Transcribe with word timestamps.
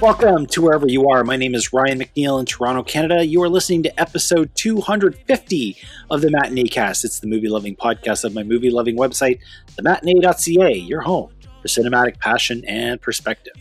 Welcome 0.00 0.46
to 0.46 0.62
wherever 0.62 0.88
you 0.88 1.10
are. 1.10 1.22
My 1.24 1.36
name 1.36 1.54
is 1.54 1.74
Ryan 1.74 1.98
McNeil 1.98 2.40
in 2.40 2.46
Toronto, 2.46 2.82
Canada. 2.82 3.22
You 3.22 3.42
are 3.42 3.50
listening 3.50 3.82
to 3.82 4.00
episode 4.00 4.50
250 4.54 5.76
of 6.10 6.22
the 6.22 6.30
Matinee 6.30 6.68
Cast. 6.68 7.04
It's 7.04 7.20
the 7.20 7.26
movie 7.26 7.50
loving 7.50 7.76
podcast 7.76 8.24
of 8.24 8.32
my 8.32 8.42
movie 8.42 8.70
loving 8.70 8.96
website, 8.96 9.40
thematinee.ca, 9.76 10.74
your 10.74 11.02
home 11.02 11.34
for 11.60 11.68
cinematic 11.68 12.18
passion 12.18 12.64
and 12.64 12.98
perspective. 12.98 13.52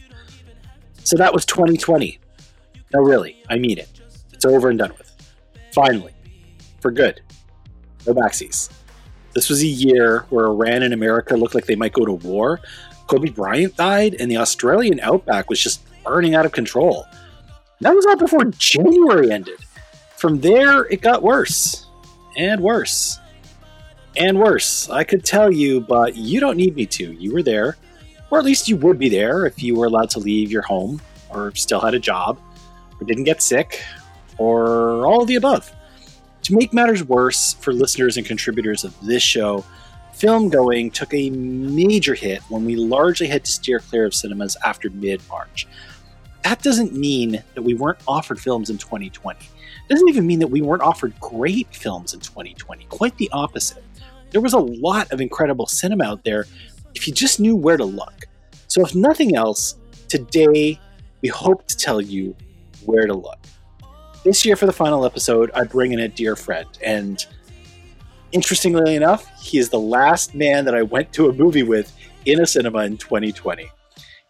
So 1.04 1.18
that 1.18 1.34
was 1.34 1.44
2020. 1.44 2.18
No, 2.94 3.02
really, 3.02 3.44
I 3.50 3.58
mean 3.58 3.78
it. 3.78 3.90
It's 4.32 4.46
over 4.46 4.70
and 4.70 4.80
done 4.80 4.94
with. 4.98 5.14
Finally, 5.74 6.14
for 6.80 6.92
good. 6.92 7.20
No 8.08 8.14
backsies. 8.14 8.70
This 9.36 9.50
was 9.50 9.62
a 9.62 9.68
year 9.68 10.26
where 10.30 10.46
Iran 10.46 10.84
and 10.84 10.94
America 10.94 11.36
looked 11.36 11.54
like 11.54 11.66
they 11.66 11.76
might 11.76 11.92
go 11.92 12.06
to 12.06 12.14
war. 12.14 12.62
Kobe 13.08 13.30
Bryant 13.30 13.76
died, 13.76 14.16
and 14.22 14.32
the 14.32 14.38
Australian 14.38 15.02
outback 15.02 15.50
was 15.50 15.60
just 15.60 15.82
burning 16.10 16.34
out 16.34 16.44
of 16.44 16.52
control. 16.52 17.06
That 17.82 17.94
was 17.94 18.04
all 18.08 18.18
before 18.18 18.46
January 18.46 19.32
ended. 19.32 19.60
From 20.18 20.42
there, 20.42 20.86
it 20.86 21.02
got 21.02 21.22
worse 21.22 21.86
and 22.36 22.60
worse 22.62 23.20
and 24.18 24.40
worse. 24.40 24.90
I 24.90 25.04
could 25.04 25.24
tell 25.24 25.52
you, 25.52 25.82
but 25.82 26.16
you 26.16 26.40
don't 26.40 26.58
need 26.58 26.76
me 26.76 26.88
to. 26.88 27.14
You 27.14 27.32
were 27.32 27.44
there, 27.44 27.78
or 28.32 28.40
at 28.40 28.44
least 28.44 28.68
you 28.68 28.76
would 28.78 28.98
be 28.98 29.08
there 29.08 29.46
if 29.46 29.62
you 29.62 29.76
were 29.76 29.86
allowed 29.86 30.10
to 30.12 30.20
leave 30.20 30.52
your 30.52 30.64
home, 30.64 31.00
or 31.30 31.54
still 31.54 31.80
had 31.80 31.94
a 31.94 32.00
job, 32.00 32.40
or 33.00 33.06
didn't 33.06 33.26
get 33.26 33.40
sick, 33.40 33.84
or 34.40 35.06
all 35.06 35.22
of 35.22 35.28
the 35.28 35.36
above. 35.36 35.72
To 36.44 36.56
make 36.56 36.74
matters 36.74 37.04
worse 37.04 37.54
for 37.54 37.72
listeners 37.72 38.18
and 38.18 38.26
contributors 38.26 38.84
of 38.84 39.00
this 39.06 39.22
show, 39.22 39.64
film 40.14 40.50
going 40.50 40.90
took 40.90 41.14
a 41.14 41.30
major 41.30 42.16
hit 42.16 42.42
when 42.50 42.66
we 42.66 42.76
largely 42.76 43.28
had 43.28 43.46
to 43.46 43.52
steer 43.52 43.80
clear 43.80 44.06
of 44.06 44.16
cinemas 44.16 44.58
after 44.66 44.90
mid 44.90 45.22
March. 45.30 45.68
That 46.44 46.62
doesn't 46.62 46.94
mean 46.94 47.44
that 47.54 47.62
we 47.62 47.74
weren't 47.74 48.00
offered 48.08 48.40
films 48.40 48.70
in 48.70 48.78
2020. 48.78 49.40
It 49.46 49.50
doesn't 49.90 50.10
even 50.10 50.26
mean 50.26 50.40
that 50.40 50.48
we 50.48 50.62
weren't 50.62 50.82
offered 50.82 51.20
great 51.20 51.74
films 51.76 52.14
in 52.14 52.20
2020. 52.20 52.86
Quite 52.86 53.18
the 53.18 53.30
opposite. 53.32 53.84
There 54.32 54.42
was 54.42 54.54
a 54.54 54.60
lot 54.60 55.12
of 55.12 55.22
incredible 55.22 55.66
cinema 55.66 56.06
out 56.06 56.24
there 56.24 56.46
if 56.96 57.08
you 57.08 57.14
just 57.14 57.40
knew 57.40 57.56
where 57.56 57.78
to 57.78 57.86
look. 57.86 58.26
So, 58.68 58.82
if 58.86 58.94
nothing 58.94 59.36
else, 59.36 59.78
today 60.08 60.80
we 61.22 61.30
hope 61.30 61.68
to 61.68 61.78
tell 61.78 62.02
you 62.02 62.36
where 62.86 63.06
to 63.06 63.14
look. 63.14 63.40
This 64.24 64.46
year, 64.46 64.56
for 64.56 64.66
the 64.66 64.74
final 64.74 65.06
episode, 65.06 65.50
I 65.56 65.64
bring 65.64 65.92
in 65.92 66.00
a 66.00 66.08
dear 66.08 66.36
friend. 66.36 66.68
And 66.84 67.26
interestingly 68.32 68.96
enough, 68.96 69.28
he 69.42 69.58
is 69.58 69.70
the 69.70 69.80
last 69.80 70.36
man 70.36 70.66
that 70.66 70.76
I 70.76 70.82
went 70.82 71.14
to 71.14 71.30
a 71.30 71.34
movie 71.34 71.64
with 71.64 71.96
in 72.26 72.42
a 72.42 72.46
cinema 72.46 72.80
in 72.80 72.98
2020. 72.98 73.70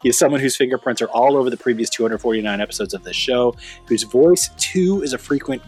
He 0.02 0.08
is 0.08 0.18
someone 0.18 0.40
whose 0.40 0.56
fingerprints 0.56 1.02
are 1.02 1.10
all 1.10 1.36
over 1.36 1.50
the 1.50 1.58
previous 1.58 1.90
249 1.90 2.62
episodes 2.62 2.94
of 2.94 3.04
this 3.04 3.18
show, 3.18 3.54
whose 3.86 4.04
voice, 4.04 4.50
too, 4.58 5.02
is 5.02 5.12
a 5.12 5.18
frequent 5.18 5.62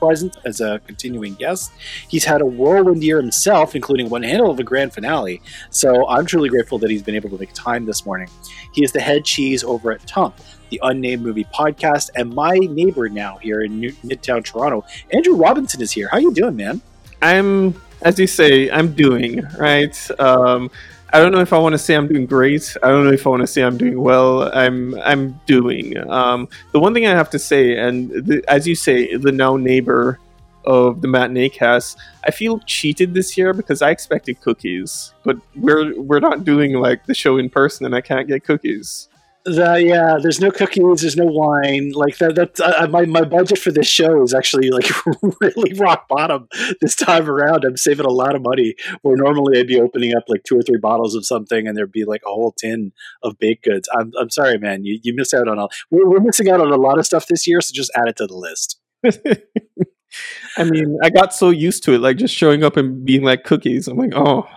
presence 0.00 0.36
as 0.44 0.60
a 0.60 0.80
continuing 0.88 1.34
guest. 1.34 1.70
He's 2.08 2.24
had 2.24 2.40
a 2.40 2.46
whirlwind 2.46 3.04
year 3.04 3.18
himself, 3.18 3.76
including 3.76 4.10
one 4.10 4.24
handle 4.24 4.50
of 4.50 4.58
a 4.58 4.64
grand 4.64 4.92
finale. 4.92 5.40
So 5.70 6.08
I'm 6.08 6.26
truly 6.26 6.48
grateful 6.48 6.78
that 6.78 6.90
he's 6.90 7.02
been 7.02 7.14
able 7.14 7.30
to 7.30 7.38
make 7.38 7.52
time 7.52 7.86
this 7.86 8.04
morning. 8.04 8.28
He 8.72 8.82
is 8.82 8.90
the 8.90 9.00
head 9.00 9.24
cheese 9.24 9.62
over 9.62 9.92
at 9.92 10.04
Tump, 10.04 10.34
the 10.70 10.80
Unnamed 10.82 11.22
Movie 11.22 11.46
Podcast, 11.54 12.10
and 12.16 12.34
my 12.34 12.58
neighbor 12.58 13.08
now 13.08 13.38
here 13.38 13.62
in 13.62 13.78
New- 13.78 13.92
Midtown 14.04 14.44
Toronto. 14.44 14.84
Andrew 15.12 15.36
Robinson 15.36 15.80
is 15.80 15.92
here. 15.92 16.08
How 16.08 16.18
you 16.18 16.34
doing, 16.34 16.56
man? 16.56 16.82
I'm, 17.22 17.80
as 18.02 18.18
you 18.18 18.26
say, 18.26 18.68
I'm 18.68 18.94
doing 18.94 19.42
right. 19.58 19.96
Um, 20.20 20.72
I 21.12 21.20
don't 21.20 21.32
know 21.32 21.40
if 21.40 21.52
I 21.52 21.58
want 21.58 21.72
to 21.72 21.78
say 21.78 21.94
I'm 21.94 22.08
doing 22.08 22.26
great. 22.26 22.76
I 22.82 22.88
don't 22.88 23.04
know 23.04 23.12
if 23.12 23.26
I 23.26 23.30
want 23.30 23.42
to 23.42 23.46
say 23.46 23.62
I'm 23.62 23.78
doing 23.78 24.00
well. 24.00 24.50
I'm 24.54 24.98
I'm 25.00 25.40
doing. 25.46 25.96
Um, 26.10 26.48
the 26.72 26.80
one 26.80 26.94
thing 26.94 27.06
I 27.06 27.10
have 27.10 27.30
to 27.30 27.38
say, 27.38 27.78
and 27.78 28.10
the, 28.10 28.44
as 28.48 28.66
you 28.66 28.74
say, 28.74 29.16
the 29.16 29.32
now 29.32 29.56
neighbor 29.56 30.18
of 30.64 31.00
the 31.00 31.08
matinee 31.08 31.48
cast, 31.48 31.98
I 32.24 32.32
feel 32.32 32.58
cheated 32.66 33.14
this 33.14 33.38
year 33.38 33.52
because 33.52 33.82
I 33.82 33.90
expected 33.90 34.40
cookies, 34.40 35.12
but 35.24 35.36
we're 35.54 35.98
we're 36.00 36.20
not 36.20 36.44
doing 36.44 36.74
like 36.74 37.06
the 37.06 37.14
show 37.14 37.38
in 37.38 37.50
person, 37.50 37.86
and 37.86 37.94
I 37.94 38.00
can't 38.00 38.26
get 38.26 38.44
cookies. 38.44 39.08
The, 39.46 39.80
yeah, 39.80 40.18
there's 40.20 40.40
no 40.40 40.50
cookies, 40.50 41.02
there's 41.02 41.16
no 41.16 41.24
wine. 41.24 41.92
Like 41.92 42.18
that, 42.18 42.34
that 42.34 42.58
uh, 42.58 42.88
my 42.88 43.06
my 43.06 43.22
budget 43.22 43.58
for 43.60 43.70
this 43.70 43.86
show 43.86 44.20
is 44.24 44.34
actually 44.34 44.70
like 44.70 44.90
really 45.40 45.72
rock 45.74 46.08
bottom 46.08 46.48
this 46.80 46.96
time 46.96 47.30
around. 47.30 47.64
I'm 47.64 47.76
saving 47.76 48.06
a 48.06 48.10
lot 48.10 48.34
of 48.34 48.42
money. 48.42 48.74
Where 49.02 49.16
normally 49.16 49.60
I'd 49.60 49.68
be 49.68 49.80
opening 49.80 50.16
up 50.16 50.24
like 50.26 50.42
two 50.42 50.58
or 50.58 50.62
three 50.62 50.78
bottles 50.78 51.14
of 51.14 51.24
something, 51.24 51.68
and 51.68 51.76
there'd 51.76 51.92
be 51.92 52.04
like 52.04 52.22
a 52.26 52.30
whole 52.30 52.56
tin 52.58 52.90
of 53.22 53.38
baked 53.38 53.62
goods. 53.62 53.88
I'm 53.96 54.10
I'm 54.20 54.30
sorry, 54.30 54.58
man. 54.58 54.84
You 54.84 54.98
you 55.00 55.14
miss 55.14 55.32
out 55.32 55.46
on 55.46 55.60
all. 55.60 55.70
We're, 55.92 56.08
we're 56.08 56.20
missing 56.20 56.50
out 56.50 56.60
on 56.60 56.72
a 56.72 56.76
lot 56.76 56.98
of 56.98 57.06
stuff 57.06 57.28
this 57.28 57.46
year, 57.46 57.60
so 57.60 57.70
just 57.72 57.92
add 57.94 58.08
it 58.08 58.16
to 58.16 58.26
the 58.26 58.36
list. 58.36 58.80
I 60.56 60.64
mean, 60.64 60.98
I 61.04 61.10
got 61.10 61.34
so 61.34 61.50
used 61.50 61.84
to 61.84 61.92
it, 61.92 62.00
like 62.00 62.16
just 62.16 62.34
showing 62.34 62.64
up 62.64 62.76
and 62.76 63.04
being 63.04 63.22
like 63.22 63.44
cookies. 63.44 63.86
I'm 63.86 63.96
like, 63.96 64.14
oh, 64.16 64.48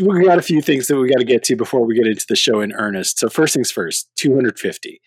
we 0.00 0.24
got 0.24 0.38
a 0.38 0.42
few 0.42 0.60
things 0.60 0.86
that 0.86 0.98
we 0.98 1.08
got 1.08 1.18
to 1.18 1.24
get 1.24 1.42
to 1.44 1.56
before 1.56 1.84
we 1.84 1.94
get 1.96 2.06
into 2.06 2.26
the 2.28 2.36
show 2.36 2.60
in 2.60 2.72
earnest. 2.72 3.18
So 3.18 3.28
first 3.28 3.54
things 3.54 3.70
first, 3.70 4.08
250. 4.16 5.00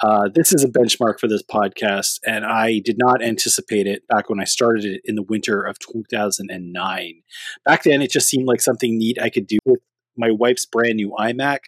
Uh, 0.00 0.28
this 0.32 0.52
is 0.52 0.62
a 0.62 0.68
benchmark 0.68 1.18
for 1.18 1.26
this 1.26 1.42
podcast, 1.42 2.20
and 2.24 2.44
I 2.44 2.78
did 2.78 2.98
not 2.98 3.20
anticipate 3.20 3.88
it 3.88 4.06
back 4.06 4.30
when 4.30 4.38
I 4.38 4.44
started 4.44 4.84
it 4.84 5.00
in 5.04 5.16
the 5.16 5.24
winter 5.24 5.62
of 5.62 5.78
2009. 5.80 7.22
Back 7.64 7.82
then, 7.82 8.00
it 8.00 8.10
just 8.12 8.28
seemed 8.28 8.46
like 8.46 8.60
something 8.60 8.96
neat 8.96 9.20
I 9.20 9.28
could 9.28 9.48
do 9.48 9.58
with 9.64 9.80
my 10.16 10.30
wife's 10.30 10.66
brand 10.66 10.96
new 10.96 11.14
iMac. 11.18 11.58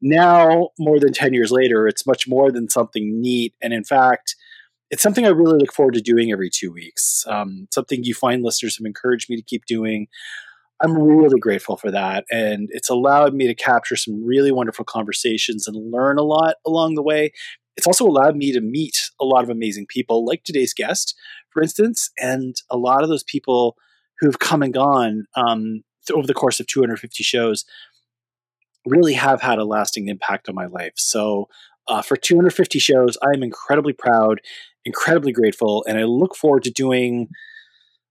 Now, 0.00 0.68
more 0.78 1.00
than 1.00 1.12
10 1.12 1.32
years 1.32 1.50
later, 1.50 1.88
it's 1.88 2.06
much 2.06 2.28
more 2.28 2.52
than 2.52 2.68
something 2.68 3.20
neat. 3.20 3.54
And 3.62 3.72
in 3.72 3.84
fact, 3.84 4.36
it's 4.90 5.02
something 5.02 5.24
I 5.24 5.30
really 5.30 5.58
look 5.58 5.72
forward 5.72 5.94
to 5.94 6.00
doing 6.00 6.30
every 6.30 6.50
two 6.50 6.70
weeks. 6.70 7.24
Um, 7.26 7.66
something 7.72 8.04
you 8.04 8.14
find 8.14 8.42
listeners 8.42 8.76
have 8.76 8.86
encouraged 8.86 9.30
me 9.30 9.36
to 9.36 9.42
keep 9.42 9.64
doing. 9.66 10.08
I'm 10.84 10.98
really 10.98 11.40
grateful 11.40 11.78
for 11.78 11.90
that. 11.90 12.24
And 12.30 12.68
it's 12.72 12.90
allowed 12.90 13.32
me 13.34 13.46
to 13.46 13.54
capture 13.54 13.96
some 13.96 14.22
really 14.24 14.52
wonderful 14.52 14.84
conversations 14.84 15.66
and 15.66 15.90
learn 15.90 16.18
a 16.18 16.22
lot 16.22 16.56
along 16.66 16.94
the 16.94 17.02
way. 17.02 17.32
It's 17.76 17.86
also 17.86 18.06
allowed 18.06 18.36
me 18.36 18.52
to 18.52 18.60
meet 18.60 18.98
a 19.18 19.24
lot 19.24 19.42
of 19.42 19.50
amazing 19.50 19.86
people, 19.88 20.26
like 20.26 20.44
today's 20.44 20.74
guest, 20.74 21.18
for 21.50 21.62
instance, 21.62 22.10
and 22.18 22.54
a 22.70 22.76
lot 22.76 23.02
of 23.02 23.08
those 23.08 23.24
people 23.24 23.76
who've 24.20 24.38
come 24.38 24.62
and 24.62 24.74
gone 24.74 25.24
um, 25.36 25.82
over 26.12 26.26
the 26.26 26.34
course 26.34 26.60
of 26.60 26.66
250 26.66 27.24
shows 27.24 27.64
really 28.86 29.14
have 29.14 29.40
had 29.40 29.58
a 29.58 29.64
lasting 29.64 30.08
impact 30.08 30.50
on 30.50 30.54
my 30.54 30.66
life. 30.66 30.92
So, 30.96 31.48
uh, 31.88 32.02
for 32.02 32.16
250 32.16 32.78
shows, 32.78 33.18
I 33.22 33.30
am 33.34 33.42
incredibly 33.42 33.92
proud, 33.92 34.40
incredibly 34.84 35.32
grateful, 35.32 35.84
and 35.88 35.98
I 35.98 36.04
look 36.04 36.34
forward 36.36 36.62
to 36.64 36.70
doing 36.70 37.28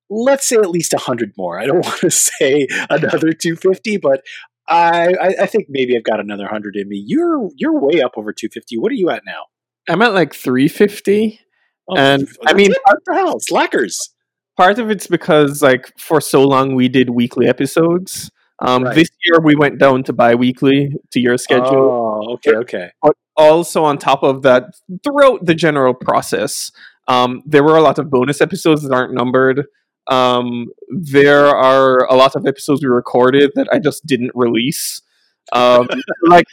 let's 0.10 0.48
say 0.48 0.58
at 0.58 0.70
least 0.70 0.94
100 0.94 1.34
more. 1.38 1.60
I 1.60 1.66
don't 1.66 1.82
want 1.86 2.00
to 2.02 2.12
say 2.12 2.68
another 2.90 3.32
250, 3.32 3.98
but 3.98 4.22
I, 4.68 5.36
I, 5.42 5.46
think 5.46 5.68
maybe 5.70 5.98
I've 5.98 6.04
got 6.04 6.20
another 6.20 6.44
100 6.44 6.76
in 6.76 6.88
me. 6.88 7.04
You're 7.06 7.50
you're 7.56 7.80
way 7.80 8.02
up 8.02 8.14
over 8.16 8.32
250. 8.32 8.78
What 8.78 8.92
are 8.92 8.96
you 8.96 9.10
at 9.10 9.24
now? 9.26 9.46
I'm 9.90 10.02
at 10.02 10.14
like 10.14 10.34
350. 10.34 11.40
Oh, 11.90 11.98
and 11.98 12.28
I 12.46 12.54
mean, 12.54 12.74
what 12.86 13.00
the 13.06 13.14
hell? 13.14 13.40
Slackers. 13.40 14.14
Part 14.56 14.80
of 14.80 14.90
it's 14.90 15.08
because 15.08 15.62
like 15.62 15.92
for 15.98 16.22
so 16.22 16.44
long 16.44 16.76
we 16.76 16.88
did 16.88 17.10
weekly 17.10 17.48
episodes. 17.48 18.32
Um, 18.62 18.84
right. 18.84 18.96
This 18.96 19.10
year 19.26 19.42
we 19.44 19.56
went 19.56 19.80
down 19.80 20.04
to 20.04 20.14
bi-weekly 20.14 20.94
to 21.12 21.20
your 21.20 21.38
schedule. 21.38 22.24
Oh, 22.26 22.34
okay, 22.36 22.56
okay. 22.58 22.92
But 23.02 23.16
also 23.36 23.84
on 23.84 23.98
top 23.98 24.24
of 24.24 24.44
that, 24.44 24.64
throughout 25.04 25.46
the 25.46 25.56
general 25.56 25.94
process, 25.94 26.72
um, 27.08 27.42
there 27.46 27.64
were 27.64 27.76
a 27.76 27.82
lot 27.82 28.00
of 28.00 28.10
bonus 28.10 28.40
episodes 28.40 28.84
that 28.84 28.94
aren't 28.94 29.14
numbered 29.14 29.66
um, 30.08 30.68
there 30.90 31.48
are 31.48 32.06
a 32.06 32.16
lot 32.16 32.36
of 32.36 32.46
episodes 32.46 32.84
we 32.84 32.90
recorded 32.90 33.52
that 33.56 33.68
I 33.72 33.80
just 33.80 34.06
didn't 34.06 34.32
release. 34.34 35.02
Um, 35.52 35.88
like 36.24 36.46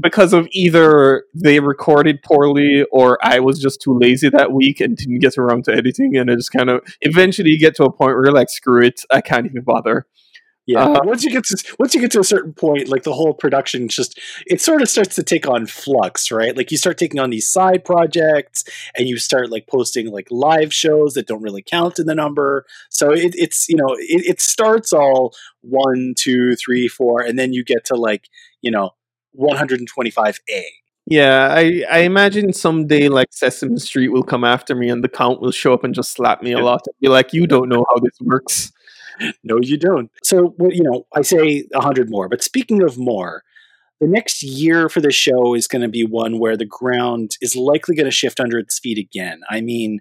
because 0.00 0.32
of 0.32 0.48
either 0.50 1.24
they 1.34 1.60
recorded 1.60 2.22
poorly 2.22 2.84
or 2.90 3.18
I 3.22 3.40
was 3.40 3.60
just 3.60 3.80
too 3.80 3.96
lazy 3.98 4.28
that 4.28 4.52
week 4.52 4.80
and 4.80 4.96
didn't 4.96 5.20
get 5.20 5.38
around 5.38 5.64
to 5.64 5.72
editing, 5.72 6.16
and 6.16 6.30
I 6.30 6.34
just 6.34 6.52
kind 6.52 6.70
of 6.70 6.82
eventually 7.00 7.56
get 7.56 7.76
to 7.76 7.84
a 7.84 7.92
point 7.92 8.14
where 8.14 8.26
you're 8.26 8.34
like, 8.34 8.50
screw 8.50 8.82
it, 8.82 9.00
I 9.10 9.20
can't 9.20 9.46
even 9.46 9.62
bother. 9.62 10.06
Yeah, 10.68 10.84
uh, 10.84 11.00
once 11.02 11.24
you 11.24 11.30
get 11.30 11.44
to 11.44 11.74
once 11.78 11.94
you 11.94 12.00
get 12.02 12.10
to 12.10 12.20
a 12.20 12.24
certain 12.24 12.52
point, 12.52 12.88
like 12.88 13.02
the 13.02 13.14
whole 13.14 13.32
production 13.32 13.88
just 13.88 14.20
it 14.46 14.60
sort 14.60 14.82
of 14.82 14.90
starts 14.90 15.14
to 15.14 15.22
take 15.22 15.48
on 15.48 15.64
flux, 15.64 16.30
right? 16.30 16.54
Like 16.54 16.70
you 16.70 16.76
start 16.76 16.98
taking 16.98 17.18
on 17.18 17.30
these 17.30 17.48
side 17.48 17.86
projects, 17.86 18.64
and 18.94 19.08
you 19.08 19.16
start 19.16 19.50
like 19.50 19.66
posting 19.66 20.12
like 20.12 20.28
live 20.30 20.74
shows 20.74 21.14
that 21.14 21.26
don't 21.26 21.40
really 21.40 21.62
count 21.62 21.98
in 21.98 22.04
the 22.04 22.14
number. 22.14 22.66
So 22.90 23.10
it, 23.12 23.34
it's 23.34 23.66
you 23.70 23.76
know 23.76 23.94
it, 23.94 24.26
it 24.26 24.40
starts 24.42 24.92
all 24.92 25.32
one, 25.62 26.12
two, 26.18 26.54
three, 26.56 26.86
four, 26.86 27.22
and 27.22 27.38
then 27.38 27.54
you 27.54 27.64
get 27.64 27.86
to 27.86 27.94
like 27.96 28.28
you 28.60 28.70
know 28.70 28.90
125 29.32 30.38
a. 30.50 30.64
Yeah, 31.06 31.48
I, 31.50 31.84
I 31.90 31.98
imagine 32.00 32.52
someday 32.52 33.08
like 33.08 33.28
Sesame 33.30 33.78
Street 33.78 34.08
will 34.08 34.22
come 34.22 34.44
after 34.44 34.74
me 34.74 34.90
and 34.90 35.02
the 35.02 35.08
count 35.08 35.40
will 35.40 35.52
show 35.52 35.72
up 35.72 35.82
and 35.82 35.94
just 35.94 36.12
slap 36.12 36.42
me 36.42 36.52
a 36.52 36.58
lot 36.58 36.82
and 36.86 36.94
be 37.00 37.08
like, 37.08 37.32
"You 37.32 37.46
don't 37.46 37.70
know 37.70 37.86
how 37.88 37.98
this 38.00 38.18
works." 38.20 38.70
No, 39.42 39.58
you 39.60 39.76
don't. 39.76 40.10
So, 40.22 40.54
well, 40.58 40.72
you 40.72 40.82
know, 40.82 41.06
I 41.14 41.22
say 41.22 41.66
a 41.74 41.80
hundred 41.80 42.10
more. 42.10 42.28
But 42.28 42.42
speaking 42.42 42.82
of 42.82 42.98
more, 42.98 43.42
the 44.00 44.06
next 44.06 44.42
year 44.42 44.88
for 44.88 45.00
the 45.00 45.10
show 45.10 45.54
is 45.54 45.66
going 45.66 45.82
to 45.82 45.88
be 45.88 46.04
one 46.04 46.38
where 46.38 46.56
the 46.56 46.66
ground 46.66 47.32
is 47.40 47.56
likely 47.56 47.96
going 47.96 48.06
to 48.06 48.12
shift 48.12 48.40
under 48.40 48.58
its 48.58 48.78
feet 48.78 48.98
again. 48.98 49.40
I 49.50 49.60
mean, 49.60 50.00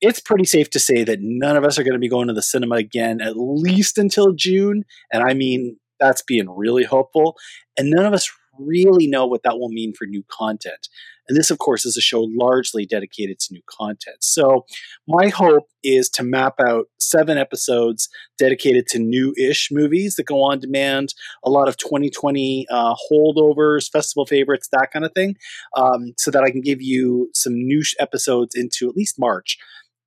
it's 0.00 0.20
pretty 0.20 0.44
safe 0.44 0.68
to 0.70 0.80
say 0.80 1.04
that 1.04 1.20
none 1.20 1.56
of 1.56 1.64
us 1.64 1.78
are 1.78 1.84
going 1.84 1.94
to 1.94 1.98
be 1.98 2.08
going 2.08 2.28
to 2.28 2.34
the 2.34 2.42
cinema 2.42 2.74
again 2.76 3.20
at 3.20 3.36
least 3.36 3.96
until 3.98 4.32
June. 4.32 4.84
And 5.12 5.22
I 5.22 5.32
mean, 5.32 5.78
that's 5.98 6.22
being 6.22 6.50
really 6.50 6.84
hopeful. 6.84 7.36
And 7.78 7.88
none 7.88 8.04
of 8.04 8.12
us 8.12 8.30
really 8.58 9.06
know 9.06 9.26
what 9.26 9.44
that 9.44 9.58
will 9.58 9.70
mean 9.70 9.94
for 9.96 10.06
new 10.06 10.24
content. 10.30 10.88
And 11.32 11.38
this, 11.38 11.50
of 11.50 11.56
course, 11.56 11.86
is 11.86 11.96
a 11.96 12.02
show 12.02 12.28
largely 12.30 12.84
dedicated 12.84 13.40
to 13.40 13.54
new 13.54 13.62
content. 13.66 14.18
So, 14.20 14.66
my 15.08 15.28
hope 15.28 15.66
is 15.82 16.10
to 16.10 16.22
map 16.22 16.60
out 16.60 16.88
seven 16.98 17.38
episodes 17.38 18.10
dedicated 18.38 18.86
to 18.88 18.98
new 18.98 19.32
ish 19.38 19.70
movies 19.72 20.16
that 20.16 20.26
go 20.26 20.42
on 20.42 20.58
demand, 20.58 21.14
a 21.42 21.48
lot 21.48 21.68
of 21.68 21.78
2020 21.78 22.66
uh, 22.70 22.94
holdovers, 23.10 23.90
festival 23.90 24.26
favorites, 24.26 24.68
that 24.72 24.90
kind 24.92 25.06
of 25.06 25.12
thing, 25.14 25.36
um, 25.74 26.12
so 26.18 26.30
that 26.30 26.42
I 26.42 26.50
can 26.50 26.60
give 26.60 26.82
you 26.82 27.30
some 27.32 27.54
new 27.54 27.82
episodes 27.98 28.54
into 28.54 28.90
at 28.90 28.94
least 28.94 29.18
March 29.18 29.56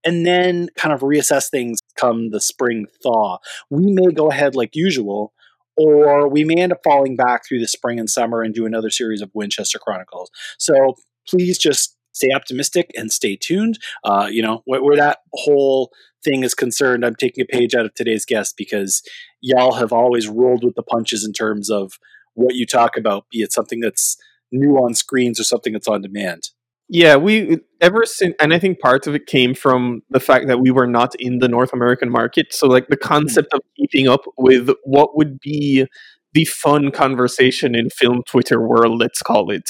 and 0.04 0.28
then 0.28 0.70
kind 0.78 0.94
of 0.94 1.02
reassess 1.02 1.50
things 1.50 1.80
come 1.98 2.30
the 2.30 2.40
spring 2.40 2.86
thaw. 3.02 3.40
We 3.72 3.92
may 3.92 4.14
go 4.14 4.30
ahead 4.30 4.56
like 4.56 4.76
usual 4.76 5.34
or 5.76 6.30
we 6.30 6.44
may 6.44 6.62
end 6.62 6.72
up 6.72 6.82
falling 6.84 7.16
back 7.16 7.46
through 7.46 7.60
the 7.60 7.68
spring 7.68 8.00
and 8.00 8.10
summer 8.10 8.42
and 8.42 8.54
do 8.54 8.66
another 8.66 8.90
series 8.90 9.22
of 9.22 9.32
Winchester 9.34 9.80
Chronicles. 9.80 10.30
So 10.58 10.96
please 11.28 11.58
just 11.58 11.96
stay 12.12 12.30
optimistic 12.34 12.92
and 12.96 13.12
stay 13.12 13.36
tuned. 13.36 13.78
Uh, 14.04 14.28
you 14.32 14.42
know, 14.42 14.62
where, 14.66 14.82
where, 14.82 14.96
that 14.96 15.20
whole 15.34 15.92
thing 16.24 16.44
is 16.44 16.54
concerned, 16.54 17.06
I'm 17.06 17.16
taking 17.16 17.44
a 17.44 17.46
page 17.46 17.76
out 17.76 17.86
of 17.86 17.94
today's 17.94 18.26
guest 18.26 18.56
because 18.58 19.02
y'all 19.42 19.74
have 19.74 19.92
always 19.92 20.28
rolled 20.28 20.64
with 20.64 20.76
the 20.76 20.84
punches 20.84 21.26
in 21.26 21.34
terms 21.34 21.70
of 21.70 21.94
what 22.34 22.56
you 22.56 22.66
talk 22.66 22.98
about, 22.98 23.26
be 23.30 23.42
it 23.42 23.52
something 23.52 23.80
that's 23.82 24.18
new 24.52 24.76
on 24.76 24.94
screens 24.94 25.40
or 25.40 25.44
something 25.44 25.74
that's 25.74 25.88
on 25.88 26.02
demand. 26.02 26.50
Yeah, 26.88 27.16
we 27.16 27.58
ever 27.82 28.06
since, 28.06 28.36
and 28.40 28.54
I 28.54 28.60
think 28.60 28.80
part 28.80 29.08
of 29.08 29.16
it 29.16 29.26
came 29.26 29.56
from 29.56 30.04
the 30.12 30.20
fact 30.20 30.48
that 30.48 30.60
we 30.60 30.70
were 30.70 30.86
not 30.86 31.16
in 31.16 31.40
the 31.40 31.48
North 31.48 31.74
American 31.74 32.12
market. 32.12 32.54
So, 32.54 32.68
like 32.68 32.90
the 32.90 32.98
concept 32.98 33.54
of 33.54 33.62
keeping 33.76 34.08
up 34.08 34.22
with 34.38 34.70
what 34.84 35.18
would 35.18 35.40
be 35.40 35.88
the 36.34 36.46
fun 36.46 36.92
conversation 36.92 37.74
in 37.74 37.90
film 37.90 38.22
Twitter 38.28 38.62
world, 38.62 39.00
let's 39.00 39.24
call 39.24 39.50
it, 39.50 39.68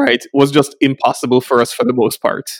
right, 0.00 0.24
was 0.32 0.50
just 0.50 0.76
impossible 0.80 1.40
for 1.40 1.60
us 1.60 1.72
for 1.72 1.84
the 1.84 1.92
most 1.92 2.20
part. 2.20 2.50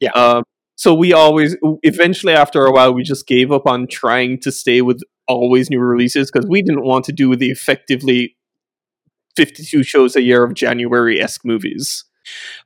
Yeah. 0.00 0.12
Um, 0.12 0.44
so 0.76 0.94
we 0.94 1.12
always, 1.12 1.56
eventually, 1.82 2.34
after 2.34 2.64
a 2.66 2.72
while, 2.72 2.92
we 2.92 3.02
just 3.02 3.26
gave 3.26 3.50
up 3.50 3.66
on 3.66 3.86
trying 3.86 4.40
to 4.40 4.52
stay 4.52 4.82
with 4.82 5.00
always 5.26 5.70
new 5.70 5.80
releases 5.80 6.30
because 6.30 6.48
we 6.48 6.62
didn't 6.62 6.84
want 6.84 7.04
to 7.06 7.12
do 7.12 7.34
the 7.34 7.50
effectively 7.50 8.36
52 9.36 9.82
shows 9.82 10.16
a 10.16 10.22
year 10.22 10.42
of 10.44 10.54
January 10.54 11.20
esque 11.20 11.44
movies. 11.44 12.04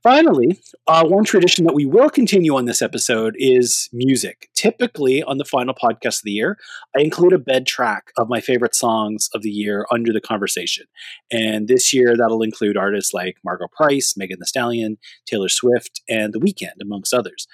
Finally, 0.03 0.59
uh, 0.87 1.05
one 1.07 1.25
tradition 1.25 1.65
that 1.65 1.75
we 1.75 1.85
will 1.85 2.11
continue 2.11 2.57
on 2.57 2.65
this 2.65 2.83
episode 2.83 3.35
is 3.39 3.89
music. 3.93 4.49
Typically, 4.55 5.23
on 5.23 5.39
the 5.39 5.45
final 5.45 5.75
podcast 5.75 6.19
of 6.19 6.25
the 6.25 6.33
year, 6.33 6.57
I 6.97 7.01
include 7.01 7.33
a 7.33 7.39
bed 7.39 7.67
track 7.67 8.13
of 8.17 8.29
my 8.29 8.41
favorite 8.41 8.75
songs 8.75 9.29
of 9.35 9.43
the 9.43 9.51
year 9.51 9.87
under 9.91 10.13
the 10.13 10.21
conversation. 10.21 10.87
And 11.31 11.69
this 11.69 11.93
year, 11.93 12.17
that'll 12.17 12.43
include 12.43 12.77
artists 12.77 13.13
like 13.13 13.37
Margo 13.45 13.67
Price, 13.69 14.15
Megan 14.17 14.39
Thee 14.41 14.47
Stallion, 14.47 14.99
Taylor 15.27 15.49
Swift, 15.49 16.01
and 16.09 16.33
The 16.33 16.41
Weeknd, 16.41 16.81
amongst 16.81 17.15
others. 17.15 17.47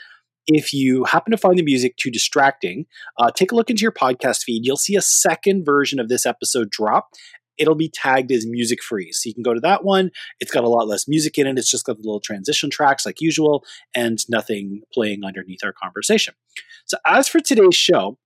If 0.48 0.72
you 0.72 1.04
happen 1.04 1.32
to 1.32 1.36
find 1.36 1.58
the 1.58 1.64
music 1.64 1.96
too 1.96 2.10
distracting, 2.10 2.86
uh, 3.18 3.32
take 3.32 3.50
a 3.50 3.56
look 3.56 3.68
into 3.68 3.82
your 3.82 3.90
podcast 3.90 4.44
feed. 4.44 4.64
You'll 4.64 4.76
see 4.76 4.94
a 4.94 5.02
second 5.02 5.64
version 5.64 5.98
of 5.98 6.08
this 6.08 6.24
episode 6.24 6.70
drop, 6.70 7.08
it'll 7.58 7.74
be 7.74 7.88
tagged 7.88 8.32
as 8.32 8.46
music 8.46 8.82
free. 8.82 9.12
So 9.12 9.28
you 9.28 9.34
can 9.34 9.42
go 9.42 9.54
to 9.54 9.60
that 9.60 9.84
one. 9.84 10.10
It's 10.40 10.50
got 10.50 10.64
a 10.64 10.68
lot 10.68 10.88
less 10.88 11.08
music 11.08 11.38
in 11.38 11.46
it. 11.46 11.58
It's 11.58 11.70
just 11.70 11.86
got 11.86 11.96
the 11.96 12.02
little 12.02 12.20
transition 12.20 12.70
tracks 12.70 13.06
like 13.06 13.20
usual 13.20 13.64
and 13.94 14.18
nothing 14.28 14.82
playing 14.92 15.24
underneath 15.24 15.60
our 15.64 15.72
conversation. 15.72 16.34
So 16.84 16.98
as 17.06 17.28
for 17.28 17.40
today's 17.40 17.74
show, 17.74 18.18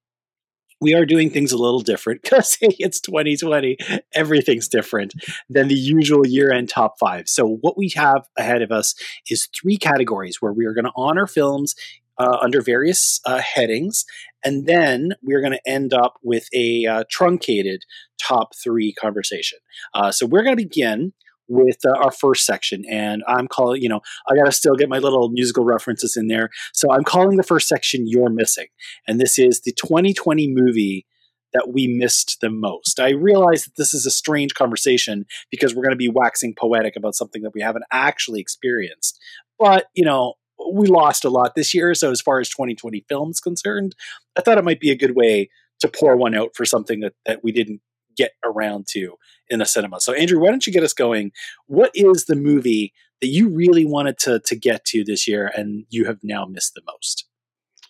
we 0.81 0.94
are 0.94 1.05
doing 1.05 1.31
things 1.31 1.53
a 1.53 1.59
little 1.59 1.81
different 1.81 2.23
because 2.23 2.56
hey, 2.61 2.75
it's 2.79 3.00
2020. 3.00 3.77
Everything's 4.15 4.69
different 4.69 5.15
than 5.49 5.69
the 5.69 5.75
usual 5.75 6.27
year 6.27 6.53
end 6.53 6.69
top 6.69 6.99
five. 6.99 7.29
So, 7.29 7.59
what 7.61 7.77
we 7.77 7.91
have 7.91 8.27
ahead 8.37 8.62
of 8.62 8.73
us 8.73 8.94
is 9.29 9.49
three 9.55 9.77
categories 9.77 10.41
where 10.41 10.53
we 10.53 10.65
are 10.65 10.73
going 10.75 10.87
to 10.87 10.93
honor 10.97 11.27
films 11.27 11.75
uh, 12.20 12.37
under 12.43 12.61
various 12.61 13.19
uh, 13.25 13.38
headings. 13.38 14.05
And 14.44 14.67
then 14.67 15.12
we're 15.22 15.40
going 15.40 15.55
to 15.55 15.70
end 15.70 15.93
up 15.94 16.14
with 16.22 16.46
a 16.55 16.87
uh, 16.87 17.05
truncated 17.11 17.82
top 18.22 18.50
three 18.62 18.93
conversation. 18.93 19.58
Uh, 19.94 20.12
so 20.12 20.26
we're 20.26 20.43
going 20.43 20.56
to 20.56 20.62
begin 20.62 21.14
with 21.49 21.78
uh, 21.84 21.90
our 21.99 22.12
first 22.12 22.44
section. 22.44 22.84
And 22.88 23.22
I'm 23.26 23.49
calling, 23.49 23.82
you 23.82 23.88
know, 23.88 24.00
I 24.31 24.37
got 24.37 24.44
to 24.44 24.52
still 24.52 24.76
get 24.76 24.88
my 24.88 24.99
little 24.99 25.31
musical 25.31 25.64
references 25.64 26.17
in 26.17 26.28
there. 26.28 26.50
So 26.72 26.93
I'm 26.93 27.05
calling 27.05 27.38
the 27.38 27.43
first 27.43 27.69
section 27.69 28.06
You're 28.06 28.31
Missing. 28.31 28.69
And 29.08 29.19
this 29.19 29.38
is 29.38 29.62
the 29.62 29.72
2020 29.72 30.52
movie 30.52 31.06
that 31.52 31.72
we 31.72 31.88
missed 31.88 32.38
the 32.40 32.50
most. 32.50 33.00
I 33.00 33.11
realize 33.11 33.64
that 33.64 33.76
this 33.76 33.93
is 33.94 34.06
a 34.06 34.11
strange 34.11 34.55
conversation 34.55 35.25
because 35.50 35.75
we're 35.75 35.82
going 35.82 35.90
to 35.90 35.96
be 35.96 36.08
waxing 36.08 36.55
poetic 36.56 36.94
about 36.96 37.17
something 37.17 37.43
that 37.43 37.55
we 37.55 37.62
haven't 37.62 37.84
actually 37.90 38.40
experienced. 38.40 39.19
But, 39.58 39.87
you 39.94 40.05
know, 40.05 40.34
we 40.72 40.86
lost 40.86 41.24
a 41.24 41.30
lot 41.30 41.54
this 41.54 41.74
year. 41.74 41.94
So 41.94 42.10
as 42.10 42.20
far 42.20 42.40
as 42.40 42.48
2020 42.48 43.04
films 43.08 43.40
concerned, 43.40 43.94
I 44.36 44.40
thought 44.40 44.58
it 44.58 44.64
might 44.64 44.80
be 44.80 44.90
a 44.90 44.96
good 44.96 45.16
way 45.16 45.50
to 45.80 45.88
pour 45.88 46.16
one 46.16 46.34
out 46.34 46.50
for 46.54 46.64
something 46.64 47.00
that, 47.00 47.14
that 47.26 47.42
we 47.42 47.52
didn't 47.52 47.80
get 48.16 48.32
around 48.44 48.86
to 48.88 49.14
in 49.48 49.60
the 49.60 49.64
cinema. 49.64 50.00
So 50.00 50.12
Andrew, 50.12 50.40
why 50.40 50.48
don't 50.48 50.66
you 50.66 50.72
get 50.72 50.82
us 50.82 50.92
going? 50.92 51.32
What 51.66 51.90
is 51.94 52.26
the 52.26 52.36
movie 52.36 52.92
that 53.20 53.28
you 53.28 53.48
really 53.48 53.84
wanted 53.84 54.18
to 54.18 54.40
to 54.40 54.56
get 54.56 54.84
to 54.86 55.04
this 55.04 55.26
year 55.26 55.50
and 55.54 55.84
you 55.90 56.04
have 56.04 56.18
now 56.22 56.44
missed 56.44 56.74
the 56.74 56.82
most? 56.86 57.26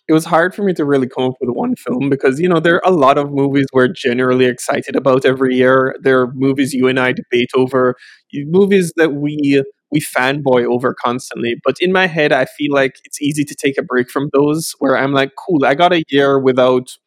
It 0.07 0.13
was 0.13 0.25
hard 0.25 0.53
for 0.53 0.63
me 0.63 0.73
to 0.73 0.83
really 0.83 1.07
come 1.07 1.25
up 1.25 1.35
with 1.39 1.55
one 1.55 1.75
film 1.75 2.09
because 2.09 2.39
you 2.39 2.49
know 2.49 2.59
there 2.59 2.75
are 2.75 2.91
a 2.91 2.95
lot 2.95 3.17
of 3.17 3.31
movies 3.31 3.67
we're 3.71 3.87
generally 3.87 4.45
excited 4.45 4.95
about 4.95 5.25
every 5.25 5.55
year. 5.55 5.95
There 6.01 6.21
are 6.21 6.33
movies 6.33 6.73
you 6.73 6.87
and 6.87 6.99
I 6.99 7.13
debate 7.13 7.51
over, 7.55 7.95
movies 8.33 8.91
that 8.97 9.13
we 9.13 9.63
we 9.91 9.99
fanboy 9.99 10.65
over 10.65 10.93
constantly. 10.93 11.55
But 11.63 11.75
in 11.79 11.91
my 11.91 12.07
head, 12.07 12.31
I 12.31 12.45
feel 12.45 12.73
like 12.73 12.95
it's 13.03 13.21
easy 13.21 13.43
to 13.43 13.55
take 13.55 13.77
a 13.77 13.83
break 13.83 14.09
from 14.09 14.29
those 14.33 14.73
where 14.79 14.97
I'm 14.97 15.13
like, 15.13 15.31
cool, 15.37 15.65
I 15.65 15.75
got 15.75 15.93
a 15.93 16.03
year 16.09 16.39
without 16.39 16.97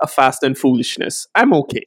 a 0.00 0.06
Fast 0.06 0.42
and 0.42 0.58
Foolishness. 0.58 1.26
I'm 1.34 1.54
okay. 1.54 1.84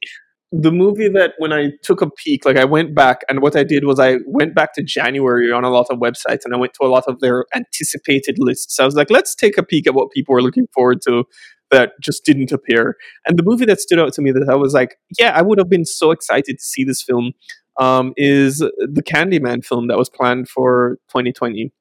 The 0.52 0.72
movie 0.72 1.08
that 1.08 1.34
when 1.38 1.52
I 1.52 1.72
took 1.82 2.00
a 2.00 2.08
peek, 2.08 2.44
like 2.46 2.56
I 2.56 2.64
went 2.64 2.94
back 2.94 3.22
and 3.28 3.42
what 3.42 3.56
I 3.56 3.64
did 3.64 3.84
was 3.84 3.98
I 3.98 4.18
went 4.26 4.54
back 4.54 4.74
to 4.74 4.82
January 4.82 5.52
on 5.52 5.64
a 5.64 5.70
lot 5.70 5.86
of 5.90 5.98
websites 5.98 6.44
and 6.44 6.54
I 6.54 6.56
went 6.56 6.72
to 6.74 6.86
a 6.86 6.88
lot 6.88 7.04
of 7.08 7.20
their 7.20 7.44
anticipated 7.54 8.36
lists. 8.38 8.78
I 8.78 8.84
was 8.84 8.94
like, 8.94 9.10
let's 9.10 9.34
take 9.34 9.58
a 9.58 9.62
peek 9.62 9.86
at 9.86 9.94
what 9.94 10.12
people 10.12 10.32
were 10.32 10.42
looking 10.42 10.68
forward 10.72 11.02
to 11.08 11.24
that 11.72 11.92
just 12.00 12.24
didn't 12.24 12.52
appear. 12.52 12.96
And 13.26 13.38
the 13.38 13.42
movie 13.42 13.64
that 13.64 13.80
stood 13.80 13.98
out 13.98 14.12
to 14.14 14.22
me 14.22 14.30
that 14.32 14.48
I 14.48 14.54
was 14.54 14.72
like, 14.72 14.96
yeah, 15.18 15.32
I 15.36 15.42
would 15.42 15.58
have 15.58 15.68
been 15.68 15.84
so 15.84 16.12
excited 16.12 16.58
to 16.58 16.64
see 16.64 16.84
this 16.84 17.02
film 17.02 17.32
um, 17.78 18.12
is 18.16 18.58
the 18.58 19.02
Candyman 19.02 19.64
film 19.64 19.88
that 19.88 19.98
was 19.98 20.08
planned 20.08 20.48
for 20.48 20.98
2020, 21.08 21.72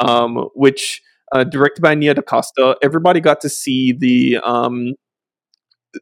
um, 0.00 0.48
which 0.54 1.02
uh, 1.32 1.44
directed 1.44 1.82
by 1.82 1.94
Nia 1.94 2.14
DaCosta. 2.14 2.76
Everybody 2.82 3.20
got 3.20 3.40
to 3.42 3.48
see 3.48 3.92
the 3.92 4.38
um, 4.38 4.94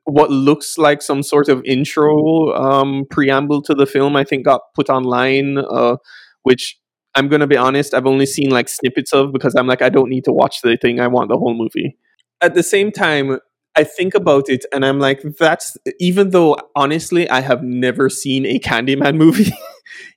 what 0.05 0.31
looks 0.31 0.79
like 0.79 1.03
some 1.03 1.23
sort 1.23 1.49
of 1.49 1.63
intro 1.65 2.53
um, 2.55 3.05
preamble 3.11 3.63
to 3.63 3.75
the 3.75 3.87
film. 3.87 4.17
I 4.17 4.25
think 4.25 4.45
got 4.45 4.63
put 4.75 4.89
online, 4.89 5.59
uh, 5.59 5.97
which 6.43 6.79
I'm 7.15 7.29
going 7.29 7.41
to 7.41 7.47
be 7.47 7.57
honest, 7.57 7.95
I've 7.95 8.07
only 8.07 8.27
seen 8.27 8.51
like 8.51 8.69
snippets 8.69 9.13
of 9.13 9.33
because 9.33 9.55
I'm 9.55 9.67
like 9.67 9.83
I 9.83 9.89
don't 9.89 10.11
need 10.11 10.25
to 10.25 10.33
watch 10.33 10.61
the 10.63 10.77
thing. 10.77 11.01
I 11.01 11.07
want 11.09 11.29
the 11.29 11.39
whole 11.39 11.55
movie. 11.55 11.97
At 12.41 12.55
the 12.55 12.63
same 12.63 12.93
time, 12.93 13.39
I 13.77 13.85
think 13.85 14.15
about 14.15 14.49
it 14.49 14.65
and 14.73 14.85
I'm 14.85 14.99
like, 14.99 15.23
that's 15.39 15.77
even 16.01 16.31
though 16.31 16.57
honestly 16.75 17.29
I 17.29 17.41
have 17.41 17.63
never 17.63 18.09
seen 18.09 18.47
a 18.47 18.59
Candyman 18.59 19.17
movie. 19.25 19.53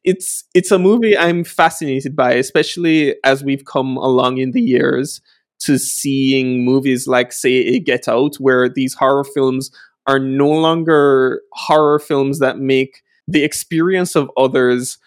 it's 0.04 0.46
it's 0.54 0.72
a 0.72 0.80
movie 0.80 1.18
I'm 1.18 1.44
fascinated 1.44 2.16
by, 2.16 2.34
especially 2.34 3.16
as 3.24 3.44
we've 3.44 3.66
come 3.66 3.98
along 3.98 4.38
in 4.38 4.52
the 4.52 4.62
years 4.62 5.22
to 5.60 5.78
seeing 5.78 6.64
movies 6.64 7.08
like 7.08 7.34
say 7.34 7.80
Get 7.80 8.08
Out, 8.08 8.36
where 8.36 8.70
these 8.70 8.94
horror 8.94 9.26
films 9.26 9.72
are 10.08 10.20
no 10.20 10.50
longer 10.50 11.42
horror 11.54 12.00
films 12.00 12.40
that 12.40 12.58
make 12.58 13.04
the 13.28 13.44
experience 13.44 14.16
of 14.16 14.32
others 14.38 14.98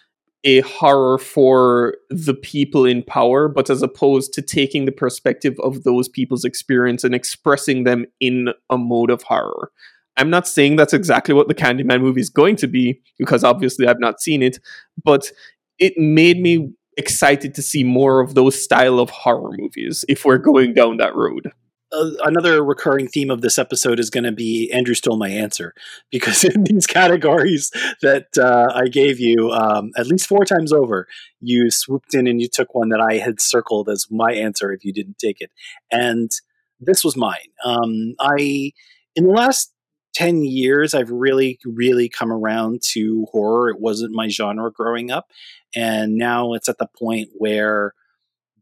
a 0.43 0.61
horror 0.61 1.17
for 1.17 1.95
the 2.09 2.33
people 2.33 2.85
in 2.85 3.03
power, 3.03 3.47
but 3.47 3.69
as 3.69 3.81
opposed 3.81 4.33
to 4.33 4.41
taking 4.41 4.85
the 4.85 4.91
perspective 4.91 5.55
of 5.63 5.83
those 5.83 6.09
people's 6.09 6.43
experience 6.43 7.03
and 7.03 7.15
expressing 7.15 7.83
them 7.85 8.05
in 8.19 8.49
a 8.69 8.77
mode 8.77 9.09
of 9.09 9.23
horror. 9.23 9.71
I'm 10.17 10.29
not 10.29 10.47
saying 10.47 10.75
that's 10.75 10.93
exactly 10.93 11.33
what 11.33 11.47
the 11.47 11.55
Candyman 11.55 12.01
movie 12.01 12.21
is 12.21 12.29
going 12.29 12.55
to 12.57 12.67
be, 12.67 13.01
because 13.17 13.43
obviously 13.43 13.87
I've 13.87 13.99
not 13.99 14.21
seen 14.21 14.43
it, 14.43 14.59
but 15.03 15.31
it 15.79 15.93
made 15.97 16.39
me 16.39 16.73
excited 16.97 17.55
to 17.55 17.61
see 17.61 17.83
more 17.83 18.19
of 18.19 18.35
those 18.35 18.61
style 18.61 18.99
of 18.99 19.09
horror 19.09 19.51
movies 19.57 20.05
if 20.07 20.25
we're 20.25 20.37
going 20.37 20.73
down 20.73 20.97
that 20.97 21.15
road. 21.15 21.51
Uh, 21.93 22.11
another 22.23 22.63
recurring 22.63 23.07
theme 23.07 23.29
of 23.29 23.41
this 23.41 23.59
episode 23.59 23.99
is 23.99 24.09
going 24.09 24.23
to 24.23 24.31
be 24.31 24.71
Andrew 24.71 24.93
stole 24.93 25.17
my 25.17 25.29
answer 25.29 25.73
because 26.11 26.43
in 26.43 26.63
these 26.63 26.87
categories 26.87 27.71
that 28.01 28.27
uh, 28.37 28.71
I 28.73 28.87
gave 28.87 29.19
you, 29.19 29.51
um, 29.51 29.91
at 29.97 30.07
least 30.07 30.27
four 30.27 30.45
times 30.45 30.73
over, 30.73 31.07
you 31.39 31.69
swooped 31.69 32.13
in 32.13 32.27
and 32.27 32.41
you 32.41 32.47
took 32.47 32.73
one 32.73 32.89
that 32.89 33.01
I 33.01 33.17
had 33.17 33.39
circled 33.39 33.89
as 33.89 34.07
my 34.09 34.33
answer 34.33 34.71
if 34.71 34.83
you 34.83 34.93
didn't 34.93 35.17
take 35.17 35.41
it, 35.41 35.51
and 35.91 36.31
this 36.79 37.03
was 37.03 37.15
mine. 37.15 37.37
Um, 37.63 38.15
I 38.19 38.71
in 39.15 39.25
the 39.25 39.33
last 39.33 39.71
10 40.15 40.43
years 40.43 40.93
i've 40.93 41.09
really 41.09 41.59
really 41.65 42.07
come 42.07 42.31
around 42.31 42.81
to 42.91 43.25
horror. 43.31 43.69
It 43.69 43.79
wasn't 43.79 44.13
my 44.13 44.27
genre 44.27 44.71
growing 44.71 45.09
up. 45.09 45.31
And 45.75 46.15
now 46.15 46.53
it's 46.53 46.69
at 46.69 46.77
the 46.77 46.87
point 46.99 47.29
where 47.33 47.93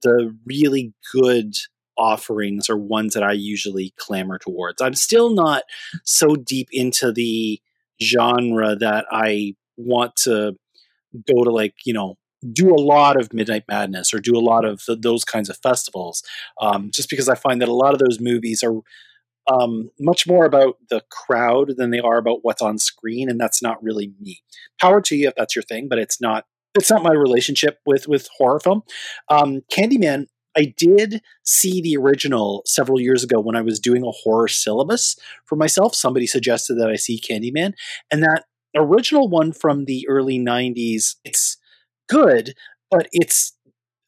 the 0.01 0.35
really 0.45 0.93
good 1.13 1.55
offerings 2.01 2.69
are 2.69 2.77
ones 2.77 3.13
that 3.13 3.23
I 3.23 3.33
usually 3.33 3.93
clamor 3.97 4.39
towards. 4.39 4.81
I'm 4.81 4.95
still 4.95 5.33
not 5.33 5.63
so 6.03 6.35
deep 6.35 6.67
into 6.71 7.11
the 7.11 7.61
genre 8.01 8.75
that 8.75 9.05
I 9.11 9.53
want 9.77 10.15
to 10.17 10.57
go 11.27 11.43
to 11.43 11.51
like, 11.51 11.75
you 11.85 11.93
know, 11.93 12.17
do 12.51 12.73
a 12.73 12.81
lot 12.81 13.19
of 13.19 13.33
Midnight 13.33 13.65
Madness 13.69 14.13
or 14.13 14.19
do 14.19 14.35
a 14.35 14.41
lot 14.41 14.65
of 14.65 14.83
those 14.87 15.23
kinds 15.23 15.47
of 15.47 15.57
festivals, 15.57 16.23
um, 16.59 16.89
just 16.91 17.09
because 17.09 17.29
I 17.29 17.35
find 17.35 17.61
that 17.61 17.69
a 17.69 17.73
lot 17.73 17.93
of 17.93 17.99
those 17.99 18.19
movies 18.19 18.63
are 18.63 18.81
um, 19.51 19.89
much 19.99 20.27
more 20.27 20.45
about 20.45 20.77
the 20.89 21.03
crowd 21.11 21.73
than 21.77 21.91
they 21.91 21.99
are 21.99 22.17
about 22.17 22.39
what's 22.41 22.61
on 22.61 22.79
screen, 22.79 23.29
and 23.29 23.39
that's 23.39 23.61
not 23.61 23.81
really 23.83 24.13
me. 24.19 24.41
Power 24.79 25.01
to 25.01 25.15
you 25.15 25.27
if 25.27 25.35
that's 25.35 25.55
your 25.55 25.63
thing, 25.63 25.87
but 25.87 25.99
it's 25.99 26.19
not. 26.19 26.45
It's 26.73 26.89
not 26.89 27.03
my 27.03 27.11
relationship 27.11 27.79
with 27.85 28.07
with 28.07 28.29
horror 28.37 28.59
film. 28.59 28.83
Um, 29.29 29.61
Candyman 29.71 30.27
I 30.57 30.73
did 30.77 31.21
see 31.43 31.81
the 31.81 31.97
original 31.97 32.63
several 32.65 32.99
years 32.99 33.23
ago 33.23 33.39
when 33.39 33.55
I 33.55 33.61
was 33.61 33.79
doing 33.79 34.03
a 34.03 34.11
horror 34.11 34.47
syllabus 34.47 35.15
for 35.45 35.55
myself. 35.55 35.95
Somebody 35.95 36.27
suggested 36.27 36.75
that 36.75 36.89
I 36.89 36.95
see 36.95 37.19
Candyman, 37.19 37.73
and 38.11 38.23
that 38.23 38.45
original 38.75 39.27
one 39.27 39.51
from 39.51 39.85
the 39.85 40.07
early 40.07 40.39
90s, 40.39 41.15
it's 41.23 41.57
good, 42.09 42.53
but 42.89 43.07
it's 43.11 43.53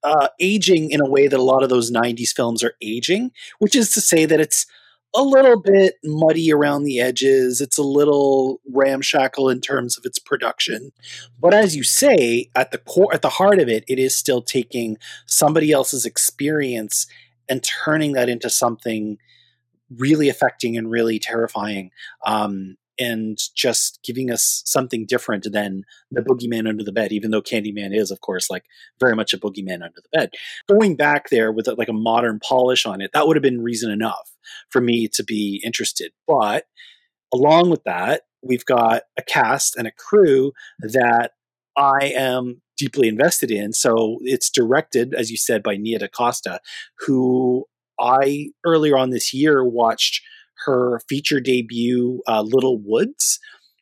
uh, 0.03 0.27
aging 0.39 0.91
in 0.91 1.01
a 1.01 1.09
way 1.09 1.27
that 1.27 1.39
a 1.39 1.43
lot 1.43 1.63
of 1.63 1.69
those 1.69 1.91
90s 1.91 2.29
films 2.29 2.63
are 2.63 2.73
aging, 2.81 3.31
which 3.59 3.75
is 3.75 3.91
to 3.93 4.01
say 4.01 4.25
that 4.25 4.39
it's 4.39 4.65
a 5.15 5.21
little 5.21 5.59
bit 5.59 5.95
muddy 6.03 6.51
around 6.51 6.83
the 6.83 6.99
edges. 6.99 7.61
It's 7.61 7.77
a 7.77 7.83
little 7.83 8.59
ramshackle 8.71 9.49
in 9.49 9.61
terms 9.61 9.97
of 9.97 10.05
its 10.05 10.19
production. 10.19 10.91
But 11.39 11.53
as 11.53 11.75
you 11.75 11.83
say, 11.83 12.49
at 12.55 12.71
the 12.71 12.79
core 12.79 13.13
at 13.13 13.21
the 13.21 13.29
heart 13.29 13.59
of 13.59 13.69
it, 13.69 13.83
it 13.87 13.99
is 13.99 14.15
still 14.15 14.41
taking 14.41 14.97
somebody 15.25 15.71
else's 15.71 16.05
experience 16.05 17.07
and 17.49 17.63
turning 17.63 18.13
that 18.13 18.29
into 18.29 18.49
something 18.49 19.17
really 19.97 20.29
affecting 20.29 20.77
and 20.77 20.89
really 20.89 21.19
terrifying. 21.19 21.91
Um, 22.25 22.77
and 22.99 23.37
just 23.55 23.99
giving 24.03 24.29
us 24.31 24.61
something 24.65 25.05
different 25.07 25.47
than 25.51 25.83
the 26.11 26.21
boogeyman 26.21 26.67
under 26.67 26.83
the 26.83 26.91
bed, 26.91 27.11
even 27.11 27.31
though 27.31 27.41
Candyman 27.41 27.95
is, 27.95 28.11
of 28.11 28.21
course, 28.21 28.49
like 28.49 28.65
very 28.99 29.15
much 29.15 29.33
a 29.33 29.37
boogeyman 29.37 29.83
under 29.83 29.95
the 29.95 30.09
bed. 30.17 30.29
Going 30.67 30.95
back 30.95 31.29
there 31.29 31.51
with 31.51 31.67
like 31.67 31.89
a 31.89 31.93
modern 31.93 32.39
polish 32.39 32.85
on 32.85 33.01
it, 33.01 33.11
that 33.13 33.27
would 33.27 33.35
have 33.35 33.43
been 33.43 33.61
reason 33.61 33.91
enough 33.91 34.31
for 34.69 34.81
me 34.81 35.07
to 35.13 35.23
be 35.23 35.61
interested. 35.63 36.11
But 36.27 36.65
along 37.33 37.69
with 37.69 37.83
that, 37.85 38.23
we've 38.43 38.65
got 38.65 39.03
a 39.17 39.23
cast 39.23 39.75
and 39.75 39.87
a 39.87 39.91
crew 39.91 40.51
that 40.79 41.31
I 41.75 42.13
am 42.15 42.61
deeply 42.77 43.07
invested 43.07 43.51
in. 43.51 43.73
So 43.73 44.17
it's 44.21 44.49
directed, 44.49 45.13
as 45.13 45.31
you 45.31 45.37
said, 45.37 45.63
by 45.63 45.77
Nia 45.77 45.99
DaCosta, 45.99 46.59
who 46.99 47.65
I 47.99 48.49
earlier 48.65 48.97
on 48.97 49.11
this 49.11 49.33
year 49.33 49.63
watched 49.63 50.21
her 50.65 50.99
feature 51.07 51.39
debut, 51.39 52.21
uh, 52.27 52.41
Little 52.41 52.79
Woods, 52.79 53.39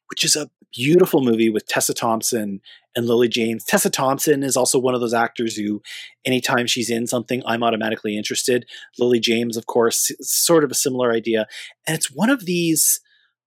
which 0.10 0.24
is 0.24 0.36
a 0.36 0.50
beautiful 0.74 1.22
movie 1.22 1.50
with 1.50 1.68
Tessa 1.68 1.94
Thompson 1.94 2.62
and 2.96 3.06
Lily 3.06 3.28
James. 3.28 3.64
Tessa 3.66 3.90
Thompson 3.90 4.44
is 4.44 4.58
also 4.58 4.80
one 4.80 4.94
of 4.94 5.02
those 5.02 5.14
actors 5.14 5.56
who, 5.56 5.82
anytime 6.26 6.68
she's 6.68 6.90
in 6.90 7.08
something, 7.08 7.42
I'm 7.46 7.64
automatically 7.64 8.18
interested. 8.18 8.66
Lily 9.00 9.20
James, 9.20 9.58
of 9.58 9.66
course, 9.66 10.12
sort 10.22 10.64
of 10.64 10.72
a 10.72 10.76
similar 10.76 11.12
idea. 11.12 11.48
And 11.88 11.96
it's 11.96 12.12
one 12.12 12.30
of 12.30 12.46
these 12.46 13.02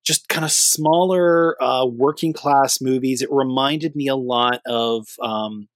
just 0.05 0.29
kind 0.29 0.45
of 0.45 0.53
smaller 0.53 1.62
uh, 1.62 1.87
working 1.87 2.33
class 2.33 2.81
movies. 2.81 3.23
It 3.23 3.31
reminded 3.33 3.97
me 3.97 4.07
a 4.07 4.17
lot 4.17 4.61
of 4.67 5.07
um, 5.23 5.69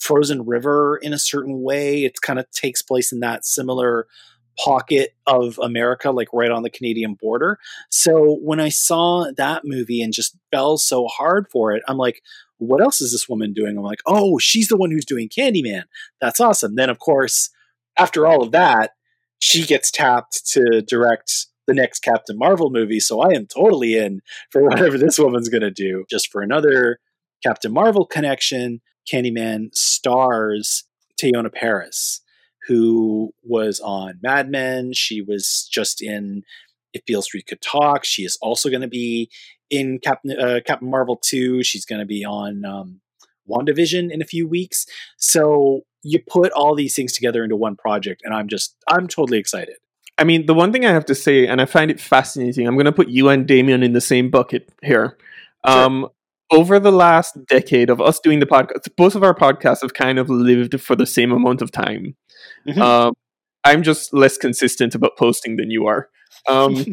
Frozen 0.00 0.44
River 0.44 0.98
in 1.00 1.12
a 1.12 1.18
certain 1.18 1.62
way. 1.62 2.04
It 2.04 2.20
kind 2.20 2.38
of 2.38 2.50
takes 2.50 2.82
place 2.82 3.12
in 3.12 3.20
that 3.20 3.44
similar 3.44 4.06
pocket 4.58 5.14
of 5.26 5.58
America, 5.58 6.10
like 6.10 6.28
right 6.32 6.50
on 6.50 6.62
the 6.62 6.70
Canadian 6.70 7.14
border. 7.14 7.58
So 7.90 8.38
when 8.42 8.60
I 8.60 8.68
saw 8.68 9.30
that 9.36 9.62
movie 9.64 10.02
and 10.02 10.12
just 10.12 10.36
fell 10.50 10.78
so 10.78 11.06
hard 11.06 11.46
for 11.50 11.72
it, 11.72 11.82
I'm 11.88 11.98
like, 11.98 12.22
what 12.58 12.80
else 12.80 13.00
is 13.00 13.12
this 13.12 13.28
woman 13.28 13.52
doing? 13.52 13.76
I'm 13.76 13.84
like, 13.84 14.00
oh, 14.06 14.38
she's 14.38 14.68
the 14.68 14.76
one 14.76 14.90
who's 14.90 15.04
doing 15.04 15.28
Candyman. 15.28 15.84
That's 16.20 16.40
awesome. 16.40 16.74
Then, 16.74 16.88
of 16.88 16.98
course, 16.98 17.50
after 17.98 18.26
all 18.26 18.42
of 18.42 18.52
that, 18.52 18.92
she 19.38 19.66
gets 19.66 19.90
tapped 19.90 20.46
to 20.52 20.82
direct 20.82 21.46
the 21.66 21.74
next 21.74 22.00
Captain 22.00 22.38
Marvel 22.38 22.70
movie. 22.70 23.00
So 23.00 23.20
I 23.20 23.34
am 23.34 23.46
totally 23.46 23.96
in 23.96 24.22
for 24.50 24.62
whatever 24.62 24.96
this 24.96 25.18
woman's 25.18 25.48
going 25.48 25.62
to 25.62 25.70
do. 25.70 26.04
Just 26.08 26.30
for 26.30 26.40
another 26.40 26.98
Captain 27.42 27.72
Marvel 27.72 28.06
connection, 28.06 28.80
Candyman 29.10 29.74
stars 29.74 30.84
Teyonah 31.20 31.52
Parris 31.52 32.22
who 32.66 33.32
was 33.42 33.80
on 33.80 34.18
Mad 34.22 34.50
Men. 34.50 34.92
She 34.92 35.20
was 35.20 35.68
just 35.70 36.02
in 36.02 36.42
If 36.92 37.04
Beale 37.04 37.22
Street 37.22 37.46
Could 37.46 37.62
Talk. 37.62 38.04
She 38.04 38.24
is 38.24 38.38
also 38.40 38.68
going 38.68 38.82
to 38.82 38.88
be 38.88 39.30
in 39.70 39.98
Captain 39.98 40.38
uh, 40.38 40.60
Captain 40.64 40.90
Marvel 40.90 41.16
2. 41.16 41.62
She's 41.62 41.84
going 41.84 42.00
to 42.00 42.06
be 42.06 42.24
on 42.24 42.64
um, 42.64 43.00
WandaVision 43.48 44.10
in 44.10 44.22
a 44.22 44.26
few 44.26 44.46
weeks. 44.48 44.86
So 45.16 45.82
you 46.02 46.20
put 46.28 46.52
all 46.52 46.74
these 46.74 46.94
things 46.94 47.12
together 47.12 47.42
into 47.42 47.56
one 47.56 47.76
project, 47.76 48.22
and 48.24 48.34
I'm 48.34 48.48
just 48.48 48.76
I'm 48.88 49.08
totally 49.08 49.38
excited. 49.38 49.76
I 50.18 50.24
mean, 50.24 50.46
the 50.46 50.54
one 50.54 50.72
thing 50.72 50.86
I 50.86 50.92
have 50.92 51.04
to 51.06 51.14
say, 51.14 51.46
and 51.46 51.60
I 51.60 51.66
find 51.66 51.90
it 51.90 52.00
fascinating, 52.00 52.66
I'm 52.66 52.74
going 52.74 52.86
to 52.86 52.92
put 52.92 53.08
you 53.08 53.28
and 53.28 53.46
Damien 53.46 53.82
in 53.82 53.92
the 53.92 54.00
same 54.00 54.30
bucket 54.30 54.72
here. 54.82 55.18
Sure. 55.66 55.84
Um, 55.84 56.08
over 56.50 56.78
the 56.78 56.92
last 56.92 57.36
decade 57.46 57.90
of 57.90 58.00
us 58.00 58.20
doing 58.20 58.38
the 58.38 58.46
podcast, 58.46 58.88
both 58.96 59.14
of 59.14 59.22
our 59.22 59.34
podcasts 59.34 59.82
have 59.82 59.94
kind 59.94 60.18
of 60.18 60.30
lived 60.30 60.80
for 60.80 60.94
the 60.94 61.06
same 61.06 61.32
amount 61.32 61.60
of 61.60 61.72
time. 61.72 62.16
Mm-hmm. 62.66 62.80
Um, 62.80 63.14
I'm 63.64 63.82
just 63.82 64.14
less 64.14 64.38
consistent 64.38 64.94
about 64.94 65.16
posting 65.16 65.56
than 65.56 65.70
you 65.70 65.86
are. 65.86 66.08
Um, 66.48 66.74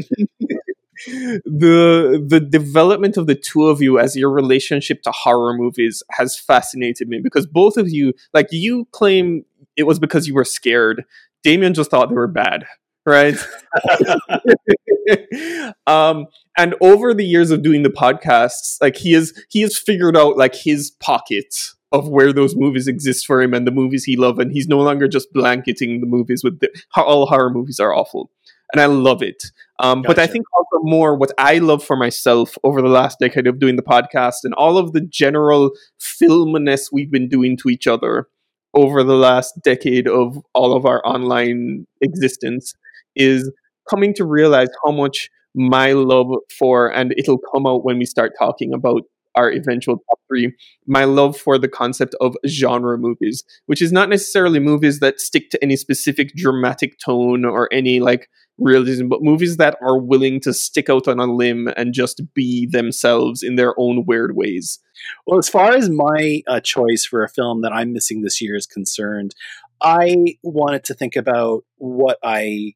the 1.45 2.23
the 2.25 2.39
development 2.39 3.17
of 3.17 3.27
the 3.27 3.35
two 3.35 3.67
of 3.67 3.81
you 3.81 3.99
as 3.99 4.15
your 4.15 4.31
relationship 4.31 5.01
to 5.03 5.11
horror 5.11 5.53
movies 5.53 6.01
has 6.11 6.39
fascinated 6.39 7.07
me 7.07 7.19
because 7.21 7.45
both 7.45 7.77
of 7.77 7.89
you, 7.89 8.13
like 8.33 8.47
you 8.51 8.87
claim 8.91 9.45
it 9.75 9.83
was 9.83 9.99
because 9.99 10.27
you 10.27 10.33
were 10.33 10.45
scared. 10.45 11.03
Damien 11.43 11.73
just 11.73 11.91
thought 11.91 12.09
they 12.09 12.15
were 12.15 12.27
bad, 12.27 12.65
right? 13.05 13.35
um, 15.87 16.27
and 16.57 16.75
over 16.81 17.13
the 17.13 17.25
years 17.25 17.51
of 17.51 17.63
doing 17.63 17.83
the 17.83 17.89
podcasts, 17.89 18.77
like 18.81 18.97
he 18.97 19.13
has 19.13 19.33
he 19.49 19.61
has 19.61 19.77
figured 19.77 20.15
out 20.15 20.37
like 20.37 20.55
his 20.55 20.91
pocket 20.91 21.55
of 21.93 22.09
where 22.09 22.33
those 22.33 22.55
movies 22.55 22.87
exist 22.87 23.25
for 23.25 23.41
him 23.41 23.53
and 23.53 23.65
the 23.65 23.71
movies 23.71 24.03
he 24.03 24.17
loves, 24.17 24.39
and 24.39 24.51
he's 24.51 24.67
no 24.67 24.79
longer 24.79 25.07
just 25.07 25.31
blanketing 25.31 26.01
the 26.01 26.07
movies 26.07 26.43
with 26.43 26.59
the, 26.59 26.69
all 26.97 27.27
horror 27.27 27.51
movies 27.51 27.79
are 27.79 27.93
awful, 27.95 28.29
and 28.73 28.81
I 28.81 28.87
love 28.87 29.21
it. 29.21 29.51
Um, 29.79 30.01
gotcha. 30.01 30.15
But 30.15 30.19
I 30.19 30.27
think 30.27 30.45
also 30.57 30.83
more 30.83 31.15
what 31.15 31.31
I 31.37 31.59
love 31.59 31.83
for 31.83 31.95
myself 31.95 32.57
over 32.63 32.81
the 32.81 32.89
last 32.89 33.19
decade 33.19 33.47
of 33.47 33.59
doing 33.59 33.75
the 33.75 33.83
podcast 33.83 34.43
and 34.43 34.53
all 34.55 34.77
of 34.77 34.91
the 34.93 35.01
general 35.01 35.71
filmness 35.99 36.89
we've 36.91 37.11
been 37.11 37.29
doing 37.29 37.55
to 37.57 37.69
each 37.69 37.87
other 37.87 38.27
over 38.73 39.03
the 39.03 39.15
last 39.15 39.53
decade 39.63 40.07
of 40.07 40.39
all 40.53 40.75
of 40.75 40.85
our 40.85 41.05
online 41.05 41.85
existence 42.01 42.73
is 43.15 43.51
coming 43.87 44.13
to 44.15 44.25
realize 44.25 44.69
how 44.83 44.91
much 44.91 45.29
my 45.55 45.91
love 45.91 46.27
for, 46.57 46.87
and 46.87 47.13
it'll 47.17 47.37
come 47.53 47.67
out 47.67 47.85
when 47.85 47.99
we 47.99 48.05
start 48.05 48.31
talking 48.39 48.73
about 48.73 49.03
our 49.35 49.51
eventual 49.51 49.97
top 49.97 50.19
three, 50.27 50.53
my 50.87 51.03
love 51.03 51.37
for 51.37 51.57
the 51.57 51.67
concept 51.67 52.15
of 52.21 52.35
genre 52.47 52.97
movies, 52.97 53.43
which 53.65 53.81
is 53.81 53.91
not 53.91 54.09
necessarily 54.09 54.59
movies 54.59 54.99
that 54.99 55.19
stick 55.19 55.49
to 55.51 55.63
any 55.63 55.75
specific 55.75 56.33
dramatic 56.35 56.99
tone 56.99 57.45
or 57.45 57.71
any 57.71 57.99
like 57.99 58.29
realism, 58.57 59.07
but 59.07 59.23
movies 59.23 59.57
that 59.57 59.77
are 59.81 59.99
willing 59.99 60.39
to 60.41 60.53
stick 60.53 60.89
out 60.89 61.07
on 61.07 61.19
a 61.19 61.25
limb 61.25 61.69
and 61.75 61.93
just 61.93 62.21
be 62.33 62.67
themselves 62.67 63.41
in 63.43 63.55
their 63.55 63.73
own 63.79 64.05
weird 64.05 64.35
ways. 64.35 64.79
Well, 65.25 65.39
as 65.39 65.49
far 65.49 65.71
as 65.71 65.89
my 65.89 66.41
uh, 66.47 66.59
choice 66.59 67.05
for 67.05 67.23
a 67.23 67.29
film 67.29 67.61
that 67.61 67.73
I'm 67.73 67.93
missing 67.93 68.21
this 68.21 68.41
year 68.41 68.55
is 68.55 68.65
concerned, 68.65 69.33
I 69.81 70.37
wanted 70.43 70.83
to 70.85 70.93
think 70.93 71.15
about 71.15 71.63
what 71.77 72.17
I 72.23 72.73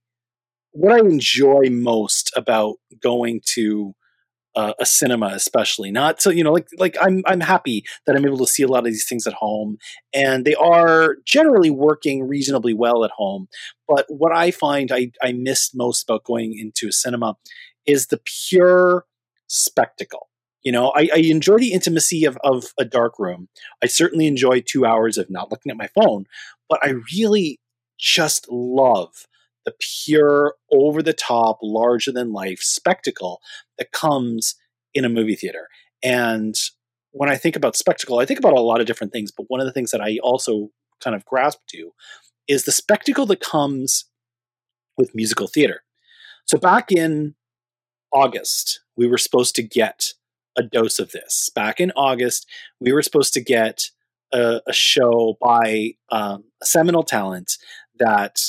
what 0.72 0.94
I 0.94 1.00
enjoy 1.00 1.70
most 1.72 2.32
about 2.36 2.76
going 3.02 3.42
to 3.54 3.96
uh, 4.58 4.74
a 4.80 4.86
cinema, 4.88 5.28
especially 5.28 5.92
not 5.92 6.20
so 6.20 6.32
you 6.32 6.44
know 6.44 6.52
like 6.52 6.68
like 6.80 6.98
I'm 7.00 7.22
I'm 7.28 7.42
happy 7.42 7.86
that 8.06 8.16
I'm 8.16 8.26
able 8.26 8.40
to 8.40 8.48
see 8.48 8.64
a 8.64 8.68
lot 8.68 8.80
of 8.80 8.86
these 8.86 9.08
things 9.08 9.28
at 9.28 9.34
home, 9.34 9.78
and 10.16 10.46
they 10.46 10.56
are 10.56 11.18
generally 11.26 11.70
working 11.70 12.28
reasonably 12.28 12.74
well 12.74 13.06
at 13.06 13.12
home. 13.12 13.50
But 13.88 14.06
what 14.10 14.36
I 14.36 14.50
find 14.50 14.92
I 14.92 15.12
I 15.22 15.32
missed 15.32 15.76
most 15.76 16.04
about 16.04 16.24
going 16.24 16.58
into 16.58 16.88
a 16.88 16.92
cinema 16.92 17.38
is 17.86 18.08
the 18.08 18.20
pure 18.50 19.06
spectacle. 19.46 20.28
You 20.64 20.72
know, 20.72 20.92
I, 20.96 21.08
I 21.14 21.20
enjoy 21.20 21.60
the 21.60 21.72
intimacy 21.72 22.26
of, 22.26 22.38
of 22.44 22.74
a 22.80 22.84
dark 22.84 23.20
room. 23.20 23.50
I 23.84 23.86
certainly 23.86 24.26
enjoy 24.26 24.62
two 24.62 24.88
hours 24.88 25.20
of 25.20 25.30
not 25.30 25.52
looking 25.52 25.70
at 25.70 25.78
my 25.78 25.88
phone, 25.88 26.26
but 26.68 26.80
I 26.84 26.96
really 27.16 27.60
just 28.00 28.48
love 28.52 29.28
the 29.68 29.74
pure, 30.06 30.56
over 30.72 31.04
the 31.04 31.14
top, 31.14 31.60
larger 31.62 32.12
than 32.12 32.32
life 32.32 32.60
spectacle 32.62 33.42
that 33.78 33.92
comes 33.92 34.56
in 34.94 35.06
a 35.06 35.10
movie 35.10 35.36
theater. 35.36 35.68
And 36.04 36.56
when 37.12 37.30
I 37.30 37.36
think 37.36 37.56
about 37.56 37.76
spectacle, 37.76 38.20
I 38.20 38.26
think 38.26 38.40
about 38.40 38.54
a 38.54 38.62
lot 38.62 38.80
of 38.82 38.88
different 38.88 39.14
things, 39.14 39.32
but 39.32 39.46
one 39.48 39.60
of 39.60 39.66
the 39.66 39.74
things 39.74 39.92
that 39.92 40.02
I 40.02 40.18
also 40.22 40.70
kind 41.04 41.16
of 41.16 41.26
grasp 41.26 41.60
to 41.70 41.92
is 42.48 42.64
the 42.64 42.72
spectacle 42.72 43.26
that 43.28 43.40
comes 43.40 44.06
with 44.98 45.16
musical 45.16 45.48
theater. 45.48 45.84
So 46.46 46.58
back 46.58 46.92
in 46.92 47.36
August, 48.12 48.82
we 48.96 49.08
were 49.08 49.18
supposed 49.18 49.56
to 49.56 49.64
get 49.64 50.14
a 50.58 50.64
dose 50.64 51.00
of 51.00 51.12
this. 51.12 51.50
Back 51.54 51.80
in 51.80 51.92
August, 51.92 52.48
we 52.80 52.92
were 52.92 53.02
supposed 53.02 53.34
to 53.34 53.42
get 53.42 53.90
a, 54.34 54.62
a 54.68 54.74
show 54.74 55.38
by 55.42 55.94
um, 56.10 56.46
a 56.62 56.66
seminal 56.66 57.04
talent 57.04 57.58
that 58.00 58.40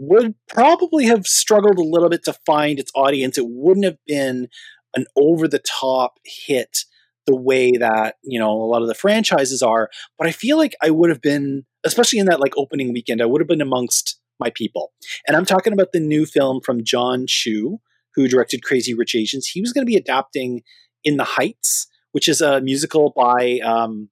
would 0.00 0.34
probably 0.48 1.04
have 1.04 1.26
struggled 1.26 1.78
a 1.78 1.82
little 1.82 2.08
bit 2.08 2.24
to 2.24 2.32
find 2.46 2.78
its 2.78 2.90
audience. 2.94 3.36
It 3.36 3.44
wouldn't 3.46 3.84
have 3.84 3.98
been 4.06 4.48
an 4.96 5.04
over 5.14 5.46
the 5.46 5.58
top 5.58 6.14
hit 6.24 6.78
the 7.26 7.36
way 7.36 7.72
that 7.72 8.16
you 8.24 8.38
know 8.38 8.50
a 8.50 8.64
lot 8.64 8.82
of 8.82 8.88
the 8.88 8.94
franchises 8.94 9.62
are 9.62 9.88
but 10.18 10.26
i 10.26 10.32
feel 10.32 10.56
like 10.56 10.74
i 10.82 10.90
would 10.90 11.10
have 11.10 11.20
been 11.20 11.64
especially 11.84 12.18
in 12.18 12.26
that 12.26 12.40
like 12.40 12.54
opening 12.56 12.92
weekend 12.92 13.22
i 13.22 13.26
would 13.26 13.40
have 13.40 13.46
been 13.46 13.60
amongst 13.60 14.18
my 14.40 14.50
people 14.50 14.90
and 15.28 15.36
i'm 15.36 15.44
talking 15.44 15.72
about 15.72 15.92
the 15.92 16.00
new 16.00 16.26
film 16.26 16.60
from 16.64 16.82
Jon 16.82 17.26
Chu 17.28 17.78
who 18.14 18.26
directed 18.26 18.64
crazy 18.64 18.94
rich 18.94 19.14
asians 19.14 19.46
he 19.46 19.60
was 19.60 19.72
going 19.72 19.82
to 19.82 19.90
be 19.90 19.96
adapting 19.96 20.62
in 21.04 21.18
the 21.18 21.24
heights 21.24 21.86
which 22.12 22.26
is 22.26 22.40
a 22.40 22.60
musical 22.62 23.12
by 23.14 23.60
um, 23.60 24.08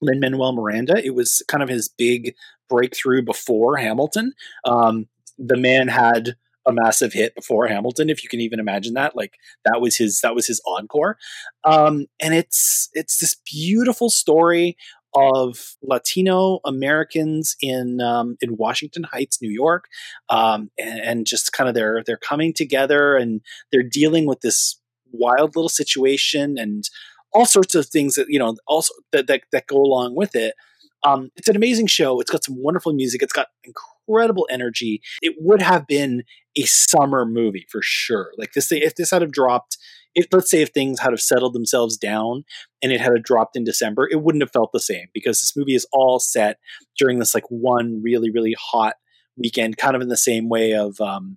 Lin 0.00 0.20
Manuel 0.20 0.52
Miranda. 0.52 1.04
It 1.04 1.14
was 1.14 1.42
kind 1.48 1.62
of 1.62 1.68
his 1.68 1.88
big 1.88 2.34
breakthrough 2.68 3.22
before 3.22 3.76
Hamilton. 3.76 4.32
Um, 4.64 5.08
the 5.38 5.56
man 5.56 5.88
had 5.88 6.36
a 6.66 6.72
massive 6.72 7.12
hit 7.12 7.34
before 7.34 7.68
Hamilton, 7.68 8.10
if 8.10 8.22
you 8.22 8.28
can 8.28 8.40
even 8.40 8.58
imagine 8.58 8.94
that. 8.94 9.16
Like 9.16 9.38
that 9.64 9.80
was 9.80 9.96
his 9.96 10.20
that 10.20 10.34
was 10.34 10.46
his 10.46 10.60
encore, 10.66 11.16
um, 11.64 12.06
and 12.20 12.34
it's 12.34 12.88
it's 12.92 13.18
this 13.18 13.36
beautiful 13.50 14.10
story 14.10 14.76
of 15.14 15.76
Latino 15.82 16.60
Americans 16.64 17.56
in 17.62 18.00
um, 18.00 18.36
in 18.40 18.56
Washington 18.56 19.04
Heights, 19.04 19.40
New 19.40 19.50
York, 19.50 19.86
um, 20.28 20.70
and, 20.78 21.00
and, 21.00 21.26
just 21.26 21.52
kind 21.52 21.68
of 21.68 21.74
they're 21.74 22.02
they're 22.04 22.18
coming 22.18 22.52
together 22.52 23.16
and 23.16 23.40
they're 23.70 23.82
dealing 23.82 24.26
with 24.26 24.40
this 24.40 24.78
wild 25.12 25.56
little 25.56 25.70
situation 25.70 26.56
and 26.58 26.90
all 27.32 27.46
sorts 27.46 27.74
of 27.74 27.86
things 27.86 28.14
that 28.14 28.26
you 28.28 28.38
know 28.38 28.56
also 28.66 28.94
that 29.12 29.26
that, 29.26 29.42
that 29.52 29.66
go 29.66 29.76
along 29.76 30.14
with 30.14 30.34
it. 30.34 30.54
Um, 31.02 31.30
it's 31.36 31.48
an 31.48 31.56
amazing 31.56 31.86
show. 31.86 32.20
It's 32.20 32.30
got 32.30 32.42
some 32.42 32.56
wonderful 32.58 32.92
music. 32.92 33.22
It's 33.22 33.32
got 33.32 33.48
incredible 33.62 34.48
energy. 34.50 35.02
It 35.22 35.34
would 35.38 35.62
have 35.62 35.86
been 35.86 36.24
a 36.56 36.62
summer 36.62 37.24
movie 37.24 37.66
for 37.70 37.80
sure. 37.82 38.32
Like 38.38 38.54
this, 38.54 38.72
if 38.72 38.96
this 38.96 39.10
had 39.10 39.22
have 39.22 39.30
dropped, 39.30 39.76
if 40.14 40.26
let's 40.32 40.50
say 40.50 40.62
if 40.62 40.70
things 40.70 41.00
had 41.00 41.12
have 41.12 41.20
settled 41.20 41.52
themselves 41.52 41.96
down 41.96 42.44
and 42.82 42.90
it 42.90 43.00
had 43.00 43.12
have 43.12 43.22
dropped 43.22 43.56
in 43.56 43.62
December, 43.62 44.08
it 44.10 44.22
wouldn't 44.22 44.42
have 44.42 44.50
felt 44.52 44.72
the 44.72 44.80
same 44.80 45.06
because 45.12 45.40
this 45.40 45.52
movie 45.56 45.74
is 45.74 45.86
all 45.92 46.18
set 46.18 46.58
during 46.98 47.18
this 47.18 47.34
like 47.34 47.44
one 47.50 48.00
really 48.02 48.30
really 48.30 48.56
hot 48.58 48.94
weekend, 49.36 49.76
kind 49.76 49.94
of 49.94 50.02
in 50.02 50.08
the 50.08 50.16
same 50.16 50.48
way 50.48 50.72
of 50.72 51.00
um, 51.00 51.36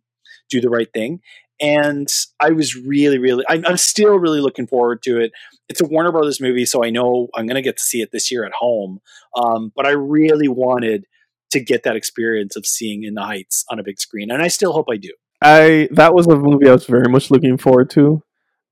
Do 0.49 0.61
the 0.61 0.69
Right 0.69 0.91
Thing 0.93 1.19
and 1.61 2.07
I 2.39 2.51
was 2.51 2.75
really, 2.75 3.17
really, 3.17 3.43
I'm, 3.49 3.65
I'm, 3.65 3.77
still 3.77 4.17
really 4.17 4.39
looking 4.39 4.67
forward 4.67 5.01
to 5.03 5.19
it. 5.19 5.31
It's 5.67 5.81
a 5.81 5.85
Warner 5.85 6.11
Brothers 6.11 6.39
movie, 6.39 6.65
so 6.65 6.83
I 6.83 6.89
know 6.89 7.27
I'm 7.35 7.45
going 7.45 7.55
to 7.55 7.61
get 7.61 7.77
to 7.77 7.83
see 7.83 8.01
it 8.01 8.11
this 8.11 8.31
year 8.31 8.45
at 8.45 8.53
home. 8.53 8.99
Um, 9.35 9.71
but 9.75 9.85
I 9.85 9.91
really 9.91 10.47
wanted 10.47 11.05
to 11.51 11.59
get 11.59 11.83
that 11.83 11.95
experience 11.95 12.55
of 12.55 12.65
seeing 12.65 13.03
In 13.03 13.13
the 13.13 13.23
Heights 13.23 13.65
on 13.69 13.79
a 13.79 13.83
big 13.83 13.99
screen, 13.99 14.31
and 14.31 14.41
I 14.41 14.47
still 14.47 14.73
hope 14.73 14.87
I 14.89 14.97
do. 14.97 15.11
I 15.41 15.87
that 15.91 16.13
was 16.13 16.27
a 16.27 16.35
movie 16.35 16.67
I 16.67 16.73
was 16.73 16.85
very 16.85 17.09
much 17.09 17.31
looking 17.31 17.57
forward 17.57 17.89
to. 17.91 18.21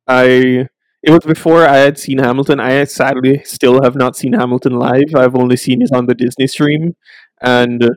I 0.08 0.67
it 1.04 1.12
was 1.12 1.23
before 1.26 1.65
I 1.65 1.78
had 1.78 1.97
seen 1.97 2.17
Hamilton. 2.17 2.60
I 2.60 2.84
sadly 2.86 3.41
still 3.45 3.82
have 3.84 3.95
not 3.95 4.15
seen 4.15 4.34
Hamilton 4.34 4.78
live. 4.78 5.15
I've 5.15 5.36
only 5.36 5.56
seen 5.56 5.82
it 5.82 5.91
on 5.93 6.06
the 6.08 6.15
Disney 6.15 6.47
stream, 6.47 6.95
and 7.41 7.89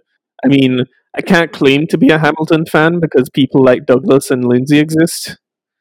I 0.44 0.48
mean 0.48 0.84
I 1.16 1.22
can't 1.22 1.52
claim 1.52 1.86
to 1.88 1.98
be 1.98 2.10
a 2.10 2.18
Hamilton 2.18 2.66
fan 2.66 3.00
because 3.00 3.28
people 3.30 3.64
like 3.64 3.86
Douglas 3.86 4.30
and 4.30 4.44
Lindsay 4.44 4.78
exist. 4.78 5.36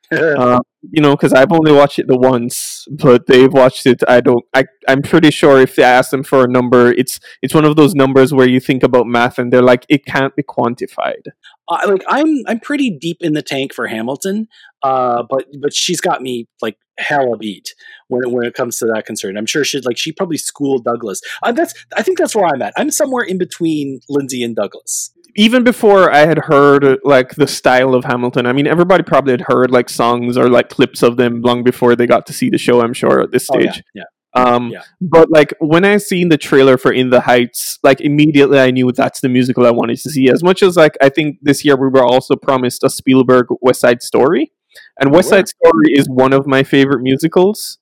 uh, 0.12 0.60
you 0.92 1.04
know, 1.04 1.12
because 1.12 1.34
I've 1.34 1.52
only 1.52 1.72
watched 1.72 2.00
it 2.00 2.08
the 2.08 2.18
once, 2.18 2.88
but 2.90 3.28
they've 3.28 3.52
watched 3.52 3.86
it. 3.86 4.02
I 4.08 4.22
don't. 4.22 4.44
I 4.56 4.66
I'm 4.88 5.04
pretty 5.04 5.30
sure 5.30 5.62
if 5.62 5.76
they 5.76 5.84
ask 5.84 6.10
them 6.10 6.24
for 6.24 6.44
a 6.44 6.48
number, 6.48 6.92
it's 6.94 7.20
it's 7.44 7.54
one 7.54 7.66
of 7.66 7.76
those 7.76 7.94
numbers 7.94 8.34
where 8.34 8.50
you 8.50 8.60
think 8.60 8.82
about 8.82 9.06
math 9.06 9.38
and 9.38 9.54
they're 9.54 9.62
like, 9.62 9.86
it 9.88 10.06
can't 10.06 10.36
be 10.36 10.42
quantified. 10.42 11.28
Uh, 11.68 11.86
like 11.88 12.04
I'm 12.08 12.42
I'm 12.48 12.60
pretty 12.60 12.90
deep 12.90 13.18
in 13.20 13.34
the 13.34 13.44
tank 13.44 13.72
for 13.72 13.86
Hamilton, 13.86 14.48
uh, 14.82 15.24
but 15.30 15.46
but 15.62 15.76
she's 15.76 16.02
got 16.02 16.24
me 16.24 16.48
like 16.60 16.78
hella 16.98 17.38
beat 17.38 17.76
when 18.08 18.24
it, 18.24 18.32
when 18.32 18.48
it 18.48 18.56
comes 18.56 18.80
to 18.80 18.88
that 18.88 19.06
concern. 19.06 19.38
I'm 19.38 19.46
sure 19.46 19.64
she'd 19.64 19.86
like 19.86 19.98
she 20.00 20.12
probably 20.12 20.38
schooled 20.38 20.86
Douglas. 20.86 21.22
Uh, 21.44 21.52
that's 21.52 21.76
I 21.96 22.02
think 22.02 22.18
that's 22.18 22.36
where 22.36 22.48
I'm 22.48 22.64
at. 22.64 22.74
I'm 22.78 22.90
somewhere 22.90 23.24
in 23.24 23.38
between 23.38 24.00
Lindsay 24.10 24.44
and 24.44 24.56
Douglas 24.56 25.12
even 25.40 25.64
before 25.64 26.12
I 26.12 26.26
had 26.26 26.38
heard 26.38 27.00
like 27.06 27.36
the 27.36 27.48
style 27.48 27.96
of 27.96 28.04
Hamilton, 28.04 28.46
I 28.46 28.52
mean, 28.52 28.68
everybody 28.68 29.04
probably 29.04 29.32
had 29.32 29.46
heard 29.48 29.72
like 29.72 29.90
songs 29.90 30.36
or 30.38 30.50
like 30.50 30.68
clips 30.68 31.02
of 31.02 31.16
them 31.16 31.42
long 31.42 31.64
before 31.64 31.96
they 31.96 32.06
got 32.06 32.26
to 32.26 32.34
see 32.34 32.50
the 32.50 32.58
show. 32.58 32.82
I'm 32.82 32.94
sure 32.94 33.22
at 33.22 33.32
this 33.32 33.46
stage. 33.46 33.82
Oh, 33.82 33.90
yeah. 33.96 34.04
yeah. 34.36 34.44
Um, 34.44 34.70
yeah. 34.70 34.82
but 35.00 35.32
like 35.32 35.54
when 35.60 35.86
I 35.86 35.96
seen 35.96 36.28
the 36.28 36.38
trailer 36.38 36.78
for 36.78 36.92
In 36.92 37.10
the 37.10 37.22
Heights, 37.22 37.80
like 37.84 38.02
immediately 38.02 38.60
I 38.60 38.70
knew 38.72 38.92
that's 38.92 39.22
the 39.22 39.30
musical 39.30 39.66
I 39.66 39.72
wanted 39.72 39.98
to 40.00 40.10
see. 40.10 40.30
As 40.30 40.44
much 40.44 40.62
as 40.62 40.76
like 40.76 40.98
I 41.02 41.08
think 41.08 41.38
this 41.42 41.64
year 41.64 41.78
we 41.78 41.88
were 41.88 42.04
also 42.04 42.36
promised 42.36 42.84
a 42.84 42.90
Spielberg 42.90 43.48
West 43.62 43.80
Side 43.80 44.04
Story, 44.04 44.52
and 45.00 45.14
West 45.14 45.30
Side 45.30 45.48
Story 45.48 45.94
is 45.94 46.10
one 46.10 46.34
of 46.34 46.48
my 46.48 46.64
favorite 46.64 47.02
musicals. 47.02 47.78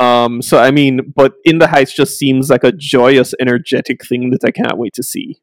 Um, 0.00 0.42
so 0.42 0.58
I 0.58 0.72
mean, 0.72 1.12
but 1.14 1.34
In 1.44 1.58
the 1.58 1.68
Heights 1.68 1.94
just 1.94 2.18
seems 2.18 2.50
like 2.50 2.64
a 2.64 2.72
joyous, 2.72 3.34
energetic 3.40 4.04
thing 4.04 4.30
that 4.30 4.44
I 4.44 4.50
can't 4.50 4.76
wait 4.76 4.94
to 4.94 5.04
see. 5.04 5.42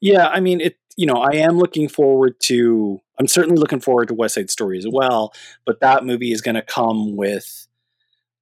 Yeah, 0.00 0.28
I 0.28 0.40
mean, 0.40 0.60
it. 0.60 0.76
You 0.96 1.06
know, 1.06 1.16
I 1.16 1.36
am 1.38 1.58
looking 1.58 1.88
forward 1.88 2.36
to. 2.44 3.00
I'm 3.18 3.26
certainly 3.26 3.58
looking 3.58 3.80
forward 3.80 4.08
to 4.08 4.14
West 4.14 4.36
Side 4.36 4.50
Story 4.50 4.78
as 4.78 4.86
well, 4.88 5.32
but 5.66 5.80
that 5.80 6.04
movie 6.04 6.32
is 6.32 6.40
going 6.40 6.54
to 6.54 6.62
come 6.62 7.16
with 7.16 7.66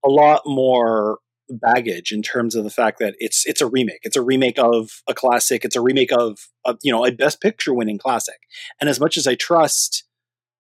a 0.04 0.08
lot 0.08 0.42
more 0.44 1.18
baggage 1.48 2.12
in 2.12 2.22
terms 2.22 2.54
of 2.54 2.64
the 2.64 2.70
fact 2.70 2.98
that 2.98 3.14
it's 3.18 3.46
it's 3.46 3.61
a 3.61 3.66
remake. 3.66 4.00
It's 4.02 4.16
a 4.16 4.22
remake 4.22 4.58
of 4.58 5.02
a 5.08 5.14
classic. 5.14 5.64
It's 5.64 5.76
a 5.76 5.80
remake 5.80 6.12
of, 6.12 6.48
of 6.64 6.78
you 6.82 6.92
know 6.92 7.06
a 7.06 7.12
Best 7.12 7.40
Picture 7.40 7.74
winning 7.74 7.98
classic. 7.98 8.40
And 8.80 8.88
as 8.90 9.00
much 9.00 9.16
as 9.16 9.26
I 9.26 9.35
trust 9.35 10.04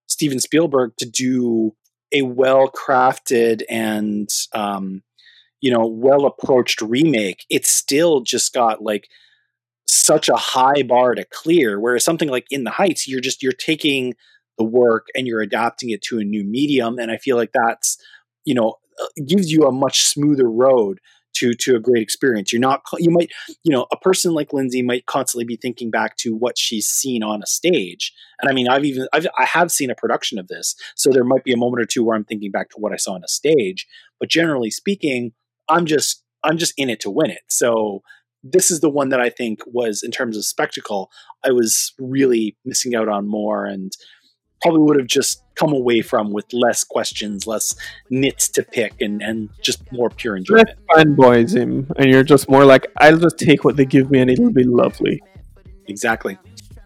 Steven 0.06 0.40
Spielberg 0.40 0.92
to 0.98 1.06
do 1.06 1.74
a 2.12 2.22
well 2.22 2.70
crafted 2.70 3.62
and 3.68 4.28
um, 4.52 5.02
you 5.60 5.70
know 5.70 5.86
well 5.86 6.26
approached 6.26 6.82
remake, 6.82 7.44
it's 7.50 7.70
still 7.70 8.20
just 8.20 8.52
got 8.52 8.82
like 8.82 9.08
such 9.94 10.28
a 10.28 10.36
high 10.36 10.82
bar 10.82 11.14
to 11.14 11.24
clear 11.32 11.78
whereas 11.78 12.04
something 12.04 12.28
like 12.28 12.46
in 12.50 12.64
the 12.64 12.70
heights 12.70 13.08
you're 13.08 13.20
just 13.20 13.42
you're 13.42 13.52
taking 13.52 14.14
the 14.58 14.64
work 14.64 15.06
and 15.14 15.26
you're 15.26 15.40
adapting 15.40 15.90
it 15.90 16.02
to 16.02 16.18
a 16.18 16.24
new 16.24 16.44
medium 16.44 16.98
and 16.98 17.10
i 17.10 17.16
feel 17.16 17.36
like 17.36 17.50
that's 17.52 17.98
you 18.44 18.54
know 18.54 18.74
uh, 19.02 19.06
gives 19.26 19.50
you 19.50 19.62
a 19.62 19.72
much 19.72 20.02
smoother 20.02 20.50
road 20.50 20.98
to 21.34 21.54
to 21.54 21.74
a 21.74 21.80
great 21.80 22.02
experience. 22.02 22.52
You're 22.52 22.60
not 22.60 22.82
you 22.98 23.10
might 23.10 23.30
you 23.64 23.72
know 23.72 23.86
a 23.90 23.96
person 23.96 24.34
like 24.34 24.52
lindsay 24.52 24.82
might 24.82 25.06
constantly 25.06 25.46
be 25.46 25.56
thinking 25.56 25.90
back 25.90 26.16
to 26.18 26.36
what 26.36 26.58
she's 26.58 26.86
seen 26.86 27.22
on 27.22 27.42
a 27.42 27.46
stage 27.46 28.12
and 28.38 28.50
i 28.50 28.52
mean 28.52 28.68
i've 28.68 28.84
even 28.84 29.08
I've, 29.14 29.26
i 29.38 29.46
have 29.46 29.72
seen 29.72 29.90
a 29.90 29.94
production 29.94 30.38
of 30.38 30.48
this 30.48 30.74
so 30.94 31.08
there 31.08 31.24
might 31.24 31.42
be 31.42 31.54
a 31.54 31.56
moment 31.56 31.82
or 31.82 31.86
two 31.86 32.04
where 32.04 32.14
i'm 32.14 32.24
thinking 32.24 32.50
back 32.50 32.68
to 32.70 32.76
what 32.76 32.92
i 32.92 32.96
saw 32.96 33.14
on 33.14 33.24
a 33.24 33.28
stage 33.28 33.86
but 34.20 34.28
generally 34.28 34.70
speaking 34.70 35.32
i'm 35.70 35.86
just 35.86 36.22
i'm 36.44 36.58
just 36.58 36.74
in 36.76 36.90
it 36.90 37.00
to 37.00 37.10
win 37.10 37.30
it. 37.30 37.42
So 37.48 38.02
this 38.42 38.70
is 38.70 38.80
the 38.80 38.90
one 38.90 39.10
that 39.10 39.20
I 39.20 39.30
think 39.30 39.60
was, 39.66 40.02
in 40.02 40.10
terms 40.10 40.36
of 40.36 40.44
spectacle, 40.44 41.10
I 41.44 41.52
was 41.52 41.92
really 41.98 42.56
missing 42.64 42.94
out 42.94 43.08
on 43.08 43.28
more 43.28 43.64
and 43.64 43.92
probably 44.62 44.82
would 44.82 44.98
have 44.98 45.08
just 45.08 45.42
come 45.56 45.72
away 45.72 46.02
from 46.02 46.32
with 46.32 46.46
less 46.52 46.84
questions, 46.84 47.46
less 47.46 47.74
nits 48.10 48.48
to 48.48 48.62
pick, 48.62 49.00
and, 49.00 49.20
and 49.22 49.50
just 49.60 49.82
more 49.92 50.08
pure 50.08 50.36
enjoyment. 50.36 50.70
fanboys 50.90 51.56
him, 51.56 51.90
and 51.96 52.10
you're 52.10 52.22
just 52.22 52.48
more 52.48 52.64
like, 52.64 52.86
I'll 52.98 53.18
just 53.18 53.38
take 53.38 53.64
what 53.64 53.76
they 53.76 53.84
give 53.84 54.10
me 54.10 54.20
and 54.20 54.30
it'll 54.30 54.52
be 54.52 54.64
lovely. 54.64 55.20
Exactly. 55.88 56.38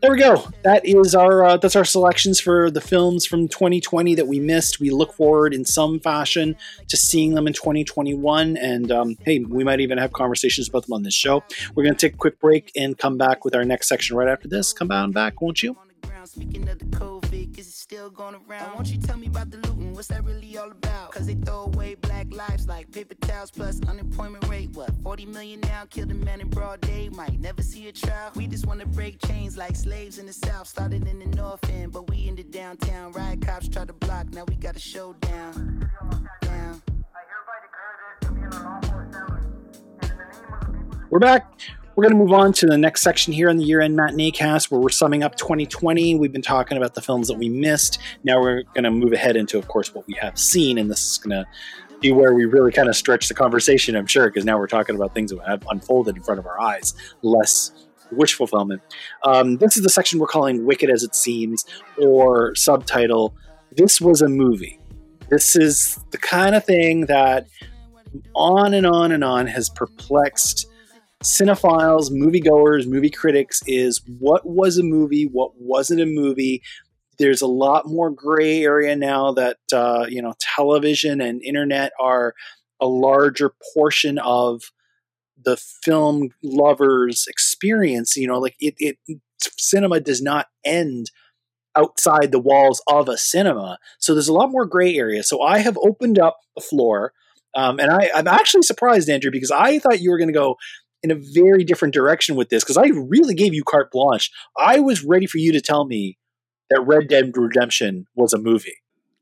There 0.03 0.11
we 0.11 0.19
go. 0.19 0.49
That 0.63 0.85
is 0.85 1.15
our 1.15 1.45
uh, 1.45 1.57
that's 1.57 1.77
our 1.77 1.85
selections 1.85 2.41
for 2.41 2.71
the 2.71 2.81
films 2.81 3.27
from 3.27 3.49
2020 3.49 4.15
that 4.17 4.27
we 4.27 4.41
missed. 4.41 4.81
We 4.81 4.91
look 4.91 5.13
forward 5.15 5.55
in 5.55 5.65
some 5.65 6.01
fashion 6.01 6.57
to 6.89 6.97
seeing 6.97 7.35
them 7.35 7.47
in 7.47 7.53
2021, 7.53 8.57
and 8.57 8.93
um, 8.93 9.17
hey, 9.25 9.41
we 9.41 9.65
might 9.65 9.81
even 9.81 9.99
have 9.99 10.13
conversations 10.13 10.69
about 10.69 10.87
them 10.87 10.93
on 10.93 11.03
this 11.03 11.15
show. 11.15 11.43
We're 11.75 11.85
going 11.85 11.95
to 11.95 12.07
take 12.07 12.15
a 12.15 12.19
quick 12.19 12.39
break 12.41 12.71
and 12.77 12.97
come 12.97 13.17
back 13.17 13.45
with 13.45 13.55
our 13.55 13.65
next 13.65 13.89
section 13.89 14.17
right 14.17 14.29
after 14.29 14.49
this. 14.49 14.73
Come 14.73 14.91
on 14.91 15.13
back, 15.13 15.41
won't 15.41 15.63
you? 15.63 15.77
Speaking 16.25 16.69
of 16.69 16.79
the 16.79 16.85
COVID, 16.87 17.57
is 17.57 17.69
it 17.69 17.73
still 17.73 18.11
going 18.11 18.35
around? 18.35 18.75
Won't 18.75 18.89
you 18.89 18.99
tell 18.99 19.17
me 19.17 19.29
about 19.29 19.51
the 19.51 19.59
looting? 19.59 19.95
What's 19.95 20.09
that 20.09 20.25
really 20.25 20.59
all 20.59 20.71
about? 20.71 21.13
Cause 21.13 21.27
they 21.27 21.35
throw 21.35 21.63
away 21.63 21.95
black 22.29 22.51
lives 22.51 22.67
like 22.67 22.91
paper 22.93 23.15
towels 23.15 23.51
plus 23.51 23.81
unemployment 23.89 24.47
rate. 24.49 24.71
What, 24.75 24.91
40 25.03 25.27
million 25.27 25.61
now? 25.61 25.85
Killed 25.91 26.11
a 26.11 26.15
man 26.15 26.41
in 26.41 26.49
broad 26.49 26.81
day. 26.81 27.09
Might 27.09 27.41
never 27.41 27.63
see 27.63 27.89
a 27.89 27.93
trial. 27.93 28.31
We 28.35 28.47
just 28.47 28.67
wanna 28.67 28.87
break 28.87 29.25
chains 29.27 29.57
like 29.57 29.77
slaves 29.77 30.19
in 30.19 30.27
the 30.27 30.33
south. 30.33 30.67
Started 30.67 31.07
in 31.07 31.19
the 31.19 31.37
north 31.37 31.69
end, 31.71 31.93
but 31.93 32.09
we 32.11 32.29
in 32.29 32.37
the 32.37 32.45
downtown. 32.45 33.13
Riot 33.13 33.43
cops 33.43 33.69
tried 33.69 33.89
to 33.89 33.95
block, 33.95 34.33
now 34.33 34.45
we 34.49 34.57
got 34.57 34.77
a 34.77 34.81
showdown. 34.81 35.91
Down. 36.43 36.83
We're 41.11 41.21
back. 41.21 41.61
We're 41.97 42.03
going 42.03 42.13
to 42.13 42.19
move 42.19 42.35
on 42.35 42.53
to 42.55 42.67
the 42.67 42.77
next 42.77 43.01
section 43.01 43.33
here 43.33 43.49
on 43.49 43.57
the 43.57 43.65
year 43.65 43.81
end 43.81 43.97
matinee 43.97 44.31
cast 44.31 44.71
where 44.71 44.79
we're 44.79 44.91
summing 44.91 45.23
up 45.23 45.35
2020. 45.37 46.17
We've 46.17 46.31
been 46.31 46.43
talking 46.43 46.77
about 46.77 46.93
the 46.93 47.01
films 47.01 47.29
that 47.29 47.39
we 47.39 47.49
missed. 47.49 47.99
Now 48.23 48.39
we're 48.39 48.65
going 48.75 48.85
to 48.85 48.91
move 48.91 49.15
ahead 49.15 49.35
into, 49.35 49.57
of 49.57 49.67
course, 49.67 49.95
what 49.95 50.07
we 50.07 50.15
have 50.21 50.39
seen. 50.39 50.77
And 50.77 50.91
this 50.91 51.13
is 51.13 51.17
going 51.17 51.31
to 51.31 51.47
be 52.01 52.13
where 52.13 52.35
we 52.35 52.45
really 52.45 52.73
kind 52.73 52.89
of 52.89 52.97
stretch 52.97 53.29
the 53.29 53.35
conversation, 53.35 53.97
I'm 53.97 54.07
sure, 54.07 54.29
because 54.29 54.45
now 54.45 54.59
we're 54.59 54.67
talking 54.67 54.95
about 54.97 55.15
things 55.15 55.31
that 55.31 55.41
have 55.47 55.67
unfolded 55.71 56.17
in 56.17 56.23
front 56.23 56.39
of 56.39 56.47
our 56.47 56.61
eyes, 56.61 56.95
less 57.23 57.73
wish 58.13 58.35
fulfillment. 58.35 58.83
Um, 59.25 59.57
this 59.57 59.77
is 59.77 59.83
the 59.83 59.89
section 59.89 60.19
we're 60.19 60.27
calling 60.27 60.65
Wicked 60.65 60.91
as 60.91 61.03
It 61.03 61.15
Seems, 61.15 61.65
or 61.99 62.55
subtitle, 62.55 63.35
This 63.73 64.01
Was 64.01 64.23
a 64.23 64.29
Movie. 64.29 64.79
This 65.29 65.57
is 65.57 65.99
the 66.11 66.19
kind 66.19 66.55
of 66.55 66.65
thing 66.65 67.07
that 67.07 67.47
on 68.35 68.75
and 68.75 68.87
on 68.87 69.13
and 69.13 69.25
on 69.25 69.47
has 69.47 69.69
perplexed 69.71 70.67
cinephiles, 71.23 72.11
moviegoers, 72.11 72.87
movie 72.87 73.11
critics 73.11 73.63
is 73.67 74.03
what 74.19 74.47
was 74.47 74.79
a 74.79 74.83
movie, 74.83 75.25
what 75.27 75.51
wasn't 75.61 76.01
a 76.01 76.07
movie. 76.07 76.63
There's 77.19 77.43
a 77.43 77.47
lot 77.47 77.87
more 77.87 78.11
gray 78.11 78.63
area 78.63 78.97
now 78.97 79.33
that 79.33 79.59
uh, 79.73 80.07
you 80.09 80.23
know 80.23 80.35
television 80.39 81.21
and 81.21 81.43
internet 81.43 81.93
are 82.01 82.35
a 82.81 82.87
larger 82.87 83.53
portion 83.75 84.19
of 84.19 84.63
the 85.43 85.57
film 85.57 86.31
lovers 86.43 87.27
experience. 87.29 88.17
You 88.17 88.29
know, 88.29 88.39
like 88.39 88.57
it, 88.61 88.75
it 88.79 88.99
cinema 89.39 90.01
does 90.01 90.23
not 90.23 90.47
end 90.65 91.11
outside 91.77 92.33
the 92.33 92.41
walls 92.41 92.83
of 92.87 93.09
a 93.09 93.19
cinema. 93.19 93.79
So 93.99 94.15
there's 94.15 94.29
a 94.29 94.33
lot 94.33 94.51
more 94.51 94.65
gray 94.65 94.97
area. 94.97 95.23
So 95.23 95.43
I 95.43 95.59
have 95.59 95.77
opened 95.79 96.19
up 96.19 96.39
the 96.55 96.63
floor. 96.63 97.13
Um, 97.55 97.79
and 97.79 97.91
I, 97.91 98.11
I'm 98.15 98.27
actually 98.27 98.63
surprised, 98.63 99.11
Andrew, 99.11 99.31
because 99.31 99.51
I 99.51 99.79
thought 99.79 100.01
you 100.01 100.11
were 100.11 100.19
going 100.19 100.29
to 100.29 100.35
go, 100.35 100.57
in 101.03 101.11
a 101.11 101.23
very 101.35 101.63
different 101.63 101.95
direction 101.95 102.35
with 102.35 102.49
this 102.49 102.65
because 102.65 102.77
I 102.77 102.89
really 102.89 103.35
gave 103.35 103.55
you 103.55 103.63
carte 103.63 103.91
blanche. 103.93 104.31
I 104.59 104.81
was 104.81 105.05
ready 105.05 105.27
for 105.27 105.39
you 105.39 105.53
to 105.53 105.61
tell 105.61 105.87
me 105.87 106.19
that 106.71 106.81
Red 106.87 107.09
Dead 107.09 107.33
Redemption 107.37 108.07
was 108.15 108.33
a 108.33 108.39
movie. 108.39 108.77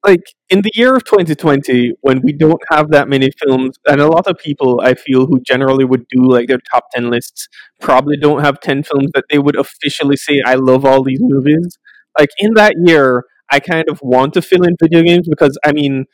Like 0.04 0.34
in 0.50 0.60
the 0.60 0.70
year 0.74 0.94
of 0.94 1.04
2020, 1.04 1.94
when 2.02 2.20
we 2.20 2.32
don't 2.32 2.60
have 2.70 2.90
that 2.90 3.08
many 3.08 3.30
films, 3.42 3.78
and 3.86 4.00
a 4.00 4.06
lot 4.06 4.26
of 4.26 4.36
people 4.38 4.80
I 4.82 4.94
feel 4.94 5.26
who 5.26 5.40
generally 5.40 5.84
would 5.86 6.06
do 6.08 6.22
like 6.22 6.48
their 6.48 6.60
top 6.70 6.90
10 6.92 7.08
lists 7.08 7.48
probably 7.80 8.18
don't 8.18 8.44
have 8.44 8.60
10 8.60 8.82
films 8.82 9.10
that 9.14 9.24
they 9.30 9.38
would 9.38 9.56
officially 9.56 10.16
say, 10.16 10.42
I 10.44 10.56
love 10.56 10.84
all 10.84 11.02
these 11.02 11.20
movies. 11.22 11.78
Like 12.18 12.28
in 12.38 12.52
that 12.54 12.74
year, 12.84 13.24
I 13.50 13.60
kind 13.60 13.88
of 13.88 13.98
want 14.02 14.34
to 14.34 14.42
fill 14.42 14.64
in 14.64 14.76
video 14.78 15.02
games 15.02 15.26
because 15.26 15.58
I 15.64 15.72
mean, 15.72 16.04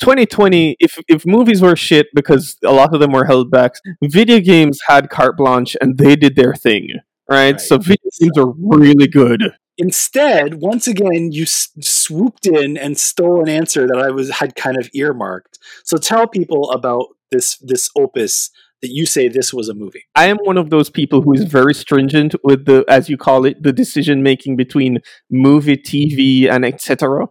2020 0.00 0.76
if 0.78 0.98
if 1.08 1.24
movies 1.24 1.62
were 1.62 1.76
shit 1.76 2.06
because 2.14 2.58
a 2.64 2.72
lot 2.72 2.92
of 2.92 3.00
them 3.00 3.12
were 3.12 3.24
held 3.24 3.50
back 3.50 3.72
video 4.02 4.40
games 4.40 4.78
had 4.88 5.08
carte 5.08 5.38
blanche 5.38 5.74
and 5.80 5.96
they 5.96 6.14
did 6.14 6.36
their 6.36 6.54
thing 6.54 6.88
right, 7.30 7.52
right. 7.52 7.60
so 7.60 7.78
video 7.78 8.10
games 8.20 8.36
are 8.36 8.52
really 8.58 9.06
good 9.06 9.54
instead 9.78 10.60
once 10.60 10.86
again 10.86 11.30
you 11.32 11.42
s- 11.42 11.70
swooped 11.80 12.46
in 12.46 12.76
and 12.76 12.98
stole 12.98 13.42
an 13.42 13.48
answer 13.48 13.86
that 13.86 13.98
i 13.98 14.10
was 14.10 14.30
had 14.30 14.54
kind 14.54 14.76
of 14.76 14.88
earmarked 14.94 15.58
so 15.84 15.96
tell 15.96 16.26
people 16.26 16.70
about 16.70 17.06
this 17.30 17.58
this 17.58 17.90
opus 17.96 18.50
that 18.82 18.88
you 18.90 19.06
say 19.06 19.28
this 19.28 19.52
was 19.52 19.68
a 19.68 19.74
movie 19.74 20.04
i 20.14 20.26
am 20.26 20.36
one 20.44 20.56
of 20.56 20.70
those 20.70 20.90
people 20.90 21.22
who 21.22 21.32
is 21.34 21.44
very 21.44 21.74
stringent 21.74 22.34
with 22.42 22.64
the 22.66 22.84
as 22.88 23.08
you 23.08 23.16
call 23.16 23.44
it 23.44 23.62
the 23.62 23.72
decision 23.72 24.22
making 24.22 24.56
between 24.56 24.98
movie 25.30 25.76
tv 25.76 26.50
and 26.50 26.64
etc 26.64 27.26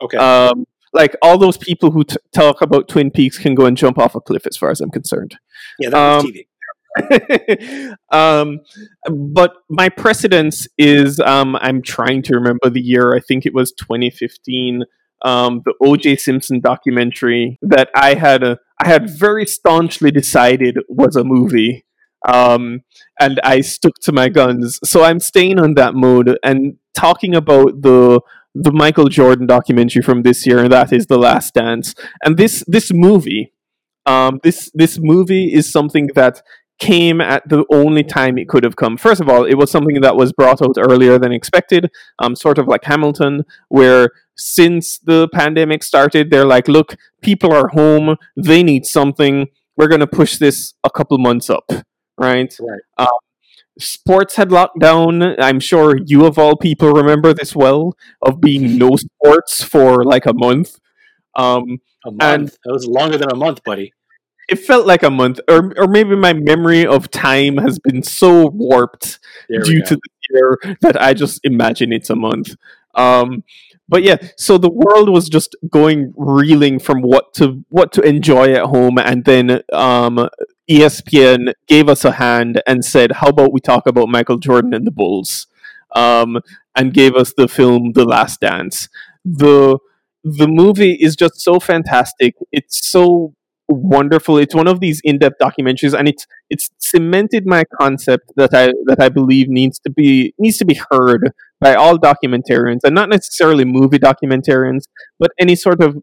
okay 0.00 0.16
um, 0.16 0.64
like 0.92 1.16
all 1.22 1.38
those 1.38 1.56
people 1.56 1.90
who 1.90 2.04
t- 2.04 2.16
talk 2.34 2.60
about 2.60 2.88
Twin 2.88 3.10
Peaks 3.10 3.38
can 3.38 3.54
go 3.54 3.66
and 3.66 3.76
jump 3.76 3.98
off 3.98 4.14
a 4.14 4.20
cliff, 4.20 4.46
as 4.46 4.56
far 4.56 4.70
as 4.70 4.80
I'm 4.80 4.90
concerned. 4.90 5.36
Yeah, 5.78 5.90
that 5.90 6.18
um, 6.20 6.26
TV. 6.26 6.46
um, 8.12 8.60
but 9.10 9.54
my 9.68 9.88
precedence 9.88 10.66
is 10.78 11.20
um, 11.20 11.56
I'm 11.60 11.82
trying 11.82 12.22
to 12.22 12.34
remember 12.34 12.70
the 12.70 12.80
year. 12.80 13.14
I 13.14 13.20
think 13.20 13.46
it 13.46 13.54
was 13.54 13.72
2015. 13.72 14.84
Um, 15.24 15.62
the 15.64 15.74
O.J. 15.80 16.16
Simpson 16.16 16.60
documentary 16.60 17.58
that 17.62 17.90
I 17.94 18.14
had 18.14 18.42
a, 18.42 18.58
I 18.82 18.88
had 18.88 19.08
very 19.08 19.46
staunchly 19.46 20.10
decided 20.10 20.78
was 20.88 21.14
a 21.14 21.22
movie, 21.22 21.84
um, 22.28 22.80
and 23.20 23.40
I 23.44 23.60
stuck 23.60 23.94
to 24.02 24.12
my 24.12 24.28
guns. 24.28 24.80
So 24.82 25.04
I'm 25.04 25.20
staying 25.20 25.60
on 25.60 25.74
that 25.74 25.94
mode 25.94 26.36
and 26.42 26.76
talking 26.94 27.36
about 27.36 27.82
the 27.82 28.20
the 28.54 28.72
Michael 28.72 29.08
Jordan 29.08 29.46
documentary 29.46 30.02
from 30.02 30.22
this 30.22 30.46
year, 30.46 30.58
and 30.58 30.72
that 30.72 30.92
is 30.92 31.06
The 31.06 31.18
Last 31.18 31.54
Dance. 31.54 31.94
And 32.22 32.36
this 32.36 32.64
this 32.66 32.92
movie, 32.92 33.52
um, 34.06 34.40
this 34.42 34.70
this 34.74 34.98
movie 35.00 35.52
is 35.52 35.70
something 35.70 36.08
that 36.14 36.42
came 36.78 37.20
at 37.20 37.48
the 37.48 37.64
only 37.70 38.02
time 38.02 38.38
it 38.38 38.48
could 38.48 38.64
have 38.64 38.76
come. 38.76 38.96
First 38.96 39.20
of 39.20 39.28
all, 39.28 39.44
it 39.44 39.54
was 39.54 39.70
something 39.70 40.00
that 40.00 40.16
was 40.16 40.32
brought 40.32 40.62
out 40.62 40.76
earlier 40.78 41.18
than 41.18 41.32
expected, 41.32 41.90
um, 42.18 42.34
sort 42.34 42.58
of 42.58 42.66
like 42.66 42.84
Hamilton, 42.84 43.44
where 43.68 44.10
since 44.36 44.98
the 44.98 45.28
pandemic 45.28 45.82
started, 45.82 46.30
they're 46.30 46.46
like, 46.46 46.68
look, 46.68 46.96
people 47.20 47.52
are 47.52 47.68
home, 47.68 48.16
they 48.36 48.62
need 48.62 48.84
something. 48.86 49.48
We're 49.76 49.88
going 49.88 50.00
to 50.00 50.06
push 50.06 50.38
this 50.38 50.74
a 50.84 50.90
couple 50.90 51.18
months 51.18 51.48
up, 51.50 51.70
right? 52.18 52.54
Right. 52.60 52.80
Um, 52.98 53.08
sports 53.78 54.36
had 54.36 54.50
locked 54.50 54.80
down. 54.80 55.40
I'm 55.40 55.60
sure 55.60 55.96
you 56.04 56.26
of 56.26 56.38
all 56.38 56.56
people 56.56 56.92
remember 56.92 57.32
this 57.32 57.54
well 57.54 57.94
of 58.22 58.40
being 58.40 58.76
no 58.76 58.96
sports 58.96 59.62
for 59.62 60.04
like 60.04 60.26
a 60.26 60.34
month. 60.34 60.78
Um, 61.36 61.78
a 62.04 62.10
month. 62.10 62.22
And 62.22 62.48
that 62.64 62.72
was 62.72 62.86
longer 62.86 63.16
than 63.16 63.30
a 63.30 63.36
month, 63.36 63.62
buddy. 63.64 63.92
It 64.52 64.58
felt 64.58 64.86
like 64.86 65.02
a 65.02 65.10
month, 65.10 65.40
or 65.48 65.72
or 65.78 65.86
maybe 65.88 66.14
my 66.14 66.34
memory 66.34 66.86
of 66.86 67.10
time 67.10 67.56
has 67.56 67.78
been 67.78 68.02
so 68.02 68.48
warped 68.48 69.18
due 69.48 69.82
to 69.82 69.96
the 69.96 70.10
year 70.30 70.58
that 70.82 71.00
I 71.00 71.14
just 71.14 71.40
imagine 71.44 71.92
it's 71.92 72.10
a 72.10 72.16
month. 72.16 72.54
Um, 72.94 73.44
but 73.88 74.02
yeah, 74.02 74.16
so 74.36 74.58
the 74.58 74.70
world 74.70 75.08
was 75.08 75.28
just 75.28 75.56
going 75.70 76.12
reeling 76.16 76.78
from 76.78 77.00
what 77.02 77.32
to 77.34 77.64
what 77.70 77.92
to 77.94 78.02
enjoy 78.02 78.52
at 78.52 78.66
home, 78.66 78.98
and 78.98 79.24
then 79.24 79.62
um, 79.72 80.28
ESPN 80.70 81.52
gave 81.66 81.88
us 81.88 82.04
a 82.04 82.12
hand 82.12 82.62
and 82.66 82.84
said, 82.84 83.12
"How 83.12 83.28
about 83.28 83.52
we 83.52 83.60
talk 83.60 83.86
about 83.86 84.08
Michael 84.08 84.38
Jordan 84.38 84.74
and 84.74 84.86
the 84.86 84.90
Bulls?" 84.90 85.46
Um, 85.94 86.40
and 86.74 86.94
gave 86.94 87.14
us 87.14 87.32
the 87.36 87.48
film 87.48 87.92
The 87.92 88.04
Last 88.04 88.40
Dance. 88.40 88.88
the 89.24 89.78
The 90.24 90.48
movie 90.48 90.94
is 90.94 91.16
just 91.16 91.40
so 91.40 91.58
fantastic. 91.60 92.34
It's 92.52 92.86
so 92.86 93.34
wonderful. 93.68 94.38
It's 94.38 94.54
one 94.54 94.68
of 94.68 94.80
these 94.80 95.00
in-depth 95.04 95.36
documentaries, 95.40 95.98
and 95.98 96.08
it's 96.08 96.26
it's 96.50 96.70
cemented 96.78 97.46
my 97.46 97.64
concept 97.80 98.32
that 98.36 98.54
I 98.54 98.72
that 98.86 99.00
I 99.00 99.08
believe 99.08 99.48
needs 99.48 99.78
to 99.80 99.90
be 99.90 100.34
needs 100.38 100.58
to 100.58 100.64
be 100.64 100.80
heard 100.90 101.32
by 101.60 101.74
all 101.74 101.98
documentarians, 101.98 102.80
and 102.84 102.94
not 102.94 103.08
necessarily 103.08 103.64
movie 103.64 103.98
documentarians, 103.98 104.82
but 105.18 105.30
any 105.38 105.56
sort 105.56 105.82
of 105.82 105.96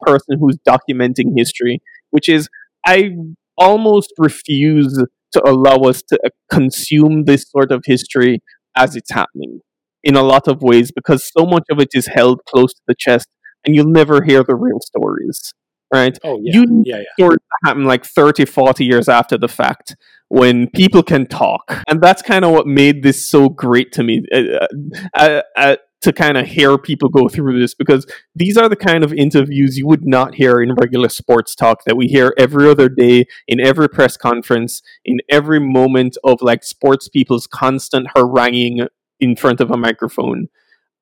person 0.00 0.38
who's 0.40 0.58
documenting 0.68 1.32
history. 1.36 1.80
Which 2.10 2.28
is, 2.28 2.48
I 2.86 3.10
almost 3.58 4.12
refuse 4.18 5.02
to 5.32 5.42
allow 5.44 5.76
us 5.88 6.02
to 6.02 6.18
uh, 6.24 6.28
consume 6.50 7.24
this 7.24 7.50
sort 7.50 7.72
of 7.72 7.82
history 7.84 8.42
as 8.76 8.96
it's 8.96 9.10
happening 9.10 9.60
in 10.02 10.14
a 10.14 10.22
lot 10.22 10.46
of 10.46 10.62
ways 10.62 10.92
because 10.92 11.28
so 11.36 11.44
much 11.44 11.64
of 11.70 11.80
it 11.80 11.88
is 11.94 12.06
held 12.06 12.40
close 12.48 12.72
to 12.72 12.82
the 12.86 12.94
chest 12.96 13.28
and 13.64 13.74
you'll 13.74 13.90
never 13.90 14.22
hear 14.22 14.44
the 14.44 14.54
real 14.54 14.78
stories 14.80 15.52
right 15.92 16.18
oh 16.24 16.38
yeah 16.42 16.52
you 16.54 16.82
yeah, 16.84 16.96
yeah. 16.98 17.02
stories 17.18 17.38
happen 17.64 17.84
like 17.84 18.04
30 18.04 18.44
40 18.44 18.84
years 18.84 19.08
after 19.08 19.38
the 19.38 19.48
fact 19.48 19.96
when 20.28 20.68
people 20.70 21.02
can 21.02 21.26
talk 21.26 21.82
and 21.88 22.00
that's 22.00 22.22
kind 22.22 22.44
of 22.44 22.50
what 22.50 22.66
made 22.66 23.02
this 23.02 23.24
so 23.24 23.48
great 23.48 23.92
to 23.92 24.02
me 24.02 24.22
uh, 24.32 24.66
uh, 25.14 25.42
uh, 25.56 25.76
to 26.02 26.12
kind 26.12 26.36
of 26.36 26.46
hear 26.46 26.76
people 26.78 27.08
go 27.08 27.28
through 27.28 27.58
this 27.58 27.74
because 27.74 28.06
these 28.34 28.56
are 28.56 28.68
the 28.68 28.76
kind 28.76 29.02
of 29.02 29.12
interviews 29.12 29.78
you 29.78 29.86
would 29.86 30.06
not 30.06 30.34
hear 30.34 30.60
in 30.60 30.74
regular 30.74 31.08
sports 31.08 31.54
talk 31.54 31.84
that 31.84 31.96
we 31.96 32.06
hear 32.06 32.34
every 32.36 32.68
other 32.68 32.88
day 32.88 33.24
in 33.48 33.60
every 33.60 33.88
press 33.88 34.16
conference 34.16 34.82
in 35.04 35.18
every 35.28 35.60
moment 35.60 36.16
of 36.22 36.42
like 36.42 36.62
sports 36.62 37.08
people's 37.08 37.46
constant 37.46 38.08
haranguing 38.14 38.86
in 39.20 39.36
front 39.36 39.60
of 39.60 39.70
a 39.70 39.76
microphone. 39.76 40.48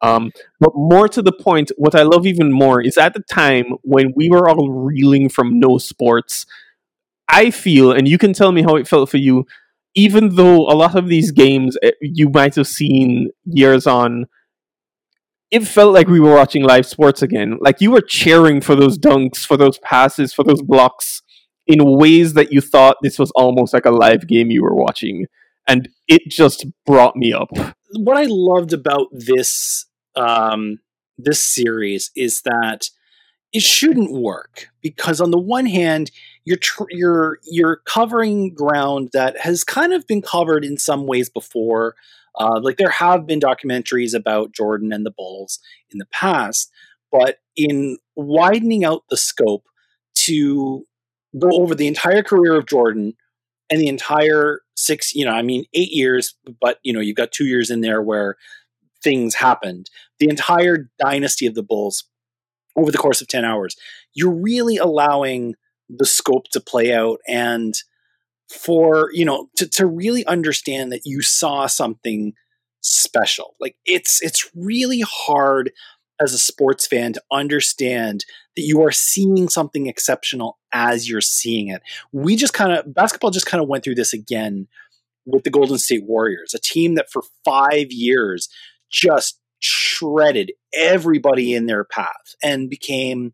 Um, 0.05 0.33
but 0.61 0.73
more 0.75 1.09
to 1.09 1.23
the 1.23 1.33
point, 1.33 1.73
what 1.79 1.95
I 1.95 2.03
love 2.03 2.27
even 2.27 2.53
more 2.53 2.79
is 2.83 2.99
at 2.99 3.14
the 3.14 3.23
time 3.23 3.77
when 3.83 4.12
we 4.14 4.29
were 4.29 4.51
all 4.51 4.71
reeling 4.71 5.31
from 5.31 5.59
no 5.59 5.79
sports, 5.79 6.45
I 7.27 7.51
feel, 7.51 7.90
and 7.90 8.07
you 8.07 8.19
can 8.19 8.35
tell 8.35 8.53
me 8.53 8.62
how 8.62 8.77
it 8.77 8.87
felt 8.87 9.09
for 9.09 9.17
you, 9.17 9.47
even 9.95 10.35
though 10.35 10.69
a 10.69 10.77
lot 10.77 10.95
of 10.95 11.09
these 11.09 11.31
games 11.31 11.79
eh, 11.83 11.93
you 12.03 12.29
might 12.29 12.55
have 12.57 12.67
seen 12.67 13.31
years 13.47 13.87
on, 13.87 14.27
it 15.51 15.67
felt 15.67 15.95
like 15.95 16.09
we 16.09 16.21
were 16.21 16.35
watching 16.35 16.64
live 16.64 16.85
sports 16.85 17.23
again. 17.23 17.57
Like 17.61 17.81
you 17.81 17.90
were 17.90 18.03
cheering 18.03 18.61
for 18.61 18.75
those 18.75 18.99
dunks, 18.99 19.47
for 19.47 19.57
those 19.57 19.79
passes, 19.79 20.35
for 20.35 20.45
those 20.45 20.61
blocks 20.61 21.23
in 21.67 21.97
ways 21.97 22.35
that 22.35 22.53
you 22.53 22.61
thought 22.61 22.99
this 23.03 23.19
was 23.19 23.31
almost 23.31 23.73
like 23.73 23.87
a 23.87 23.90
live 23.90 24.27
game 24.27 24.51
you 24.51 24.62
were 24.62 24.75
watching. 24.75 25.27
And 25.67 25.88
it 26.09 26.29
just 26.29 26.67
brought 26.85 27.17
me 27.17 27.33
up. 27.33 27.49
What 27.97 28.19
I 28.19 28.27
loved 28.29 28.75
about 28.75 29.07
this 29.12 29.87
um, 30.16 30.79
this 31.18 31.44
series 31.44 32.11
is 32.16 32.42
that 32.42 32.88
it 33.53 33.62
shouldn't 33.62 34.12
work 34.12 34.68
because 34.83 35.20
on 35.20 35.31
the 35.31 35.38
one 35.38 35.66
hand 35.66 36.11
you're 36.44 36.59
tr- 36.59 36.90
you're 36.90 37.38
you're 37.44 37.77
covering 37.87 38.53
ground 38.53 39.11
that 39.12 39.38
has 39.40 39.64
kind 39.64 39.92
of 39.92 40.07
been 40.07 40.22
covered 40.22 40.64
in 40.64 40.77
some 40.77 41.07
ways 41.07 41.29
before. 41.31 41.94
Uh, 42.38 42.61
like 42.61 42.79
there 42.79 42.90
have 42.90 43.29
been 43.29 43.38
documentaries 43.38 44.12
about 44.12 44.50
jordan 44.50 44.92
and 44.92 45.07
the 45.07 45.11
bulls 45.12 45.61
in 45.92 45.98
the 45.98 46.07
past 46.07 46.68
but 47.12 47.38
in 47.57 47.96
widening 48.16 48.85
out 48.85 49.05
the 49.09 49.16
scope 49.16 49.62
to 50.16 50.85
go 51.38 51.48
over 51.53 51.77
the 51.77 51.87
entire 51.87 52.24
career 52.24 52.57
of 52.57 52.66
jordan 52.66 53.14
and 53.70 53.81
the 53.81 53.87
entire 53.87 54.62
six 54.77 55.14
you 55.14 55.24
know 55.24 55.31
i 55.31 55.42
mean 55.42 55.64
eight 55.74 55.92
years 55.92 56.35
but 56.61 56.81
you 56.83 56.92
know 56.92 56.98
you've 56.98 57.16
got 57.16 57.31
two 57.31 57.46
years 57.46 57.70
in 57.70 57.83
there 57.83 58.03
where 58.03 58.37
things 59.05 59.37
happened. 59.37 59.90
The 60.19 60.29
entire 60.29 60.90
dynasty 60.99 61.47
of 61.47 61.55
the 61.55 61.62
Bulls 61.62 62.05
over 62.77 62.90
the 62.90 62.99
course 62.99 63.21
of 63.21 63.29
10 63.29 63.45
hours. 63.45 63.77
You're 64.14 64.35
really 64.35 64.77
allowing 64.77 65.55
the 65.88 66.07
scope 66.07 66.49
to 66.53 66.61
play 66.61 66.93
out 66.93 67.21
and 67.29 67.75
for, 68.51 69.11
you 69.12 69.25
know, 69.25 69.49
to, 69.57 69.69
to 69.69 69.87
really 69.87 70.27
understand 70.27 70.90
that 70.93 71.03
you 71.05 71.23
saw 71.23 71.67
something 71.67 72.33
special. 72.83 73.55
Like 73.61 73.77
it's 73.87 74.23
it's 74.23 74.51
really 74.55 75.03
hard 75.07 75.73
as 76.21 76.33
a 76.33 76.38
sports 76.38 76.87
fan 76.87 77.12
to 77.14 77.23
understand 77.33 78.25
that 78.57 78.62
you 78.62 78.83
are 78.83 78.93
seeing 78.93 79.49
something 79.49 79.87
exceptional 79.87 80.59
as 80.73 81.09
you're 81.09 81.21
seeing 81.21 81.69
it. 81.69 81.83
We 82.12 82.37
just 82.37 82.55
kind 82.55 82.73
of 82.73 82.95
basketball 82.95 83.31
just 83.31 83.47
kind 83.47 83.62
of 83.62 83.69
went 83.69 83.83
through 83.83 83.97
this 83.97 84.12
again 84.12 84.69
with 85.27 85.45
the 85.45 85.51
Golden 85.51 85.79
State 85.79 86.05
Warriors, 86.05 86.55
a 86.55 86.59
team 86.59 86.95
that 86.95 87.11
for 87.11 87.23
5 87.45 87.90
years 87.90 88.49
just 88.94 89.40
shredded 89.61 90.52
everybody 90.74 91.54
in 91.54 91.66
their 91.66 91.85
path 91.85 92.35
and 92.42 92.68
became 92.70 93.33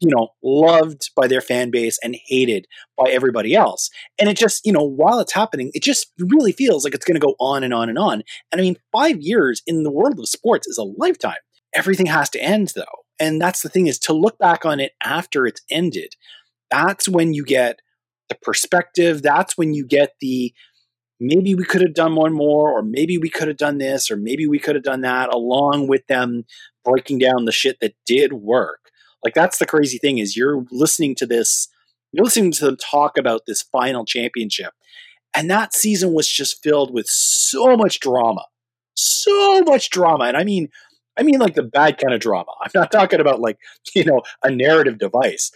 you 0.00 0.10
know 0.10 0.28
loved 0.42 1.10
by 1.14 1.26
their 1.26 1.40
fan 1.40 1.70
base 1.70 1.98
and 2.02 2.16
hated 2.26 2.66
by 2.98 3.08
everybody 3.10 3.54
else. 3.54 3.90
And 4.18 4.28
it 4.28 4.36
just 4.36 4.64
you 4.66 4.72
know 4.72 4.84
while 4.84 5.20
it's 5.20 5.32
happening 5.32 5.70
it 5.74 5.82
just 5.82 6.12
really 6.18 6.52
feels 6.52 6.84
like 6.84 6.94
it's 6.94 7.04
going 7.04 7.20
to 7.20 7.26
go 7.26 7.34
on 7.40 7.64
and 7.64 7.72
on 7.72 7.88
and 7.88 7.98
on. 7.98 8.22
And 8.52 8.60
i 8.60 8.62
mean 8.62 8.76
5 8.92 9.18
years 9.20 9.62
in 9.66 9.84
the 9.84 9.92
world 9.92 10.18
of 10.18 10.28
sports 10.28 10.68
is 10.68 10.78
a 10.78 10.84
lifetime. 10.84 11.42
Everything 11.74 12.06
has 12.06 12.28
to 12.30 12.42
end 12.42 12.72
though. 12.74 13.04
And 13.18 13.40
that's 13.40 13.62
the 13.62 13.68
thing 13.68 13.86
is 13.86 13.98
to 14.00 14.12
look 14.12 14.38
back 14.38 14.64
on 14.64 14.80
it 14.80 14.92
after 15.02 15.46
it's 15.46 15.62
ended 15.70 16.14
that's 16.70 17.08
when 17.08 17.34
you 17.34 17.44
get 17.44 17.80
the 18.28 18.36
perspective 18.42 19.22
that's 19.22 19.58
when 19.58 19.74
you 19.74 19.84
get 19.86 20.14
the 20.20 20.52
maybe 21.20 21.54
we 21.54 21.64
could 21.64 21.82
have 21.82 21.94
done 21.94 22.14
one 22.14 22.32
more, 22.32 22.70
or 22.72 22.82
maybe 22.82 23.18
we 23.18 23.28
could 23.28 23.48
have 23.48 23.58
done 23.58 23.78
this, 23.78 24.10
or 24.10 24.16
maybe 24.16 24.46
we 24.46 24.58
could 24.58 24.74
have 24.74 24.84
done 24.84 25.02
that, 25.02 25.32
along 25.32 25.86
with 25.86 26.06
them 26.06 26.44
breaking 26.84 27.18
down 27.18 27.44
the 27.44 27.52
shit 27.52 27.78
that 27.80 27.94
did 28.06 28.32
work. 28.32 28.90
Like 29.22 29.34
that's 29.34 29.58
the 29.58 29.66
crazy 29.66 29.98
thing 29.98 30.18
is 30.18 30.36
you're 30.36 30.64
listening 30.70 31.14
to 31.16 31.26
this, 31.26 31.68
you're 32.12 32.24
listening 32.24 32.52
to 32.52 32.64
them 32.64 32.76
talk 32.76 33.18
about 33.18 33.42
this 33.46 33.62
final 33.62 34.04
championship. 34.04 34.72
And 35.36 35.50
that 35.50 35.74
season 35.74 36.12
was 36.12 36.28
just 36.28 36.62
filled 36.62 36.92
with 36.92 37.06
so 37.06 37.76
much 37.76 38.00
drama. 38.00 38.46
So 38.94 39.62
much 39.62 39.90
drama. 39.90 40.24
And 40.24 40.36
I 40.36 40.44
mean, 40.44 40.68
I 41.18 41.22
mean 41.22 41.38
like 41.38 41.54
the 41.54 41.62
bad 41.62 41.98
kind 41.98 42.14
of 42.14 42.20
drama. 42.20 42.50
I'm 42.62 42.70
not 42.74 42.90
talking 42.90 43.20
about 43.20 43.40
like, 43.40 43.58
you 43.94 44.04
know, 44.04 44.22
a 44.42 44.50
narrative 44.50 44.98
device. 44.98 45.50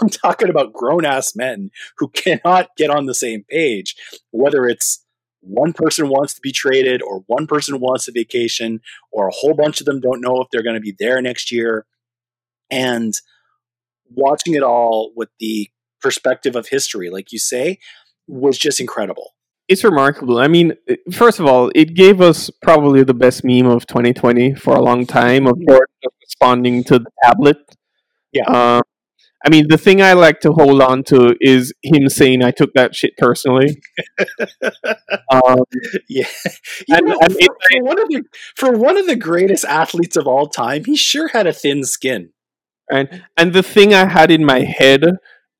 I'm 0.00 0.08
talking 0.08 0.48
about 0.48 0.72
grown 0.72 1.04
ass 1.04 1.34
men 1.34 1.70
who 1.98 2.08
cannot 2.08 2.68
get 2.76 2.90
on 2.90 3.06
the 3.06 3.14
same 3.14 3.44
page, 3.48 3.96
whether 4.30 4.66
it's 4.66 5.01
one 5.42 5.72
person 5.72 6.08
wants 6.08 6.34
to 6.34 6.40
be 6.40 6.52
traded 6.52 7.02
or 7.02 7.24
one 7.26 7.46
person 7.46 7.80
wants 7.80 8.08
a 8.08 8.12
vacation 8.12 8.80
or 9.10 9.28
a 9.28 9.32
whole 9.32 9.54
bunch 9.54 9.80
of 9.80 9.86
them 9.86 10.00
don't 10.00 10.20
know 10.20 10.40
if 10.40 10.48
they're 10.50 10.62
going 10.62 10.76
to 10.76 10.80
be 10.80 10.94
there 10.98 11.20
next 11.20 11.52
year. 11.52 11.84
And 12.70 13.14
watching 14.10 14.54
it 14.54 14.62
all 14.62 15.12
with 15.14 15.28
the 15.40 15.68
perspective 16.00 16.56
of 16.56 16.68
history, 16.68 17.10
like 17.10 17.32
you 17.32 17.38
say, 17.38 17.78
was 18.26 18.56
just 18.56 18.80
incredible. 18.80 19.34
It's 19.68 19.84
remarkable. 19.84 20.38
I 20.38 20.48
mean, 20.48 20.74
first 21.12 21.38
of 21.38 21.46
all, 21.46 21.70
it 21.74 21.94
gave 21.94 22.20
us 22.20 22.50
probably 22.62 23.04
the 23.04 23.14
best 23.14 23.44
meme 23.44 23.66
of 23.66 23.86
2020 23.86 24.54
for 24.54 24.74
a 24.74 24.82
long 24.82 25.06
time 25.06 25.46
of 25.46 25.56
Jordan 25.66 25.86
responding 26.20 26.84
to 26.84 26.98
the 26.98 27.10
tablet. 27.22 27.58
Yeah. 28.32 28.44
Um, 28.44 28.82
I 29.44 29.50
mean, 29.50 29.66
the 29.68 29.78
thing 29.78 30.00
I 30.00 30.12
like 30.12 30.40
to 30.40 30.52
hold 30.52 30.80
on 30.80 31.02
to 31.04 31.34
is 31.40 31.72
him 31.82 32.08
saying 32.08 32.44
I 32.44 32.52
took 32.52 32.72
that 32.74 32.94
shit 32.94 33.16
personally. 33.18 33.80
um, 35.32 35.64
yeah, 36.08 36.26
and, 36.88 37.06
know, 37.06 37.18
and 37.20 37.32
for, 37.32 37.56
for, 37.70 37.82
one 37.82 38.00
of 38.00 38.08
the 38.08 38.22
for 38.56 38.72
one 38.72 38.96
of 38.96 39.06
the 39.06 39.16
greatest 39.16 39.64
athletes 39.64 40.16
of 40.16 40.26
all 40.26 40.46
time, 40.46 40.84
he 40.84 40.96
sure 40.96 41.28
had 41.28 41.46
a 41.46 41.52
thin 41.52 41.84
skin. 41.84 42.30
And 42.90 43.24
and 43.36 43.52
the 43.52 43.62
thing 43.62 43.92
I 43.92 44.06
had 44.06 44.30
in 44.30 44.44
my 44.44 44.60
head, 44.60 45.04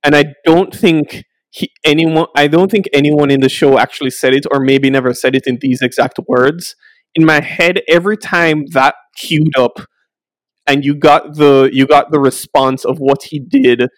and 0.04 0.14
I 0.14 0.34
don't 0.44 0.74
think 0.74 1.24
he, 1.50 1.70
anyone, 1.84 2.26
I 2.36 2.46
don't 2.46 2.70
think 2.70 2.88
anyone 2.92 3.30
in 3.30 3.40
the 3.40 3.48
show 3.48 3.78
actually 3.78 4.10
said 4.10 4.32
it, 4.32 4.46
or 4.52 4.60
maybe 4.60 4.90
never 4.90 5.12
said 5.12 5.34
it 5.34 5.46
in 5.46 5.58
these 5.60 5.82
exact 5.82 6.20
words. 6.28 6.76
In 7.14 7.24
my 7.26 7.40
head, 7.40 7.80
every 7.88 8.16
time 8.16 8.66
that 8.72 8.94
queued 9.16 9.56
up 9.56 9.86
and 10.72 10.86
you 10.86 10.94
got 10.94 11.34
the 11.34 11.68
you 11.70 11.86
got 11.86 12.10
the 12.10 12.18
response 12.18 12.84
of 12.84 12.98
what 12.98 13.24
he 13.24 13.38
did. 13.38 13.88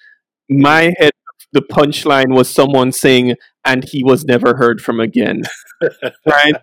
My 0.50 0.92
head, 0.98 1.12
the 1.52 1.62
punchline 1.62 2.34
was 2.34 2.50
someone 2.50 2.90
saying, 2.90 3.36
"And 3.64 3.84
he 3.84 4.02
was 4.02 4.24
never 4.24 4.56
heard 4.56 4.80
from 4.80 4.98
again." 4.98 5.42
right. 6.26 6.56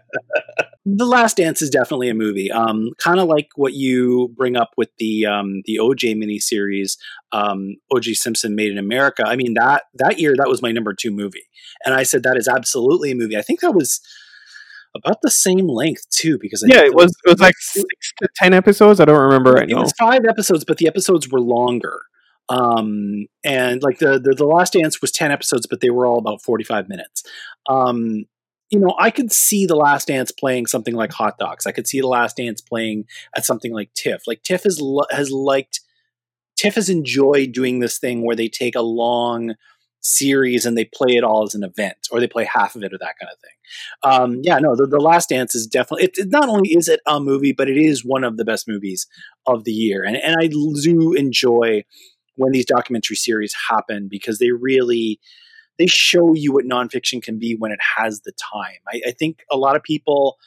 The 0.83 1.05
Last 1.05 1.37
Dance 1.37 1.61
is 1.61 1.69
definitely 1.69 2.09
a 2.09 2.13
movie. 2.13 2.51
Um, 2.51 2.89
kind 2.97 3.19
of 3.19 3.29
like 3.29 3.49
what 3.55 3.73
you 3.73 4.33
bring 4.35 4.57
up 4.57 4.71
with 4.75 4.89
the 4.97 5.25
um, 5.27 5.61
the 5.65 5.77
OJ 5.79 6.15
miniseries, 6.15 6.97
um, 7.31 7.77
OJ 7.93 8.15
Simpson 8.15 8.53
Made 8.53 8.71
in 8.71 8.77
America. 8.77 9.23
I 9.25 9.37
mean 9.37 9.53
that 9.53 9.83
that 9.93 10.19
year 10.19 10.35
that 10.37 10.49
was 10.49 10.61
my 10.61 10.73
number 10.73 10.93
two 10.93 11.11
movie, 11.11 11.47
and 11.85 11.95
I 11.95 12.03
said 12.03 12.23
that 12.23 12.37
is 12.37 12.49
absolutely 12.49 13.11
a 13.11 13.15
movie. 13.15 13.37
I 13.37 13.43
think 13.43 13.61
that 13.61 13.73
was 13.73 14.01
about 14.95 15.21
the 15.21 15.31
same 15.31 15.67
length 15.67 16.09
too, 16.09 16.37
because 16.39 16.63
I 16.63 16.67
yeah, 16.73 16.85
it 16.85 16.93
was 16.93 17.13
it 17.25 17.29
was 17.29 17.39
like 17.39 17.55
six 17.59 18.13
to 18.21 18.27
ten 18.35 18.53
episodes. 18.53 18.99
I 18.99 19.05
don't 19.05 19.19
remember 19.19 19.51
right 19.53 19.69
it 19.69 19.73
now. 19.73 19.81
was 19.81 19.93
five 19.99 20.25
episodes, 20.27 20.65
but 20.65 20.77
the 20.77 20.87
episodes 20.87 21.29
were 21.29 21.39
longer. 21.41 22.01
Um, 22.49 23.27
and 23.45 23.81
like 23.81 23.99
the, 23.99 24.19
the 24.19 24.33
the 24.35 24.45
Last 24.45 24.73
Dance 24.73 25.01
was 25.01 25.11
ten 25.11 25.31
episodes, 25.31 25.67
but 25.67 25.79
they 25.81 25.89
were 25.89 26.05
all 26.05 26.17
about 26.17 26.41
forty 26.41 26.63
five 26.63 26.89
minutes. 26.89 27.23
Um, 27.69 28.25
you 28.69 28.79
know, 28.79 28.95
I 28.99 29.11
could 29.11 29.31
see 29.31 29.65
the 29.65 29.75
Last 29.75 30.07
Dance 30.07 30.31
playing 30.31 30.65
something 30.65 30.95
like 30.95 31.11
Hot 31.13 31.37
Docs 31.37 31.67
I 31.67 31.71
could 31.71 31.87
see 31.87 31.99
the 31.99 32.07
Last 32.07 32.37
Dance 32.37 32.61
playing 32.61 33.05
at 33.35 33.45
something 33.45 33.73
like 33.73 33.93
TIFF. 33.93 34.23
Like 34.27 34.43
TIFF 34.43 34.63
has 34.63 34.81
has 35.11 35.31
liked 35.31 35.81
TIFF 36.57 36.75
has 36.75 36.89
enjoyed 36.89 37.51
doing 37.53 37.79
this 37.79 37.97
thing 37.99 38.25
where 38.25 38.35
they 38.35 38.47
take 38.47 38.75
a 38.75 38.81
long 38.81 39.55
series 40.01 40.65
and 40.65 40.77
they 40.77 40.85
play 40.85 41.15
it 41.15 41.23
all 41.23 41.43
as 41.43 41.55
an 41.55 41.63
event 41.63 42.07
or 42.11 42.19
they 42.19 42.27
play 42.27 42.43
half 42.43 42.75
of 42.75 42.83
it 42.83 42.93
or 42.93 42.97
that 42.97 43.15
kind 43.19 43.31
of 43.31 43.39
thing. 43.39 43.51
Um, 44.03 44.41
yeah, 44.43 44.57
no, 44.57 44.75
the, 44.75 44.87
the 44.87 44.99
Last 44.99 45.29
Dance 45.29 45.55
is 45.55 45.67
definitely, 45.67 46.05
it, 46.05 46.17
it, 46.17 46.29
not 46.29 46.49
only 46.49 46.71
is 46.71 46.87
it 46.87 46.99
a 47.07 47.19
movie, 47.19 47.53
but 47.53 47.69
it 47.69 47.77
is 47.77 48.03
one 48.03 48.23
of 48.23 48.37
the 48.37 48.45
best 48.45 48.67
movies 48.67 49.07
of 49.45 49.63
the 49.63 49.71
year. 49.71 50.03
And, 50.03 50.17
and 50.17 50.35
I 50.39 50.47
do 50.47 51.13
enjoy 51.13 51.83
when 52.35 52.51
these 52.51 52.65
documentary 52.65 53.15
series 53.15 53.55
happen 53.69 54.07
because 54.09 54.39
they 54.39 54.51
really, 54.51 55.19
they 55.77 55.87
show 55.87 56.33
you 56.33 56.53
what 56.53 56.65
nonfiction 56.65 57.21
can 57.21 57.39
be 57.39 57.55
when 57.57 57.71
it 57.71 57.79
has 57.97 58.21
the 58.21 58.33
time. 58.33 58.79
I, 58.87 59.01
I 59.07 59.11
think 59.11 59.43
a 59.51 59.57
lot 59.57 59.75
of 59.75 59.83
people 59.83 60.37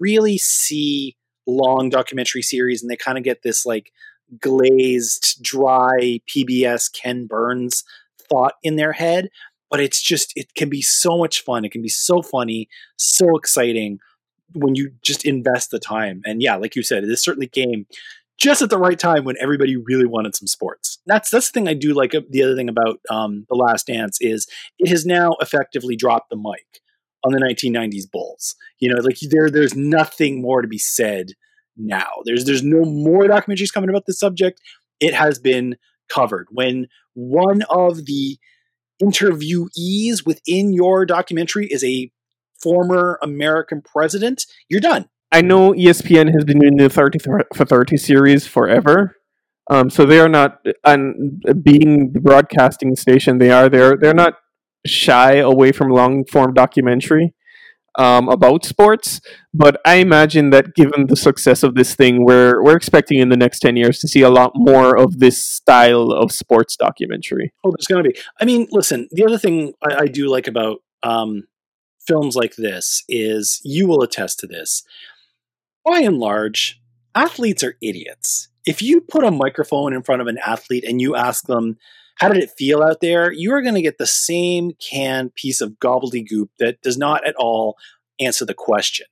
really 0.00 0.38
see 0.38 1.16
long 1.46 1.90
documentary 1.90 2.42
series 2.42 2.82
and 2.82 2.90
they 2.90 2.96
kind 2.96 3.18
of 3.18 3.24
get 3.24 3.42
this 3.42 3.64
like 3.64 3.92
glazed, 4.40 5.42
dry 5.42 6.20
PBS 6.28 6.92
Ken 6.92 7.26
Burns 7.26 7.84
thought 8.28 8.54
in 8.62 8.76
their 8.76 8.92
head, 8.92 9.28
but 9.70 9.80
it's 9.80 10.00
just 10.02 10.32
it 10.36 10.54
can 10.54 10.68
be 10.68 10.82
so 10.82 11.18
much 11.18 11.42
fun. 11.42 11.64
It 11.64 11.72
can 11.72 11.82
be 11.82 11.88
so 11.88 12.22
funny, 12.22 12.68
so 12.96 13.36
exciting 13.36 13.98
when 14.54 14.74
you 14.74 14.92
just 15.02 15.24
invest 15.24 15.70
the 15.70 15.78
time. 15.78 16.22
And 16.24 16.42
yeah, 16.42 16.56
like 16.56 16.76
you 16.76 16.82
said, 16.82 17.04
this 17.04 17.22
certainly 17.22 17.48
came 17.48 17.86
just 18.38 18.62
at 18.62 18.70
the 18.70 18.78
right 18.78 18.98
time 18.98 19.24
when 19.24 19.36
everybody 19.40 19.76
really 19.76 20.06
wanted 20.06 20.36
some 20.36 20.46
sports. 20.46 20.98
That's 21.06 21.30
that's 21.30 21.50
the 21.50 21.52
thing 21.52 21.68
I 21.68 21.74
do 21.74 21.94
like. 21.94 22.12
The 22.12 22.42
other 22.42 22.56
thing 22.56 22.68
about 22.68 23.00
um, 23.10 23.46
the 23.48 23.56
Last 23.56 23.86
Dance 23.86 24.18
is 24.20 24.46
it 24.78 24.88
has 24.88 25.06
now 25.06 25.36
effectively 25.40 25.96
dropped 25.96 26.30
the 26.30 26.36
mic 26.36 26.82
on 27.24 27.32
the 27.32 27.40
1990s 27.40 28.10
Bulls. 28.10 28.54
You 28.78 28.92
know, 28.92 29.00
like 29.00 29.18
there 29.30 29.50
there's 29.50 29.74
nothing 29.74 30.42
more 30.42 30.62
to 30.62 30.68
be 30.68 30.78
said 30.78 31.28
now. 31.76 32.08
There's 32.24 32.44
there's 32.44 32.62
no 32.62 32.84
more 32.84 33.24
documentaries 33.24 33.72
coming 33.72 33.90
about 33.90 34.04
this 34.06 34.20
subject. 34.20 34.60
It 35.00 35.14
has 35.14 35.38
been 35.38 35.76
covered. 36.08 36.46
When 36.50 36.86
one 37.14 37.62
of 37.70 38.06
the 38.06 38.38
interviewees 39.02 40.24
within 40.24 40.72
your 40.72 41.04
documentary 41.04 41.66
is 41.66 41.84
a 41.84 42.10
former 42.60 43.18
American 43.22 43.82
president, 43.82 44.46
you're 44.68 44.80
done. 44.80 45.08
I 45.32 45.42
know 45.42 45.72
ESPN 45.72 46.32
has 46.32 46.44
been 46.44 46.60
doing 46.60 46.76
the 46.76 46.88
30 46.88 47.18
for 47.54 47.64
30 47.64 47.96
series 47.96 48.46
forever. 48.46 49.16
Um, 49.68 49.90
so 49.90 50.06
they 50.06 50.20
are 50.20 50.28
not, 50.28 50.64
and 50.84 51.42
being 51.62 52.12
the 52.12 52.20
broadcasting 52.20 52.94
station 52.94 53.38
they 53.38 53.50
are, 53.50 53.68
they're 53.68 53.96
they're 53.96 54.14
not 54.14 54.34
shy 54.86 55.34
away 55.36 55.72
from 55.72 55.88
long 55.88 56.24
form 56.24 56.54
documentary 56.54 57.34
um, 57.96 58.28
about 58.28 58.64
sports. 58.64 59.20
But 59.52 59.80
I 59.84 59.96
imagine 59.96 60.50
that 60.50 60.74
given 60.74 61.06
the 61.06 61.16
success 61.16 61.62
of 61.62 61.74
this 61.74 61.94
thing, 61.94 62.24
we're 62.24 62.62
we're 62.62 62.76
expecting 62.76 63.18
in 63.18 63.28
the 63.28 63.36
next 63.36 63.60
ten 63.60 63.76
years 63.76 63.98
to 64.00 64.08
see 64.08 64.22
a 64.22 64.30
lot 64.30 64.52
more 64.54 64.96
of 64.96 65.18
this 65.18 65.44
style 65.44 66.10
of 66.10 66.32
sports 66.32 66.76
documentary. 66.76 67.52
Oh, 67.64 67.70
there's 67.70 67.86
going 67.86 68.04
to 68.04 68.10
be. 68.10 68.18
I 68.40 68.44
mean, 68.44 68.68
listen. 68.70 69.08
The 69.10 69.24
other 69.24 69.38
thing 69.38 69.72
I, 69.82 70.02
I 70.02 70.06
do 70.06 70.28
like 70.28 70.46
about 70.46 70.78
um, 71.02 71.44
films 72.06 72.36
like 72.36 72.56
this 72.56 73.02
is 73.08 73.60
you 73.64 73.86
will 73.86 74.02
attest 74.02 74.38
to 74.40 74.46
this. 74.46 74.82
By 75.84 76.00
and 76.00 76.18
large, 76.18 76.80
athletes 77.14 77.62
are 77.62 77.76
idiots. 77.80 78.48
If 78.64 78.82
you 78.82 79.00
put 79.00 79.24
a 79.24 79.30
microphone 79.30 79.92
in 79.92 80.02
front 80.02 80.20
of 80.20 80.26
an 80.26 80.38
athlete 80.44 80.84
and 80.84 81.00
you 81.00 81.14
ask 81.14 81.46
them, 81.46 81.78
how 82.16 82.28
did 82.28 82.42
it 82.42 82.50
feel 82.56 82.82
out 82.82 83.00
there? 83.00 83.32
You 83.32 83.52
are 83.54 83.62
going 83.62 83.74
to 83.74 83.82
get 83.82 83.98
the 83.98 84.06
same 84.06 84.72
canned 84.72 85.34
piece 85.34 85.60
of 85.60 85.78
gobbledygook 85.82 86.48
that 86.58 86.80
does 86.82 86.98
not 86.98 87.26
at 87.26 87.36
all 87.36 87.76
answer 88.18 88.44
the 88.44 88.54
question. 88.54 89.06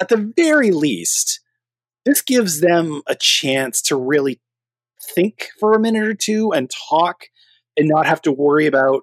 At 0.00 0.08
the 0.08 0.32
very 0.36 0.70
least, 0.70 1.40
this 2.04 2.20
gives 2.20 2.60
them 2.60 3.02
a 3.06 3.14
chance 3.14 3.80
to 3.82 3.96
really 3.96 4.40
think 5.14 5.48
for 5.58 5.72
a 5.72 5.80
minute 5.80 6.06
or 6.06 6.14
two 6.14 6.52
and 6.52 6.70
talk 6.88 7.24
and 7.76 7.88
not 7.88 8.06
have 8.06 8.22
to 8.22 8.32
worry 8.32 8.66
about 8.66 9.02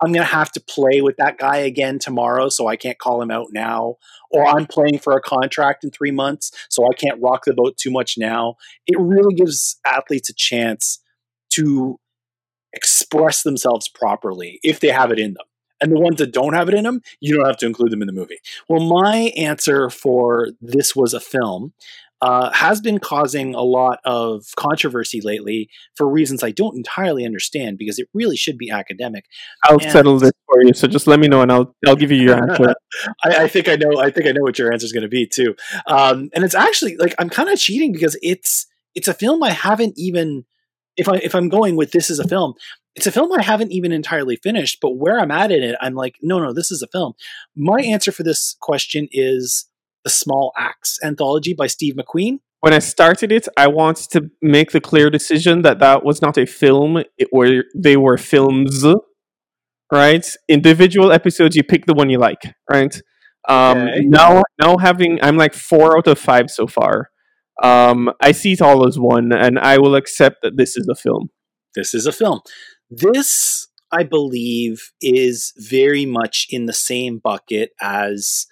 I'm 0.00 0.12
going 0.12 0.24
to 0.24 0.32
have 0.32 0.52
to 0.52 0.60
play 0.60 1.00
with 1.00 1.16
that 1.16 1.38
guy 1.38 1.56
again 1.56 1.98
tomorrow, 1.98 2.48
so 2.48 2.68
I 2.68 2.76
can't 2.76 2.98
call 2.98 3.20
him 3.20 3.30
out 3.30 3.48
now. 3.50 3.96
Or 4.30 4.46
I'm 4.46 4.66
playing 4.66 5.00
for 5.00 5.14
a 5.14 5.20
contract 5.20 5.82
in 5.82 5.90
three 5.90 6.12
months, 6.12 6.52
so 6.68 6.84
I 6.84 6.94
can't 6.94 7.20
rock 7.20 7.44
the 7.46 7.54
boat 7.54 7.76
too 7.76 7.90
much 7.90 8.16
now. 8.16 8.54
It 8.86 8.96
really 8.98 9.34
gives 9.34 9.80
athletes 9.84 10.30
a 10.30 10.34
chance 10.34 11.00
to 11.54 11.98
express 12.72 13.42
themselves 13.42 13.88
properly 13.88 14.60
if 14.62 14.80
they 14.80 14.88
have 14.88 15.10
it 15.10 15.18
in 15.18 15.34
them. 15.34 15.46
And 15.80 15.92
the 15.92 16.00
ones 16.00 16.18
that 16.18 16.32
don't 16.32 16.54
have 16.54 16.68
it 16.68 16.74
in 16.74 16.84
them, 16.84 17.02
you 17.20 17.36
don't 17.36 17.46
have 17.46 17.58
to 17.58 17.66
include 17.66 17.92
them 17.92 18.02
in 18.02 18.06
the 18.08 18.12
movie. 18.12 18.38
Well, 18.68 18.80
my 18.80 19.32
answer 19.36 19.90
for 19.90 20.48
this 20.60 20.96
was 20.96 21.14
a 21.14 21.20
film 21.20 21.72
uh, 22.20 22.50
has 22.52 22.80
been 22.80 22.98
causing 22.98 23.54
a 23.54 23.62
lot 23.62 24.00
of 24.04 24.44
controversy 24.56 25.20
lately 25.20 25.70
for 25.94 26.08
reasons 26.08 26.42
I 26.42 26.50
don't 26.50 26.76
entirely 26.76 27.24
understand 27.24 27.78
because 27.78 27.98
it 27.98 28.08
really 28.12 28.36
should 28.36 28.58
be 28.58 28.70
academic. 28.70 29.26
I'll 29.64 29.78
and 29.78 29.92
settle 29.92 30.18
this 30.18 30.32
for 30.46 30.62
you. 30.62 30.74
So 30.74 30.88
just 30.88 31.06
let 31.06 31.20
me 31.20 31.28
know 31.28 31.42
and 31.42 31.52
I'll 31.52 31.74
I'll 31.86 31.96
give 31.96 32.10
you 32.10 32.20
your 32.20 32.36
answer. 32.36 32.74
I, 33.24 33.44
I, 33.44 33.48
think 33.48 33.68
I 33.68 33.76
know. 33.76 34.00
I 34.00 34.10
think 34.10 34.26
I 34.26 34.32
know 34.32 34.42
what 34.42 34.58
your 34.58 34.72
answer 34.72 34.84
is 34.84 34.92
going 34.92 35.02
to 35.02 35.08
be 35.08 35.26
too. 35.26 35.54
Um, 35.86 36.30
and 36.34 36.44
it's 36.44 36.54
actually 36.54 36.96
like 36.96 37.14
I'm 37.18 37.30
kind 37.30 37.48
of 37.48 37.58
cheating 37.58 37.92
because 37.92 38.18
it's 38.20 38.66
it's 38.94 39.08
a 39.08 39.14
film 39.14 39.42
I 39.42 39.50
haven't 39.50 39.94
even 39.96 40.44
if 40.98 41.08
I 41.08 41.16
if 41.16 41.34
I'm 41.34 41.48
going 41.48 41.76
with 41.76 41.92
this 41.92 42.10
as 42.10 42.18
a 42.18 42.28
film, 42.28 42.54
it's 42.94 43.06
a 43.06 43.12
film 43.12 43.32
I 43.32 43.42
haven't 43.42 43.72
even 43.72 43.92
entirely 43.92 44.36
finished, 44.36 44.78
but 44.82 44.96
where 44.96 45.18
I'm 45.18 45.30
at 45.30 45.50
in 45.50 45.62
it, 45.62 45.76
I'm 45.80 45.94
like, 45.94 46.16
no, 46.20 46.38
no, 46.38 46.52
this 46.52 46.70
is 46.70 46.82
a 46.82 46.88
film. 46.88 47.14
My 47.56 47.80
answer 47.80 48.12
for 48.12 48.24
this 48.24 48.56
question 48.60 49.08
is 49.12 49.66
the 50.04 50.10
Small 50.10 50.52
Axe 50.58 50.98
anthology 51.02 51.54
by 51.54 51.68
Steve 51.68 51.94
McQueen. 51.94 52.40
When 52.60 52.74
I 52.74 52.80
started 52.80 53.30
it, 53.30 53.46
I 53.56 53.68
wanted 53.68 54.10
to 54.10 54.30
make 54.42 54.72
the 54.72 54.80
clear 54.80 55.10
decision 55.10 55.62
that 55.62 55.78
that 55.78 56.04
was 56.04 56.20
not 56.20 56.36
a 56.36 56.44
film; 56.44 57.02
it 57.16 57.28
were 57.32 57.62
they 57.74 57.96
were 57.96 58.18
films, 58.18 58.84
right? 59.92 60.26
Individual 60.48 61.12
episodes, 61.12 61.54
you 61.54 61.62
pick 61.62 61.86
the 61.86 61.94
one 61.94 62.10
you 62.10 62.18
like, 62.18 62.42
right? 62.68 63.00
Um, 63.48 63.78
okay. 63.78 64.00
Now, 64.00 64.42
now 64.60 64.76
having, 64.76 65.18
I'm 65.22 65.36
like 65.36 65.54
four 65.54 65.96
out 65.96 66.06
of 66.06 66.18
five 66.18 66.50
so 66.50 66.66
far. 66.66 67.10
Um, 67.62 68.10
I 68.20 68.32
see 68.32 68.52
it 68.52 68.62
all 68.62 68.86
as 68.86 68.98
one, 68.98 69.32
and 69.32 69.58
I 69.58 69.78
will 69.78 69.94
accept 69.94 70.42
that 70.42 70.56
this 70.56 70.76
is 70.76 70.88
a 70.88 70.94
film. 70.94 71.30
This 71.74 71.94
is 71.94 72.06
a 72.06 72.12
film. 72.12 72.40
This, 72.90 73.68
I 73.90 74.04
believe, 74.04 74.92
is 75.00 75.52
very 75.56 76.06
much 76.06 76.46
in 76.50 76.66
the 76.66 76.72
same 76.72 77.18
bucket 77.18 77.72
as 77.80 78.46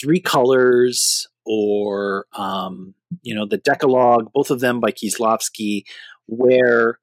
Three 0.00 0.20
Colors 0.20 1.26
or, 1.46 2.26
um, 2.36 2.94
you 3.22 3.34
know, 3.34 3.46
the 3.46 3.58
Decalogue, 3.58 4.30
both 4.34 4.50
of 4.50 4.60
them 4.60 4.80
by 4.80 4.92
Kieslowski, 4.92 5.84
where, 6.26 6.98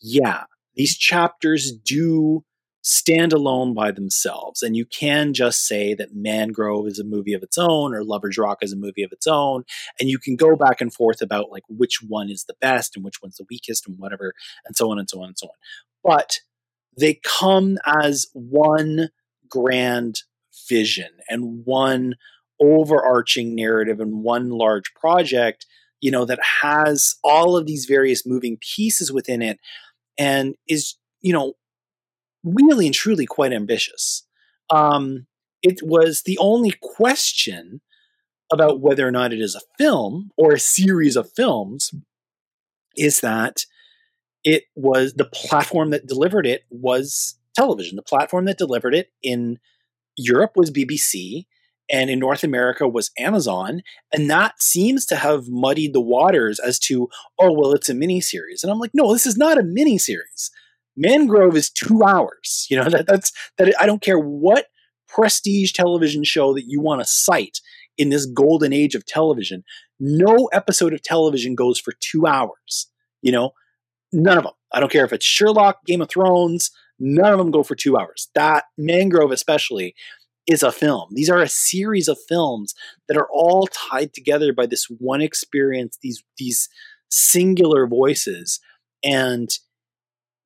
yeah, 0.00 0.44
these 0.74 0.96
chapters 0.96 1.72
do 1.72 2.44
stand 2.82 3.32
alone 3.32 3.74
by 3.74 3.90
themselves. 3.90 4.62
And 4.62 4.76
you 4.76 4.86
can 4.86 5.34
just 5.34 5.66
say 5.66 5.94
that 5.94 6.14
Mangrove 6.14 6.86
is 6.86 6.98
a 6.98 7.04
movie 7.04 7.34
of 7.34 7.42
its 7.42 7.58
own 7.58 7.94
or 7.94 8.02
Lover's 8.02 8.38
Rock 8.38 8.58
is 8.62 8.72
a 8.72 8.76
movie 8.76 9.02
of 9.02 9.12
its 9.12 9.26
own. 9.26 9.64
And 9.98 10.08
you 10.08 10.18
can 10.18 10.36
go 10.36 10.56
back 10.56 10.80
and 10.80 10.92
forth 10.92 11.20
about 11.20 11.50
like 11.50 11.64
which 11.68 12.00
one 12.06 12.30
is 12.30 12.44
the 12.44 12.56
best 12.60 12.96
and 12.96 13.04
which 13.04 13.20
one's 13.22 13.36
the 13.36 13.46
weakest 13.50 13.86
and 13.86 13.98
whatever, 13.98 14.34
and 14.66 14.76
so 14.76 14.90
on 14.90 14.98
and 14.98 15.08
so 15.08 15.20
on 15.20 15.28
and 15.28 15.38
so 15.38 15.48
on. 15.48 15.54
But 16.02 16.40
they 16.98 17.20
come 17.22 17.78
as 17.86 18.28
one 18.32 19.10
grand 19.48 20.22
vision 20.68 21.10
and 21.28 21.64
one 21.64 22.14
overarching 22.60 23.54
narrative 23.54 24.00
and 24.00 24.22
one 24.22 24.50
large 24.50 24.92
project, 24.94 25.66
you 26.00 26.10
know, 26.10 26.24
that 26.24 26.40
has 26.62 27.16
all 27.24 27.56
of 27.56 27.66
these 27.66 27.86
various 27.86 28.26
moving 28.26 28.58
pieces 28.74 29.12
within 29.12 29.42
it 29.42 29.58
and 30.18 30.54
is, 30.68 30.96
you 31.20 31.32
know, 31.32 31.54
really 32.44 32.86
and 32.86 32.94
truly 32.94 33.26
quite 33.26 33.52
ambitious. 33.52 34.26
Um, 34.70 35.26
it 35.62 35.80
was 35.82 36.22
the 36.22 36.38
only 36.38 36.74
question 36.80 37.80
about 38.52 38.80
whether 38.80 39.06
or 39.06 39.10
not 39.10 39.32
it 39.32 39.40
is 39.40 39.54
a 39.54 39.60
film 39.78 40.30
or 40.36 40.52
a 40.52 40.60
series 40.60 41.16
of 41.16 41.32
films 41.32 41.92
is 42.96 43.20
that 43.20 43.64
it 44.42 44.64
was 44.74 45.14
the 45.14 45.26
platform 45.26 45.90
that 45.90 46.06
delivered 46.06 46.46
it 46.46 46.64
was 46.70 47.36
television. 47.54 47.96
The 47.96 48.02
platform 48.02 48.46
that 48.46 48.58
delivered 48.58 48.94
it 48.94 49.10
in 49.22 49.58
Europe 50.16 50.52
was 50.56 50.70
BBC 50.70 51.46
and 51.90 52.08
in 52.08 52.18
North 52.18 52.44
America 52.44 52.88
was 52.88 53.10
Amazon. 53.18 53.82
And 54.12 54.30
that 54.30 54.62
seems 54.62 55.04
to 55.06 55.16
have 55.16 55.48
muddied 55.48 55.92
the 55.92 56.00
waters 56.00 56.58
as 56.58 56.78
to, 56.80 57.08
oh, 57.38 57.52
well, 57.52 57.72
it's 57.72 57.88
a 57.88 57.94
miniseries. 57.94 58.62
And 58.62 58.70
I'm 58.70 58.78
like, 58.78 58.92
no, 58.94 59.12
this 59.12 59.26
is 59.26 59.36
not 59.36 59.58
a 59.58 59.62
miniseries. 59.62 60.50
Mangrove 60.96 61.56
is 61.56 61.70
two 61.70 62.02
hours. 62.04 62.66
You 62.70 62.78
know, 62.78 62.84
that, 62.90 63.06
that's 63.06 63.32
that 63.58 63.74
I 63.80 63.86
don't 63.86 64.02
care 64.02 64.18
what 64.18 64.66
prestige 65.08 65.72
television 65.72 66.24
show 66.24 66.54
that 66.54 66.66
you 66.66 66.80
want 66.80 67.00
to 67.00 67.06
cite 67.06 67.60
in 67.98 68.10
this 68.10 68.26
golden 68.26 68.72
age 68.72 68.94
of 68.94 69.04
television. 69.04 69.64
No 69.98 70.48
episode 70.52 70.94
of 70.94 71.02
television 71.02 71.54
goes 71.54 71.78
for 71.78 71.92
two 72.00 72.26
hours. 72.26 72.88
You 73.22 73.32
know, 73.32 73.50
none 74.12 74.38
of 74.38 74.44
them. 74.44 74.54
I 74.72 74.80
don't 74.80 74.92
care 74.92 75.04
if 75.04 75.12
it's 75.12 75.26
Sherlock, 75.26 75.84
Game 75.84 76.00
of 76.00 76.08
Thrones, 76.08 76.70
none 76.98 77.32
of 77.32 77.38
them 77.38 77.50
go 77.50 77.62
for 77.62 77.74
two 77.74 77.96
hours. 77.96 78.28
That 78.34 78.64
Mangrove, 78.78 79.32
especially, 79.32 79.94
is 80.46 80.62
a 80.62 80.72
film. 80.72 81.08
These 81.12 81.30
are 81.30 81.40
a 81.40 81.48
series 81.48 82.08
of 82.08 82.18
films 82.28 82.74
that 83.08 83.16
are 83.16 83.28
all 83.32 83.66
tied 83.66 84.14
together 84.14 84.52
by 84.52 84.66
this 84.66 84.86
one 84.98 85.20
experience, 85.20 85.98
these 86.02 86.22
these 86.38 86.68
singular 87.10 87.86
voices. 87.86 88.60
And 89.02 89.50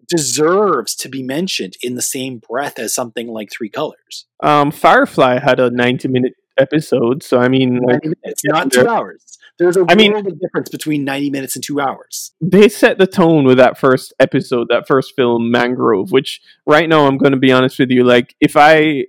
deserves 0.08 0.94
to 0.96 1.08
be 1.08 1.22
mentioned 1.22 1.76
in 1.82 1.94
the 1.94 2.02
same 2.02 2.38
breath 2.38 2.78
as 2.78 2.94
something 2.94 3.28
like 3.28 3.50
Three 3.50 3.68
Colors. 3.68 4.26
Um, 4.42 4.70
Firefly 4.70 5.40
had 5.40 5.60
a 5.60 5.70
90 5.70 6.08
minute 6.08 6.34
episode, 6.58 7.22
so 7.22 7.38
I 7.38 7.48
mean, 7.48 7.80
like, 7.80 8.00
it's 8.22 8.44
not 8.44 8.72
two 8.72 8.88
hours. 8.88 9.38
There's 9.58 9.76
a 9.76 9.84
I 9.88 9.94
mean, 9.94 10.12
world 10.12 10.26
of 10.26 10.40
difference 10.40 10.68
between 10.68 11.04
90 11.04 11.30
minutes 11.30 11.54
and 11.54 11.64
two 11.64 11.80
hours. 11.80 12.32
They 12.40 12.68
set 12.68 12.98
the 12.98 13.06
tone 13.06 13.44
with 13.44 13.58
that 13.58 13.78
first 13.78 14.12
episode, 14.18 14.66
that 14.68 14.88
first 14.88 15.14
film, 15.14 15.50
Mangrove, 15.52 16.10
which 16.10 16.40
right 16.66 16.88
now 16.88 17.06
I'm 17.06 17.18
going 17.18 17.32
to 17.32 17.38
be 17.38 17.52
honest 17.52 17.78
with 17.78 17.90
you, 17.90 18.02
like 18.02 18.34
if 18.40 18.56
I 18.56 19.04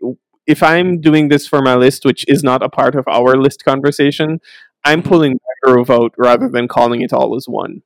if 0.46 0.62
I'm 0.62 1.02
doing 1.02 1.30
this 1.30 1.48
for 1.48 1.62
my 1.62 1.76
list, 1.76 2.06
which 2.06 2.24
is 2.28 2.44
not 2.44 2.62
a 2.62 2.70
part 2.70 2.94
of 2.94 3.08
our 3.08 3.36
list 3.36 3.66
conversation, 3.66 4.40
I'm 4.84 5.02
pulling 5.02 5.40
Mangrove 5.64 5.90
out 5.90 6.14
rather 6.18 6.48
than 6.48 6.68
calling 6.68 7.02
it 7.02 7.12
all 7.12 7.36
as 7.36 7.48
one. 7.48 7.82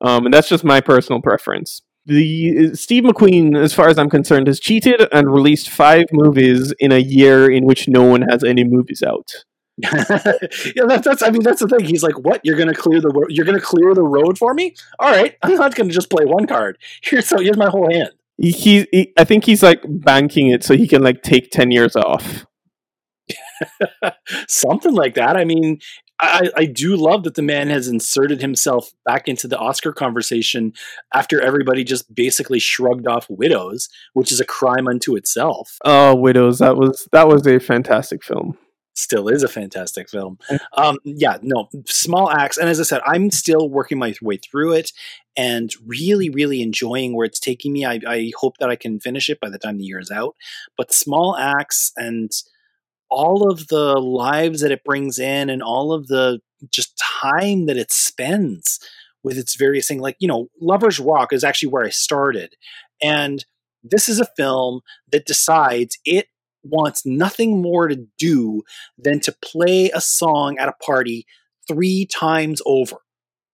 Um, 0.00 0.24
and 0.24 0.32
that's 0.32 0.48
just 0.48 0.64
my 0.64 0.80
personal 0.80 1.20
preference 1.20 1.82
the 2.08 2.74
Steve 2.74 3.04
McQueen, 3.04 3.56
as 3.56 3.74
far 3.74 3.88
as 3.88 3.98
I'm 3.98 4.08
concerned, 4.08 4.46
has 4.46 4.58
cheated 4.58 5.06
and 5.12 5.32
released 5.32 5.68
five 5.68 6.06
movies 6.10 6.72
in 6.78 6.90
a 6.90 6.98
year 6.98 7.50
in 7.50 7.66
which 7.66 7.86
no 7.86 8.02
one 8.02 8.22
has 8.22 8.42
any 8.42 8.64
movies 8.64 9.02
out. 9.02 9.30
yeah, 9.82 10.86
that's, 10.88 11.04
that's. 11.04 11.22
I 11.22 11.30
mean, 11.30 11.42
that's 11.42 11.60
the 11.60 11.68
thing. 11.68 11.84
He's 11.84 12.02
like, 12.02 12.18
"What? 12.18 12.40
You're 12.42 12.56
gonna 12.56 12.74
clear 12.74 13.00
the 13.00 13.10
road? 13.10 13.26
You're 13.28 13.44
gonna 13.44 13.60
clear 13.60 13.94
the 13.94 14.02
road 14.02 14.38
for 14.38 14.54
me? 14.54 14.74
All 14.98 15.10
right, 15.10 15.36
I'm 15.42 15.54
not 15.54 15.74
gonna 15.76 15.90
just 15.90 16.10
play 16.10 16.24
one 16.24 16.46
card. 16.46 16.78
Here's 17.02 17.28
so 17.28 17.38
here's 17.38 17.58
my 17.58 17.68
whole 17.68 17.88
hand." 17.92 18.10
He, 18.38 18.86
he 18.90 19.12
I 19.16 19.24
think 19.24 19.44
he's 19.44 19.62
like 19.62 19.82
banking 19.86 20.48
it 20.48 20.64
so 20.64 20.76
he 20.76 20.88
can 20.88 21.02
like 21.02 21.22
take 21.22 21.50
ten 21.50 21.70
years 21.70 21.94
off. 21.94 22.46
Something 24.48 24.94
like 24.94 25.14
that. 25.14 25.36
I 25.36 25.44
mean, 25.44 25.78
I, 26.20 26.50
I 26.56 26.64
do 26.66 26.96
love 26.96 27.22
that 27.24 27.34
the 27.34 27.42
man 27.42 27.68
has 27.68 27.86
inserted 27.86 28.40
himself 28.40 28.90
back 29.04 29.28
into 29.28 29.46
the 29.46 29.58
Oscar 29.58 29.92
conversation 29.92 30.72
after 31.14 31.40
everybody 31.40 31.84
just 31.84 32.12
basically 32.12 32.58
shrugged 32.58 33.06
off 33.06 33.28
Widows, 33.28 33.88
which 34.14 34.32
is 34.32 34.40
a 34.40 34.44
crime 34.44 34.88
unto 34.88 35.16
itself. 35.16 35.78
Oh, 35.84 36.14
Widows! 36.14 36.58
That 36.58 36.76
was 36.76 37.08
that 37.12 37.28
was 37.28 37.46
a 37.46 37.60
fantastic 37.60 38.24
film. 38.24 38.58
Still 38.94 39.28
is 39.28 39.44
a 39.44 39.48
fantastic 39.48 40.10
film. 40.10 40.38
Um, 40.76 40.98
yeah, 41.04 41.38
no, 41.40 41.68
Small 41.86 42.32
Axe, 42.32 42.56
and 42.56 42.68
as 42.68 42.80
I 42.80 42.82
said, 42.82 43.00
I'm 43.06 43.30
still 43.30 43.68
working 43.68 43.96
my 43.96 44.12
way 44.20 44.38
through 44.38 44.72
it 44.72 44.90
and 45.36 45.70
really, 45.86 46.30
really 46.30 46.62
enjoying 46.62 47.14
where 47.14 47.24
it's 47.24 47.38
taking 47.38 47.72
me. 47.72 47.84
I, 47.84 48.00
I 48.04 48.32
hope 48.36 48.56
that 48.58 48.70
I 48.70 48.74
can 48.74 48.98
finish 48.98 49.30
it 49.30 49.38
by 49.38 49.50
the 49.50 49.58
time 49.58 49.78
the 49.78 49.84
year 49.84 50.00
is 50.00 50.10
out. 50.10 50.34
But 50.76 50.92
Small 50.92 51.36
Axe 51.36 51.92
and 51.96 52.32
all 53.10 53.50
of 53.50 53.68
the 53.68 53.98
lives 53.98 54.60
that 54.60 54.72
it 54.72 54.84
brings 54.84 55.18
in 55.18 55.50
and 55.50 55.62
all 55.62 55.92
of 55.92 56.08
the 56.08 56.40
just 56.70 57.00
time 57.22 57.66
that 57.66 57.76
it 57.76 57.92
spends 57.92 58.80
with 59.22 59.38
its 59.38 59.56
various 59.56 59.86
things 59.86 60.00
like 60.00 60.16
you 60.18 60.28
know 60.28 60.48
lovers 60.60 60.98
rock 60.98 61.32
is 61.32 61.44
actually 61.44 61.68
where 61.68 61.84
i 61.84 61.90
started 61.90 62.54
and 63.02 63.44
this 63.82 64.08
is 64.08 64.20
a 64.20 64.28
film 64.36 64.80
that 65.10 65.26
decides 65.26 65.98
it 66.04 66.26
wants 66.64 67.06
nothing 67.06 67.62
more 67.62 67.88
to 67.88 68.06
do 68.18 68.62
than 68.98 69.20
to 69.20 69.34
play 69.42 69.90
a 69.90 70.00
song 70.00 70.58
at 70.58 70.68
a 70.68 70.84
party 70.84 71.26
three 71.66 72.06
times 72.06 72.60
over 72.66 72.96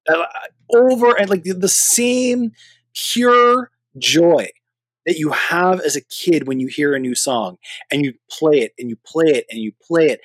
uh, 0.09 0.25
over 0.75 1.19
and 1.19 1.31
like 1.31 1.43
the, 1.43 1.53
the 1.53 1.69
same 1.69 2.53
pure 2.95 3.71
joy 3.99 4.49
that 5.07 5.19
you 5.19 5.31
have 5.31 5.81
as 5.81 5.97
a 5.97 6.01
kid 6.03 6.47
when 6.47 6.61
you 6.61 6.67
hear 6.67 6.95
a 6.95 6.99
new 6.99 7.15
song 7.15 7.57
and 7.91 8.05
you 8.05 8.15
play 8.31 8.61
it 8.61 8.73
and 8.79 8.89
you 8.89 8.97
play 9.05 9.27
it 9.27 9.47
and 9.51 9.61
you 9.61 9.73
play 9.83 10.07
it. 10.07 10.21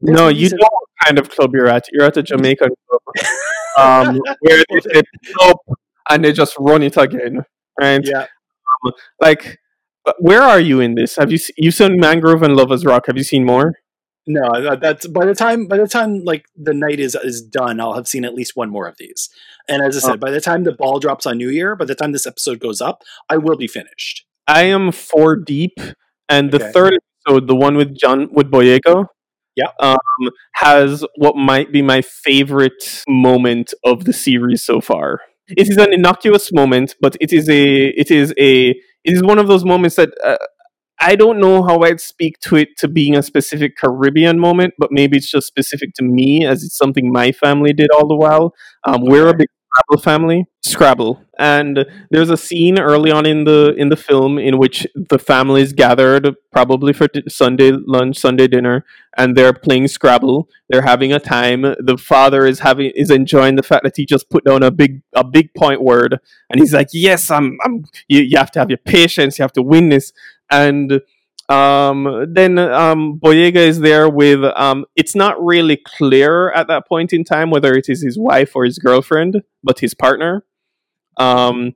This 0.00 0.16
no, 0.16 0.28
you 0.28 0.50
know 0.50 0.56
what 0.60 0.88
kind 1.04 1.18
of 1.18 1.30
club 1.30 1.54
you're 1.54 1.68
at. 1.68 1.86
You're 1.92 2.04
at 2.04 2.16
a 2.16 2.22
Jamaican 2.22 2.70
club 2.88 3.26
um, 3.78 4.20
where 4.40 4.64
they 4.70 4.80
say 4.80 5.02
club 5.34 5.56
and 6.10 6.24
they 6.24 6.32
just 6.32 6.54
run 6.58 6.82
it 6.82 6.96
again, 6.96 7.44
right? 7.80 8.00
Yeah. 8.04 8.26
Um, 8.84 8.92
like, 9.20 9.58
where 10.18 10.42
are 10.42 10.60
you 10.60 10.80
in 10.80 10.94
this? 10.94 11.16
Have 11.16 11.32
you 11.32 11.38
you 11.56 11.70
seen 11.70 11.98
Mangrove 11.98 12.42
and 12.42 12.56
Lovers 12.56 12.84
Rock? 12.84 13.06
Have 13.06 13.16
you 13.16 13.24
seen 13.24 13.44
more? 13.44 13.74
No, 14.26 14.76
that's 14.76 15.06
by 15.06 15.26
the 15.26 15.34
time 15.34 15.66
by 15.66 15.76
the 15.76 15.86
time 15.86 16.24
like 16.24 16.46
the 16.56 16.72
night 16.72 16.98
is 16.98 17.14
is 17.14 17.42
done, 17.42 17.78
I'll 17.78 17.92
have 17.92 18.08
seen 18.08 18.24
at 18.24 18.34
least 18.34 18.56
one 18.56 18.70
more 18.70 18.86
of 18.86 18.96
these. 18.96 19.28
And 19.68 19.82
as 19.82 19.96
I 19.96 20.00
said, 20.00 20.14
oh. 20.14 20.18
by 20.18 20.30
the 20.30 20.40
time 20.40 20.64
the 20.64 20.72
ball 20.72 20.98
drops 20.98 21.26
on 21.26 21.36
New 21.36 21.50
Year, 21.50 21.76
by 21.76 21.84
the 21.84 21.94
time 21.94 22.12
this 22.12 22.26
episode 22.26 22.58
goes 22.58 22.80
up, 22.80 23.02
I 23.28 23.36
will 23.36 23.56
be 23.56 23.66
finished. 23.66 24.24
I 24.46 24.64
am 24.64 24.92
four 24.92 25.36
deep, 25.36 25.78
and 26.28 26.50
the 26.50 26.62
okay. 26.62 26.72
third 26.72 26.98
episode, 27.26 27.48
the 27.48 27.54
one 27.54 27.76
with 27.76 27.98
John 27.98 28.28
with 28.32 28.50
Boyega, 28.50 29.06
yeah, 29.56 29.68
um, 29.78 29.98
has 30.54 31.04
what 31.16 31.36
might 31.36 31.70
be 31.70 31.82
my 31.82 32.00
favorite 32.02 33.04
moment 33.06 33.74
of 33.84 34.04
the 34.04 34.12
series 34.12 34.62
so 34.62 34.80
far. 34.80 35.20
It 35.48 35.68
is 35.68 35.76
an 35.76 35.92
innocuous 35.92 36.50
moment, 36.52 36.94
but 37.00 37.16
it 37.20 37.32
is 37.32 37.48
a 37.50 37.88
it 37.88 38.10
is 38.10 38.32
a 38.38 38.70
it 38.70 39.12
is 39.12 39.22
one 39.22 39.38
of 39.38 39.48
those 39.48 39.64
moments 39.64 39.96
that 39.96 40.10
uh, 40.24 40.38
I 41.00 41.16
don't 41.16 41.38
know 41.40 41.62
how 41.62 41.80
I'd 41.80 42.00
speak 42.00 42.38
to 42.40 42.56
it 42.56 42.76
to 42.78 42.88
being 42.88 43.16
a 43.16 43.22
specific 43.22 43.76
Caribbean 43.76 44.38
moment, 44.38 44.74
but 44.78 44.90
maybe 44.92 45.16
it's 45.16 45.30
just 45.30 45.46
specific 45.46 45.90
to 45.96 46.04
me 46.04 46.46
as 46.46 46.62
it's 46.64 46.76
something 46.76 47.12
my 47.12 47.32
family 47.32 47.72
did 47.72 47.90
all 47.90 48.06
the 48.06 48.16
while. 48.16 48.54
Um, 48.84 49.04
we're 49.04 49.28
a 49.28 49.34
big 49.36 49.48
Scrabble 49.74 50.02
family, 50.02 50.44
Scrabble, 50.64 51.20
and 51.36 51.84
there's 52.10 52.30
a 52.30 52.36
scene 52.36 52.78
early 52.78 53.10
on 53.10 53.26
in 53.26 53.42
the 53.42 53.74
in 53.76 53.88
the 53.88 53.96
film 53.96 54.38
in 54.38 54.56
which 54.56 54.86
the 54.94 55.18
families 55.18 55.72
gathered, 55.72 56.32
probably 56.52 56.92
for 56.92 57.08
Sunday 57.26 57.72
lunch, 57.72 58.16
Sunday 58.18 58.46
dinner, 58.46 58.84
and 59.16 59.36
they're 59.36 59.52
playing 59.52 59.88
Scrabble. 59.88 60.48
They're 60.68 60.82
having 60.82 61.12
a 61.12 61.18
time. 61.18 61.62
The 61.62 61.98
father 61.98 62.46
is 62.46 62.60
having 62.60 62.92
is 62.94 63.10
enjoying 63.10 63.56
the 63.56 63.64
fact 63.64 63.82
that 63.82 63.94
he 63.96 64.06
just 64.06 64.30
put 64.30 64.44
down 64.44 64.62
a 64.62 64.70
big 64.70 65.02
a 65.12 65.24
big 65.24 65.52
point 65.54 65.82
word, 65.82 66.20
and 66.50 66.60
he's 66.60 66.72
like, 66.72 66.88
"Yes, 66.92 67.28
I'm. 67.28 67.58
I'm. 67.64 67.84
You, 68.06 68.20
you 68.20 68.38
have 68.38 68.52
to 68.52 68.60
have 68.60 68.70
your 68.70 68.78
patience. 68.78 69.40
You 69.40 69.42
have 69.42 69.52
to 69.54 69.62
win 69.62 69.88
this." 69.88 70.12
And 70.50 71.00
um, 71.48 72.26
then 72.32 72.58
um, 72.58 73.20
Boyega 73.22 73.56
is 73.56 73.80
there 73.80 74.08
with. 74.08 74.44
Um, 74.44 74.86
it's 74.96 75.14
not 75.14 75.42
really 75.42 75.76
clear 75.76 76.50
at 76.52 76.68
that 76.68 76.88
point 76.88 77.12
in 77.12 77.24
time 77.24 77.50
whether 77.50 77.74
it 77.74 77.88
is 77.88 78.02
his 78.02 78.18
wife 78.18 78.54
or 78.54 78.64
his 78.64 78.78
girlfriend, 78.78 79.42
but 79.62 79.80
his 79.80 79.94
partner. 79.94 80.44
Um, 81.18 81.72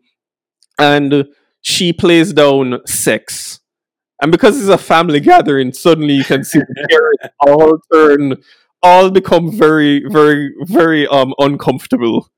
and 0.79 1.27
she 1.61 1.93
plays 1.93 2.33
down 2.33 2.81
sex, 2.87 3.61
and 4.23 4.33
because 4.33 4.59
it's 4.59 4.69
a 4.69 4.79
family 4.79 5.21
gathering, 5.21 5.73
suddenly 5.73 6.15
you 6.15 6.25
can 6.25 6.45
see 6.45 6.61
the 6.61 6.87
parents 6.91 7.37
all 7.47 7.79
turn, 7.93 8.37
all 8.83 9.11
become 9.11 9.53
very, 9.53 10.03
very, 10.09 10.55
very 10.63 11.07
um 11.09 11.35
uncomfortable 11.39 12.29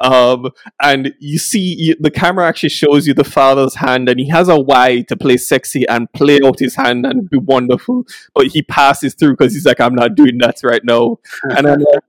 um, 0.00 0.50
and 0.80 1.14
you 1.18 1.38
see 1.38 1.74
you, 1.78 1.96
the 1.98 2.10
camera 2.10 2.46
actually 2.46 2.68
shows 2.68 3.06
you 3.06 3.14
the 3.14 3.24
father's 3.24 3.76
hand, 3.76 4.08
and 4.08 4.20
he 4.20 4.28
has 4.28 4.48
a 4.48 4.58
Y 4.58 5.02
to 5.08 5.16
play 5.16 5.36
sexy 5.36 5.86
and 5.88 6.12
play 6.12 6.38
out 6.44 6.58
his 6.58 6.76
hand 6.76 7.04
and 7.04 7.28
be 7.28 7.38
wonderful, 7.38 8.04
but 8.34 8.48
he 8.48 8.62
passes 8.62 9.14
through 9.14 9.32
because 9.32 9.54
he's 9.54 9.66
like, 9.66 9.80
"I'm 9.80 9.94
not 9.94 10.14
doing 10.14 10.38
that 10.38 10.56
right 10.62 10.82
now." 10.84 11.18
and 11.42 11.66
I'm 11.66 11.80
like, 11.80 12.04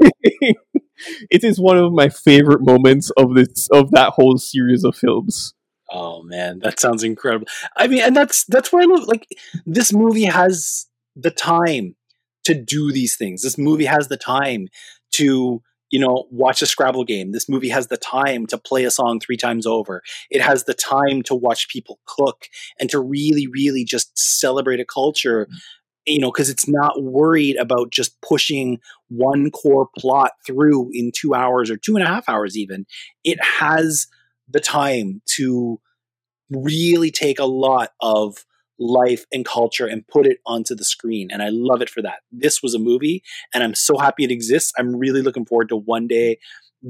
it 1.30 1.44
is 1.44 1.60
one 1.60 1.78
of 1.78 1.92
my 1.92 2.08
favorite 2.08 2.62
moments 2.62 3.10
of 3.16 3.34
this 3.34 3.68
of 3.68 3.90
that 3.92 4.14
whole 4.14 4.38
series 4.38 4.84
of 4.84 4.96
films. 4.96 5.54
Oh 5.90 6.22
man, 6.22 6.60
that 6.60 6.80
sounds 6.80 7.02
incredible. 7.02 7.46
I 7.76 7.88
mean, 7.88 8.02
and 8.02 8.16
that's 8.16 8.44
that's 8.44 8.72
why 8.72 8.82
I 8.82 8.86
love 8.86 9.06
like 9.06 9.26
this 9.66 9.92
movie 9.92 10.24
has 10.24 10.86
the 11.16 11.30
time 11.30 11.96
to 12.44 12.54
do 12.54 12.92
these 12.92 13.16
things. 13.16 13.42
This 13.42 13.58
movie 13.58 13.86
has 13.86 14.08
the 14.08 14.16
time 14.16 14.68
to 15.12 15.62
you 15.90 15.98
know, 15.98 16.26
watch 16.30 16.62
a 16.62 16.66
Scrabble 16.66 17.04
game. 17.04 17.32
This 17.32 17.48
movie 17.48 17.68
has 17.70 17.86
the 17.86 17.96
time 17.96 18.46
to 18.46 18.58
play 18.58 18.84
a 18.84 18.90
song 18.90 19.20
three 19.20 19.36
times 19.36 19.66
over. 19.66 20.02
It 20.30 20.40
has 20.40 20.64
the 20.64 20.74
time 20.74 21.22
to 21.22 21.34
watch 21.34 21.68
people 21.68 21.98
cook 22.06 22.48
and 22.78 22.90
to 22.90 23.00
really, 23.00 23.46
really 23.46 23.84
just 23.84 24.18
celebrate 24.18 24.80
a 24.80 24.84
culture, 24.84 25.46
mm-hmm. 25.46 25.56
you 26.06 26.20
know, 26.20 26.30
because 26.30 26.50
it's 26.50 26.68
not 26.68 27.02
worried 27.02 27.56
about 27.56 27.90
just 27.90 28.20
pushing 28.20 28.80
one 29.08 29.50
core 29.50 29.88
plot 29.96 30.32
through 30.46 30.90
in 30.92 31.10
two 31.14 31.34
hours 31.34 31.70
or 31.70 31.76
two 31.76 31.96
and 31.96 32.04
a 32.04 32.08
half 32.08 32.28
hours, 32.28 32.56
even. 32.56 32.86
It 33.24 33.42
has 33.42 34.06
the 34.48 34.60
time 34.60 35.22
to 35.36 35.80
really 36.50 37.10
take 37.10 37.38
a 37.38 37.44
lot 37.44 37.90
of 38.00 38.44
life 38.78 39.24
and 39.32 39.44
culture 39.44 39.86
and 39.86 40.06
put 40.08 40.26
it 40.26 40.38
onto 40.46 40.74
the 40.74 40.84
screen. 40.84 41.28
And 41.32 41.42
I 41.42 41.48
love 41.50 41.82
it 41.82 41.90
for 41.90 42.02
that. 42.02 42.20
This 42.30 42.62
was 42.62 42.74
a 42.74 42.78
movie, 42.78 43.22
and 43.54 43.62
I'm 43.62 43.74
so 43.74 43.98
happy 43.98 44.24
it 44.24 44.30
exists. 44.30 44.72
I'm 44.78 44.96
really 44.96 45.22
looking 45.22 45.44
forward 45.44 45.68
to 45.70 45.76
one 45.76 46.06
day 46.06 46.38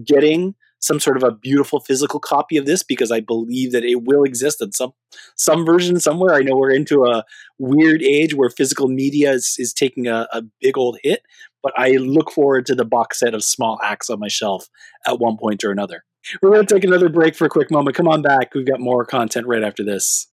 getting 0.05 0.55
some 0.81 1.01
sort 1.01 1.17
of 1.17 1.23
a 1.23 1.33
beautiful 1.33 1.81
physical 1.81 2.21
copy 2.21 2.57
of 2.57 2.67
this 2.67 2.83
because 2.83 3.11
I 3.11 3.21
believe 3.21 3.73
that 3.73 3.85
it 3.85 4.05
will 4.05 4.23
exist 4.23 4.63
in 4.63 4.73
some 4.73 4.93
some 5.37 5.67
version 5.67 5.99
somewhere. 5.99 6.35
I 6.35 6.41
know 6.41 6.57
we're 6.57 6.71
into 6.71 7.05
a 7.05 7.25
weird 7.59 8.03
age 8.03 8.35
where 8.35 8.51
physical 8.51 8.89
media 8.89 9.33
is, 9.33 9.57
is 9.59 9.73
taking 9.73 10.07
a, 10.07 10.29
a 10.33 10.43
big 10.61 10.79
old 10.79 10.99
hit, 11.03 11.23
but 11.63 11.73
I 11.77 11.93
look 11.93 12.31
forward 12.31 12.67
to 12.67 12.75
the 12.75 12.85
box 12.85 13.19
set 13.19 13.35
of 13.35 13.43
Small 13.43 13.79
Axe 13.83 14.11
on 14.11 14.21
my 14.21 14.29
shelf 14.29 14.69
at 15.07 15.19
one 15.19 15.37
point 15.37 15.65
or 15.65 15.71
another. 15.71 16.05
We're 16.43 16.51
going 16.51 16.67
to 16.67 16.75
take 16.75 16.85
another 16.85 17.09
break 17.09 17.35
for 17.35 17.47
a 17.47 17.51
quick 17.51 17.71
moment. 17.71 17.97
Come 17.97 18.09
on 18.09 18.23
back. 18.23 18.55
We've 18.55 18.67
got 18.67 18.81
more 18.81 19.05
content 19.05 19.47
right 19.47 19.63
after 19.63 19.85
this. 19.85 20.27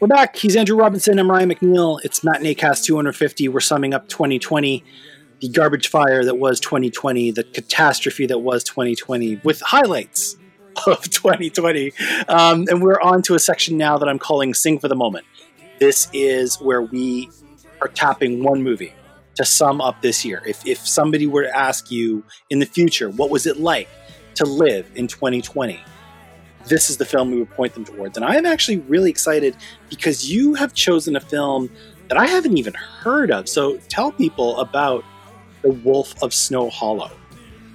We're 0.00 0.06
back. 0.06 0.36
He's 0.36 0.54
Andrew 0.54 0.76
Robinson. 0.76 1.18
I'm 1.18 1.28
Ryan 1.28 1.50
McNeil. 1.50 1.98
It's 2.04 2.22
Matinee 2.22 2.54
Cast 2.54 2.84
250. 2.84 3.48
We're 3.48 3.58
summing 3.58 3.94
up 3.94 4.06
2020, 4.06 4.84
the 5.40 5.48
garbage 5.48 5.88
fire 5.88 6.22
that 6.24 6.36
was 6.36 6.60
2020, 6.60 7.32
the 7.32 7.42
catastrophe 7.42 8.24
that 8.26 8.38
was 8.38 8.62
2020, 8.62 9.40
with 9.42 9.60
highlights 9.60 10.36
of 10.86 11.02
2020. 11.10 11.92
Um, 12.28 12.66
and 12.68 12.80
we're 12.80 13.00
on 13.00 13.22
to 13.22 13.34
a 13.34 13.40
section 13.40 13.76
now 13.76 13.98
that 13.98 14.08
I'm 14.08 14.20
calling 14.20 14.54
Sing 14.54 14.78
for 14.78 14.86
the 14.86 14.94
Moment. 14.94 15.26
This 15.80 16.08
is 16.12 16.60
where 16.60 16.82
we 16.82 17.28
are 17.80 17.88
tapping 17.88 18.44
one 18.44 18.62
movie 18.62 18.94
to 19.34 19.44
sum 19.44 19.80
up 19.80 20.00
this 20.00 20.24
year. 20.24 20.44
If, 20.46 20.64
if 20.64 20.78
somebody 20.78 21.26
were 21.26 21.42
to 21.42 21.56
ask 21.56 21.90
you 21.90 22.22
in 22.50 22.60
the 22.60 22.66
future, 22.66 23.10
what 23.10 23.30
was 23.30 23.46
it 23.46 23.58
like 23.58 23.88
to 24.36 24.44
live 24.44 24.88
in 24.94 25.08
2020? 25.08 25.80
This 26.68 26.90
is 26.90 26.96
the 26.96 27.04
film 27.04 27.30
we 27.30 27.38
would 27.38 27.50
point 27.50 27.74
them 27.74 27.84
towards. 27.84 28.16
And 28.16 28.24
I 28.24 28.36
am 28.36 28.46
actually 28.46 28.78
really 28.80 29.10
excited 29.10 29.56
because 29.88 30.30
you 30.30 30.54
have 30.54 30.72
chosen 30.74 31.16
a 31.16 31.20
film 31.20 31.70
that 32.08 32.18
I 32.18 32.26
haven't 32.26 32.56
even 32.58 32.74
heard 32.74 33.30
of. 33.30 33.48
So 33.48 33.76
tell 33.88 34.12
people 34.12 34.58
about 34.60 35.04
The 35.62 35.70
Wolf 35.70 36.20
of 36.22 36.32
Snow 36.32 36.70
Hollow. 36.70 37.10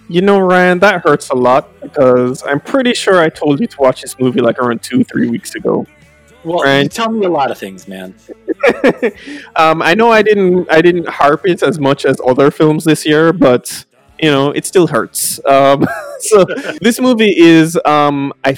You 0.10 0.22
know, 0.22 0.40
Ryan, 0.40 0.80
that 0.80 1.02
hurts 1.04 1.30
a 1.30 1.36
lot 1.36 1.70
because 1.82 2.44
I'm 2.46 2.60
pretty 2.60 2.94
sure 2.94 3.22
I 3.22 3.30
told 3.30 3.60
you 3.60 3.68
to 3.68 3.78
watch 3.80 4.02
this 4.02 4.20
movie 4.20 4.42
like 4.42 4.60
around 4.60 4.84
two, 4.84 5.04
three 5.04 5.30
weeks 5.30 5.56
ago. 5.56 5.86
Well, 6.44 6.60
Right. 6.62 6.82
you 6.84 6.90
tell 6.90 7.10
me 7.10 7.26
a 7.26 7.30
lot 7.30 7.52
of 7.52 7.58
things, 7.58 7.88
man. 7.88 8.14
um, 9.56 9.82
I 9.82 9.94
know 9.94 10.12
I 10.12 10.22
didn't 10.22 10.70
I 10.70 10.82
didn't 10.82 11.08
harp 11.08 11.48
it 11.48 11.64
as 11.64 11.80
much 11.80 12.06
as 12.06 12.18
other 12.26 12.52
films 12.52 12.84
this 12.84 13.06
year, 13.06 13.32
but 13.32 13.86
you 14.22 14.30
know 14.30 14.52
it 14.52 14.66
still 14.66 14.88
hurts. 14.88 15.40
Um, 15.46 15.88
so 16.20 16.44
this 16.82 17.00
movie 17.00 17.34
is 17.38 17.80
um, 17.86 18.34
I 18.44 18.58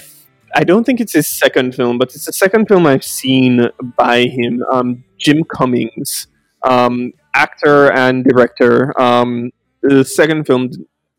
I 0.55 0.63
don't 0.63 0.85
think 0.85 1.01
it's 1.01 1.11
his 1.11 1.27
second 1.27 1.75
film, 1.75 1.97
but 1.97 2.15
it's 2.15 2.25
the 2.25 2.33
second 2.33 2.67
film 2.67 2.87
I've 2.87 3.03
seen 3.03 3.67
by 3.97 4.23
him. 4.23 4.63
Um, 4.71 5.03
Jim 5.17 5.43
Cummings, 5.43 6.27
um, 6.63 7.11
actor 7.33 7.91
and 7.91 8.23
director. 8.23 8.99
Um, 8.99 9.51
the 9.81 10.05
second 10.05 10.47
film 10.47 10.69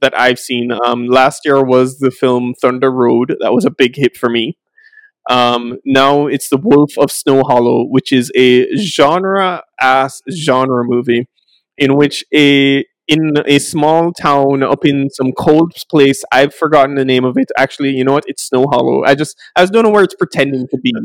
that 0.01 0.19
I've 0.19 0.39
seen 0.39 0.73
um, 0.73 1.07
last 1.07 1.45
year 1.45 1.63
was 1.63 1.99
the 1.99 2.11
film 2.11 2.55
Thunder 2.55 2.91
Road. 2.91 3.37
That 3.41 3.53
was 3.53 3.67
a 3.67 3.71
big 3.71 3.97
hit 3.97 4.17
for 4.17 4.31
me. 4.31 4.57
Um, 5.29 5.79
now 5.85 6.29
it's 6.29 6.49
The 6.49 6.57
Wolf 6.57 6.97
of 6.97 7.11
Snow 7.11 7.43
Hollow, 7.43 7.85
which 7.85 8.13
is 8.13 8.33
a 8.35 8.75
genre 8.77 9.65
ass 9.81 10.23
genre 10.31 10.83
movie 10.85 11.29
in 11.77 11.97
which 11.97 12.25
a 12.33 12.87
in 13.09 13.35
a 13.47 13.59
small 13.59 14.13
town 14.13 14.63
up 14.63 14.85
in 14.85 15.11
some 15.11 15.33
cold 15.33 15.73
place. 15.91 16.25
I've 16.33 16.55
forgotten 16.55 16.97
the 16.97 17.05
name 17.05 17.25
of 17.25 17.37
it. 17.37 17.51
Actually, 17.57 17.91
you 17.91 18.05
know 18.05 18.13
what? 18.13 18.25
It's 18.27 18.43
Snow 18.43 18.67
Hollow. 18.71 19.05
I 19.05 19.15
just 19.15 19.39
I 19.55 19.63
just 19.63 19.73
don't 19.73 19.85
know 19.85 19.91
where 19.91 20.05
it's 20.05 20.15
pretending 20.15 20.67
to 20.69 20.79
be. 20.79 20.93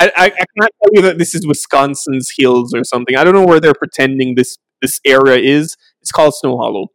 I, 0.00 0.12
I, 0.16 0.24
I 0.26 0.30
can't 0.30 0.46
tell 0.56 0.92
you 0.92 1.02
that 1.02 1.18
this 1.18 1.34
is 1.34 1.46
Wisconsin's 1.46 2.32
hills 2.36 2.72
or 2.72 2.84
something. 2.84 3.16
I 3.16 3.24
don't 3.24 3.34
know 3.34 3.44
where 3.44 3.60
they're 3.60 3.74
pretending 3.74 4.36
this 4.36 4.56
this 4.80 5.00
area 5.04 5.38
is. 5.38 5.76
It's 6.00 6.12
called 6.12 6.34
Snow 6.34 6.56
Hollow. 6.56 6.88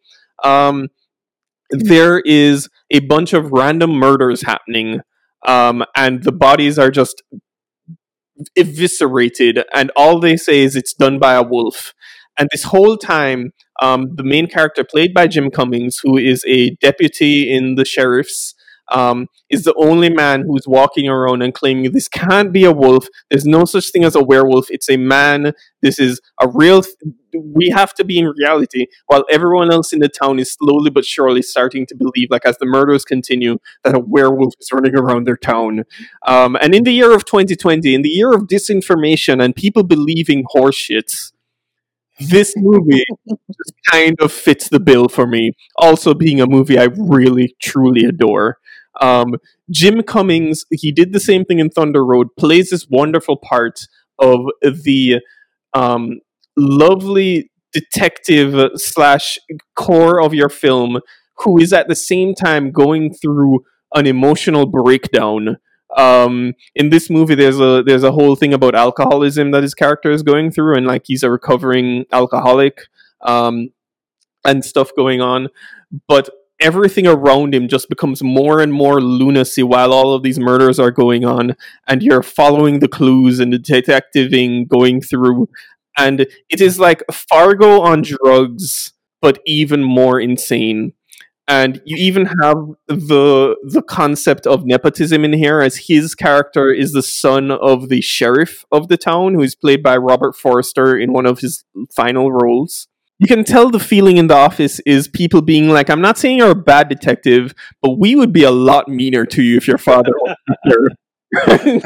Um, 0.43 0.87
there 1.69 2.19
is 2.19 2.69
a 2.91 2.99
bunch 2.99 3.33
of 3.33 3.51
random 3.51 3.91
murders 3.91 4.43
happening, 4.43 5.01
um, 5.45 5.83
and 5.95 6.23
the 6.23 6.31
bodies 6.31 6.79
are 6.79 6.91
just 6.91 7.23
eviscerated, 8.55 9.63
and 9.73 9.91
all 9.95 10.19
they 10.19 10.37
say 10.37 10.61
is 10.61 10.75
it's 10.75 10.93
done 10.93 11.19
by 11.19 11.33
a 11.33 11.43
wolf. 11.43 11.93
And 12.37 12.49
this 12.51 12.63
whole 12.63 12.97
time, 12.97 13.53
um, 13.81 14.15
the 14.15 14.23
main 14.23 14.47
character, 14.47 14.83
played 14.83 15.13
by 15.13 15.27
Jim 15.27 15.51
Cummings, 15.51 15.99
who 16.01 16.17
is 16.17 16.43
a 16.47 16.71
deputy 16.81 17.53
in 17.53 17.75
the 17.75 17.85
sheriff's, 17.85 18.55
um, 18.91 19.27
is 19.49 19.63
the 19.63 19.73
only 19.75 20.09
man 20.09 20.43
who's 20.45 20.67
walking 20.67 21.07
around 21.07 21.41
and 21.41 21.53
claiming 21.53 21.91
this 21.91 22.07
can't 22.07 22.51
be 22.51 22.65
a 22.65 22.71
wolf. 22.71 23.07
There's 23.29 23.45
no 23.45 23.65
such 23.65 23.91
thing 23.91 24.03
as 24.03 24.15
a 24.15 24.23
werewolf. 24.23 24.69
It's 24.69 24.89
a 24.89 24.97
man. 24.97 25.53
This 25.81 25.99
is 25.99 26.19
a 26.41 26.47
real. 26.47 26.81
Th- 26.81 26.95
we 27.33 27.69
have 27.69 27.93
to 27.95 28.03
be 28.03 28.19
in 28.19 28.31
reality, 28.37 28.87
while 29.07 29.23
everyone 29.31 29.71
else 29.71 29.91
in 29.91 29.99
the 29.99 30.09
town 30.09 30.37
is 30.37 30.53
slowly 30.53 30.91
but 30.91 31.05
surely 31.05 31.41
starting 31.41 31.85
to 31.87 31.95
believe, 31.95 32.27
like 32.29 32.45
as 32.45 32.57
the 32.59 32.65
murders 32.65 33.05
continue, 33.05 33.57
that 33.83 33.95
a 33.95 33.99
werewolf 33.99 34.53
is 34.59 34.69
running 34.71 34.95
around 34.95 35.25
their 35.25 35.37
town. 35.37 35.83
Um, 36.27 36.55
and 36.61 36.75
in 36.75 36.83
the 36.83 36.93
year 36.93 37.13
of 37.13 37.25
2020, 37.25 37.95
in 37.95 38.01
the 38.03 38.09
year 38.09 38.33
of 38.33 38.43
disinformation 38.43 39.43
and 39.43 39.55
people 39.55 39.83
believing 39.83 40.43
horseshit, 40.55 41.31
this 42.19 42.53
movie 42.55 43.03
just 43.27 43.73
kind 43.89 44.15
of 44.19 44.31
fits 44.31 44.69
the 44.69 44.79
bill 44.79 45.07
for 45.07 45.27
me. 45.27 45.53
Also, 45.77 46.13
being 46.13 46.39
a 46.41 46.47
movie 46.47 46.77
I 46.77 46.87
really 46.97 47.55
truly 47.61 48.05
adore. 48.05 48.57
Um, 49.01 49.35
Jim 49.71 50.03
Cummings, 50.03 50.65
he 50.71 50.91
did 50.91 51.13
the 51.13 51.19
same 51.19 51.45
thing 51.45 51.59
in 51.59 51.69
Thunder 51.69 52.05
Road, 52.05 52.27
plays 52.37 52.69
this 52.69 52.87
wonderful 52.89 53.37
part 53.37 53.87
of 54.19 54.45
the 54.61 55.19
um, 55.73 56.19
lovely 56.55 57.51
detective 57.71 58.71
slash 58.75 59.39
core 59.75 60.21
of 60.21 60.33
your 60.33 60.49
film 60.49 60.99
who 61.39 61.59
is 61.59 61.73
at 61.73 61.87
the 61.87 61.95
same 61.95 62.35
time 62.35 62.71
going 62.71 63.13
through 63.13 63.63
an 63.95 64.05
emotional 64.05 64.65
breakdown. 64.65 65.57
Um, 65.97 66.53
in 66.75 66.89
this 66.89 67.09
movie, 67.09 67.35
there's 67.35 67.59
a 67.59 67.83
there's 67.85 68.03
a 68.03 68.11
whole 68.11 68.35
thing 68.35 68.53
about 68.53 68.75
alcoholism 68.75 69.51
that 69.51 69.63
his 69.63 69.73
character 69.73 70.11
is 70.11 70.23
going 70.23 70.51
through, 70.51 70.75
and 70.75 70.87
like 70.87 71.03
he's 71.05 71.23
a 71.23 71.29
recovering 71.29 72.05
alcoholic, 72.11 72.81
um, 73.21 73.69
and 74.45 74.63
stuff 74.65 74.91
going 74.95 75.21
on. 75.21 75.49
But 76.07 76.29
everything 76.59 77.07
around 77.07 77.53
him 77.53 77.67
just 77.67 77.89
becomes 77.89 78.23
more 78.23 78.61
and 78.61 78.73
more 78.73 79.01
lunacy 79.01 79.63
while 79.63 79.91
all 79.93 80.13
of 80.13 80.23
these 80.23 80.39
murders 80.39 80.79
are 80.79 80.91
going 80.91 81.25
on, 81.25 81.55
and 81.87 82.01
you're 82.01 82.23
following 82.23 82.79
the 82.79 82.87
clues 82.87 83.39
and 83.39 83.53
the 83.53 83.59
detectiving 83.59 84.65
going 84.65 85.01
through, 85.01 85.49
and 85.97 86.21
it 86.49 86.61
is 86.61 86.79
like 86.79 87.03
Fargo 87.11 87.81
on 87.81 88.01
drugs, 88.01 88.93
but 89.21 89.39
even 89.45 89.83
more 89.83 90.19
insane 90.19 90.93
and 91.47 91.81
you 91.85 91.97
even 91.97 92.25
have 92.25 92.57
the 92.87 93.55
the 93.63 93.81
concept 93.81 94.47
of 94.47 94.65
nepotism 94.65 95.25
in 95.25 95.33
here 95.33 95.59
as 95.61 95.87
his 95.87 96.15
character 96.15 96.71
is 96.71 96.93
the 96.93 97.03
son 97.03 97.51
of 97.51 97.89
the 97.89 98.01
sheriff 98.01 98.65
of 98.71 98.87
the 98.87 98.97
town 98.97 99.33
who 99.33 99.41
is 99.41 99.55
played 99.55 99.83
by 99.83 99.97
Robert 99.97 100.35
Forster 100.35 100.97
in 100.97 101.11
one 101.11 101.25
of 101.25 101.39
his 101.39 101.65
final 101.91 102.31
roles. 102.31 102.87
You 103.19 103.27
can 103.27 103.43
tell 103.43 103.69
the 103.69 103.79
feeling 103.79 104.17
in 104.17 104.27
the 104.27 104.35
office 104.35 104.79
is 104.81 105.07
people 105.07 105.41
being 105.41 105.69
like 105.69 105.89
i'm 105.89 106.01
not 106.01 106.17
saying 106.17 106.37
you're 106.37 106.51
a 106.51 106.55
bad 106.55 106.89
detective 106.89 107.53
but 107.81 107.97
we 107.97 108.15
would 108.15 108.33
be 108.33 108.43
a 108.43 108.51
lot 108.51 108.89
meaner 108.89 109.25
to 109.27 109.41
you 109.41 109.55
if 109.55 109.67
your 109.67 109.77
father 109.77 110.11
was 110.13 110.35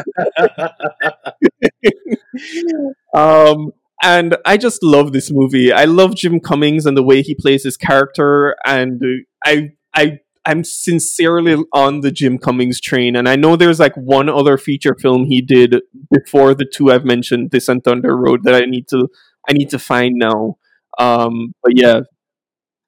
um 3.13 3.71
and 4.03 4.37
I 4.45 4.57
just 4.57 4.83
love 4.83 5.11
this 5.11 5.31
movie. 5.31 5.71
I 5.71 5.85
love 5.85 6.15
Jim 6.15 6.39
Cummings 6.39 6.85
and 6.85 6.95
the 6.95 7.03
way 7.03 7.21
he 7.21 7.35
plays 7.35 7.63
his 7.63 7.77
character, 7.77 8.55
and 8.65 9.01
I 9.45 9.71
I 9.93 10.19
I'm 10.45 10.63
sincerely 10.63 11.61
on 11.73 12.01
the 12.01 12.11
Jim 12.11 12.37
Cummings 12.37 12.79
train. 12.79 13.15
And 13.17 13.27
I 13.27 13.35
know 13.35 13.55
there's 13.55 13.81
like 13.81 13.95
one 13.95 14.29
other 14.29 14.57
feature 14.57 14.95
film 14.95 15.25
he 15.25 15.41
did 15.41 15.81
before 16.09 16.53
the 16.53 16.65
two 16.65 16.89
I've 16.89 17.03
mentioned, 17.03 17.51
this 17.51 17.67
and 17.67 17.83
Thunder 17.83 18.15
Road, 18.15 18.43
that 18.43 18.55
I 18.55 18.65
need 18.65 18.87
to 18.89 19.09
I 19.49 19.53
need 19.53 19.69
to 19.71 19.79
find 19.79 20.15
now. 20.15 20.57
Um, 20.99 21.53
but 21.61 21.73
yeah, 21.75 22.01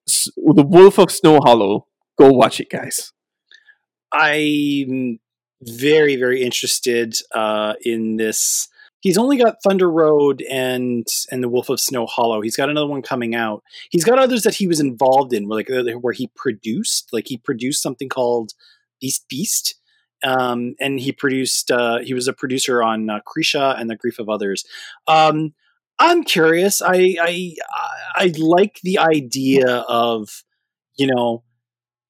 The 0.05 0.65
Wolf 0.67 0.97
of 0.97 1.11
Snow 1.11 1.39
Hollow. 1.43 1.87
Go 2.17 2.31
watch 2.31 2.59
it, 2.59 2.69
guys. 2.69 3.13
I'm 4.11 5.19
very, 5.61 6.15
very 6.15 6.41
interested 6.41 7.15
uh, 7.33 7.73
in 7.81 8.17
this. 8.17 8.67
He's 9.01 9.17
only 9.17 9.37
got 9.37 9.63
Thunder 9.63 9.89
Road 9.89 10.43
and 10.49 11.07
and 11.31 11.43
the 11.43 11.49
Wolf 11.49 11.69
of 11.69 11.79
Snow 11.79 12.05
Hollow. 12.05 12.41
He's 12.41 12.57
got 12.57 12.69
another 12.69 12.87
one 12.87 13.01
coming 13.01 13.33
out. 13.33 13.63
He's 13.89 14.03
got 14.03 14.19
others 14.19 14.43
that 14.43 14.55
he 14.55 14.67
was 14.67 14.79
involved 14.79 15.33
in, 15.33 15.47
where 15.47 15.57
like 15.57 15.71
uh, 15.71 15.99
where 15.99 16.13
he 16.13 16.27
produced, 16.35 17.13
like 17.13 17.27
he 17.27 17.37
produced 17.37 17.81
something 17.81 18.09
called 18.09 18.51
Beast 18.99 19.25
Beast, 19.29 19.75
um, 20.23 20.75
and 20.79 20.99
he 20.99 21.11
produced. 21.11 21.71
Uh, 21.71 21.99
he 21.99 22.13
was 22.13 22.27
a 22.27 22.33
producer 22.33 22.83
on 22.83 23.09
uh, 23.09 23.19
Krisha 23.27 23.79
and 23.79 23.89
the 23.89 23.95
Grief 23.95 24.19
of 24.19 24.29
Others. 24.29 24.65
Um, 25.07 25.53
I'm 25.99 26.23
curious. 26.23 26.81
I, 26.81 27.15
I 27.21 27.55
I 28.15 28.33
like 28.37 28.79
the 28.83 28.99
idea 28.99 29.67
of 29.87 30.43
you 30.97 31.07
know 31.07 31.43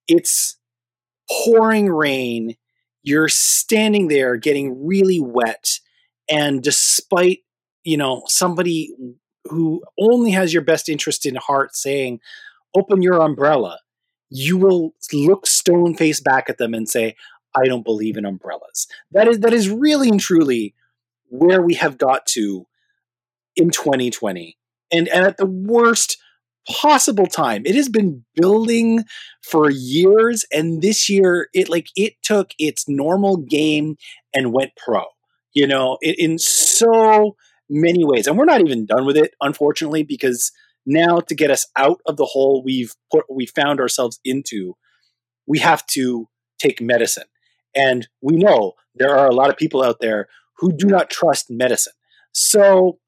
it's 0.07 0.57
pouring 1.29 1.89
rain. 1.89 2.55
You're 3.03 3.29
standing 3.29 4.07
there 4.07 4.35
getting 4.35 4.85
really 4.85 5.19
wet, 5.19 5.79
and 6.29 6.61
despite 6.61 7.39
you 7.83 7.97
know 7.97 8.23
somebody 8.27 8.93
who 9.45 9.83
only 9.99 10.31
has 10.31 10.53
your 10.53 10.63
best 10.63 10.89
interest 10.89 11.25
in 11.25 11.35
heart 11.35 11.75
saying, 11.75 12.19
"Open 12.75 13.01
your 13.01 13.21
umbrella," 13.21 13.79
you 14.29 14.57
will 14.57 14.93
look 15.13 15.47
stone 15.47 15.95
faced 15.95 16.23
back 16.23 16.49
at 16.49 16.57
them 16.57 16.73
and 16.73 16.87
say, 16.87 17.15
"I 17.55 17.65
don't 17.65 17.85
believe 17.85 18.17
in 18.17 18.25
umbrellas." 18.25 18.87
That 19.11 19.27
is 19.27 19.39
that 19.39 19.53
is 19.53 19.69
really 19.69 20.09
and 20.09 20.19
truly 20.19 20.75
where 21.29 21.61
we 21.61 21.75
have 21.75 21.97
got 21.97 22.25
to 22.27 22.65
in 23.55 23.69
2020, 23.71 24.57
and, 24.91 25.07
and 25.09 25.25
at 25.25 25.37
the 25.37 25.45
worst 25.45 26.17
possible 26.69 27.27
time. 27.27 27.63
It 27.65 27.75
has 27.75 27.89
been 27.89 28.23
building 28.35 29.03
for 29.41 29.69
years, 29.69 30.45
and 30.51 30.81
this 30.81 31.09
year 31.09 31.49
it 31.53 31.69
like 31.69 31.87
it 31.95 32.13
took 32.21 32.51
its 32.59 32.87
normal 32.87 33.37
game 33.37 33.97
and 34.33 34.53
went 34.53 34.71
pro. 34.75 35.03
You 35.53 35.67
know, 35.67 35.97
in, 36.01 36.15
in 36.17 36.37
so 36.37 37.35
many 37.69 38.05
ways, 38.05 38.27
and 38.27 38.37
we're 38.37 38.45
not 38.45 38.61
even 38.61 38.85
done 38.85 39.05
with 39.05 39.17
it, 39.17 39.33
unfortunately, 39.41 40.03
because 40.03 40.51
now 40.85 41.19
to 41.19 41.35
get 41.35 41.51
us 41.51 41.67
out 41.75 42.01
of 42.05 42.17
the 42.17 42.25
hole 42.25 42.63
we've 42.63 42.95
put 43.11 43.25
we 43.29 43.45
found 43.45 43.79
ourselves 43.79 44.19
into, 44.23 44.75
we 45.47 45.59
have 45.59 45.85
to 45.87 46.27
take 46.59 46.81
medicine, 46.81 47.27
and 47.75 48.07
we 48.21 48.35
know 48.35 48.73
there 48.95 49.17
are 49.17 49.27
a 49.27 49.35
lot 49.35 49.49
of 49.49 49.57
people 49.57 49.83
out 49.83 49.99
there 49.99 50.27
who 50.57 50.71
do 50.71 50.87
not 50.87 51.09
trust 51.09 51.49
medicine. 51.49 51.93
So 52.31 52.99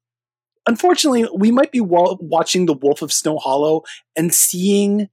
unfortunately, 0.66 1.28
we 1.34 1.50
might 1.50 1.72
be 1.72 1.80
wa- 1.80 2.16
watching 2.20 2.66
The 2.66 2.74
Wolf 2.74 3.02
of 3.02 3.12
Snow 3.12 3.38
Hollow 3.38 3.82
and 4.16 4.32
seeing 4.32 5.08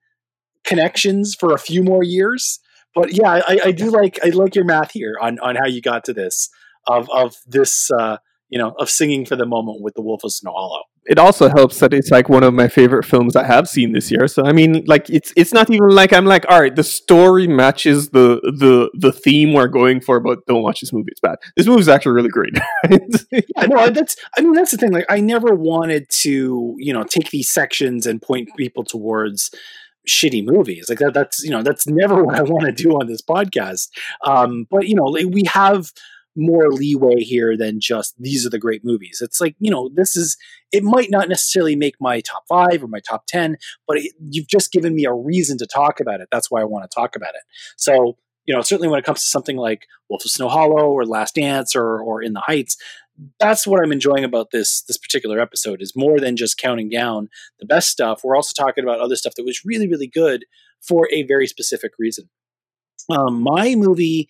connections 0.63 1.35
for 1.35 1.53
a 1.53 1.59
few 1.59 1.83
more 1.83 2.03
years. 2.03 2.59
But 2.95 3.13
yeah, 3.13 3.41
I, 3.47 3.59
I 3.65 3.71
do 3.71 3.89
like 3.89 4.19
I 4.23 4.29
like 4.29 4.55
your 4.55 4.65
math 4.65 4.91
here 4.91 5.15
on 5.21 5.39
on 5.39 5.55
how 5.55 5.67
you 5.67 5.81
got 5.81 6.03
to 6.05 6.13
this 6.13 6.49
of 6.89 7.09
of 7.11 7.35
this 7.47 7.89
uh, 7.91 8.17
you 8.49 8.57
know 8.57 8.73
of 8.79 8.89
singing 8.89 9.25
for 9.25 9.35
the 9.35 9.45
moment 9.45 9.81
with 9.81 9.93
The 9.93 10.01
Wolf 10.01 10.23
of 10.23 10.31
Snow 10.31 10.51
Hollow. 10.51 10.81
it 11.05 11.17
also 11.17 11.49
helps 11.49 11.79
that 11.79 11.93
it's 11.93 12.11
like 12.11 12.29
one 12.29 12.43
of 12.43 12.53
my 12.53 12.67
favorite 12.67 13.05
films 13.05 13.35
I 13.35 13.45
have 13.45 13.67
seen 13.67 13.93
this 13.93 14.11
year. 14.11 14.27
So 14.27 14.43
I 14.43 14.51
mean, 14.51 14.83
like 14.85 15.09
it's 15.09 15.31
it's 15.37 15.53
not 15.53 15.69
even 15.69 15.89
like 15.89 16.11
I'm 16.11 16.25
like, 16.25 16.45
all 16.49 16.59
right, 16.59 16.75
the 16.75 16.83
story 16.83 17.47
matches 17.47 18.09
the 18.09 18.41
the 18.41 18.89
the 18.93 19.11
theme 19.11 19.53
we're 19.53 19.67
going 19.67 20.01
for, 20.01 20.19
but 20.19 20.45
don't 20.47 20.63
watch 20.63 20.81
this 20.81 20.91
movie; 20.91 21.11
it's 21.11 21.21
bad. 21.21 21.37
This 21.55 21.67
movie 21.67 21.81
is 21.81 21.89
actually 21.89 22.13
really 22.13 22.29
great. 22.29 22.57
yeah, 22.89 23.65
no, 23.67 23.89
that's 23.89 24.15
I 24.37 24.41
mean 24.41 24.53
that's 24.53 24.71
the 24.71 24.77
thing. 24.77 24.91
Like 24.91 25.05
I 25.09 25.19
never 25.19 25.53
wanted 25.53 26.09
to 26.23 26.75
you 26.77 26.93
know 26.93 27.03
take 27.03 27.29
these 27.29 27.49
sections 27.49 28.05
and 28.05 28.21
point 28.21 28.49
people 28.57 28.83
towards 28.83 29.51
shitty 30.07 30.43
movies 30.43 30.87
like 30.89 30.97
that 30.97 31.13
that's 31.13 31.43
you 31.43 31.51
know 31.51 31.61
that's 31.61 31.85
never 31.85 32.23
what 32.25 32.33
i 32.33 32.41
want 32.41 32.65
to 32.65 32.71
do 32.71 32.91
on 32.91 33.05
this 33.05 33.21
podcast 33.21 33.89
um 34.25 34.65
but 34.71 34.87
you 34.87 34.95
know 34.95 35.03
like, 35.03 35.27
we 35.29 35.43
have 35.43 35.91
more 36.39 36.71
leeway 36.71 37.19
here 37.19 37.57
than 37.57 37.79
just 37.79 38.15
these 38.17 38.45
are 38.45 38.49
the 38.49 38.59
great 38.59 38.83
movies. 38.83 39.19
It's 39.21 39.41
like, 39.41 39.55
you 39.59 39.69
know, 39.69 39.89
this 39.93 40.15
is, 40.15 40.37
it 40.71 40.83
might 40.83 41.11
not 41.11 41.29
necessarily 41.29 41.75
make 41.75 41.95
my 41.99 42.21
top 42.21 42.43
five 42.47 42.83
or 42.83 42.87
my 42.87 42.99
top 42.99 43.25
10, 43.27 43.57
but 43.87 43.97
it, 43.97 44.13
you've 44.29 44.47
just 44.47 44.71
given 44.71 44.95
me 44.95 45.05
a 45.05 45.13
reason 45.13 45.57
to 45.57 45.67
talk 45.67 45.99
about 45.99 46.21
it. 46.21 46.29
That's 46.31 46.49
why 46.49 46.61
I 46.61 46.65
want 46.65 46.89
to 46.89 46.95
talk 46.95 47.15
about 47.15 47.35
it. 47.35 47.41
So, 47.77 48.17
you 48.45 48.55
know, 48.55 48.61
certainly 48.61 48.87
when 48.87 48.99
it 48.99 49.05
comes 49.05 49.21
to 49.21 49.27
something 49.27 49.57
like 49.57 49.85
Wolf 50.09 50.25
of 50.25 50.31
Snow 50.31 50.49
Hollow 50.49 50.89
or 50.89 51.05
Last 51.05 51.35
Dance 51.35 51.75
or, 51.75 51.99
or 51.99 52.21
In 52.21 52.33
the 52.33 52.41
Heights, 52.41 52.77
that's 53.39 53.67
what 53.67 53.83
I'm 53.83 53.91
enjoying 53.91 54.23
about 54.23 54.51
this 54.51 54.81
this 54.83 54.97
particular 54.97 55.39
episode 55.39 55.81
is 55.81 55.93
more 55.95 56.19
than 56.19 56.37
just 56.37 56.57
counting 56.57 56.89
down 56.89 57.27
the 57.59 57.65
best 57.65 57.89
stuff. 57.89 58.21
We're 58.23 58.35
also 58.35 58.53
talking 58.57 58.83
about 58.83 59.01
other 59.01 59.15
stuff 59.15 59.33
that 59.35 59.45
was 59.45 59.65
really, 59.65 59.89
really 59.89 60.07
good 60.07 60.45
for 60.81 61.09
a 61.11 61.23
very 61.23 61.47
specific 61.47 61.91
reason. 61.99 62.29
Um, 63.09 63.41
my 63.41 63.75
movie 63.75 64.29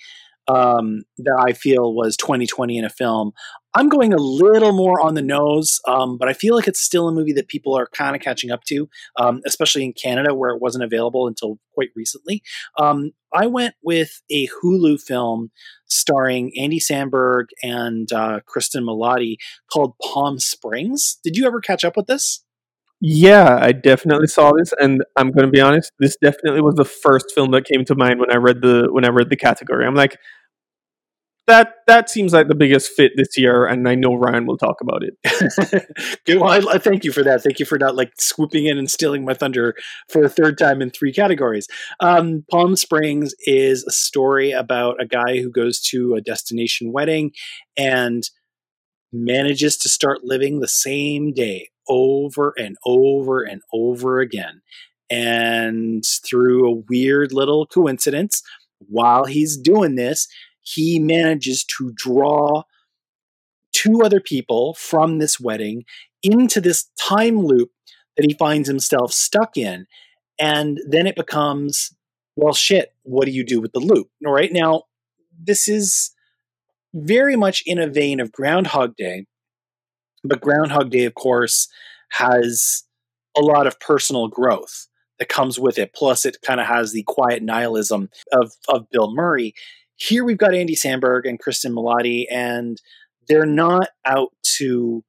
um, 0.49 1.03
that 1.19 1.45
I 1.47 1.53
feel 1.53 1.93
was 1.93 2.17
2020 2.17 2.77
in 2.77 2.85
a 2.85 2.89
film. 2.89 3.31
I'm 3.75 3.87
going 3.87 4.13
a 4.13 4.17
little 4.17 4.73
more 4.73 4.99
on 4.99 5.13
the 5.13 5.21
nose, 5.21 5.79
um, 5.87 6.17
but 6.17 6.27
I 6.27 6.33
feel 6.33 6.55
like 6.55 6.67
it's 6.67 6.81
still 6.81 7.07
a 7.07 7.11
movie 7.11 7.33
that 7.33 7.47
people 7.47 7.77
are 7.77 7.87
kind 7.93 8.15
of 8.15 8.21
catching 8.21 8.49
up 8.49 8.63
to, 8.63 8.89
um, 9.17 9.41
especially 9.45 9.83
in 9.83 9.93
Canada 9.93 10.33
where 10.33 10.49
it 10.49 10.59
wasn't 10.59 10.83
available 10.83 11.27
until 11.27 11.59
quite 11.75 11.89
recently. 11.95 12.41
Um, 12.79 13.11
I 13.31 13.45
went 13.45 13.75
with 13.83 14.23
a 14.31 14.47
Hulu 14.47 14.99
film 14.99 15.51
starring 15.85 16.51
Andy 16.57 16.79
Samberg 16.79 17.45
and 17.61 18.11
uh, 18.11 18.39
Cristin 18.49 18.81
Milioti 18.81 19.35
called 19.71 19.93
Palm 20.01 20.39
Springs. 20.39 21.19
Did 21.23 21.37
you 21.37 21.45
ever 21.45 21.61
catch 21.61 21.85
up 21.85 21.95
with 21.95 22.07
this? 22.07 22.43
Yeah, 23.01 23.59
I 23.61 23.71
definitely 23.71 24.27
saw 24.27 24.51
this, 24.51 24.73
and 24.77 25.03
I'm 25.15 25.31
going 25.31 25.45
to 25.45 25.51
be 25.51 25.61
honest. 25.61 25.91
This 25.99 26.17
definitely 26.21 26.61
was 26.61 26.75
the 26.75 26.83
first 26.83 27.31
film 27.33 27.51
that 27.51 27.63
came 27.63 27.85
to 27.85 27.95
mind 27.95 28.19
when 28.19 28.31
I 28.31 28.35
read 28.35 28.61
the 28.61 28.89
when 28.91 29.05
I 29.05 29.09
read 29.09 29.29
the 29.29 29.37
category. 29.37 29.85
I'm 29.85 29.95
like, 29.95 30.17
that 31.49 31.73
that 31.87 32.09
seems 32.09 32.31
like 32.31 32.47
the 32.47 32.55
biggest 32.55 32.91
fit 32.91 33.13
this 33.15 33.37
year, 33.37 33.65
and 33.65 33.89
I 33.89 33.95
know 33.95 34.13
Ryan 34.13 34.45
will 34.45 34.57
talk 34.57 34.81
about 34.81 35.01
it. 35.03 35.17
Good. 36.25 36.39
Well, 36.39 36.69
I, 36.69 36.77
thank 36.77 37.03
you 37.03 37.11
for 37.11 37.23
that. 37.23 37.41
Thank 37.41 37.59
you 37.59 37.65
for 37.65 37.79
not 37.79 37.95
like 37.95 38.13
swooping 38.19 38.67
in 38.67 38.77
and 38.77 38.89
stealing 38.89 39.25
my 39.25 39.33
thunder 39.33 39.73
for 40.09 40.23
a 40.23 40.29
third 40.29 40.59
time 40.59 40.81
in 40.81 40.91
three 40.91 41.11
categories. 41.11 41.67
Um, 41.99 42.45
Palm 42.51 42.75
Springs 42.75 43.33
is 43.47 43.83
a 43.83 43.91
story 43.91 44.51
about 44.51 45.01
a 45.01 45.07
guy 45.07 45.39
who 45.39 45.51
goes 45.51 45.81
to 45.89 46.13
a 46.13 46.21
destination 46.21 46.91
wedding 46.91 47.31
and 47.75 48.29
manages 49.11 49.75
to 49.77 49.89
start 49.89 50.23
living 50.23 50.59
the 50.59 50.67
same 50.67 51.33
day 51.33 51.69
over 51.87 52.53
and 52.59 52.77
over 52.85 53.41
and 53.41 53.61
over 53.73 54.19
again. 54.19 54.61
And 55.09 56.03
through 56.23 56.69
a 56.69 56.83
weird 56.87 57.33
little 57.33 57.65
coincidence, 57.65 58.43
while 58.87 59.25
he's 59.25 59.57
doing 59.57 59.95
this, 59.95 60.27
he 60.73 60.99
manages 60.99 61.63
to 61.77 61.91
draw 61.95 62.63
two 63.71 64.01
other 64.03 64.19
people 64.19 64.75
from 64.75 65.19
this 65.19 65.39
wedding 65.39 65.83
into 66.21 66.59
this 66.59 66.89
time 66.99 67.39
loop 67.39 67.71
that 68.17 68.25
he 68.25 68.33
finds 68.33 68.67
himself 68.67 69.13
stuck 69.13 69.55
in. 69.55 69.85
And 70.39 70.79
then 70.87 71.07
it 71.07 71.15
becomes, 71.15 71.95
well, 72.35 72.53
shit, 72.53 72.93
what 73.03 73.25
do 73.25 73.31
you 73.31 73.45
do 73.45 73.61
with 73.61 73.71
the 73.71 73.79
loop? 73.79 74.09
All 74.25 74.33
right. 74.33 74.51
Now, 74.51 74.83
this 75.41 75.67
is 75.67 76.11
very 76.93 77.35
much 77.35 77.63
in 77.65 77.79
a 77.79 77.87
vein 77.87 78.19
of 78.19 78.31
Groundhog 78.31 78.95
Day, 78.95 79.25
but 80.23 80.41
Groundhog 80.41 80.89
Day, 80.89 81.05
of 81.05 81.13
course, 81.13 81.67
has 82.11 82.83
a 83.37 83.41
lot 83.41 83.67
of 83.67 83.79
personal 83.79 84.27
growth 84.27 84.87
that 85.19 85.29
comes 85.29 85.59
with 85.59 85.77
it. 85.77 85.93
Plus, 85.93 86.25
it 86.25 86.37
kind 86.41 86.59
of 86.59 86.65
has 86.65 86.91
the 86.91 87.03
quiet 87.03 87.43
nihilism 87.43 88.09
of, 88.31 88.53
of 88.67 88.89
Bill 88.89 89.13
Murray. 89.13 89.53
Here 89.99 90.23
we've 90.23 90.37
got 90.37 90.55
Andy 90.55 90.75
Samberg 90.75 91.27
and 91.27 91.39
Cristin 91.39 91.73
Milioti, 91.73 92.25
and 92.31 92.81
they're 93.27 93.45
not 93.45 93.89
out 94.05 94.29
to 94.57 95.03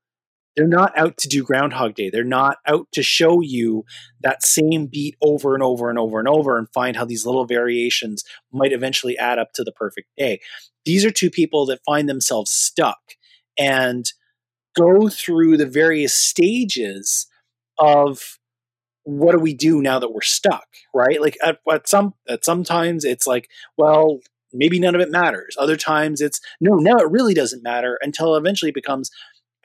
they're 0.57 0.66
not 0.66 0.97
out 0.99 1.16
to 1.18 1.28
do 1.28 1.45
Groundhog 1.45 1.95
Day. 1.95 2.11
They're 2.11 2.24
not 2.24 2.59
out 2.66 2.88
to 2.93 3.03
show 3.03 3.41
you 3.41 3.84
that 4.20 4.45
same 4.45 4.86
beat 4.86 5.16
over 5.22 5.55
and 5.55 5.62
over 5.62 5.88
and 5.88 5.99
over 5.99 6.18
and 6.18 6.28
over 6.28 6.59
and 6.59 6.68
find 6.74 6.97
how 6.97 7.05
these 7.05 7.24
little 7.24 7.47
variations 7.47 8.24
might 8.53 8.72
eventually 8.72 9.16
add 9.16 9.38
up 9.38 9.53
to 9.55 9.64
the 9.64 9.72
perfect 9.72 10.09
day. 10.18 10.41
These 10.84 11.05
are 11.05 11.11
two 11.11 11.30
people 11.30 11.66
that 11.66 11.80
find 11.86 12.09
themselves 12.09 12.51
stuck 12.51 12.99
and 13.59 14.07
go 14.76 15.09
through 15.09 15.57
the 15.57 15.66
various 15.66 16.14
stages 16.14 17.26
of 17.78 18.38
what 19.05 19.32
do 19.32 19.38
we 19.38 19.55
do 19.55 19.80
now 19.80 19.99
that 19.99 20.12
we're 20.12 20.20
stuck 20.20 20.66
right 20.95 21.20
like 21.20 21.36
at, 21.43 21.59
at 21.72 21.88
some 21.88 22.14
at 22.28 22.45
sometimes 22.45 23.05
it's 23.05 23.26
like 23.26 23.49
well 23.78 24.20
maybe 24.53 24.79
none 24.79 24.95
of 24.95 25.01
it 25.01 25.11
matters 25.11 25.57
other 25.59 25.77
times 25.77 26.21
it's 26.21 26.41
no 26.61 26.75
now 26.77 26.97
it 26.97 27.11
really 27.11 27.35
doesn't 27.35 27.63
matter 27.63 27.99
until 28.03 28.37
eventually 28.37 28.71
it 28.71 28.75
becomes 28.75 29.11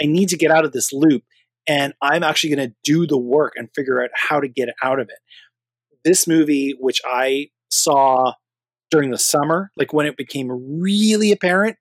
i 0.02 0.06
need 0.06 0.30
to 0.30 0.38
get 0.38 0.52
out 0.52 0.66
of 0.66 0.72
this 0.72 0.92
loop 0.92 1.24
and 1.68 1.94
i'm 2.02 2.24
actually 2.24 2.54
going 2.56 2.70
to 2.70 2.76
do 2.84 3.06
the 3.08 3.18
work 3.18 3.54
and 3.56 3.70
figure 3.76 4.02
out 4.02 4.10
how 4.16 4.40
to 4.40 4.48
get 4.48 4.70
out 4.84 5.00
of 5.00 5.10
it 5.10 5.20
this 6.04 6.28
movie 6.28 6.76
which 6.80 7.02
i 7.06 7.48
saw 7.70 8.34
during 8.92 9.12
the 9.12 9.18
summer 9.18 9.72
like 9.78 9.94
when 9.94 10.06
it 10.06 10.18
became 10.18 10.80
really 10.80 11.32
apparent 11.32 11.78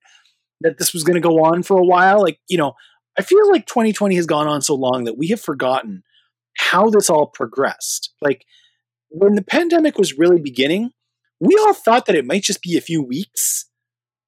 that 0.61 0.79
this 0.79 0.95
was 0.95 1.05
going 1.05 1.15
to 1.15 1.21
go 1.21 1.45
on 1.45 1.63
for 1.63 1.79
a 1.79 1.85
while 1.85 2.21
like 2.21 2.39
you 2.49 2.57
know 2.57 2.75
I 3.19 3.23
feel 3.23 3.49
like 3.51 3.67
2020 3.67 4.17
has 4.17 4.27
gone 4.27 4.49
on 4.49 4.61
so 4.61 4.75
long 4.75 5.05
that 5.05 5.17
we 5.17 5.29
have 5.29 5.41
forgotten 5.41 6.03
how 6.57 6.91
this 6.91 7.11
all 7.11 7.27
progressed. 7.27 8.13
Like 8.21 8.45
when 9.09 9.35
the 9.35 9.43
pandemic 9.43 9.99
was 9.99 10.19
really 10.19 10.41
beginning, 10.41 10.91
we 11.45 11.57
all 11.61 11.75
thought 11.75 12.07
that 12.07 12.17
it 12.17 12.27
might 12.27 12.43
just 12.43 12.63
be 12.63 12.77
a 12.77 12.83
few 12.83 13.03
weeks. 13.03 13.67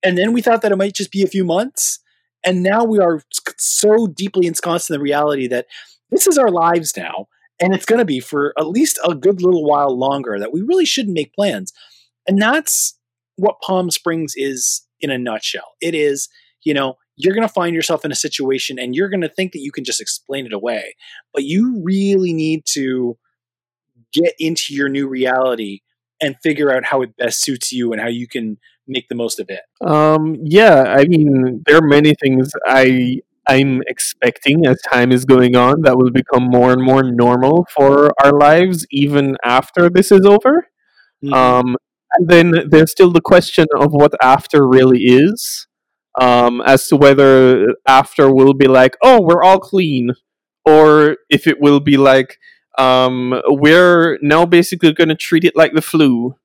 And 0.02 0.16
then 0.16 0.32
we 0.32 0.42
thought 0.42 0.62
that 0.62 0.72
it 0.72 0.76
might 0.76 0.94
just 0.94 1.10
be 1.10 1.22
a 1.22 1.28
few 1.28 1.44
months. 1.44 1.98
And 2.44 2.62
now 2.62 2.84
we 2.84 2.98
are 2.98 3.22
so 3.58 4.06
deeply 4.06 4.46
ensconced 4.46 4.90
in 4.90 4.94
the 4.94 5.00
reality 5.00 5.48
that 5.48 5.66
this 6.10 6.26
is 6.26 6.38
our 6.38 6.50
lives 6.50 6.96
now. 6.96 7.26
And 7.60 7.74
it's 7.74 7.86
going 7.86 7.98
to 7.98 8.04
be 8.04 8.20
for 8.20 8.52
at 8.58 8.68
least 8.68 8.98
a 9.04 9.14
good 9.14 9.40
little 9.40 9.64
while 9.64 9.98
longer 9.98 10.38
that 10.38 10.52
we 10.52 10.60
really 10.60 10.84
shouldn't 10.84 11.14
make 11.14 11.32
plans. 11.32 11.72
And 12.28 12.40
that's 12.40 12.98
what 13.36 13.60
Palm 13.62 13.90
Springs 13.90 14.34
is 14.36 14.86
in 15.00 15.10
a 15.10 15.18
nutshell. 15.18 15.74
It 15.80 15.94
is, 15.94 16.28
you 16.64 16.74
know, 16.74 16.96
you're 17.16 17.34
going 17.34 17.46
to 17.46 17.52
find 17.52 17.74
yourself 17.74 18.04
in 18.04 18.12
a 18.12 18.16
situation 18.16 18.78
and 18.78 18.94
you're 18.94 19.08
going 19.08 19.22
to 19.22 19.28
think 19.28 19.52
that 19.52 19.60
you 19.60 19.72
can 19.72 19.84
just 19.84 20.00
explain 20.00 20.44
it 20.44 20.52
away. 20.52 20.94
But 21.32 21.44
you 21.44 21.80
really 21.82 22.34
need 22.34 22.64
to 22.72 23.16
get 24.12 24.34
into 24.38 24.74
your 24.74 24.88
new 24.88 25.08
reality 25.08 25.80
and 26.20 26.36
figure 26.42 26.72
out 26.74 26.84
how 26.84 27.02
it 27.02 27.16
best 27.16 27.42
suits 27.42 27.72
you 27.72 27.92
and 27.92 28.00
how 28.00 28.08
you 28.08 28.26
can 28.26 28.58
make 28.88 29.08
the 29.08 29.14
most 29.14 29.40
of 29.40 29.48
it. 29.48 29.60
Um, 29.86 30.36
yeah, 30.42 30.84
I 30.86 31.04
mean, 31.04 31.62
there 31.66 31.76
are 31.76 31.86
many 31.86 32.14
things 32.14 32.52
I 32.66 33.20
I'm 33.48 33.82
expecting 33.86 34.66
as 34.66 34.80
time 34.92 35.12
is 35.12 35.24
going 35.24 35.54
on 35.54 35.82
that 35.82 35.96
will 35.96 36.10
become 36.10 36.44
more 36.44 36.72
and 36.72 36.82
more 36.82 37.04
normal 37.04 37.66
for 37.74 38.10
our 38.24 38.32
lives 38.32 38.86
even 38.90 39.36
after 39.44 39.88
this 39.88 40.10
is 40.10 40.26
over. 40.26 40.68
Mm-hmm. 41.24 41.32
Um, 41.32 41.76
and 42.14 42.28
then 42.28 42.68
there's 42.70 42.90
still 42.90 43.12
the 43.12 43.20
question 43.20 43.66
of 43.78 43.92
what 43.92 44.12
after 44.22 44.66
really 44.66 45.02
is 45.04 45.66
um, 46.20 46.62
as 46.62 46.88
to 46.88 46.96
whether 46.96 47.74
after 47.86 48.32
will 48.32 48.54
be 48.54 48.68
like, 48.68 48.96
oh, 49.02 49.20
we're 49.22 49.42
all 49.42 49.60
clean, 49.60 50.10
or 50.64 51.18
if 51.28 51.46
it 51.46 51.60
will 51.60 51.80
be 51.80 51.96
like, 51.96 52.38
um, 52.78 53.40
we're 53.46 54.18
now 54.22 54.46
basically 54.46 54.92
going 54.92 55.08
to 55.08 55.14
treat 55.14 55.44
it 55.44 55.56
like 55.56 55.74
the 55.74 55.82
flu, 55.82 56.36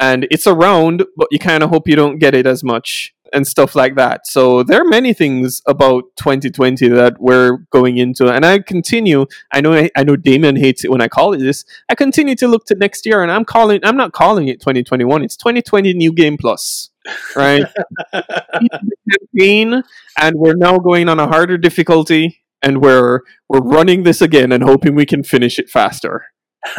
and 0.00 0.26
it's 0.30 0.46
around, 0.46 1.04
but 1.16 1.28
you 1.30 1.38
kind 1.38 1.62
of 1.62 1.70
hope 1.70 1.88
you 1.88 1.96
don't 1.96 2.18
get 2.18 2.34
it 2.34 2.46
as 2.46 2.64
much 2.64 3.14
and 3.34 3.46
stuff 3.46 3.74
like 3.74 3.96
that. 3.96 4.26
So 4.26 4.62
there 4.62 4.80
are 4.80 4.84
many 4.84 5.14
things 5.14 5.62
about 5.66 6.04
2020 6.16 6.88
that 6.88 7.14
we're 7.18 7.58
going 7.70 7.96
into, 7.96 8.28
and 8.28 8.44
I 8.44 8.58
continue. 8.60 9.26
I 9.52 9.60
know 9.60 9.74
I, 9.74 9.90
I 9.96 10.04
know 10.04 10.16
Damon 10.16 10.56
hates 10.56 10.84
it 10.84 10.90
when 10.90 11.00
I 11.00 11.08
call 11.08 11.32
it 11.32 11.38
this. 11.38 11.64
I 11.88 11.94
continue 11.94 12.34
to 12.36 12.48
look 12.48 12.66
to 12.66 12.74
next 12.74 13.06
year, 13.06 13.22
and 13.22 13.32
I'm 13.32 13.44
calling. 13.44 13.80
I'm 13.84 13.96
not 13.96 14.12
calling 14.12 14.48
it 14.48 14.60
2021. 14.60 15.22
It's 15.22 15.36
2020 15.36 15.94
New 15.94 16.12
Game 16.12 16.36
Plus 16.36 16.90
right? 17.36 17.64
campaign, 18.12 19.82
and 20.16 20.36
we're 20.36 20.56
now 20.56 20.78
going 20.78 21.08
on 21.08 21.18
a 21.18 21.26
harder 21.26 21.58
difficulty, 21.58 22.42
and 22.62 22.80
we're 22.80 23.20
we're 23.48 23.60
running 23.60 24.02
this 24.02 24.20
again 24.20 24.52
and 24.52 24.62
hoping 24.62 24.94
we 24.94 25.06
can 25.06 25.22
finish 25.22 25.58
it 25.58 25.68
faster. 25.70 26.26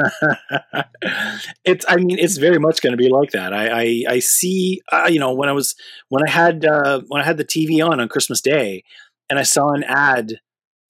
it's 1.66 1.86
i 1.90 1.98
mean 1.98 2.18
it's 2.18 2.38
very 2.38 2.58
much 2.58 2.82
going 2.82 2.94
to 2.94 2.98
be 2.98 3.10
like 3.10 3.32
that 3.32 3.52
i 3.52 3.68
i, 3.68 4.04
I 4.12 4.20
see 4.20 4.82
uh, 4.94 5.10
you 5.12 5.20
know 5.20 5.34
when 5.34 5.50
i 5.50 5.52
was 5.52 5.76
when 6.08 6.24
i 6.26 6.32
had 6.32 6.64
uh, 6.64 7.02
when 7.10 7.22
i 7.22 7.26
had 7.26 7.36
the 7.36 7.44
tv 7.44 7.86
on 7.86 8.00
on 8.00 8.08
christmas 8.08 8.40
day 8.40 8.86
and 9.30 9.38
i 9.38 9.44
saw 9.44 9.74
an 9.74 9.84
ad 9.84 10.40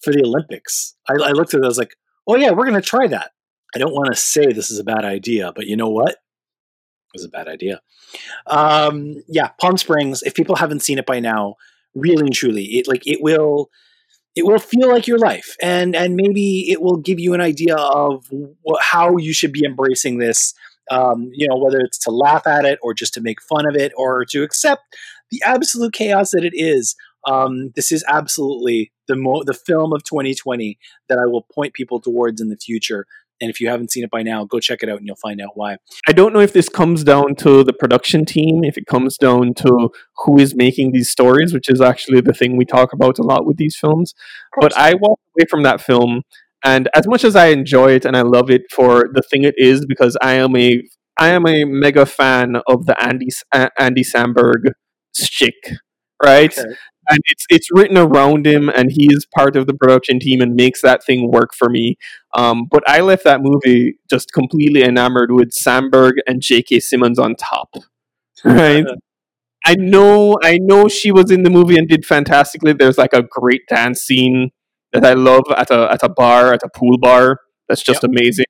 for 0.03 0.11
the 0.11 0.23
Olympics. 0.23 0.95
I, 1.07 1.13
I 1.13 1.31
looked 1.31 1.53
at 1.53 1.61
it, 1.61 1.63
I 1.63 1.67
was 1.67 1.77
like, 1.77 1.95
oh 2.27 2.35
yeah, 2.35 2.51
we're 2.51 2.65
going 2.65 2.79
to 2.79 2.87
try 2.87 3.07
that. 3.07 3.31
I 3.73 3.79
don't 3.79 3.93
want 3.93 4.13
to 4.13 4.19
say 4.19 4.51
this 4.51 4.69
is 4.69 4.77
a 4.77 4.83
bad 4.83 5.05
idea, 5.05 5.51
but 5.55 5.65
you 5.65 5.75
know 5.75 5.89
what? 5.89 6.11
It 6.11 7.15
was 7.15 7.25
a 7.25 7.29
bad 7.29 7.47
idea. 7.47 7.81
Um, 8.45 9.23
yeah, 9.27 9.49
Palm 9.59 9.77
Springs. 9.77 10.21
If 10.21 10.35
people 10.35 10.55
haven't 10.55 10.81
seen 10.81 10.99
it 10.99 11.05
by 11.05 11.19
now, 11.19 11.55
really 11.95 12.25
and 12.25 12.33
truly, 12.33 12.65
it 12.65 12.87
like 12.87 13.07
it 13.07 13.21
will 13.21 13.69
it 14.35 14.45
will 14.45 14.59
feel 14.59 14.89
like 14.89 15.07
your 15.07 15.19
life 15.19 15.55
and 15.61 15.95
and 15.95 16.15
maybe 16.15 16.69
it 16.71 16.81
will 16.81 16.97
give 16.97 17.19
you 17.19 17.33
an 17.33 17.41
idea 17.41 17.75
of 17.75 18.25
wh- 18.67 18.81
how 18.81 19.17
you 19.17 19.33
should 19.33 19.51
be 19.51 19.65
embracing 19.65 20.17
this 20.17 20.53
um, 20.91 21.29
you 21.33 21.47
know 21.47 21.57
whether 21.57 21.79
it's 21.79 21.97
to 21.97 22.11
laugh 22.11 22.45
at 22.45 22.65
it 22.65 22.79
or 22.81 22.93
just 22.93 23.13
to 23.13 23.21
make 23.21 23.41
fun 23.41 23.67
of 23.67 23.75
it 23.75 23.91
or 23.95 24.25
to 24.25 24.43
accept 24.43 24.81
the 25.31 25.41
absolute 25.45 25.93
chaos 25.93 26.31
that 26.31 26.43
it 26.43 26.53
is 26.53 26.95
um, 27.25 27.71
this 27.75 27.91
is 27.91 28.03
absolutely 28.07 28.91
the 29.07 29.15
mo- 29.15 29.43
the 29.43 29.53
film 29.53 29.93
of 29.93 30.03
2020 30.03 30.77
that 31.09 31.17
I 31.17 31.25
will 31.25 31.45
point 31.53 31.73
people 31.73 31.99
towards 31.99 32.41
in 32.41 32.49
the 32.49 32.57
future. 32.57 33.05
And 33.41 33.49
if 33.49 33.59
you 33.59 33.67
haven't 33.67 33.91
seen 33.91 34.03
it 34.03 34.11
by 34.11 34.23
now, 34.23 34.45
go 34.45 34.59
check 34.59 34.83
it 34.83 34.89
out 34.89 34.97
and 34.97 35.07
you'll 35.07 35.15
find 35.15 35.41
out 35.41 35.51
why. 35.55 35.77
I 36.07 36.13
don't 36.13 36.33
know 36.33 36.39
if 36.39 36.53
this 36.53 36.69
comes 36.69 37.03
down 37.03 37.35
to 37.37 37.63
the 37.63 37.73
production 37.73 38.25
team, 38.25 38.63
if 38.63 38.77
it 38.77 38.85
comes 38.85 39.17
down 39.17 39.53
to 39.55 39.89
who 40.19 40.39
is 40.39 40.55
making 40.55 40.91
these 40.91 41.09
stories, 41.09 41.53
which 41.53 41.69
is 41.69 41.81
actually 41.81 42.21
the 42.21 42.33
thing 42.33 42.57
we 42.57 42.65
talk 42.65 42.93
about 42.93 43.19
a 43.19 43.23
lot 43.23 43.45
with 43.45 43.57
these 43.57 43.75
films. 43.75 44.13
But 44.59 44.77
I 44.77 44.93
walked 44.93 45.23
away 45.37 45.45
from 45.49 45.63
that 45.63 45.81
film, 45.81 46.21
and 46.63 46.89
as 46.95 47.07
much 47.07 47.23
as 47.23 47.35
I 47.35 47.47
enjoy 47.47 47.91
it 47.91 48.05
and 48.05 48.15
I 48.15 48.21
love 48.21 48.49
it 48.49 48.63
for 48.71 49.09
the 49.13 49.21
thing 49.21 49.43
it 49.43 49.55
is, 49.57 49.85
because 49.85 50.17
I 50.21 50.33
am 50.33 50.55
a 50.55 50.81
I 51.19 51.29
am 51.29 51.45
a 51.45 51.63
mega 51.65 52.05
fan 52.05 52.55
of 52.67 52.85
the 52.85 53.01
Andy 53.03 53.29
uh, 53.51 53.69
Andy 53.77 54.03
Samberg 54.03 54.71
stick, 55.13 55.53
right? 56.23 56.57
Okay 56.57 56.75
and 57.09 57.19
it's 57.25 57.45
it's 57.49 57.69
written 57.71 57.97
around 57.97 58.45
him, 58.45 58.69
and 58.69 58.91
he 58.91 59.07
is 59.11 59.25
part 59.35 59.55
of 59.55 59.67
the 59.67 59.73
production 59.73 60.19
team 60.19 60.41
and 60.41 60.55
makes 60.55 60.81
that 60.81 61.03
thing 61.03 61.31
work 61.31 61.53
for 61.53 61.69
me. 61.69 61.97
Um, 62.35 62.65
but 62.69 62.83
I 62.87 63.01
left 63.01 63.23
that 63.25 63.41
movie 63.41 63.99
just 64.09 64.31
completely 64.31 64.83
enamored 64.83 65.31
with 65.31 65.51
Samberg 65.51 66.13
and 66.27 66.41
J.K. 66.41 66.79
Simmons 66.79 67.19
on 67.19 67.35
top. 67.35 67.73
Right. 68.45 68.85
I 69.65 69.75
know, 69.75 70.37
I 70.43 70.57
know 70.61 70.89
she 70.89 71.13
was 71.13 71.31
in 71.31 71.43
the 71.43 71.49
movie 71.49 71.77
and 71.77 71.87
did 71.87 72.05
fantastically. 72.05 72.73
There's 72.73 72.97
like 72.97 73.13
a 73.13 73.23
great 73.23 73.61
dance 73.69 74.01
scene 74.01 74.51
that 74.91 75.05
I 75.05 75.13
love 75.13 75.43
at 75.55 75.71
a 75.71 75.89
at 75.91 76.03
a 76.03 76.09
bar, 76.09 76.53
at 76.53 76.61
a 76.63 76.69
pool 76.69 76.97
bar. 76.97 77.39
That's 77.69 77.81
just 77.81 78.03
yep. 78.03 78.11
amazing. 78.11 78.45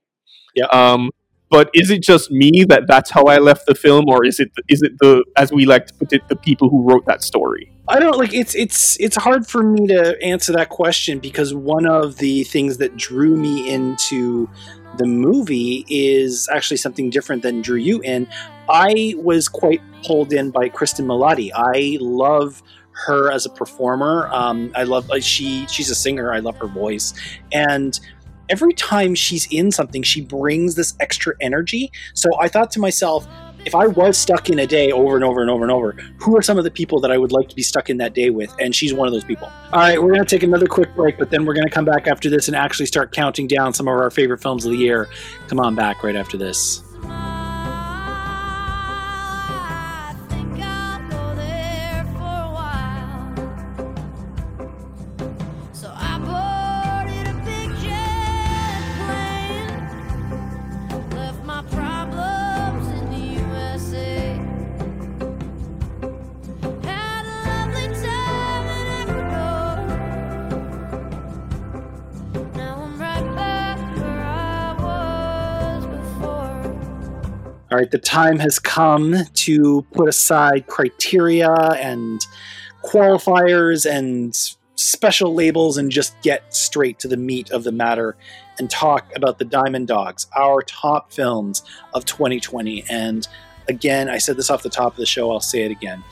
Yeah. 0.55 0.65
Um, 0.67 1.11
but 1.49 1.69
is 1.75 1.91
it 1.91 2.01
just 2.01 2.31
me 2.31 2.65
that 2.67 2.83
that's 2.87 3.11
how 3.11 3.25
I 3.25 3.37
left 3.37 3.67
the 3.67 3.75
film, 3.75 4.05
or 4.09 4.25
is 4.25 4.39
it 4.39 4.49
is 4.67 4.81
it 4.81 4.93
the 4.99 5.23
as 5.37 5.53
we 5.53 5.65
like 5.65 5.85
to 5.87 5.93
put 5.93 6.11
it, 6.11 6.27
the 6.27 6.35
people 6.35 6.69
who 6.69 6.81
wrote 6.81 7.05
that 7.05 7.21
story? 7.23 7.71
I 7.87 7.99
don't 7.99 8.17
like 8.17 8.33
it's 8.33 8.55
it's 8.55 8.97
it's 8.99 9.17
hard 9.17 9.45
for 9.45 9.61
me 9.61 9.87
to 9.87 10.21
answer 10.23 10.53
that 10.53 10.69
question 10.69 11.19
because 11.19 11.53
one 11.53 11.85
of 11.85 12.17
the 12.17 12.45
things 12.45 12.77
that 12.77 12.95
drew 12.95 13.35
me 13.35 13.69
into 13.69 14.49
the 14.97 15.05
movie 15.05 15.85
is 15.89 16.47
actually 16.53 16.77
something 16.77 17.09
different 17.09 17.41
than 17.43 17.61
drew 17.61 17.77
you 17.77 17.99
in. 18.01 18.27
I 18.69 19.15
was 19.17 19.49
quite 19.49 19.81
pulled 20.05 20.31
in 20.31 20.51
by 20.51 20.69
Cristin 20.69 21.05
Milioti. 21.05 21.51
I 21.53 21.97
love 21.99 22.63
her 23.05 23.31
as 23.31 23.45
a 23.45 23.49
performer. 23.49 24.29
Um, 24.31 24.71
I 24.75 24.83
love 24.83 25.09
uh, 25.11 25.19
she 25.19 25.67
she's 25.67 25.89
a 25.89 25.95
singer. 25.95 26.33
I 26.33 26.39
love 26.39 26.55
her 26.57 26.67
voice, 26.67 27.13
and 27.51 27.99
every 28.49 28.73
time 28.73 29.15
she's 29.15 29.47
in 29.51 29.71
something, 29.71 30.03
she 30.03 30.21
brings 30.21 30.75
this 30.75 30.95
extra 30.99 31.33
energy. 31.41 31.91
So 32.13 32.29
I 32.39 32.47
thought 32.47 32.71
to 32.71 32.79
myself, 32.79 33.27
if 33.65 33.75
I 33.75 33.87
was 33.87 34.17
stuck 34.17 34.49
in 34.49 34.59
a 34.59 34.67
day 34.67 34.91
over 34.91 35.15
and 35.15 35.23
over 35.23 35.41
and 35.41 35.49
over 35.49 35.63
and 35.63 35.71
over, 35.71 35.91
who 36.17 36.37
are 36.37 36.41
some 36.41 36.57
of 36.57 36.63
the 36.63 36.71
people 36.71 36.99
that 37.01 37.11
I 37.11 37.17
would 37.17 37.31
like 37.31 37.49
to 37.49 37.55
be 37.55 37.63
stuck 37.63 37.89
in 37.89 37.97
that 37.97 38.13
day 38.13 38.29
with? 38.29 38.53
And 38.59 38.75
she's 38.75 38.93
one 38.93 39.07
of 39.07 39.13
those 39.13 39.23
people. 39.23 39.49
All 39.71 39.79
right, 39.79 40.01
we're 40.01 40.13
going 40.13 40.25
to 40.25 40.29
take 40.29 40.43
another 40.43 40.67
quick 40.67 40.93
break, 40.95 41.17
but 41.17 41.29
then 41.29 41.45
we're 41.45 41.53
going 41.53 41.67
to 41.67 41.73
come 41.73 41.85
back 41.85 42.07
after 42.07 42.29
this 42.29 42.47
and 42.47 42.55
actually 42.55 42.85
start 42.85 43.11
counting 43.11 43.47
down 43.47 43.73
some 43.73 43.87
of 43.87 43.93
our 43.93 44.09
favorite 44.11 44.41
films 44.41 44.65
of 44.65 44.71
the 44.71 44.77
year. 44.77 45.09
Come 45.47 45.59
on 45.59 45.75
back 45.75 46.03
right 46.03 46.15
after 46.15 46.37
this. 46.37 46.83
All 77.73 77.79
right, 77.79 77.89
the 77.89 77.97
time 77.97 78.37
has 78.37 78.59
come 78.59 79.15
to 79.33 79.81
put 79.93 80.07
aside 80.07 80.67
criteria 80.67 81.49
and 81.51 82.23
qualifiers 82.83 83.89
and 83.89 84.37
special 84.75 85.33
labels 85.33 85.77
and 85.77 85.91
just 85.91 86.13
get 86.21 86.53
straight 86.53 86.99
to 86.99 87.07
the 87.07 87.17
meat 87.17 87.49
of 87.49 87.63
the 87.63 87.71
matter 87.71 88.15
and 88.59 88.69
talk 88.69 89.11
about 89.15 89.39
the 89.39 89.45
Diamond 89.45 89.87
Dogs, 89.87 90.27
our 90.37 90.61
top 90.61 91.11
films 91.11 91.63
of 91.95 92.05
2020. 92.05 92.83
And 92.91 93.27
again, 93.67 94.07
I 94.07 94.19
said 94.19 94.37
this 94.37 94.51
off 94.51 94.61
the 94.61 94.69
top 94.69 94.91
of 94.91 94.97
the 94.97 95.07
show, 95.07 95.31
I'll 95.31 95.39
say 95.39 95.63
it 95.63 95.71
again. 95.71 96.03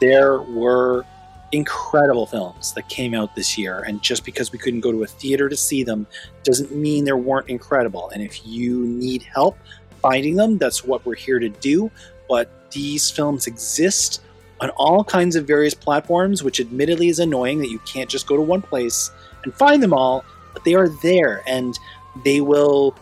There 0.00 0.40
were 0.40 1.04
incredible 1.50 2.26
films 2.26 2.74
that 2.74 2.88
came 2.88 3.12
out 3.12 3.34
this 3.34 3.58
year, 3.58 3.80
and 3.80 4.00
just 4.02 4.24
because 4.24 4.52
we 4.52 4.58
couldn't 4.60 4.80
go 4.80 4.92
to 4.92 5.02
a 5.02 5.06
theater 5.08 5.48
to 5.48 5.56
see 5.56 5.82
them 5.82 6.06
doesn't 6.44 6.72
mean 6.72 7.04
there 7.04 7.16
weren't 7.16 7.48
incredible. 7.48 8.08
And 8.10 8.22
if 8.22 8.46
you 8.46 8.86
need 8.86 9.24
help, 9.24 9.58
finding 10.02 10.36
them. 10.36 10.58
That's 10.58 10.84
what 10.84 11.06
we're 11.06 11.14
here 11.14 11.38
to 11.38 11.48
do. 11.48 11.90
But 12.28 12.70
these 12.72 13.10
films 13.10 13.46
exist 13.46 14.20
on 14.60 14.70
all 14.70 15.04
kinds 15.04 15.36
of 15.36 15.46
various 15.46 15.74
platforms, 15.74 16.42
which 16.42 16.60
admittedly 16.60 17.08
is 17.08 17.18
annoying 17.18 17.58
that 17.58 17.70
you 17.70 17.78
can't 17.80 18.10
just 18.10 18.26
go 18.26 18.36
to 18.36 18.42
one 18.42 18.62
place 18.62 19.10
and 19.44 19.54
find 19.54 19.82
them 19.82 19.92
all, 19.92 20.24
but 20.52 20.64
they 20.64 20.74
are 20.74 20.88
there 20.88 21.42
and 21.46 21.78
they 22.24 22.40
will 22.40 22.94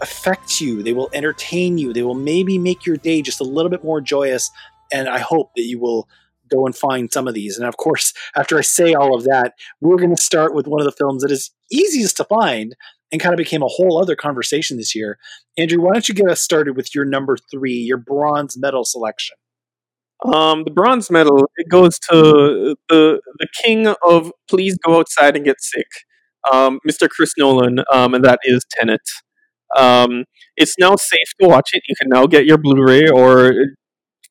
affect 0.00 0.60
you. 0.60 0.82
They 0.82 0.92
will 0.92 1.10
entertain 1.12 1.78
you. 1.78 1.92
They 1.92 2.02
will 2.02 2.14
maybe 2.14 2.58
make 2.58 2.86
your 2.86 2.96
day 2.96 3.22
just 3.22 3.40
a 3.40 3.44
little 3.44 3.70
bit 3.70 3.84
more 3.84 4.00
joyous. 4.00 4.50
And 4.92 5.08
I 5.08 5.18
hope 5.18 5.50
that 5.56 5.64
you 5.64 5.78
will 5.78 6.08
go 6.48 6.66
and 6.66 6.76
find 6.76 7.12
some 7.12 7.28
of 7.28 7.34
these. 7.34 7.58
And 7.58 7.66
of 7.66 7.76
course, 7.76 8.12
after 8.36 8.58
I 8.58 8.62
say 8.62 8.94
all 8.94 9.14
of 9.14 9.24
that, 9.24 9.54
we're 9.80 9.98
going 9.98 10.14
to 10.14 10.22
start 10.22 10.54
with 10.54 10.66
one 10.66 10.80
of 10.80 10.86
the 10.86 10.92
films 10.92 11.22
that 11.22 11.30
is 11.30 11.50
easiest 11.70 12.16
to 12.18 12.24
find 12.24 12.74
and 13.10 13.20
kind 13.20 13.32
of 13.32 13.38
became 13.38 13.62
a 13.62 13.68
whole 13.68 14.00
other 14.00 14.16
conversation 14.16 14.76
this 14.76 14.94
year. 14.94 15.18
Andrew, 15.56 15.80
why 15.82 15.92
don't 15.92 16.08
you 16.08 16.14
get 16.14 16.28
us 16.30 16.40
started 16.40 16.76
with 16.76 16.94
your 16.94 17.04
number 17.04 17.36
three, 17.50 17.74
your 17.74 17.98
bronze 17.98 18.56
medal 18.58 18.84
selection? 18.84 19.36
Um, 20.24 20.64
the 20.64 20.72
bronze 20.72 21.10
medal 21.10 21.48
it 21.56 21.68
goes 21.68 21.96
to 22.10 22.76
the 22.88 23.20
the 23.38 23.48
king 23.62 23.86
of 24.04 24.32
please 24.50 24.76
go 24.84 24.98
outside 24.98 25.36
and 25.36 25.44
get 25.44 25.60
sick, 25.60 25.86
um, 26.52 26.80
Mr. 26.88 27.08
Chris 27.08 27.30
Nolan, 27.38 27.78
um, 27.92 28.14
and 28.14 28.24
that 28.24 28.40
is 28.42 28.64
Tenet. 28.72 29.00
Um, 29.76 30.24
it's 30.56 30.74
now 30.78 30.96
safe 30.96 31.28
to 31.40 31.46
watch 31.46 31.70
it. 31.72 31.84
You 31.88 31.94
can 32.00 32.08
now 32.08 32.26
get 32.26 32.46
your 32.46 32.58
Blu-ray 32.58 33.08
or 33.08 33.52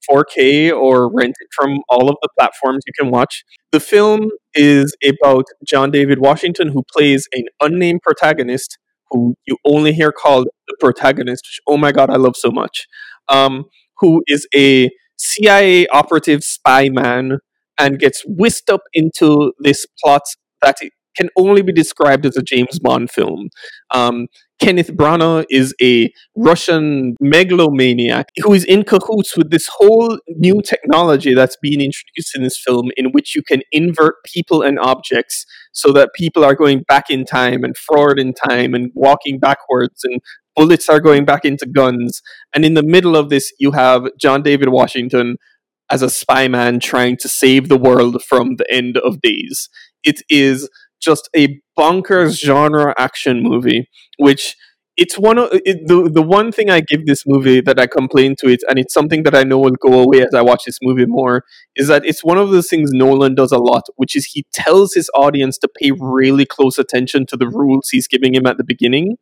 4K 0.10 0.72
or 0.72 1.12
rent 1.14 1.36
it 1.40 1.48
from 1.56 1.80
all 1.90 2.10
of 2.10 2.16
the 2.22 2.30
platforms 2.38 2.84
you 2.88 2.94
can 3.00 3.12
watch. 3.12 3.44
The 3.72 3.80
film 3.80 4.30
is 4.54 4.96
about 5.06 5.46
John 5.66 5.92
David 5.92 6.20
Washington, 6.20 6.70
who 6.70 6.84
plays 6.92 7.28
an 7.34 7.46
unnamed 7.62 8.02
protagonist 8.02 8.78
who 9.12 9.36
you 9.46 9.58
only 9.66 9.94
hear 9.94 10.12
called 10.12 10.48
the 10.68 10.76
protagonist, 10.80 11.46
which, 11.46 11.60
oh 11.68 11.78
my 11.78 11.92
god, 11.92 12.10
I 12.10 12.18
love 12.18 12.36
so 12.36 12.52
much, 12.52 12.88
um, 13.30 13.66
who 14.00 14.24
is 14.28 14.48
a 14.56 14.90
CIA 15.18 15.88
operative 15.88 16.44
spy 16.44 16.90
man 16.90 17.40
and 17.78 18.00
gets 18.00 18.24
whisked 18.26 18.70
up 18.70 18.82
into 18.94 19.54
this 19.60 19.86
plot 20.04 20.24
that 20.62 20.78
can 21.18 21.30
only 21.38 21.62
be 21.62 21.74
described 21.74 22.26
as 22.26 22.38
a 22.38 22.42
James 22.42 22.80
Bond 22.80 23.10
film. 23.10 23.50
Um, 23.94 24.28
Kenneth 24.60 24.92
Branagh 24.92 25.46
is 25.50 25.76
a 25.82 26.12
Russian 26.36 27.16
megalomaniac 27.22 28.30
who 28.44 28.54
is 28.54 28.64
in 28.64 28.84
cahoots 28.84 29.38
with 29.38 29.52
this 29.52 29.68
whole 29.78 30.18
new 30.30 30.62
technology 30.62 31.34
that's 31.34 31.58
being 31.62 31.80
introduced 31.80 32.36
in 32.36 32.44
this 32.44 32.60
film, 32.60 32.90
in 32.98 33.12
which 33.12 33.36
you 33.36 33.44
can 33.44 33.62
invert 33.72 34.16
people 34.26 34.64
and 34.64 34.80
objects 34.80 35.46
so 35.74 35.92
that 35.92 36.10
people 36.16 36.44
are 36.44 36.56
going 36.56 36.84
back 36.88 37.10
in 37.10 37.24
time 37.24 37.64
and 37.64 37.78
forward 37.78 38.20
in 38.20 38.34
time 38.34 38.74
and 38.74 38.92
walking 38.96 39.40
backwards 39.40 40.04
and 40.04 40.22
bullets 40.56 40.90
are 40.90 41.00
going 41.00 41.24
back 41.24 41.46
into 41.46 41.68
guns. 41.68 42.22
And 42.54 42.66
in 42.66 42.74
the 42.74 42.84
middle 42.84 43.16
of 43.16 43.30
this, 43.30 43.54
you 43.60 43.72
have 43.72 44.08
John 44.20 44.42
David 44.42 44.70
Washington 44.70 45.38
as 45.90 46.02
a 46.02 46.10
spy 46.10 46.48
man 46.48 46.80
trying 46.80 47.16
to 47.18 47.30
save 47.30 47.70
the 47.70 47.78
world 47.78 48.22
from 48.24 48.56
the 48.56 48.70
end 48.72 48.98
of 48.98 49.22
days. 49.22 49.70
It 50.04 50.22
is 50.30 50.68
just 51.02 51.30
a 51.36 51.60
bonkers 51.78 52.40
genre 52.44 52.94
action 52.98 53.42
movie, 53.44 53.90
which 54.18 54.56
it's 54.98 55.18
one 55.18 55.38
of 55.38 55.50
it, 55.54 55.88
the 55.88 56.10
the 56.12 56.24
one 56.24 56.52
thing 56.52 56.70
I 56.72 56.82
give 56.82 57.06
this 57.06 57.24
movie 57.28 57.62
that 57.62 57.80
I 57.80 57.86
complain 57.86 58.36
to 58.40 58.48
it, 58.50 58.62
and 58.68 58.80
it's 58.80 58.94
something 58.94 59.24
that 59.24 59.36
I 59.36 59.44
know 59.44 59.60
will 59.60 59.72
go 59.72 60.00
away 60.02 60.22
as 60.24 60.34
I 60.34 60.42
watch 60.42 60.64
this 60.66 60.80
movie 60.82 61.06
more, 61.06 61.44
is 61.76 61.88
that 61.88 62.04
it's 62.06 62.24
one 62.24 62.38
of 62.40 62.50
those 62.50 62.68
things 62.68 62.92
Nolan 62.92 63.36
does 63.36 63.52
a 63.52 63.60
lot, 63.60 63.84
which 63.96 64.16
is 64.16 64.26
he 64.26 64.46
tells 64.54 64.94
his 64.96 65.10
audience 65.14 65.58
to 65.60 65.70
pay 65.80 65.92
really 66.00 66.46
close 66.46 66.80
attention 66.80 67.28
to 67.28 67.38
the 67.38 67.48
rules 67.48 67.90
he's 67.90 68.08
giving 68.08 68.34
him 68.34 68.48
at 68.48 68.58
the 68.58 68.64
beginning. 68.64 69.18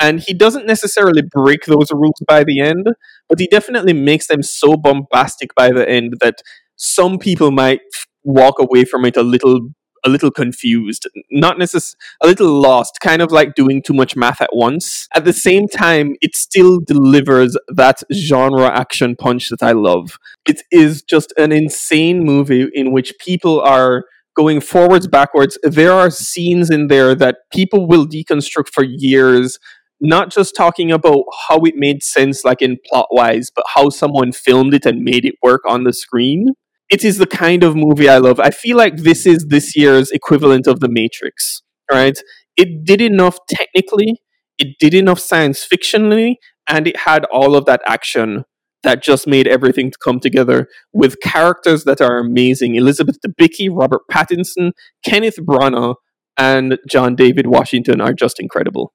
And 0.00 0.20
he 0.20 0.34
doesn't 0.34 0.66
necessarily 0.66 1.22
break 1.22 1.64
those 1.66 1.90
rules 1.92 2.20
by 2.26 2.44
the 2.44 2.60
end, 2.60 2.88
but 3.28 3.38
he 3.38 3.46
definitely 3.46 3.92
makes 3.92 4.26
them 4.26 4.42
so 4.42 4.76
bombastic 4.76 5.54
by 5.54 5.70
the 5.70 5.88
end 5.88 6.14
that 6.20 6.36
some 6.76 7.18
people 7.18 7.50
might 7.50 7.80
walk 8.24 8.58
away 8.58 8.84
from 8.84 9.04
it 9.04 9.16
a 9.16 9.22
little 9.22 9.60
a 10.04 10.08
little 10.08 10.30
confused, 10.30 11.08
not 11.30 11.58
necessarily 11.58 11.98
a 12.22 12.26
little 12.26 12.60
lost, 12.60 12.98
kind 13.00 13.22
of 13.22 13.30
like 13.30 13.54
doing 13.54 13.82
too 13.82 13.94
much 13.94 14.16
math 14.16 14.40
at 14.40 14.50
once. 14.52 15.08
At 15.14 15.24
the 15.24 15.32
same 15.32 15.68
time, 15.68 16.16
it 16.20 16.34
still 16.36 16.80
delivers 16.80 17.56
that 17.68 18.02
genre 18.12 18.66
action 18.66 19.16
punch 19.16 19.48
that 19.50 19.62
I 19.62 19.72
love. 19.72 20.18
It 20.46 20.62
is 20.70 21.02
just 21.02 21.32
an 21.38 21.52
insane 21.52 22.24
movie 22.24 22.68
in 22.74 22.92
which 22.92 23.14
people 23.20 23.60
are 23.60 24.04
going 24.34 24.60
forwards, 24.60 25.06
backwards. 25.06 25.58
There 25.62 25.92
are 25.92 26.10
scenes 26.10 26.70
in 26.70 26.88
there 26.88 27.14
that 27.14 27.36
people 27.52 27.86
will 27.86 28.06
deconstruct 28.06 28.68
for 28.68 28.84
years. 28.84 29.58
Not 30.00 30.32
just 30.32 30.56
talking 30.56 30.90
about 30.90 31.24
how 31.48 31.58
it 31.58 31.74
made 31.76 32.02
sense, 32.02 32.44
like 32.44 32.60
in 32.60 32.78
plot 32.88 33.06
wise, 33.12 33.50
but 33.54 33.64
how 33.74 33.90
someone 33.90 34.32
filmed 34.32 34.74
it 34.74 34.84
and 34.84 35.04
made 35.04 35.24
it 35.24 35.36
work 35.42 35.60
on 35.66 35.84
the 35.84 35.92
screen 35.92 36.54
it 36.92 37.04
is 37.04 37.16
the 37.16 37.26
kind 37.26 37.64
of 37.64 37.74
movie 37.74 38.06
I 38.06 38.18
love. 38.18 38.38
I 38.38 38.50
feel 38.50 38.76
like 38.76 38.98
this 38.98 39.24
is 39.24 39.46
this 39.48 39.74
year's 39.74 40.10
equivalent 40.10 40.66
of 40.66 40.80
The 40.80 40.90
Matrix, 40.90 41.62
right? 41.90 42.18
It 42.54 42.84
did 42.84 43.00
enough 43.00 43.38
technically, 43.48 44.20
it 44.58 44.76
did 44.78 44.92
enough 44.92 45.18
science 45.18 45.66
fictionally, 45.66 46.34
and 46.68 46.86
it 46.86 46.98
had 46.98 47.24
all 47.32 47.56
of 47.56 47.64
that 47.64 47.80
action 47.86 48.44
that 48.82 49.02
just 49.02 49.26
made 49.26 49.48
everything 49.48 49.90
come 50.04 50.20
together 50.20 50.68
with 50.92 51.20
characters 51.22 51.84
that 51.84 52.02
are 52.02 52.18
amazing. 52.18 52.74
Elizabeth 52.74 53.16
Debicki, 53.26 53.70
Robert 53.72 54.02
Pattinson, 54.10 54.72
Kenneth 55.02 55.36
Branagh, 55.36 55.94
and 56.36 56.78
John 56.90 57.16
David 57.16 57.46
Washington 57.46 58.02
are 58.02 58.12
just 58.12 58.38
incredible. 58.38 58.92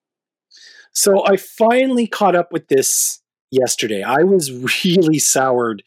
So 0.93 1.25
I 1.25 1.35
finally 1.37 2.05
caught 2.05 2.35
up 2.35 2.51
with 2.51 2.67
this 2.67 3.23
yesterday. 3.49 4.03
I 4.03 4.21
was 4.21 4.51
really 4.85 5.17
soured 5.17 5.81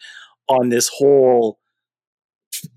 on 0.49 0.71
this 0.71 0.91
whole 0.99 1.60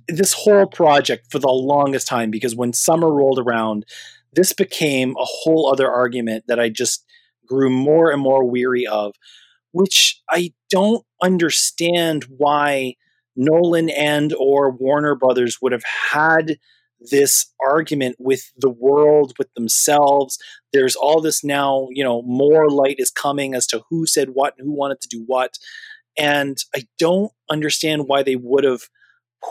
this 0.07 0.33
whole 0.33 0.65
project 0.65 1.27
for 1.31 1.39
the 1.39 1.49
longest 1.49 2.07
time 2.07 2.31
because 2.31 2.55
when 2.55 2.73
summer 2.73 3.11
rolled 3.11 3.39
around, 3.39 3.85
this 4.33 4.53
became 4.53 5.11
a 5.11 5.25
whole 5.25 5.71
other 5.71 5.91
argument 5.91 6.45
that 6.47 6.59
I 6.59 6.69
just 6.69 7.05
grew 7.47 7.69
more 7.69 8.11
and 8.11 8.21
more 8.21 8.43
weary 8.43 8.87
of, 8.87 9.15
which 9.71 10.21
I 10.29 10.53
don't 10.69 11.05
understand 11.21 12.25
why 12.29 12.95
Nolan 13.35 13.89
and 13.89 14.33
or 14.33 14.71
Warner 14.71 15.15
Brothers 15.15 15.59
would 15.61 15.71
have 15.71 15.83
had 16.11 16.57
this 17.11 17.51
argument 17.65 18.15
with 18.19 18.51
the 18.57 18.69
world 18.69 19.33
with 19.37 19.53
themselves. 19.55 20.37
There's 20.71 20.95
all 20.95 21.19
this 21.21 21.43
now 21.43 21.87
you 21.91 22.03
know 22.03 22.21
more 22.23 22.69
light 22.69 22.95
is 22.97 23.11
coming 23.11 23.53
as 23.53 23.67
to 23.67 23.83
who 23.89 24.05
said 24.05 24.29
what 24.33 24.53
and 24.57 24.65
who 24.65 24.73
wanted 24.73 25.01
to 25.01 25.07
do 25.07 25.23
what. 25.25 25.57
And 26.17 26.57
i 26.75 26.83
don't 26.99 27.31
understand 27.49 28.03
why 28.07 28.23
they 28.23 28.35
would 28.35 28.63
have 28.63 28.83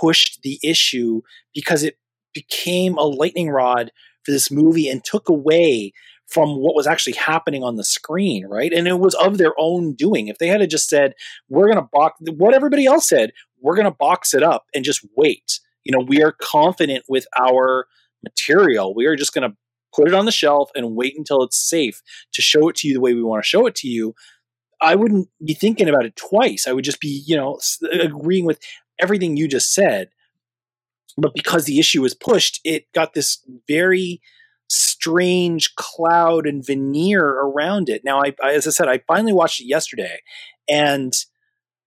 pushed 0.00 0.40
the 0.42 0.58
issue 0.62 1.22
because 1.54 1.82
it 1.82 1.98
became 2.34 2.96
a 2.96 3.02
lightning 3.02 3.50
rod 3.50 3.90
for 4.24 4.30
this 4.30 4.50
movie 4.50 4.88
and 4.88 5.04
took 5.04 5.28
away 5.28 5.92
from 6.26 6.56
what 6.56 6.74
was 6.74 6.86
actually 6.86 7.12
happening 7.12 7.62
on 7.62 7.76
the 7.76 7.84
screen, 7.84 8.46
right? 8.46 8.72
And 8.72 8.88
it 8.88 8.98
was 8.98 9.14
of 9.16 9.36
their 9.36 9.52
own 9.58 9.92
doing. 9.92 10.28
If 10.28 10.38
they 10.38 10.48
had 10.48 10.68
just 10.70 10.88
said, 10.88 11.14
we're 11.48 11.66
going 11.66 11.76
to 11.76 11.88
box 11.92 12.20
what 12.36 12.54
everybody 12.54 12.86
else 12.86 13.08
said, 13.08 13.32
we're 13.60 13.76
going 13.76 13.90
to 13.90 13.96
box 13.98 14.32
it 14.32 14.42
up 14.42 14.64
and 14.74 14.84
just 14.84 15.04
wait. 15.14 15.60
You 15.84 15.92
know, 15.92 16.04
we 16.04 16.22
are 16.22 16.32
confident 16.32 17.04
with 17.08 17.26
our 17.38 17.86
material. 18.22 18.94
We 18.94 19.06
are 19.06 19.16
just 19.16 19.34
going 19.34 19.50
to 19.50 19.56
put 19.94 20.08
it 20.08 20.14
on 20.14 20.24
the 20.24 20.32
shelf 20.32 20.70
and 20.74 20.96
wait 20.96 21.14
until 21.18 21.42
it's 21.42 21.58
safe 21.58 22.00
to 22.32 22.40
show 22.40 22.68
it 22.68 22.76
to 22.76 22.88
you 22.88 22.94
the 22.94 23.00
way 23.00 23.12
we 23.12 23.22
want 23.22 23.42
to 23.42 23.48
show 23.48 23.66
it 23.66 23.74
to 23.76 23.88
you. 23.88 24.14
I 24.80 24.94
wouldn't 24.94 25.28
be 25.44 25.54
thinking 25.54 25.88
about 25.88 26.06
it 26.06 26.16
twice. 26.16 26.66
I 26.66 26.72
would 26.72 26.84
just 26.84 27.00
be, 27.00 27.22
you 27.26 27.36
know, 27.36 27.60
agreeing 28.00 28.46
with 28.46 28.58
everything 29.00 29.36
you 29.36 29.48
just 29.48 29.74
said. 29.74 30.10
But 31.16 31.34
because 31.34 31.64
the 31.64 31.78
issue 31.78 32.02
was 32.02 32.14
pushed, 32.14 32.60
it 32.64 32.90
got 32.92 33.12
this 33.12 33.38
very 33.68 34.20
strange 34.68 35.74
cloud 35.74 36.46
and 36.46 36.64
veneer 36.64 37.26
around 37.26 37.88
it. 37.88 38.02
Now, 38.04 38.22
I, 38.22 38.34
as 38.42 38.66
I 38.66 38.70
said, 38.70 38.88
I 38.88 39.00
finally 39.06 39.32
watched 39.32 39.60
it 39.60 39.66
yesterday, 39.66 40.20
and 40.70 41.12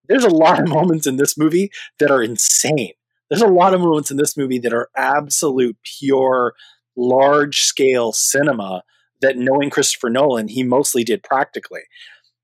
there's 0.08 0.24
a 0.24 0.30
lot 0.30 0.60
of 0.60 0.70
moments 0.70 1.08
in 1.08 1.18
this 1.18 1.38
movie 1.38 1.72
that 2.00 2.12
are 2.12 2.22
insane. 2.22 2.94
There's 3.30 3.42
a 3.42 3.48
lot 3.48 3.74
of 3.74 3.82
moments 3.82 4.12
in 4.12 4.18
this 4.18 4.38
movie 4.38 4.60
that 4.60 4.74
are 4.74 4.90
absolute 4.96 5.78
pure 6.00 6.54
large 6.96 7.62
scale 7.62 8.12
cinema 8.12 8.84
that 9.22 9.38
knowing 9.38 9.70
Christopher 9.70 10.10
Nolan, 10.10 10.48
he 10.48 10.64
mostly 10.64 11.04
did 11.04 11.24
practically. 11.24 11.82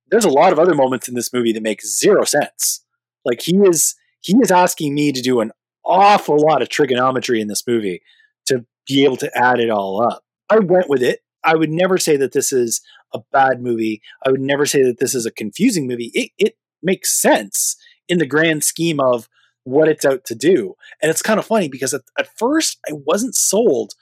There's 0.10 0.26
a 0.26 0.30
lot 0.30 0.52
of 0.52 0.60
other 0.60 0.74
moments 0.74 1.08
in 1.08 1.14
this 1.16 1.32
movie 1.32 1.54
that 1.54 1.64
make 1.64 1.82
zero 1.82 2.24
sense. 2.24 2.84
Like 3.24 3.42
he 3.42 3.58
is 3.58 3.96
he 4.22 4.38
is 4.38 4.52
asking 4.52 4.94
me 4.94 5.12
to 5.12 5.22
do 5.22 5.42
an 5.42 5.52
awful 5.84 6.38
lot 6.38 6.62
of 6.62 6.70
trigonometry 6.70 7.42
in 7.42 7.48
this 7.48 7.66
movie 7.68 8.02
to 8.46 8.66
be 8.88 9.04
able 9.04 9.18
to 9.18 9.38
add 9.38 9.60
it 9.60 9.70
all 9.70 10.02
up. 10.02 10.24
I 10.50 10.60
went 10.60 10.90
with 10.90 11.02
it. 11.02 11.20
I 11.44 11.56
would 11.56 11.72
never 11.72 11.98
say 11.98 12.18
that 12.18 12.34
this 12.34 12.54
is 12.54 12.82
a 13.14 13.20
bad 13.32 13.62
movie. 13.62 14.02
I 14.26 14.32
would 14.32 14.42
never 14.42 14.66
say 14.66 14.84
that 14.84 15.00
this 15.00 15.16
is 15.16 15.26
a 15.26 15.32
confusing 15.32 15.88
movie. 15.88 16.12
It, 16.14 16.32
it 16.38 16.58
makes 16.84 17.20
sense 17.20 17.76
in 18.08 18.20
the 18.20 18.26
grand 18.26 18.64
scheme 18.64 19.00
of 19.00 19.28
what 19.64 19.88
it's 19.88 20.06
out 20.06 20.26
to 20.26 20.36
do. 20.36 20.76
And 21.02 21.10
it's 21.10 21.22
kind 21.22 21.40
of 21.40 21.46
funny 21.46 21.68
because 21.68 21.94
at, 21.94 22.02
at 22.18 22.38
first 22.38 22.80
I 22.90 22.94
wasn't 22.94 23.36
sold 23.36 23.94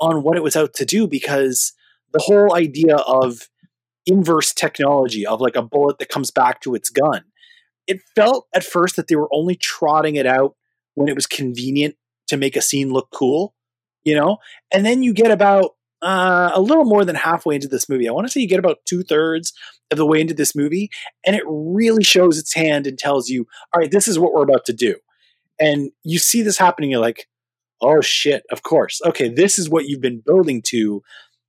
on 0.00 0.22
what 0.22 0.36
it 0.36 0.42
was 0.42 0.56
out 0.56 0.74
to 0.74 0.84
do 0.84 1.06
because 1.06 1.72
the 2.12 2.20
whole 2.20 2.54
idea 2.54 2.96
of 2.96 3.48
inverse 4.06 4.52
technology, 4.52 5.26
of 5.26 5.40
like 5.40 5.56
a 5.56 5.62
bullet 5.62 5.98
that 5.98 6.08
comes 6.08 6.30
back 6.30 6.60
to 6.62 6.74
its 6.74 6.90
gun, 6.90 7.24
it 7.90 8.00
felt 8.14 8.46
at 8.54 8.62
first 8.62 8.94
that 8.94 9.08
they 9.08 9.16
were 9.16 9.28
only 9.32 9.56
trotting 9.56 10.14
it 10.14 10.24
out 10.24 10.54
when 10.94 11.08
it 11.08 11.16
was 11.16 11.26
convenient 11.26 11.96
to 12.28 12.36
make 12.36 12.54
a 12.54 12.62
scene 12.62 12.92
look 12.92 13.08
cool, 13.12 13.52
you 14.04 14.14
know? 14.14 14.38
And 14.72 14.86
then 14.86 15.02
you 15.02 15.12
get 15.12 15.32
about 15.32 15.72
uh, 16.02 16.52
a 16.54 16.60
little 16.60 16.84
more 16.84 17.04
than 17.04 17.16
halfway 17.16 17.56
into 17.56 17.66
this 17.66 17.88
movie. 17.88 18.08
I 18.08 18.12
want 18.12 18.28
to 18.28 18.32
say 18.32 18.40
you 18.40 18.48
get 18.48 18.60
about 18.60 18.78
two 18.88 19.02
thirds 19.02 19.52
of 19.90 19.98
the 19.98 20.06
way 20.06 20.20
into 20.20 20.34
this 20.34 20.54
movie, 20.54 20.88
and 21.26 21.34
it 21.34 21.42
really 21.48 22.04
shows 22.04 22.38
its 22.38 22.54
hand 22.54 22.86
and 22.86 22.96
tells 22.96 23.28
you, 23.28 23.48
all 23.74 23.80
right, 23.80 23.90
this 23.90 24.06
is 24.06 24.20
what 24.20 24.32
we're 24.32 24.44
about 24.44 24.64
to 24.66 24.72
do. 24.72 24.94
And 25.58 25.90
you 26.04 26.20
see 26.20 26.42
this 26.42 26.58
happening, 26.58 26.92
you're 26.92 27.00
like, 27.00 27.26
oh 27.80 28.00
shit, 28.00 28.44
of 28.52 28.62
course. 28.62 29.00
Okay, 29.04 29.28
this 29.28 29.58
is 29.58 29.68
what 29.68 29.86
you've 29.88 30.00
been 30.00 30.22
building 30.24 30.62
to 30.66 31.02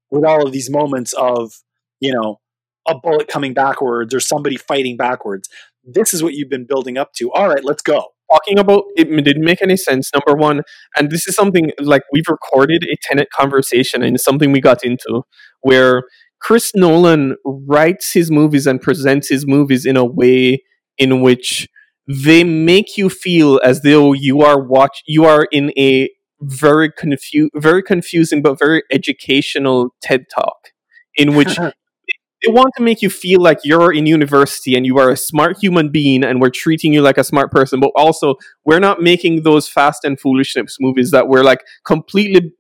with 0.10 0.26
all 0.26 0.44
of 0.44 0.52
these 0.52 0.72
moments 0.72 1.14
of, 1.14 1.54
you 2.00 2.12
know, 2.12 2.40
a 2.88 2.98
bullet 2.98 3.28
coming 3.28 3.54
backwards 3.54 4.12
or 4.12 4.20
somebody 4.20 4.58
fighting 4.58 4.98
backwards 4.98 5.48
this 5.84 6.14
is 6.14 6.24
what 6.24 6.34
you've 6.34 6.50
been 6.50 6.66
building 6.66 6.98
up 6.98 7.14
to. 7.14 7.32
All 7.32 7.50
right, 7.50 7.64
let's 7.64 7.82
go. 7.82 8.06
Talking 8.32 8.60
about 8.60 8.84
it 8.96 9.06
didn't 9.06 9.44
make 9.44 9.62
any 9.62 9.76
sense, 9.76 10.10
number 10.14 10.40
one. 10.40 10.62
And 10.98 11.12
this 11.12 11.28
is 11.28 11.36
something 11.36 11.72
like 11.80 12.04
we've 12.14 12.28
recorded 12.30 12.84
a 12.84 12.96
Tenet 13.02 13.30
conversation 13.30 14.02
and 14.04 14.16
it's 14.16 14.24
something 14.24 14.52
we 14.52 14.62
got 14.62 14.86
into 14.86 15.24
where 15.62 16.04
Chris 16.40 16.72
Nolan 16.74 17.36
writes 17.46 18.14
his 18.14 18.32
movies 18.32 18.66
and 18.66 18.82
presents 18.82 19.30
his 19.30 19.46
movies 19.46 19.86
in 19.86 19.98
a 19.98 20.06
way 20.06 20.64
in 20.98 21.22
which 21.22 21.68
they 22.08 22.44
make 22.44 22.98
you 22.98 23.10
feel 23.10 23.60
as 23.64 23.82
though 23.82 24.14
you 24.14 24.42
are 24.42 24.60
watch 24.62 25.04
you 25.06 25.26
are 25.26 25.48
in 25.52 25.72
a 25.78 26.10
very 26.42 26.92
confu- 26.92 27.50
very 27.56 27.84
confusing 27.84 28.42
but 28.42 28.58
very 28.58 28.84
educational 28.92 29.94
TED 30.02 30.26
talk 30.34 30.72
in 31.16 31.36
which 31.36 31.58
they 32.44 32.52
want 32.52 32.74
to 32.78 32.84
make 32.84 33.02
you 33.02 33.10
feel 33.10 33.42
like 33.42 33.60
you're 33.64 33.94
in 33.94 34.06
university 34.06 34.76
and 34.76 34.86
you 34.86 34.98
are 34.98 35.12
a 35.12 35.18
smart 35.18 35.58
human 35.62 35.90
being 35.90 36.24
and 36.24 36.42
we're 36.42 36.50
treating 36.50 36.94
you 36.94 37.02
like 37.02 37.18
a 37.18 37.24
smart 37.24 37.52
person 37.52 37.80
but 37.80 37.92
also 37.96 38.36
we're 38.66 38.80
not 38.80 39.02
making 39.02 39.44
those 39.44 39.68
fast 39.68 40.04
and 40.04 40.20
foolishness 40.20 40.78
movies 40.80 41.12
that 41.12 41.28
we're 41.28 41.44
like 41.44 41.64
completely 41.86 42.54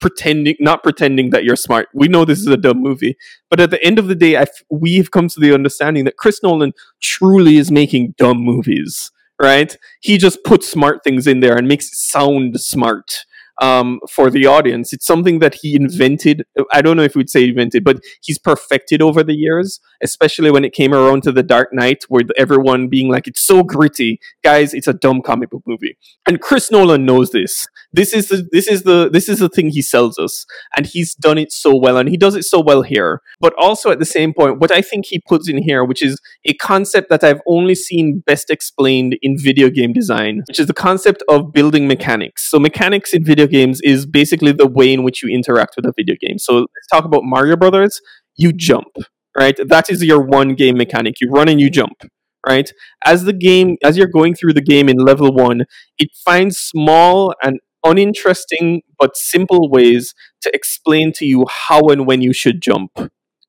pretending 0.00 0.54
not 0.60 0.82
pretending 0.84 1.30
that 1.30 1.42
you're 1.42 1.56
smart. 1.56 1.88
We 1.92 2.06
know 2.06 2.24
this 2.24 2.38
is 2.38 2.46
a 2.46 2.56
dumb 2.56 2.80
movie. 2.80 3.16
But 3.50 3.58
at 3.58 3.70
the 3.70 3.82
end 3.82 3.98
of 3.98 4.06
the 4.06 4.14
day 4.14 4.44
we've 4.70 5.10
come 5.10 5.28
to 5.28 5.40
the 5.40 5.52
understanding 5.52 6.04
that 6.04 6.16
chris 6.16 6.40
nolan 6.42 6.72
truly 7.00 7.56
is 7.56 7.70
making 7.70 8.14
dumb 8.16 8.38
movies 8.38 9.10
right? 9.40 9.76
He 10.00 10.18
just 10.18 10.42
puts 10.44 10.68
smart 10.68 11.04
things 11.04 11.26
in 11.26 11.40
there 11.40 11.56
and 11.56 11.68
makes 11.68 11.86
it 11.86 11.94
sound 11.94 12.60
smart 12.60 13.24
um, 13.60 14.00
for 14.10 14.30
the 14.30 14.46
audience. 14.46 14.92
It's 14.92 15.06
something 15.06 15.38
that 15.40 15.54
he 15.54 15.74
invented. 15.74 16.44
I 16.72 16.82
don't 16.82 16.96
know 16.96 17.02
if 17.02 17.14
we'd 17.14 17.30
say 17.30 17.48
invented, 17.48 17.84
but 17.84 18.00
he's 18.22 18.38
perfected 18.38 19.02
over 19.02 19.22
the 19.22 19.34
years, 19.34 19.80
especially 20.02 20.50
when 20.50 20.64
it 20.64 20.72
came 20.72 20.94
around 20.94 21.22
to 21.24 21.32
The 21.32 21.42
Dark 21.42 21.70
Knight, 21.72 22.04
where 22.08 22.22
everyone 22.36 22.88
being 22.88 23.08
like, 23.08 23.26
it's 23.26 23.44
so 23.44 23.62
gritty. 23.62 24.20
Guys, 24.44 24.74
it's 24.74 24.86
a 24.86 24.92
dumb 24.92 25.22
comic 25.22 25.50
book 25.50 25.62
movie. 25.66 25.96
And 26.26 26.40
Chris 26.40 26.70
Nolan 26.70 27.04
knows 27.04 27.30
this. 27.30 27.66
This 27.92 28.12
is 28.12 28.28
the 28.28 28.46
this 28.52 28.68
is 28.68 28.82
the 28.82 29.08
this 29.10 29.28
is 29.28 29.38
the 29.38 29.48
thing 29.48 29.70
he 29.70 29.82
sells 29.82 30.18
us. 30.18 30.44
And 30.76 30.86
he's 30.86 31.14
done 31.14 31.38
it 31.38 31.52
so 31.52 31.76
well, 31.76 31.96
and 31.96 32.08
he 32.08 32.16
does 32.16 32.36
it 32.36 32.44
so 32.44 32.60
well 32.60 32.82
here. 32.82 33.22
But 33.40 33.54
also 33.58 33.90
at 33.90 33.98
the 33.98 34.04
same 34.04 34.32
point, 34.34 34.60
what 34.60 34.70
I 34.70 34.82
think 34.82 35.06
he 35.06 35.20
puts 35.26 35.48
in 35.48 35.62
here, 35.62 35.84
which 35.84 36.02
is 36.02 36.20
a 36.44 36.54
concept 36.54 37.08
that 37.10 37.24
I've 37.24 37.40
only 37.46 37.74
seen 37.74 38.22
best 38.26 38.50
explained 38.50 39.16
in 39.22 39.36
video 39.38 39.70
game 39.70 39.92
design, 39.92 40.42
which 40.48 40.60
is 40.60 40.66
the 40.66 40.74
concept 40.74 41.22
of 41.28 41.52
building 41.52 41.88
mechanics. 41.88 42.48
So 42.48 42.58
mechanics 42.58 43.12
in 43.12 43.24
video 43.24 43.47
games 43.48 43.80
is 43.82 44.06
basically 44.06 44.52
the 44.52 44.66
way 44.68 44.92
in 44.92 45.02
which 45.02 45.22
you 45.22 45.28
interact 45.34 45.74
with 45.76 45.86
a 45.86 45.92
video 45.96 46.16
game. 46.20 46.38
So 46.38 46.58
let's 46.60 46.88
talk 46.92 47.04
about 47.04 47.22
Mario 47.24 47.56
Brothers. 47.56 48.00
You 48.36 48.52
jump, 48.52 48.96
right? 49.36 49.58
That 49.68 49.90
is 49.90 50.04
your 50.04 50.20
one 50.22 50.54
game 50.54 50.76
mechanic. 50.78 51.16
You 51.20 51.30
run 51.30 51.48
and 51.48 51.60
you 51.60 51.70
jump, 51.70 52.02
right? 52.46 52.70
As 53.04 53.24
the 53.24 53.32
game, 53.32 53.76
as 53.82 53.96
you're 53.98 54.06
going 54.06 54.34
through 54.34 54.54
the 54.54 54.62
game 54.62 54.88
in 54.88 54.98
level 54.98 55.32
one, 55.34 55.64
it 55.98 56.10
finds 56.24 56.58
small 56.58 57.34
and 57.42 57.60
uninteresting 57.84 58.82
but 58.98 59.16
simple 59.16 59.70
ways 59.70 60.14
to 60.42 60.50
explain 60.54 61.12
to 61.12 61.24
you 61.24 61.46
how 61.48 61.80
and 61.88 62.06
when 62.06 62.20
you 62.20 62.32
should 62.32 62.60
jump 62.60 62.90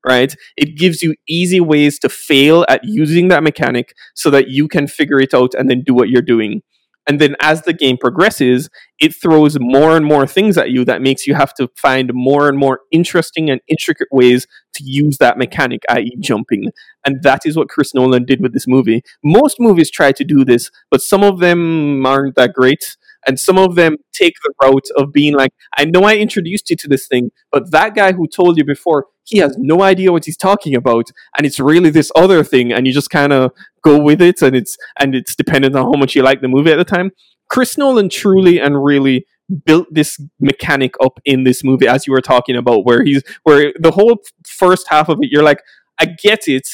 right? 0.05 0.33
It 0.55 0.77
gives 0.77 1.01
you 1.01 1.15
easy 1.27 1.59
ways 1.59 1.99
to 1.99 2.09
fail 2.09 2.65
at 2.69 2.81
using 2.83 3.27
that 3.29 3.43
mechanic 3.43 3.93
so 4.15 4.29
that 4.29 4.47
you 4.47 4.67
can 4.67 4.87
figure 4.87 5.19
it 5.19 5.33
out 5.33 5.53
and 5.53 5.69
then 5.69 5.83
do 5.85 5.93
what 5.93 6.09
you're 6.09 6.21
doing. 6.21 6.61
And 7.09 7.19
then 7.19 7.35
as 7.41 7.63
the 7.63 7.73
game 7.73 7.97
progresses, 7.97 8.69
it 8.99 9.15
throws 9.15 9.57
more 9.59 9.97
and 9.97 10.05
more 10.05 10.27
things 10.27 10.59
at 10.59 10.69
you 10.69 10.85
that 10.85 11.01
makes 11.01 11.25
you 11.25 11.33
have 11.33 11.55
to 11.55 11.67
find 11.75 12.11
more 12.13 12.47
and 12.47 12.55
more 12.55 12.81
interesting 12.91 13.49
and 13.49 13.59
intricate 13.67 14.09
ways 14.11 14.45
to 14.75 14.83
use 14.83 15.17
that 15.17 15.35
mechanic, 15.35 15.81
i.e., 15.89 16.15
jumping. 16.19 16.65
And 17.03 17.23
that 17.23 17.47
is 17.47 17.57
what 17.57 17.67
Chris 17.67 17.95
Nolan 17.95 18.25
did 18.25 18.41
with 18.41 18.53
this 18.53 18.67
movie. 18.67 19.01
Most 19.23 19.59
movies 19.59 19.89
try 19.89 20.11
to 20.11 20.23
do 20.23 20.45
this, 20.45 20.69
but 20.91 21.01
some 21.01 21.23
of 21.23 21.39
them 21.39 22.05
aren't 22.05 22.35
that 22.35 22.53
great. 22.53 22.95
And 23.27 23.39
some 23.39 23.57
of 23.57 23.75
them 23.75 23.97
take 24.13 24.33
the 24.43 24.53
route 24.63 24.87
of 24.95 25.11
being 25.11 25.33
like, 25.33 25.51
I 25.77 25.85
know 25.85 26.03
I 26.03 26.15
introduced 26.15 26.69
you 26.69 26.75
to 26.77 26.87
this 26.87 27.07
thing, 27.07 27.31
but 27.51 27.71
that 27.71 27.95
guy 27.95 28.13
who 28.13 28.27
told 28.27 28.57
you 28.57 28.63
before, 28.63 29.07
he 29.25 29.39
has 29.39 29.55
no 29.59 29.81
idea 29.81 30.11
what 30.11 30.25
he's 30.25 30.37
talking 30.37 30.73
about. 30.75 31.09
And 31.37 31.45
it's 31.45 31.59
really 31.59 31.89
this 31.89 32.11
other 32.15 32.43
thing. 32.43 32.71
And 32.71 32.87
you 32.87 32.93
just 32.93 33.09
kind 33.09 33.33
of 33.33 33.51
go 33.83 34.01
with 34.01 34.21
it. 34.21 34.41
And 34.41 34.55
it's, 34.55 34.77
and 34.99 35.13
it's 35.13 35.35
dependent 35.35 35.75
on 35.75 35.83
how 35.83 35.99
much 35.99 36.15
you 36.15 36.23
like 36.23 36.41
the 36.41 36.47
movie 36.47 36.71
at 36.71 36.77
the 36.77 36.85
time. 36.85 37.11
Chris 37.49 37.77
Nolan 37.77 38.09
truly 38.09 38.59
and 38.59 38.83
really 38.83 39.25
built 39.65 39.87
this 39.91 40.19
mechanic 40.39 40.93
up 41.03 41.19
in 41.25 41.43
this 41.43 41.63
movie, 41.63 41.87
as 41.87 42.07
you 42.07 42.13
were 42.13 42.21
talking 42.21 42.55
about, 42.55 42.85
where 42.85 43.03
he's, 43.03 43.23
where 43.43 43.73
the 43.79 43.91
whole 43.91 44.19
first 44.47 44.87
half 44.89 45.09
of 45.09 45.17
it, 45.21 45.29
you're 45.31 45.43
like, 45.43 45.61
I 45.99 46.05
get 46.05 46.47
it, 46.47 46.67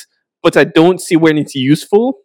but 0.44 0.56
I 0.56 0.66
don't 0.66 1.02
see 1.02 1.16
when 1.16 1.38
it's 1.38 1.56
useful. 1.56 2.20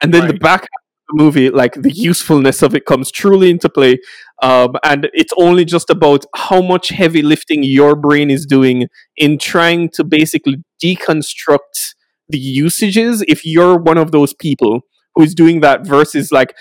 And 0.00 0.12
then 0.12 0.22
right. 0.22 0.32
the 0.32 0.38
back 0.38 0.66
the 1.08 1.22
movie, 1.22 1.50
like 1.50 1.74
the 1.74 1.92
usefulness 1.92 2.62
of 2.62 2.74
it 2.74 2.86
comes 2.86 3.10
truly 3.10 3.50
into 3.50 3.68
play. 3.68 3.98
Um, 4.42 4.76
and 4.84 5.08
it's 5.12 5.32
only 5.38 5.64
just 5.64 5.90
about 5.90 6.24
how 6.34 6.60
much 6.60 6.88
heavy 6.88 7.22
lifting 7.22 7.62
your 7.62 7.94
brain 7.96 8.30
is 8.30 8.46
doing 8.46 8.88
in 9.16 9.38
trying 9.38 9.90
to 9.90 10.04
basically 10.04 10.62
deconstruct 10.82 11.94
the 12.28 12.38
usages 12.38 13.22
if 13.28 13.44
you're 13.44 13.76
one 13.78 13.98
of 13.98 14.12
those 14.12 14.32
people 14.34 14.80
who's 15.14 15.34
doing 15.34 15.60
that 15.60 15.86
versus 15.86 16.32
like 16.32 16.54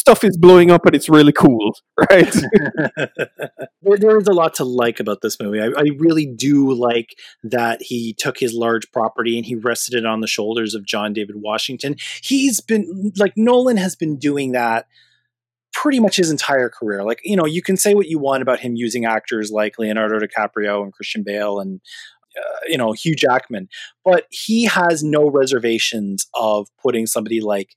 stuff 0.00 0.24
is 0.24 0.38
blowing 0.38 0.70
up 0.70 0.86
and 0.86 0.96
it's 0.96 1.10
really 1.10 1.32
cool, 1.32 1.76
right? 2.10 2.34
there, 2.96 3.98
there 3.98 4.18
is 4.18 4.26
a 4.26 4.32
lot 4.32 4.54
to 4.54 4.64
like 4.64 4.98
about 4.98 5.20
this 5.20 5.38
movie. 5.38 5.60
I, 5.60 5.66
I, 5.66 5.90
really 5.98 6.24
do 6.24 6.72
like 6.72 7.14
that 7.42 7.82
he 7.82 8.14
took 8.18 8.38
his 8.38 8.54
large 8.54 8.90
property 8.92 9.36
and 9.36 9.44
he 9.44 9.54
rested 9.54 9.94
it 9.94 10.06
on 10.06 10.20
the 10.20 10.26
shoulders 10.26 10.74
of 10.74 10.86
John 10.86 11.12
David 11.12 11.36
Washington. 11.36 11.96
He's 12.22 12.60
been 12.60 13.12
like 13.18 13.34
Nolan 13.36 13.76
has 13.76 13.94
been 13.94 14.16
doing 14.16 14.52
that 14.52 14.86
pretty 15.74 16.00
much 16.00 16.16
his 16.16 16.30
entire 16.30 16.70
career. 16.70 17.04
Like, 17.04 17.20
you 17.22 17.36
know, 17.36 17.46
you 17.46 17.60
can 17.62 17.76
say 17.76 17.94
what 17.94 18.08
you 18.08 18.18
want 18.18 18.42
about 18.42 18.60
him 18.60 18.76
using 18.76 19.04
actors 19.04 19.50
like 19.50 19.78
Leonardo 19.78 20.18
DiCaprio 20.18 20.82
and 20.82 20.92
Christian 20.94 21.22
Bale 21.22 21.60
and 21.60 21.80
uh, 22.38 22.60
you 22.68 22.78
know 22.78 22.92
Hugh 22.92 23.16
Jackman, 23.16 23.68
but 24.04 24.26
he 24.30 24.64
has 24.64 25.02
no 25.02 25.28
reservations 25.28 26.26
of 26.34 26.68
putting 26.80 27.06
somebody 27.06 27.40
like 27.40 27.74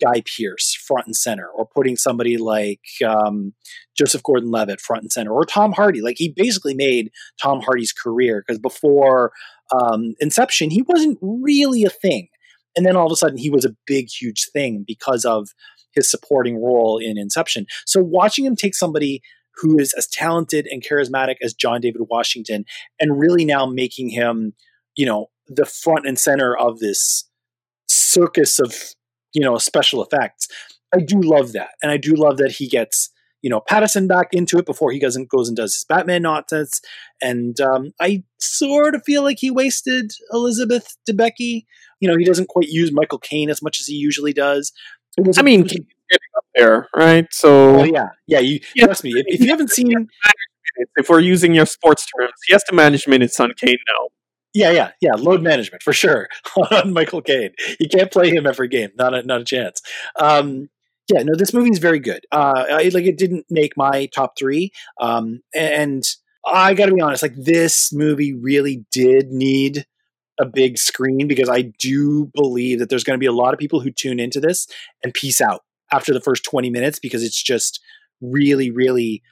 Guy 0.00 0.22
Pearce 0.22 0.74
front 0.74 1.06
and 1.06 1.16
center, 1.16 1.46
or 1.46 1.66
putting 1.66 1.96
somebody 1.96 2.36
like 2.38 2.80
um, 3.06 3.52
Joseph 3.96 4.22
Gordon-Levitt 4.22 4.80
front 4.80 5.02
and 5.02 5.12
center, 5.12 5.32
or 5.32 5.44
Tom 5.44 5.72
Hardy. 5.72 6.00
Like 6.00 6.16
he 6.18 6.32
basically 6.34 6.74
made 6.74 7.10
Tom 7.42 7.60
Hardy's 7.60 7.92
career 7.92 8.42
because 8.46 8.58
before 8.58 9.32
um, 9.72 10.14
Inception, 10.20 10.70
he 10.70 10.82
wasn't 10.82 11.18
really 11.20 11.84
a 11.84 11.90
thing, 11.90 12.28
and 12.76 12.86
then 12.86 12.96
all 12.96 13.06
of 13.06 13.12
a 13.12 13.16
sudden 13.16 13.38
he 13.38 13.50
was 13.50 13.64
a 13.64 13.76
big, 13.86 14.08
huge 14.08 14.48
thing 14.52 14.84
because 14.86 15.24
of 15.24 15.48
his 15.94 16.10
supporting 16.10 16.62
role 16.62 16.98
in 16.98 17.18
Inception. 17.18 17.66
So 17.86 18.02
watching 18.02 18.44
him 18.44 18.56
take 18.56 18.74
somebody 18.74 19.22
who 19.56 19.78
is 19.78 19.92
as 19.92 20.08
talented 20.08 20.66
and 20.68 20.82
charismatic 20.82 21.36
as 21.42 21.54
John 21.54 21.80
David 21.80 22.02
Washington, 22.10 22.64
and 22.98 23.20
really 23.20 23.44
now 23.44 23.66
making 23.66 24.08
him, 24.08 24.54
you 24.96 25.06
know, 25.06 25.26
the 25.46 25.66
front 25.66 26.06
and 26.06 26.18
center 26.18 26.56
of 26.56 26.78
this 26.78 27.28
circus 27.86 28.58
of 28.58 28.74
you 29.34 29.42
know 29.42 29.58
special 29.58 30.02
effects. 30.02 30.48
I 30.94 31.00
do 31.00 31.20
love 31.20 31.52
that, 31.52 31.70
and 31.82 31.90
I 31.90 31.96
do 31.96 32.14
love 32.14 32.38
that 32.38 32.52
he 32.52 32.68
gets 32.68 33.10
you 33.42 33.50
know 33.50 33.60
Pattinson 33.68 34.08
back 34.08 34.28
into 34.32 34.58
it 34.58 34.66
before 34.66 34.90
he 34.90 34.98
goes 34.98 35.16
and 35.16 35.28
goes 35.28 35.48
and 35.48 35.56
does 35.56 35.74
his 35.74 35.84
Batman 35.84 36.22
nonsense. 36.22 36.80
And 37.20 37.60
um, 37.60 37.92
I 38.00 38.24
sort 38.38 38.94
of 38.94 39.02
feel 39.04 39.22
like 39.22 39.38
he 39.40 39.50
wasted 39.50 40.12
Elizabeth 40.32 40.96
Debicki. 41.08 41.66
You 42.00 42.08
know, 42.08 42.16
he 42.16 42.24
doesn't 42.24 42.48
quite 42.48 42.68
use 42.68 42.92
Michael 42.92 43.18
Caine 43.18 43.50
as 43.50 43.62
much 43.62 43.80
as 43.80 43.86
he 43.86 43.94
usually 43.94 44.32
does. 44.32 44.72
I 45.38 45.42
mean, 45.42 45.62
getting 45.62 45.86
up 46.36 46.44
there, 46.54 46.88
right? 46.94 47.26
So, 47.32 47.80
oh, 47.80 47.84
yeah, 47.84 48.08
yeah. 48.26 48.40
You 48.40 48.60
yeah. 48.74 48.86
trust 48.86 49.04
me. 49.04 49.12
If, 49.14 49.24
if 49.28 49.40
you 49.40 49.48
haven't 49.48 49.70
seen, 49.70 49.92
if 50.96 51.08
we're 51.08 51.20
using 51.20 51.54
your 51.54 51.66
sports 51.66 52.06
terms, 52.18 52.32
he 52.46 52.52
has 52.52 52.64
to 52.64 52.74
manage 52.74 53.06
minutes 53.06 53.38
on 53.38 53.52
Caine 53.56 53.78
now. 53.92 54.08
Yeah, 54.54 54.70
yeah, 54.70 54.92
yeah. 55.00 55.14
Load 55.18 55.42
management 55.42 55.82
for 55.82 55.92
sure 55.92 56.28
on 56.70 56.92
Michael 56.92 57.20
Caine. 57.20 57.50
You 57.80 57.88
can't 57.88 58.12
play 58.12 58.30
him 58.30 58.46
every 58.46 58.68
game. 58.68 58.90
Not 58.96 59.12
a 59.12 59.22
not 59.24 59.40
a 59.40 59.44
chance. 59.44 59.82
Um, 60.18 60.68
yeah, 61.12 61.22
no, 61.22 61.34
this 61.36 61.52
movie 61.52 61.70
is 61.70 61.78
very 61.78 61.98
good. 61.98 62.24
Uh, 62.32 62.64
I, 62.70 62.90
like 62.94 63.04
it 63.04 63.18
didn't 63.18 63.46
make 63.50 63.76
my 63.76 64.06
top 64.06 64.38
three, 64.38 64.70
um, 65.00 65.40
and 65.54 66.02
I 66.46 66.72
got 66.74 66.86
to 66.86 66.94
be 66.94 67.00
honest. 67.00 67.22
Like 67.22 67.34
this 67.36 67.92
movie 67.92 68.32
really 68.32 68.86
did 68.92 69.30
need 69.30 69.86
a 70.40 70.46
big 70.46 70.78
screen 70.78 71.28
because 71.28 71.48
I 71.48 71.62
do 71.78 72.30
believe 72.34 72.78
that 72.78 72.88
there's 72.88 73.04
going 73.04 73.18
to 73.18 73.22
be 73.22 73.26
a 73.26 73.32
lot 73.32 73.54
of 73.54 73.60
people 73.60 73.80
who 73.80 73.90
tune 73.90 74.18
into 74.18 74.40
this 74.40 74.66
and 75.02 75.14
peace 75.14 75.40
out 75.40 75.62
after 75.92 76.12
the 76.12 76.20
first 76.20 76.44
20 76.44 76.70
minutes 76.70 76.98
because 76.98 77.22
it's 77.22 77.40
just 77.40 77.80
really, 78.20 78.70
really 78.70 79.22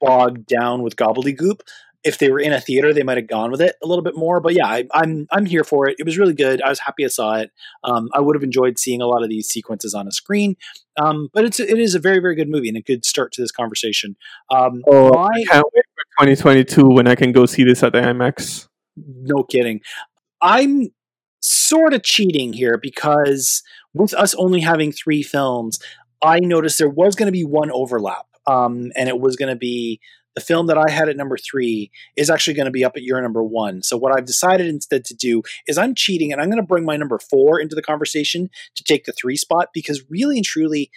bogged 0.00 0.46
down 0.46 0.82
with 0.82 0.96
gobbledygook 0.96 1.60
if 2.04 2.18
they 2.18 2.30
were 2.30 2.38
in 2.38 2.52
a 2.52 2.60
theater, 2.60 2.94
they 2.94 3.02
might 3.02 3.16
have 3.16 3.26
gone 3.26 3.50
with 3.50 3.60
it 3.60 3.76
a 3.82 3.86
little 3.86 4.04
bit 4.04 4.16
more. 4.16 4.40
But 4.40 4.54
yeah, 4.54 4.66
I, 4.66 4.78
am 4.78 4.88
I'm, 4.92 5.26
I'm 5.32 5.46
here 5.46 5.64
for 5.64 5.88
it. 5.88 5.96
It 5.98 6.06
was 6.06 6.16
really 6.16 6.34
good. 6.34 6.62
I 6.62 6.68
was 6.68 6.78
happy 6.78 7.04
I 7.04 7.08
saw 7.08 7.36
it. 7.36 7.50
Um, 7.84 8.08
I 8.14 8.20
would 8.20 8.36
have 8.36 8.42
enjoyed 8.42 8.78
seeing 8.78 9.02
a 9.02 9.06
lot 9.06 9.22
of 9.22 9.28
these 9.28 9.48
sequences 9.48 9.94
on 9.94 10.06
a 10.06 10.12
screen. 10.12 10.56
Um, 11.00 11.28
but 11.32 11.44
it's 11.44 11.60
it 11.60 11.78
is 11.78 11.94
a 11.94 12.00
very 12.00 12.20
very 12.20 12.34
good 12.34 12.48
movie 12.48 12.68
and 12.68 12.76
a 12.76 12.82
good 12.82 13.04
start 13.04 13.32
to 13.32 13.42
this 13.42 13.52
conversation. 13.52 14.16
Um, 14.50 14.82
oh, 14.88 15.16
I 15.16 15.44
can't 15.44 15.66
wait 15.74 15.84
for 15.94 16.26
2022 16.26 16.88
when 16.88 17.06
I 17.06 17.14
can 17.14 17.32
go 17.32 17.46
see 17.46 17.64
this 17.64 17.82
at 17.82 17.92
the 17.92 18.00
IMAX. 18.00 18.68
No 18.96 19.42
kidding. 19.42 19.80
I'm 20.40 20.88
sort 21.40 21.94
of 21.94 22.02
cheating 22.02 22.52
here 22.52 22.78
because 22.78 23.62
with 23.94 24.14
us 24.14 24.34
only 24.34 24.60
having 24.60 24.92
three 24.92 25.22
films, 25.22 25.78
I 26.22 26.40
noticed 26.40 26.78
there 26.78 26.88
was 26.88 27.14
going 27.14 27.26
to 27.26 27.32
be 27.32 27.44
one 27.44 27.70
overlap. 27.70 28.26
Um, 28.46 28.92
and 28.96 29.08
it 29.10 29.20
was 29.20 29.36
going 29.36 29.50
to 29.50 29.58
be 29.58 30.00
the 30.38 30.44
film 30.44 30.68
that 30.68 30.78
I 30.78 30.88
had 30.88 31.08
at 31.08 31.16
number 31.16 31.36
three 31.36 31.90
is 32.16 32.30
actually 32.30 32.54
going 32.54 32.66
to 32.66 32.70
be 32.70 32.84
up 32.84 32.96
at 32.96 33.02
your 33.02 33.20
number 33.20 33.42
one. 33.42 33.82
So 33.82 33.96
what 33.96 34.16
I've 34.16 34.24
decided 34.24 34.68
instead 34.68 35.04
to 35.06 35.14
do 35.14 35.42
is 35.66 35.76
I'm 35.76 35.96
cheating 35.96 36.32
and 36.32 36.40
I'm 36.40 36.48
going 36.48 36.62
to 36.62 36.66
bring 36.66 36.84
my 36.84 36.96
number 36.96 37.18
four 37.18 37.58
into 37.58 37.74
the 37.74 37.82
conversation 37.82 38.48
to 38.76 38.84
take 38.84 39.04
the 39.04 39.12
three 39.12 39.36
spot 39.36 39.70
because 39.74 40.04
really 40.08 40.36
and 40.36 40.44
truly, 40.44 40.92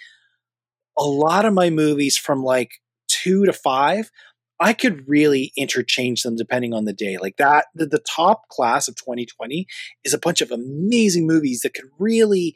a 0.96 1.02
lot 1.02 1.44
of 1.44 1.54
my 1.54 1.70
movies 1.70 2.16
from 2.16 2.44
like 2.44 2.70
two 3.08 3.44
to 3.44 3.52
five, 3.52 4.12
I 4.60 4.74
could 4.74 5.08
really 5.08 5.52
interchange 5.56 6.22
them 6.22 6.36
depending 6.36 6.72
on 6.72 6.84
the 6.84 6.92
day. 6.92 7.18
Like 7.20 7.38
that, 7.38 7.66
the, 7.74 7.86
the 7.86 7.98
top 8.08 8.42
class 8.48 8.86
of 8.86 8.94
2020 8.94 9.66
is 10.04 10.14
a 10.14 10.18
bunch 10.18 10.40
of 10.40 10.52
amazing 10.52 11.26
movies 11.26 11.62
that 11.64 11.74
could 11.74 11.86
really 11.98 12.54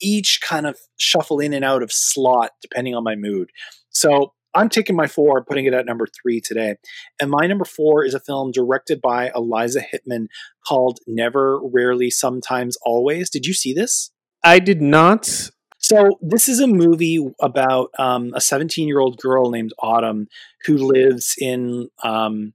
each 0.00 0.40
kind 0.40 0.66
of 0.66 0.78
shuffle 0.96 1.40
in 1.40 1.52
and 1.52 1.64
out 1.64 1.82
of 1.82 1.92
slot 1.92 2.52
depending 2.62 2.94
on 2.94 3.04
my 3.04 3.16
mood. 3.16 3.50
So 3.90 4.32
I'm 4.54 4.68
taking 4.68 4.96
my 4.96 5.06
four, 5.06 5.44
putting 5.44 5.66
it 5.66 5.74
at 5.74 5.86
number 5.86 6.06
three 6.06 6.40
today. 6.40 6.76
And 7.20 7.30
my 7.30 7.46
number 7.46 7.64
four 7.64 8.04
is 8.04 8.14
a 8.14 8.20
film 8.20 8.52
directed 8.52 9.00
by 9.00 9.30
Eliza 9.34 9.80
Hittman 9.80 10.26
called 10.66 10.98
Never, 11.06 11.60
Rarely, 11.62 12.10
Sometimes, 12.10 12.78
Always. 12.82 13.28
Did 13.28 13.46
you 13.46 13.52
see 13.52 13.74
this? 13.74 14.10
I 14.42 14.58
did 14.58 14.80
not. 14.80 15.50
So 15.78 16.18
this 16.22 16.48
is 16.48 16.60
a 16.60 16.66
movie 16.66 17.24
about 17.40 17.90
um, 17.98 18.32
a 18.34 18.40
17 18.40 18.88
year 18.88 18.98
old 18.98 19.18
girl 19.18 19.50
named 19.50 19.72
Autumn 19.78 20.28
who 20.64 20.76
lives 20.76 21.34
in 21.38 21.90
um, 22.02 22.54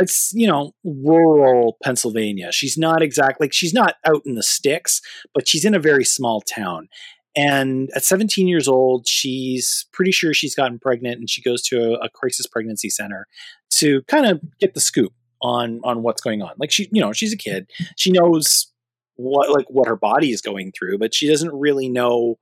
it's 0.00 0.32
you 0.34 0.46
know 0.46 0.72
rural 0.84 1.76
Pennsylvania. 1.82 2.52
She's 2.52 2.76
not 2.76 3.02
exactly 3.02 3.46
like 3.46 3.52
she's 3.52 3.74
not 3.74 3.94
out 4.04 4.22
in 4.26 4.34
the 4.34 4.42
sticks, 4.42 5.00
but 5.34 5.48
she's 5.48 5.64
in 5.64 5.74
a 5.74 5.80
very 5.80 6.04
small 6.04 6.40
town. 6.40 6.88
And 7.36 7.90
at 7.94 8.04
17 8.04 8.48
years 8.48 8.66
old, 8.66 9.06
she's 9.06 9.86
pretty 9.92 10.10
sure 10.10 10.32
she's 10.32 10.54
gotten 10.54 10.78
pregnant, 10.78 11.18
and 11.18 11.28
she 11.28 11.42
goes 11.42 11.62
to 11.64 11.92
a, 11.92 12.06
a 12.06 12.08
crisis 12.08 12.46
pregnancy 12.46 12.88
center 12.88 13.26
to 13.72 14.02
kind 14.04 14.26
of 14.26 14.40
get 14.58 14.74
the 14.74 14.80
scoop 14.80 15.12
on 15.42 15.80
on 15.84 16.02
what's 16.02 16.22
going 16.22 16.42
on. 16.42 16.52
Like 16.58 16.70
she, 16.70 16.88
you 16.90 17.00
know, 17.00 17.12
she's 17.12 17.32
a 17.32 17.36
kid. 17.36 17.70
She 17.96 18.10
knows 18.10 18.72
what 19.16 19.50
like 19.50 19.66
what 19.68 19.86
her 19.86 19.96
body 19.96 20.30
is 20.30 20.40
going 20.40 20.72
through, 20.72 20.98
but 20.98 21.14
she 21.14 21.28
doesn't 21.28 21.52
really 21.52 21.88
know 21.88 22.38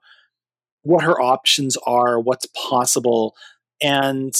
what 0.83 1.03
her 1.03 1.21
options 1.21 1.77
are, 1.87 2.21
what's 2.21 2.47
possible, 2.69 3.35
and 3.83 4.35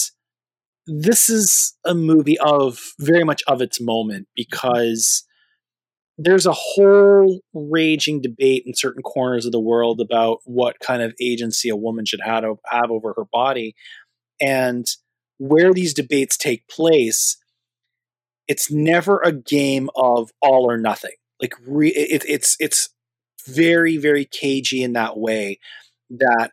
this 0.87 1.29
is 1.29 1.73
a 1.83 1.95
movie 1.95 2.37
of 2.39 2.93
very 2.99 3.23
much 3.23 3.43
of 3.47 3.61
its 3.61 3.81
moment 3.81 4.27
because 4.35 5.24
there's 6.17 6.45
a 6.45 6.53
whole 6.53 7.41
raging 7.53 8.21
debate 8.21 8.63
in 8.65 8.73
certain 8.73 9.03
corners 9.03 9.45
of 9.45 9.51
the 9.51 9.59
world 9.59 9.99
about 9.99 10.39
what 10.45 10.79
kind 10.79 11.01
of 11.01 11.13
agency 11.21 11.69
a 11.69 11.75
woman 11.75 12.05
should 12.05 12.21
have, 12.23 12.43
have 12.65 12.89
over 12.89 13.13
her 13.17 13.25
body. 13.31 13.75
And 14.39 14.85
where 15.37 15.73
these 15.73 15.93
debates 15.93 16.37
take 16.37 16.67
place 16.67 17.37
it's 18.47 18.71
never 18.71 19.19
a 19.21 19.31
game 19.31 19.89
of 19.95 20.31
all 20.41 20.69
or 20.69 20.77
nothing. 20.77 21.15
Like 21.41 21.55
re- 21.65 21.89
it, 21.89 22.23
it's 22.27 22.55
it's 22.59 22.89
very 23.47 23.97
very 23.97 24.25
cagey 24.25 24.83
in 24.83 24.93
that 24.93 25.17
way 25.17 25.59
that 26.09 26.51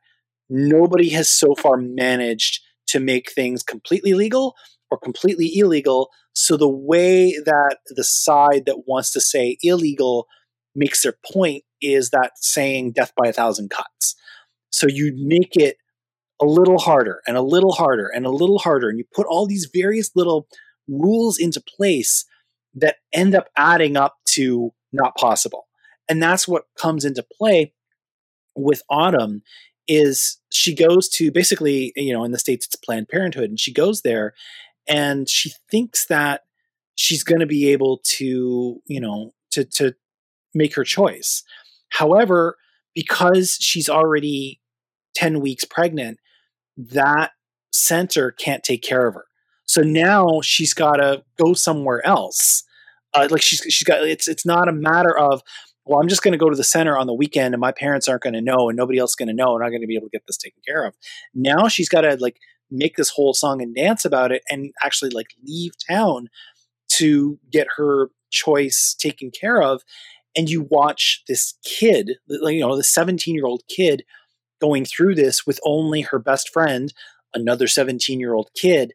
nobody 0.49 1.11
has 1.11 1.31
so 1.31 1.55
far 1.55 1.77
managed 1.77 2.61
to 2.89 3.01
make 3.01 3.31
things 3.31 3.63
completely 3.63 4.13
legal 4.15 4.55
or 4.93 4.99
completely 4.99 5.51
illegal. 5.57 6.11
So 6.35 6.59
the 6.59 6.69
way 6.69 7.33
that 7.47 7.79
the 7.87 8.05
side 8.05 8.65
that 8.67 8.87
wants 8.87 9.11
to 9.13 9.23
say 9.23 9.57
illegal 9.63 10.27
makes 10.75 11.03
their 11.03 11.15
point 11.33 11.65
is 11.81 12.11
that 12.11 12.33
saying 12.37 12.93
death 12.93 13.13
by 13.17 13.31
a 13.31 13.33
thousand 13.33 13.71
cuts. 13.71 14.15
So 14.71 14.87
you 14.87 15.15
make 15.17 15.57
it 15.57 15.79
a 16.43 16.45
little 16.45 16.79
harder 16.79 17.23
and 17.27 17.39
a 17.39 17.43
little 17.43 17.73
harder 17.73 18.07
and 18.15 18.27
a 18.27 18.31
little 18.31 18.59
harder, 18.59 18.91
and 18.91 18.99
you 18.99 19.05
put 19.15 19.27
all 19.27 19.47
these 19.47 19.71
various 19.73 20.11
little 20.15 20.47
rules 20.87 21.39
into 21.39 21.63
place 21.63 22.27
that 22.75 22.97
end 23.15 23.35
up 23.35 23.49
adding 23.57 23.97
up 23.97 24.17
to 24.27 24.75
not 24.93 25.17
possible. 25.17 25.69
And 26.07 26.23
that's 26.23 26.47
what 26.47 26.65
comes 26.79 27.07
into 27.07 27.25
play 27.39 27.73
with 28.55 28.83
Autumn 28.91 29.43
is 29.89 30.39
she 30.51 30.75
goes 30.75 31.09
to 31.09 31.33
basically, 31.33 31.93
you 31.97 32.13
know, 32.13 32.25
in 32.25 32.33
the 32.33 32.39
States, 32.39 32.67
it's 32.67 32.77
Planned 32.77 33.09
Parenthood, 33.09 33.49
and 33.49 33.59
she 33.59 33.73
goes 33.73 34.03
there 34.03 34.35
and 34.89 35.29
she 35.29 35.53
thinks 35.71 36.07
that 36.07 36.43
she's 36.95 37.23
going 37.23 37.41
to 37.41 37.47
be 37.47 37.71
able 37.71 38.01
to, 38.05 38.81
you 38.87 39.01
know, 39.01 39.35
to, 39.53 39.65
to 39.65 39.95
make 40.55 40.75
her 40.75 40.85
choice. 40.85 41.43
However, 41.91 42.57
because 42.95 43.57
she's 43.61 43.89
already 43.89 44.61
10 45.15 45.41
weeks 45.41 45.65
pregnant, 45.65 46.19
that 46.77 47.33
center 47.73 48.31
can't 48.31 48.63
take 48.63 48.83
care 48.83 49.07
of 49.07 49.15
her. 49.15 49.25
So 49.65 49.83
now 49.83 50.41
she's 50.43 50.75
got 50.75 50.97
to 50.97 51.23
go 51.39 51.55
somewhere 51.55 52.05
else. 52.07 52.65
Uh, 53.15 53.29
like 53.31 53.43
she's 53.43 53.61
she's 53.69 53.87
got 53.87 54.03
it's 54.03 54.27
it's 54.27 54.47
not 54.47 54.69
a 54.69 54.73
matter 54.73 55.17
of 55.17 55.43
well, 55.85 56.01
I'm 56.01 56.09
just 56.09 56.23
going 56.23 56.33
to 56.33 56.39
go 56.39 56.49
to 56.49 56.57
the 56.57 56.65
center 56.65 56.97
on 56.97 57.07
the 57.07 57.15
weekend 57.15 57.55
and 57.55 57.61
my 57.61 57.73
parents 57.73 58.09
aren't 58.09 58.23
going 58.23 58.35
to 58.35 58.41
know 58.41 58.69
and 58.69 58.77
nobody 58.77 58.99
else 58.99 59.13
is 59.13 59.17
going 59.17 59.29
to 59.29 59.35
know 59.35 59.55
and 59.55 59.65
I'm 59.65 59.71
going 59.71 59.81
to 59.81 59.87
be 59.87 59.97
able 59.97 60.07
to 60.07 60.13
get 60.13 60.27
this 60.27 60.37
taken 60.37 60.63
care 60.67 60.85
of. 60.85 60.95
Now 61.35 61.69
she's 61.69 61.89
got 61.89 62.03
to 62.03 62.17
like 62.21 62.39
make 62.73 62.97
this 62.97 63.11
whole 63.11 63.35
song 63.35 63.63
and 63.63 63.75
dance 63.75 64.05
about 64.05 64.33
it 64.33 64.43
and 64.51 64.73
actually 64.83 65.11
like 65.11 65.29
leave 65.45 65.73
town 65.89 66.29
to 66.89 67.39
get 67.51 67.67
her 67.77 68.11
choice 68.31 68.95
taken 68.99 69.31
care 69.31 69.63
of. 69.63 69.83
And 70.37 70.49
you 70.49 70.67
watch 70.71 71.23
this 71.29 71.55
kid, 71.65 72.13
you 72.29 72.61
know, 72.61 72.77
the 72.77 72.83
17 72.83 73.35
year 73.35 73.47
old 73.47 73.63
kid 73.69 74.05
going 74.61 74.85
through 74.85 75.15
this 75.15 75.47
with 75.47 75.61
only 75.65 76.03
her 76.03 76.19
best 76.19 76.49
friend, 76.51 76.93
another 77.35 77.67
17 77.67 78.19
year 78.19 78.35
old 78.35 78.51
kid 78.55 78.95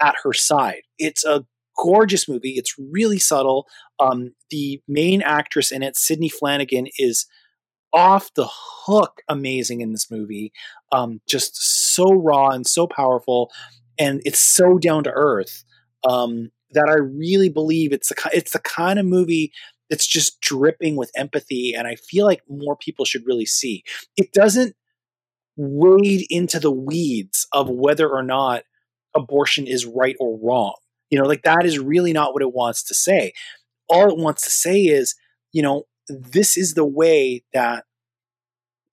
at 0.00 0.16
her 0.24 0.32
side. 0.32 0.82
It's 0.98 1.24
a 1.24 1.46
gorgeous 1.76 2.28
movie. 2.28 2.52
It's 2.52 2.74
really 2.78 3.18
subtle. 3.18 3.66
Um, 4.00 4.34
the 4.50 4.82
main 4.88 5.22
actress 5.22 5.70
in 5.70 5.82
it, 5.82 5.96
Sidney 5.96 6.30
Flanigan 6.30 6.88
is 6.98 7.26
off 7.92 8.32
the 8.34 8.48
hook 8.50 9.22
amazing 9.28 9.80
in 9.80 9.92
this 9.92 10.10
movie. 10.10 10.52
Um, 10.90 11.20
just 11.28 11.56
so 11.94 12.12
raw 12.12 12.48
and 12.48 12.66
so 12.66 12.86
powerful, 12.86 13.50
and 13.98 14.20
it's 14.24 14.40
so 14.40 14.78
down 14.78 15.04
to 15.04 15.10
earth 15.10 15.64
um, 16.04 16.50
that 16.72 16.88
I 16.88 16.94
really 16.94 17.48
believe 17.48 17.92
it's 17.92 18.08
the 18.08 18.30
it's 18.32 18.52
the 18.52 18.60
kind 18.60 18.98
of 18.98 19.06
movie 19.06 19.52
that's 19.90 20.06
just 20.06 20.40
dripping 20.40 20.96
with 20.96 21.10
empathy, 21.16 21.74
and 21.74 21.86
I 21.86 21.96
feel 21.96 22.24
like 22.24 22.42
more 22.48 22.76
people 22.76 23.04
should 23.04 23.26
really 23.26 23.46
see. 23.46 23.84
It 24.16 24.32
doesn't 24.32 24.74
wade 25.56 26.26
into 26.30 26.58
the 26.58 26.70
weeds 26.70 27.46
of 27.52 27.68
whether 27.68 28.08
or 28.08 28.22
not 28.22 28.64
abortion 29.14 29.66
is 29.66 29.84
right 29.86 30.16
or 30.18 30.38
wrong. 30.42 30.74
You 31.10 31.18
know, 31.18 31.26
like 31.26 31.42
that 31.42 31.66
is 31.66 31.78
really 31.78 32.12
not 32.12 32.32
what 32.32 32.42
it 32.42 32.54
wants 32.54 32.82
to 32.84 32.94
say. 32.94 33.34
All 33.88 34.08
it 34.08 34.16
wants 34.16 34.42
to 34.44 34.50
say 34.50 34.80
is, 34.80 35.14
you 35.52 35.60
know, 35.60 35.84
this 36.08 36.56
is 36.56 36.72
the 36.74 36.86
way 36.86 37.44
that 37.52 37.84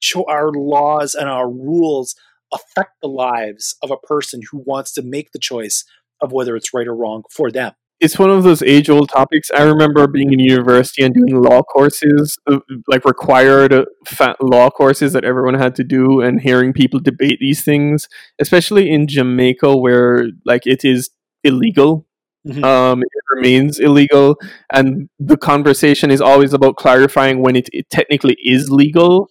cho- 0.02 0.26
our 0.28 0.52
laws 0.52 1.16
and 1.16 1.30
our 1.30 1.50
rules 1.50 2.16
affect 2.54 3.02
the 3.02 3.08
lives 3.08 3.76
of 3.82 3.92
a 3.92 3.98
person 3.98 4.42
who 4.52 4.64
wants 4.66 4.92
to 4.94 5.02
make 5.02 5.32
the 5.32 5.40
choice 5.40 5.86
of 6.22 6.32
whether 6.32 6.56
it's 6.56 6.74
right 6.74 6.88
or 6.88 6.96
wrong 6.96 7.24
for 7.30 7.52
them. 7.52 7.74
It's 8.00 8.18
one 8.18 8.30
of 8.30 8.44
those 8.44 8.64
age 8.64 8.90
old 8.90 9.10
topics. 9.10 9.52
I 9.54 9.64
remember 9.64 10.08
being 10.08 10.32
in 10.32 10.40
university 10.40 11.04
and 11.04 11.14
doing 11.14 11.42
law 11.42 11.62
courses, 11.62 12.38
uh, 12.48 12.60
like 12.88 13.04
required 13.04 13.74
uh, 13.74 14.34
law 14.40 14.70
courses 14.70 15.12
that 15.14 15.26
everyone 15.26 15.56
had 15.56 15.76
to 15.76 15.84
do, 15.84 16.22
and 16.22 16.40
hearing 16.40 16.72
people 16.72 17.02
debate 17.02 17.40
these 17.42 17.62
things, 17.62 18.08
especially 18.40 18.90
in 18.90 19.08
Jamaica, 19.08 19.76
where 19.76 20.28
like 20.46 20.66
it 20.66 20.86
is 20.86 21.10
illegal 21.44 22.08
Mm-hmm. 22.48 22.64
Um, 22.64 23.04
it 23.04 23.36
remains 23.36 23.80
illegal, 23.80 24.38
and 24.72 25.10
the 25.20 25.36
conversation 25.36 26.10
is 26.10 26.22
always 26.22 26.54
about 26.54 26.78
clarifying 26.78 27.42
when 27.42 27.58
it, 27.58 27.70
it 27.74 27.90
technically 27.90 28.38
is 28.44 28.72
legal, 28.72 29.30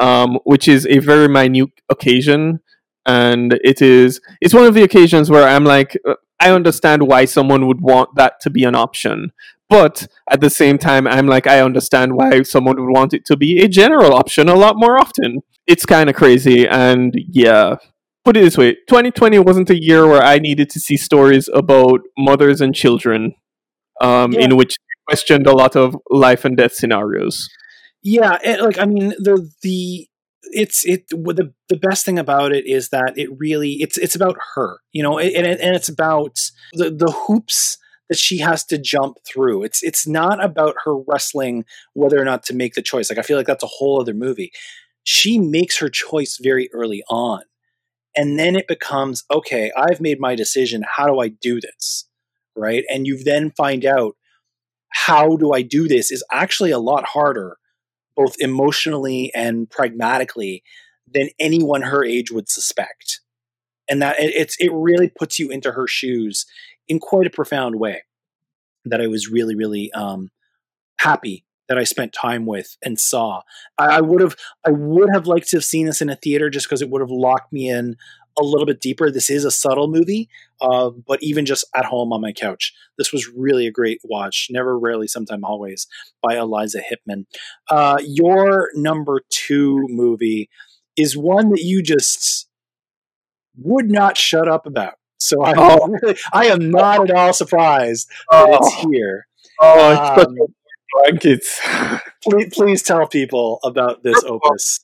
um, 0.00 0.38
which 0.44 0.66
is 0.66 0.86
a 0.86 0.98
very 0.98 1.28
minute 1.28 1.70
occasion, 1.88 2.60
and 3.06 3.52
it 3.62 3.80
is 3.80 4.20
it's 4.40 4.54
one 4.54 4.64
of 4.64 4.74
the 4.74 4.82
occasions 4.82 5.30
where 5.30 5.46
I'm 5.46 5.64
like, 5.64 5.96
uh, 6.08 6.14
I 6.40 6.50
understand 6.50 7.06
why 7.06 7.26
someone 7.26 7.66
would 7.66 7.80
want 7.80 8.16
that 8.16 8.40
to 8.40 8.50
be 8.50 8.64
an 8.64 8.74
option, 8.74 9.32
but 9.68 10.08
at 10.28 10.40
the 10.40 10.50
same 10.50 10.78
time, 10.78 11.06
I'm 11.06 11.28
like, 11.28 11.46
I 11.46 11.60
understand 11.60 12.14
why 12.16 12.42
someone 12.42 12.76
would 12.80 12.92
want 12.92 13.14
it 13.14 13.24
to 13.26 13.36
be 13.36 13.60
a 13.60 13.68
general 13.68 14.14
option 14.14 14.48
a 14.48 14.56
lot 14.56 14.74
more 14.76 14.98
often. 14.98 15.42
It's 15.66 15.86
kind 15.86 16.10
of 16.10 16.16
crazy, 16.16 16.66
and 16.66 17.14
yeah, 17.28 17.76
put 18.24 18.36
it 18.36 18.40
this 18.40 18.58
way 18.58 18.74
2020 18.88 19.38
wasn't 19.38 19.70
a 19.70 19.80
year 19.80 20.06
where 20.06 20.22
I 20.22 20.38
needed 20.38 20.70
to 20.70 20.80
see 20.80 20.96
stories 20.96 21.48
about 21.52 22.00
mothers 22.18 22.60
and 22.60 22.74
children 22.74 23.34
um, 24.00 24.32
yeah. 24.32 24.40
in 24.40 24.56
which 24.56 24.76
questioned 25.06 25.46
a 25.46 25.52
lot 25.52 25.76
of 25.76 25.96
life 26.10 26.44
and 26.44 26.56
death 26.56 26.74
scenarios. 26.74 27.48
Yeah, 28.02 28.38
it, 28.42 28.62
like 28.62 28.78
I 28.78 28.86
mean 28.86 29.10
the 29.18 29.50
the 29.62 30.08
it's 30.52 30.84
it 30.84 31.08
the 31.08 31.52
the 31.68 31.76
best 31.76 32.04
thing 32.04 32.18
about 32.18 32.52
it 32.52 32.66
is 32.66 32.88
that 32.88 33.14
it 33.16 33.28
really 33.38 33.74
it's 33.80 33.98
it's 33.98 34.14
about 34.14 34.36
her, 34.54 34.78
you 34.92 35.02
know, 35.02 35.18
and 35.18 35.46
and 35.46 35.76
it's 35.76 35.88
about 35.88 36.38
the 36.72 36.90
the 36.90 37.12
hoops 37.26 37.78
that 38.08 38.18
she 38.18 38.38
has 38.38 38.64
to 38.66 38.78
jump 38.78 39.18
through. 39.26 39.62
It's 39.62 39.82
it's 39.82 40.06
not 40.06 40.42
about 40.42 40.74
her 40.84 40.96
wrestling 41.06 41.64
whether 41.94 42.20
or 42.20 42.24
not 42.24 42.42
to 42.44 42.54
make 42.54 42.74
the 42.74 42.82
choice. 42.82 43.10
Like 43.10 43.18
I 43.18 43.22
feel 43.22 43.36
like 43.36 43.46
that's 43.46 43.62
a 43.62 43.68
whole 43.68 44.00
other 44.00 44.14
movie. 44.14 44.50
She 45.04 45.38
makes 45.38 45.78
her 45.78 45.88
choice 45.88 46.38
very 46.42 46.68
early 46.72 47.02
on. 47.08 47.42
And 48.16 48.38
then 48.38 48.56
it 48.56 48.66
becomes, 48.66 49.22
okay, 49.30 49.70
I've 49.76 50.00
made 50.00 50.18
my 50.18 50.34
decision. 50.34 50.82
How 50.96 51.06
do 51.06 51.20
I 51.20 51.28
do 51.28 51.60
this? 51.60 52.08
Right. 52.56 52.84
And 52.92 53.06
you 53.06 53.22
then 53.22 53.52
find 53.52 53.84
out 53.86 54.16
how 54.92 55.36
do 55.36 55.52
I 55.52 55.62
do 55.62 55.86
this 55.86 56.10
is 56.10 56.24
actually 56.32 56.72
a 56.72 56.78
lot 56.80 57.04
harder, 57.06 57.56
both 58.20 58.34
emotionally 58.38 59.32
and 59.34 59.70
pragmatically, 59.70 60.62
than 61.12 61.30
anyone 61.38 61.82
her 61.82 62.04
age 62.04 62.30
would 62.30 62.48
suspect. 62.48 63.20
And 63.88 64.00
that 64.02 64.16
it's 64.18 64.56
it 64.60 64.70
really 64.72 65.08
puts 65.08 65.38
you 65.38 65.50
into 65.50 65.72
her 65.72 65.86
shoes 65.86 66.46
in 66.86 66.98
quite 67.00 67.26
a 67.26 67.30
profound 67.30 67.76
way 67.76 68.02
that 68.84 69.00
I 69.00 69.06
was 69.06 69.30
really, 69.30 69.56
really 69.56 69.90
um, 69.92 70.30
happy 71.00 71.44
that 71.68 71.78
I 71.78 71.84
spent 71.84 72.12
time 72.12 72.46
with 72.46 72.76
and 72.84 72.98
saw. 72.98 73.42
I, 73.78 73.98
I 73.98 74.00
would 74.00 74.20
have 74.20 74.36
I 74.66 74.70
would 74.70 75.08
have 75.12 75.26
liked 75.26 75.48
to 75.50 75.56
have 75.56 75.64
seen 75.64 75.86
this 75.86 76.02
in 76.02 76.10
a 76.10 76.16
theater 76.16 76.50
just 76.50 76.66
because 76.66 76.82
it 76.82 76.90
would 76.90 77.00
have 77.00 77.10
locked 77.10 77.52
me 77.52 77.68
in 77.68 77.96
a 78.40 78.44
little 78.44 78.66
bit 78.66 78.80
deeper. 78.80 79.10
This 79.10 79.30
is 79.30 79.44
a 79.44 79.50
subtle 79.50 79.88
movie, 79.88 80.28
uh, 80.60 80.90
but 80.90 81.22
even 81.22 81.46
just 81.46 81.64
at 81.74 81.84
home 81.84 82.12
on 82.12 82.20
my 82.20 82.32
couch, 82.32 82.72
this 82.98 83.12
was 83.12 83.28
really 83.28 83.66
a 83.66 83.72
great 83.72 84.00
watch. 84.04 84.48
Never, 84.50 84.78
rarely, 84.78 85.06
sometime, 85.06 85.44
always 85.44 85.86
by 86.22 86.36
Eliza 86.36 86.80
Hittman. 86.80 87.26
Uh, 87.70 87.98
your 88.02 88.70
number 88.74 89.22
two 89.30 89.86
movie 89.88 90.48
is 90.96 91.16
one 91.16 91.50
that 91.50 91.62
you 91.62 91.82
just 91.82 92.48
would 93.56 93.90
not 93.90 94.16
shut 94.16 94.48
up 94.48 94.66
about. 94.66 94.94
So 95.18 95.42
I, 95.42 95.54
oh. 95.56 95.96
I 96.32 96.46
am 96.46 96.70
not 96.70 97.10
at 97.10 97.16
all 97.16 97.32
surprised 97.32 98.08
that 98.30 98.48
oh. 98.48 98.56
it's 98.56 98.74
here. 98.74 99.26
Oh, 99.60 100.24
um, 100.26 100.36
blankets. 100.94 101.60
please, 102.24 102.48
please 102.52 102.82
tell 102.82 103.06
people 103.06 103.60
about 103.62 104.02
this 104.02 104.22
opus. 104.24 104.80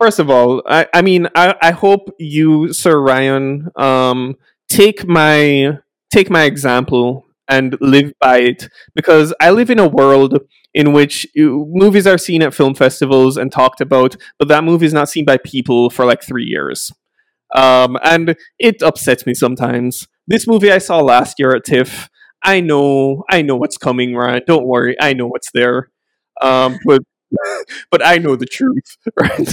First 0.00 0.18
of 0.18 0.28
all, 0.28 0.62
I, 0.66 0.86
I 0.92 1.02
mean, 1.02 1.26
I, 1.34 1.54
I 1.62 1.70
hope 1.70 2.10
you, 2.18 2.72
Sir 2.72 3.00
Ryan, 3.00 3.68
um, 3.76 4.36
take 4.68 5.06
my 5.06 5.78
take 6.12 6.30
my 6.30 6.44
example 6.44 7.24
and 7.48 7.76
live 7.80 8.12
by 8.20 8.38
it 8.40 8.68
because 8.94 9.32
I 9.40 9.50
live 9.50 9.70
in 9.70 9.78
a 9.78 9.88
world 9.88 10.38
in 10.74 10.92
which 10.92 11.26
you, 11.34 11.66
movies 11.70 12.06
are 12.06 12.18
seen 12.18 12.42
at 12.42 12.52
film 12.54 12.74
festivals 12.74 13.36
and 13.36 13.50
talked 13.50 13.80
about, 13.80 14.16
but 14.38 14.48
that 14.48 14.64
movie 14.64 14.86
is 14.86 14.92
not 14.92 15.08
seen 15.08 15.24
by 15.24 15.38
people 15.38 15.88
for 15.90 16.04
like 16.04 16.22
three 16.22 16.44
years. 16.44 16.92
Um, 17.54 17.96
and 18.02 18.36
it 18.58 18.82
upsets 18.82 19.24
me 19.26 19.32
sometimes. 19.34 20.06
This 20.26 20.46
movie 20.46 20.72
I 20.72 20.78
saw 20.78 21.00
last 21.00 21.38
year 21.38 21.54
at 21.54 21.64
TIFF, 21.64 22.08
I 22.42 22.60
know, 22.60 23.24
I 23.30 23.42
know 23.42 23.56
what's 23.56 23.78
coming, 23.78 24.14
Ryan. 24.14 24.42
Don't 24.46 24.66
worry, 24.66 24.96
I 25.00 25.14
know 25.14 25.26
what's 25.26 25.50
there. 25.52 25.90
Um, 26.42 26.78
but 26.84 27.02
but 27.90 28.04
I 28.04 28.18
know 28.18 28.36
the 28.36 28.46
truth, 28.46 28.96
right? 29.20 29.52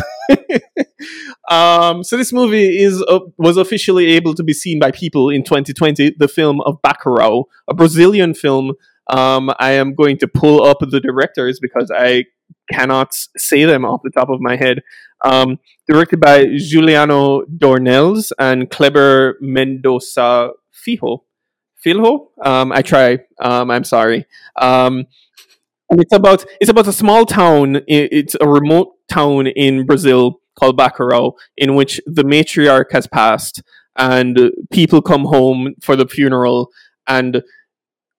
um, 1.49 2.03
so 2.03 2.17
this 2.17 2.33
movie 2.33 2.81
is 2.81 3.03
uh, 3.07 3.19
was 3.37 3.57
officially 3.57 4.07
able 4.07 4.33
to 4.35 4.43
be 4.43 4.53
seen 4.53 4.79
by 4.79 4.91
people 4.91 5.29
in 5.29 5.43
2020. 5.43 6.15
The 6.17 6.27
film 6.27 6.61
of 6.61 6.81
Bacurau, 6.81 7.45
a 7.67 7.73
Brazilian 7.73 8.33
film. 8.33 8.73
Um, 9.09 9.51
I 9.59 9.71
am 9.71 9.95
going 9.95 10.17
to 10.19 10.27
pull 10.27 10.63
up 10.63 10.77
the 10.79 11.01
directors 11.01 11.59
because 11.59 11.91
I 11.93 12.25
cannot 12.71 13.13
say 13.37 13.65
them 13.65 13.85
off 13.85 14.01
the 14.03 14.09
top 14.09 14.29
of 14.29 14.39
my 14.39 14.55
head. 14.55 14.79
Um, 15.25 15.59
directed 15.87 16.19
by 16.19 16.47
Juliano 16.57 17.43
Dornelles 17.43 18.31
and 18.39 18.69
Kleber 18.69 19.37
Mendoza 19.41 20.51
Fijo. 20.73 21.19
Filho? 21.83 22.29
Um, 22.43 22.71
I 22.71 22.81
try. 22.81 23.19
Um, 23.39 23.69
I'm 23.69 23.83
sorry. 23.83 24.25
Um, 25.93 25.99
it's 25.99 26.13
about 26.13 26.45
it's 26.59 26.69
about 26.69 26.87
a 26.87 26.93
small 26.93 27.25
town. 27.25 27.81
It's 27.87 28.35
a 28.41 28.47
remote 28.47 28.95
town 29.09 29.47
in 29.47 29.85
Brazil 29.85 30.39
called 30.59 30.77
Bacurau, 30.77 31.33
in 31.57 31.75
which 31.75 32.01
the 32.05 32.23
matriarch 32.23 32.91
has 32.91 33.07
passed, 33.07 33.61
and 33.97 34.51
people 34.71 35.01
come 35.01 35.25
home 35.25 35.75
for 35.81 35.95
the 35.95 36.07
funeral, 36.07 36.71
and 37.07 37.43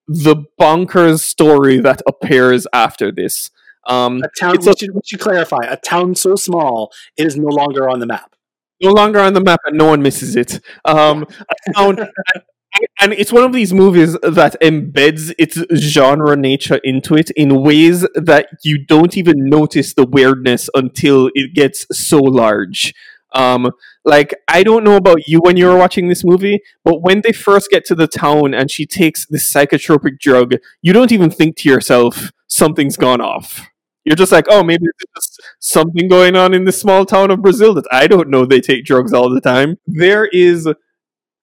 the 0.07 0.37
bonkers 0.59 1.21
story 1.21 1.79
that 1.79 2.01
appears 2.07 2.67
after 2.71 3.11
this. 3.11 3.51
Um, 3.87 4.21
a 4.23 4.29
town. 4.39 4.55
We, 4.59 4.69
a, 4.69 4.77
should, 4.77 4.91
we 4.93 5.01
should 5.05 5.19
clarify. 5.19 5.65
A 5.67 5.77
town 5.77 6.15
so 6.15 6.35
small 6.35 6.91
it 7.17 7.27
is 7.27 7.35
no 7.35 7.49
longer 7.49 7.89
on 7.89 7.99
the 7.99 8.05
map. 8.05 8.35
No 8.81 8.91
longer 8.91 9.19
on 9.19 9.33
the 9.33 9.41
map, 9.41 9.59
and 9.65 9.77
no 9.77 9.85
one 9.85 10.01
misses 10.01 10.35
it. 10.35 10.61
Um, 10.85 11.25
a 11.39 11.73
town. 11.73 11.97
and 12.99 13.13
it's 13.13 13.31
one 13.31 13.43
of 13.43 13.53
these 13.53 13.73
movies 13.73 14.13
that 14.21 14.55
embeds 14.61 15.33
its 15.37 15.59
genre 15.75 16.35
nature 16.35 16.79
into 16.83 17.15
it 17.15 17.29
in 17.31 17.61
ways 17.61 18.01
that 18.15 18.47
you 18.63 18.83
don't 18.83 19.17
even 19.17 19.49
notice 19.49 19.93
the 19.93 20.05
weirdness 20.05 20.69
until 20.73 21.29
it 21.33 21.53
gets 21.53 21.85
so 21.91 22.19
large. 22.19 22.93
Um, 23.33 23.71
like 24.05 24.33
I 24.47 24.63
don't 24.63 24.83
know 24.83 24.95
about 24.95 25.27
you 25.27 25.39
when 25.39 25.57
you 25.57 25.65
were 25.67 25.77
watching 25.77 26.07
this 26.07 26.23
movie, 26.23 26.61
but 26.83 27.01
when 27.01 27.21
they 27.21 27.33
first 27.33 27.69
get 27.69 27.85
to 27.85 27.95
the 27.95 28.07
town 28.07 28.53
and 28.53 28.71
she 28.71 28.85
takes 28.85 29.25
this 29.25 29.51
psychotropic 29.51 30.19
drug, 30.19 30.55
you 30.81 30.93
don't 30.93 31.11
even 31.11 31.29
think 31.29 31.57
to 31.57 31.69
yourself 31.69 32.31
something's 32.47 32.97
gone 32.97 33.21
off. 33.21 33.67
You're 34.05 34.15
just 34.15 34.31
like, 34.31 34.45
oh, 34.49 34.63
maybe 34.63 34.85
there's 34.85 35.37
something 35.59 36.07
going 36.07 36.35
on 36.35 36.53
in 36.53 36.63
this 36.63 36.79
small 36.79 37.05
town 37.05 37.31
of 37.31 37.41
Brazil 37.41 37.73
that 37.73 37.87
I 37.91 38.07
don't 38.07 38.29
know. 38.29 38.45
They 38.45 38.61
take 38.61 38.85
drugs 38.85 39.11
all 39.13 39.29
the 39.29 39.41
time. 39.41 39.77
There 39.87 40.25
is 40.25 40.69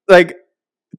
like 0.08 0.36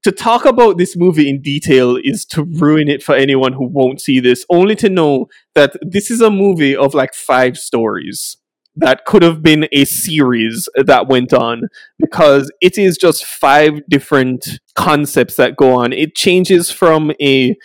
to 0.04 0.12
talk 0.12 0.44
about 0.44 0.78
this 0.78 0.96
movie 0.96 1.28
in 1.28 1.40
detail 1.40 1.98
is 2.02 2.24
to 2.26 2.44
ruin 2.44 2.88
it 2.88 3.02
for 3.02 3.14
anyone 3.14 3.54
who 3.54 3.66
won't 3.66 4.00
see 4.00 4.20
this, 4.20 4.44
only 4.50 4.76
to 4.76 4.88
know 4.88 5.26
that 5.54 5.76
this 5.82 6.10
is 6.10 6.20
a 6.20 6.30
movie 6.30 6.76
of 6.76 6.94
like 6.94 7.14
five 7.14 7.56
stories 7.56 8.36
that 8.76 9.04
could 9.06 9.22
have 9.22 9.42
been 9.42 9.68
a 9.72 9.84
series 9.84 10.68
that 10.76 11.08
went 11.08 11.32
on 11.32 11.62
because 11.98 12.50
it 12.60 12.76
is 12.76 12.98
just 12.98 13.24
five 13.24 13.80
different 13.88 14.60
concepts 14.74 15.36
that 15.36 15.56
go 15.56 15.74
on. 15.74 15.92
It 15.92 16.14
changes 16.14 16.70
from 16.70 17.12
a 17.20 17.56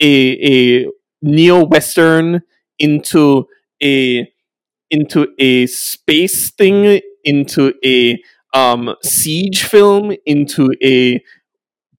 a, 0.00 0.82
a 0.82 0.86
neo 1.22 1.64
western 1.64 2.42
into 2.78 3.46
a 3.82 4.26
into 4.90 5.28
a 5.38 5.66
space 5.66 6.50
thing 6.50 7.00
into 7.24 7.72
a 7.84 8.18
um, 8.54 8.94
siege 9.02 9.64
film 9.64 10.14
into 10.26 10.70
a 10.82 11.20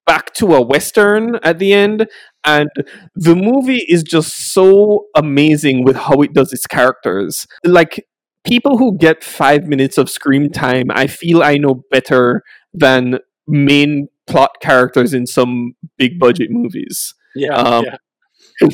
back 0.05 0.33
to 0.35 0.53
a 0.53 0.61
western 0.61 1.35
at 1.43 1.59
the 1.59 1.73
end 1.73 2.07
and 2.43 2.69
the 3.15 3.35
movie 3.35 3.83
is 3.89 4.03
just 4.03 4.53
so 4.53 5.05
amazing 5.15 5.83
with 5.83 5.95
how 5.95 6.21
it 6.21 6.33
does 6.33 6.53
its 6.53 6.67
characters. 6.67 7.47
Like 7.63 8.05
people 8.45 8.77
who 8.77 8.97
get 8.97 9.23
5 9.23 9.65
minutes 9.65 9.97
of 9.97 10.07
screen 10.07 10.51
time 10.51 10.91
i 10.91 11.07
feel 11.07 11.41
i 11.41 11.55
know 11.55 11.83
better 11.89 12.43
than 12.75 13.17
main 13.47 14.07
plot 14.27 14.51
characters 14.61 15.13
in 15.13 15.27
some 15.27 15.73
big 15.97 16.19
budget 16.19 16.49
movies. 16.51 17.13
Yeah, 17.35 17.55
um, 17.55 17.85
yeah. 17.85 17.97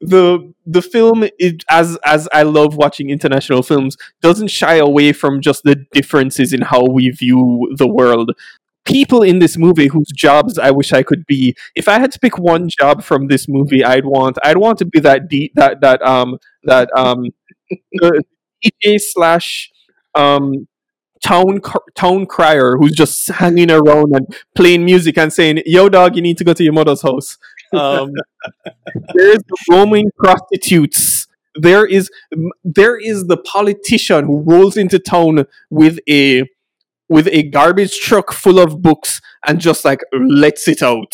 the 0.00 0.52
the 0.66 0.82
film 0.82 1.24
it, 1.38 1.62
as 1.70 1.96
as 2.04 2.28
I 2.32 2.42
love 2.42 2.76
watching 2.76 3.10
international 3.10 3.62
films 3.62 3.96
doesn't 4.20 4.48
shy 4.48 4.76
away 4.76 5.12
from 5.12 5.40
just 5.40 5.62
the 5.62 5.76
differences 5.92 6.52
in 6.52 6.62
how 6.62 6.84
we 6.84 7.10
view 7.10 7.72
the 7.76 7.86
world 7.86 8.32
people 8.84 9.22
in 9.22 9.38
this 9.38 9.56
movie 9.56 9.88
whose 9.88 10.08
jobs 10.14 10.58
I 10.58 10.70
wish 10.70 10.92
I 10.92 11.02
could 11.02 11.26
be. 11.26 11.54
If 11.74 11.88
I 11.88 11.98
had 11.98 12.12
to 12.12 12.18
pick 12.18 12.38
one 12.38 12.68
job 12.68 13.02
from 13.02 13.28
this 13.28 13.48
movie, 13.48 13.84
I'd 13.84 14.04
want 14.04 14.38
I'd 14.44 14.58
want 14.58 14.78
to 14.78 14.84
be 14.84 15.00
that 15.00 15.28
D, 15.28 15.52
that 15.54 15.80
that 15.80 16.02
um 16.02 16.38
that 16.64 16.88
um 16.96 17.26
DJ 18.02 19.00
slash 19.00 19.70
um 20.14 20.66
town 21.24 21.60
town 21.94 22.26
crier 22.26 22.76
who's 22.76 22.92
just 22.92 23.28
hanging 23.28 23.70
around 23.70 24.14
and 24.14 24.34
playing 24.54 24.84
music 24.84 25.18
and 25.18 25.32
saying, 25.32 25.62
"Yo, 25.66 25.88
dog, 25.88 26.16
you 26.16 26.22
need 26.22 26.38
to 26.38 26.44
go 26.44 26.52
to 26.52 26.64
your 26.64 26.72
mother's 26.72 27.02
house." 27.02 27.38
Um, 27.72 28.12
there's 29.14 29.38
the 29.38 29.56
roaming 29.70 30.10
prostitutes. 30.16 31.26
There 31.54 31.84
is 31.84 32.10
there 32.64 32.96
is 32.96 33.26
the 33.26 33.36
politician 33.36 34.24
who 34.26 34.40
rolls 34.40 34.76
into 34.76 34.98
town 34.98 35.46
with 35.68 35.98
a 36.08 36.44
with 37.10 37.28
a 37.32 37.42
garbage 37.50 37.98
truck 37.98 38.32
full 38.32 38.58
of 38.58 38.80
books 38.80 39.20
and 39.46 39.60
just 39.60 39.84
like 39.84 40.00
lets 40.12 40.68
it 40.68 40.82
out. 40.82 41.12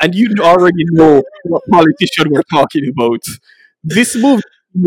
And 0.00 0.14
you 0.14 0.34
already 0.40 0.84
know 0.92 1.22
what 1.44 1.62
politician 1.70 2.30
we're 2.30 2.42
talking 2.50 2.88
about. 2.88 3.20
This 3.84 4.16
movie 4.16 4.42
is 4.74 4.82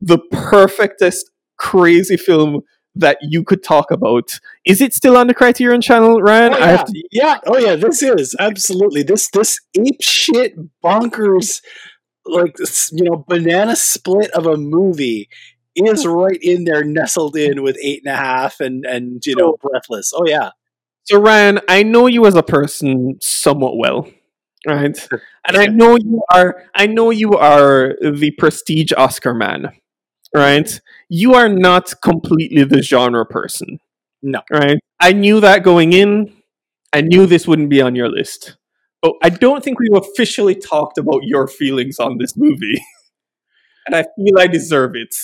the 0.00 0.18
perfectest 0.30 1.30
crazy 1.58 2.16
film 2.16 2.60
that 2.94 3.18
you 3.20 3.44
could 3.44 3.62
talk 3.62 3.90
about. 3.90 4.38
Is 4.64 4.80
it 4.80 4.94
still 4.94 5.16
on 5.16 5.26
the 5.26 5.34
Criterion 5.34 5.80
channel, 5.80 6.22
Ryan? 6.22 6.54
Oh, 6.54 6.58
yeah. 6.58 6.76
To- 6.76 7.02
yeah, 7.10 7.38
oh 7.46 7.58
yeah, 7.58 7.74
this 7.74 8.02
is 8.02 8.36
absolutely 8.38 9.02
this 9.02 9.28
this 9.30 9.60
ape 9.76 10.00
shit 10.00 10.54
bonkers 10.82 11.60
like 12.24 12.56
you 12.92 13.04
know 13.04 13.24
banana 13.26 13.74
split 13.74 14.30
of 14.30 14.46
a 14.46 14.56
movie 14.56 15.28
is 15.86 16.06
right 16.06 16.38
in 16.40 16.64
there, 16.64 16.84
nestled 16.84 17.36
in 17.36 17.62
with 17.62 17.76
eight 17.82 18.02
and 18.04 18.12
a 18.12 18.16
half 18.16 18.60
and 18.60 18.84
and 18.84 19.24
you 19.26 19.36
know 19.36 19.56
breathless. 19.60 20.12
Oh 20.14 20.26
yeah. 20.26 20.50
So 21.04 21.18
Ryan, 21.20 21.60
I 21.68 21.82
know 21.82 22.06
you 22.06 22.26
as 22.26 22.34
a 22.34 22.42
person 22.42 23.16
somewhat 23.20 23.78
well, 23.78 24.08
right? 24.66 25.08
And 25.46 25.56
I 25.56 25.66
know 25.66 25.96
you 25.96 26.22
are. 26.32 26.64
I 26.74 26.86
know 26.86 27.10
you 27.10 27.32
are 27.32 27.96
the 28.00 28.30
prestige 28.32 28.92
Oscar 28.96 29.32
man, 29.32 29.72
right? 30.34 30.80
You 31.08 31.34
are 31.34 31.48
not 31.48 31.94
completely 32.02 32.64
the 32.64 32.82
genre 32.82 33.24
person. 33.24 33.80
No. 34.22 34.42
Right? 34.50 34.78
I 35.00 35.12
knew 35.12 35.40
that 35.40 35.62
going 35.62 35.92
in. 35.92 36.34
I 36.92 37.02
knew 37.02 37.26
this 37.26 37.46
wouldn't 37.46 37.70
be 37.70 37.80
on 37.80 37.94
your 37.94 38.08
list. 38.08 38.56
But 39.00 39.14
I 39.22 39.30
don't 39.30 39.62
think 39.62 39.78
we've 39.78 39.94
officially 39.94 40.54
talked 40.54 40.98
about 40.98 41.22
your 41.22 41.46
feelings 41.46 41.98
on 41.98 42.18
this 42.18 42.36
movie. 42.36 42.82
and 43.88 43.96
I 43.96 44.02
feel 44.02 44.38
I 44.38 44.46
deserve 44.46 44.92
it. 44.94 45.14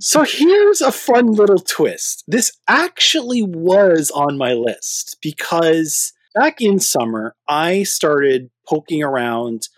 So 0.00 0.24
here's 0.24 0.80
a 0.80 0.90
fun 0.90 1.28
little 1.28 1.58
twist. 1.58 2.24
This 2.26 2.52
actually 2.66 3.42
was 3.42 4.10
on 4.10 4.36
my 4.36 4.52
list 4.52 5.16
because 5.22 6.12
back 6.34 6.60
in 6.60 6.80
summer, 6.80 7.36
I 7.48 7.84
started 7.84 8.50
poking 8.68 9.04
around 9.04 9.68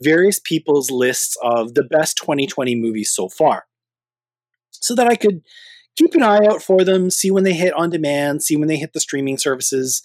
various 0.00 0.38
people's 0.38 0.90
lists 0.90 1.36
of 1.42 1.74
the 1.74 1.82
best 1.82 2.16
2020 2.18 2.76
movies 2.76 3.10
so 3.10 3.28
far 3.28 3.64
so 4.70 4.94
that 4.94 5.08
I 5.08 5.16
could 5.16 5.42
keep 5.96 6.14
an 6.14 6.22
eye 6.22 6.46
out 6.46 6.62
for 6.62 6.84
them, 6.84 7.10
see 7.10 7.30
when 7.30 7.44
they 7.44 7.54
hit 7.54 7.72
on 7.74 7.90
demand, 7.90 8.44
see 8.44 8.56
when 8.56 8.68
they 8.68 8.76
hit 8.76 8.92
the 8.92 9.00
streaming 9.00 9.38
services, 9.38 10.02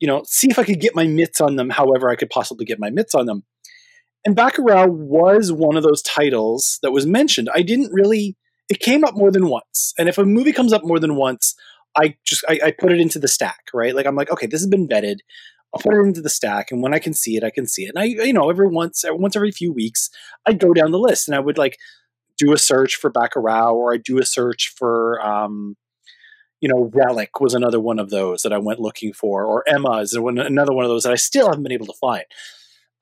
you 0.00 0.08
know, 0.08 0.24
see 0.26 0.48
if 0.50 0.58
I 0.58 0.64
could 0.64 0.80
get 0.80 0.96
my 0.96 1.06
mitts 1.06 1.40
on 1.40 1.56
them 1.56 1.70
however 1.70 2.08
I 2.08 2.16
could 2.16 2.30
possibly 2.30 2.64
get 2.64 2.80
my 2.80 2.90
mitts 2.90 3.14
on 3.14 3.26
them. 3.26 3.44
And 4.26 4.36
Bacurau 4.36 4.90
was 4.90 5.52
one 5.52 5.76
of 5.76 5.84
those 5.84 6.02
titles 6.02 6.80
that 6.82 6.90
was 6.90 7.06
mentioned. 7.06 7.48
I 7.54 7.62
didn't 7.62 7.92
really 7.92 8.36
it 8.68 8.80
came 8.80 9.04
up 9.04 9.14
more 9.14 9.30
than 9.30 9.48
once. 9.48 9.94
And 9.96 10.08
if 10.08 10.18
a 10.18 10.24
movie 10.24 10.52
comes 10.52 10.72
up 10.72 10.82
more 10.84 10.98
than 10.98 11.14
once, 11.14 11.54
I 11.96 12.16
just 12.24 12.44
I, 12.48 12.58
I 12.64 12.70
put 12.72 12.90
it 12.90 13.00
into 13.00 13.20
the 13.20 13.28
stack, 13.28 13.60
right? 13.72 13.94
Like 13.94 14.04
I'm 14.04 14.16
like, 14.16 14.30
okay, 14.30 14.46
this 14.46 14.60
has 14.60 14.68
been 14.68 14.88
vetted. 14.88 15.18
I'll 15.72 15.80
put 15.80 15.94
it 15.94 16.06
into 16.06 16.20
the 16.20 16.30
stack, 16.30 16.70
and 16.70 16.82
when 16.82 16.94
I 16.94 16.98
can 16.98 17.14
see 17.14 17.36
it, 17.36 17.44
I 17.44 17.50
can 17.50 17.66
see 17.66 17.84
it. 17.84 17.92
And 17.94 17.98
I, 17.98 18.04
you 18.04 18.32
know, 18.32 18.50
every 18.50 18.68
once 18.68 19.04
once 19.08 19.36
every 19.36 19.52
few 19.52 19.72
weeks, 19.72 20.10
I'd 20.44 20.58
go 20.58 20.74
down 20.74 20.90
the 20.90 20.98
list 20.98 21.28
and 21.28 21.34
I 21.34 21.40
would 21.40 21.58
like 21.58 21.76
do 22.36 22.52
a 22.52 22.58
search 22.58 22.96
for 22.96 23.10
Bacurau, 23.10 23.72
or 23.74 23.94
I 23.94 23.96
do 23.96 24.18
a 24.18 24.24
search 24.24 24.74
for, 24.76 25.24
um, 25.24 25.76
you 26.60 26.68
know, 26.68 26.90
Relic 26.92 27.40
was 27.40 27.54
another 27.54 27.80
one 27.80 27.98
of 27.98 28.10
those 28.10 28.42
that 28.42 28.52
I 28.52 28.58
went 28.58 28.80
looking 28.80 29.12
for, 29.12 29.44
or 29.44 29.64
Emma 29.68 29.98
is 29.98 30.12
another 30.14 30.72
one 30.72 30.84
of 30.84 30.90
those 30.90 31.04
that 31.04 31.12
I 31.12 31.16
still 31.16 31.46
haven't 31.46 31.62
been 31.62 31.72
able 31.72 31.86
to 31.86 31.94
find. 32.00 32.24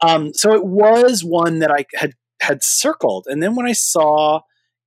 Um, 0.00 0.32
so 0.34 0.52
it 0.54 0.64
was 0.64 1.24
one 1.24 1.60
that 1.60 1.70
I 1.70 1.86
had 1.94 2.12
had 2.40 2.62
circled, 2.62 3.26
and 3.28 3.42
then 3.42 3.54
when 3.54 3.66
I 3.66 3.72
saw 3.72 4.40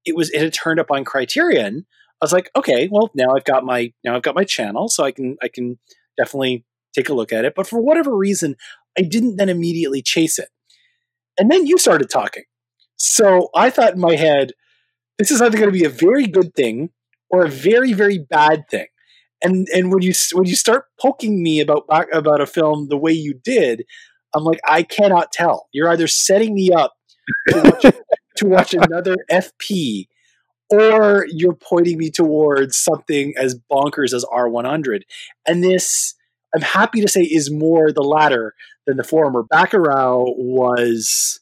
it 0.06 0.16
was 0.16 0.30
it 0.32 0.42
had 0.42 0.54
turned 0.54 0.80
up 0.80 0.92
on 0.92 1.06
Criterion, 1.06 1.86
I 2.22 2.26
was 2.26 2.34
like, 2.34 2.50
okay, 2.56 2.88
well 2.92 3.10
now 3.16 3.36
I've 3.36 3.46
got 3.46 3.64
my 3.64 3.94
now 4.04 4.16
I've 4.16 4.24
got 4.24 4.36
my 4.36 4.44
channel, 4.44 4.90
so 4.90 5.04
I 5.04 5.12
can 5.12 5.38
I 5.42 5.48
can 5.48 5.80
definitely 6.18 6.66
take 6.96 7.10
a 7.10 7.14
look 7.14 7.32
at 7.32 7.46
it. 7.46 7.54
But 7.56 7.68
for 7.68 7.80
whatever 7.80 8.16
reason, 8.16 8.56
I 8.98 9.02
didn't 9.02 9.38
then 9.38 9.50
immediately 9.50 10.02
chase 10.02 10.40
it. 10.40 10.50
And 11.40 11.52
then 11.52 11.68
you 11.68 11.78
started 11.78 12.10
talking. 12.10 12.44
So 12.98 13.50
I 13.56 13.70
thought 13.70 13.94
in 13.94 14.00
my 14.00 14.16
head, 14.16 14.54
this 15.18 15.32
is 15.32 15.42
either 15.42 15.58
going 15.58 15.72
to 15.72 15.80
be 15.80 15.86
a 15.86 15.90
very 15.90 16.26
good 16.26 16.56
thing 16.56 16.90
or 17.30 17.46
a 17.46 17.50
very, 17.50 17.94
very 17.94 18.18
bad 18.18 18.68
thing. 18.70 18.88
And 19.44 19.68
and 19.74 19.92
when 19.92 20.02
you 20.02 20.14
when 20.34 20.48
you 20.48 20.56
start 20.56 20.86
poking 21.00 21.44
me 21.44 21.60
about 21.60 21.86
about 22.12 22.42
a 22.42 22.48
film 22.48 22.88
the 22.90 22.98
way 22.98 23.12
you 23.12 23.36
did, 23.36 23.84
I'm 24.38 24.44
like, 24.44 24.60
I 24.68 24.84
cannot 24.84 25.32
tell. 25.32 25.68
You're 25.72 25.90
either 25.90 26.08
setting 26.08 26.54
me 26.54 26.72
up 26.72 26.94
to 27.50 27.62
watch, 27.62 27.96
to 28.38 28.46
watch 28.48 28.74
another 28.74 29.18
FP, 29.32 30.08
or 30.70 31.26
you're 31.30 31.56
pointing 31.56 31.98
me 31.98 32.12
towards 32.12 32.78
something 32.78 33.34
as 33.38 33.60
bonkers 33.72 34.14
as 34.14 34.26
R100. 34.26 35.02
And 35.48 35.64
this 35.64 36.16
I'm 36.56 36.62
happy 36.62 37.02
to 37.02 37.08
say 37.08 37.22
is 37.22 37.52
more 37.52 37.92
the 37.92 38.04
latter 38.04 38.54
than 38.86 38.98
the 38.98 39.04
former. 39.04 39.44
Bacurau 39.44 40.34
was 40.38 41.40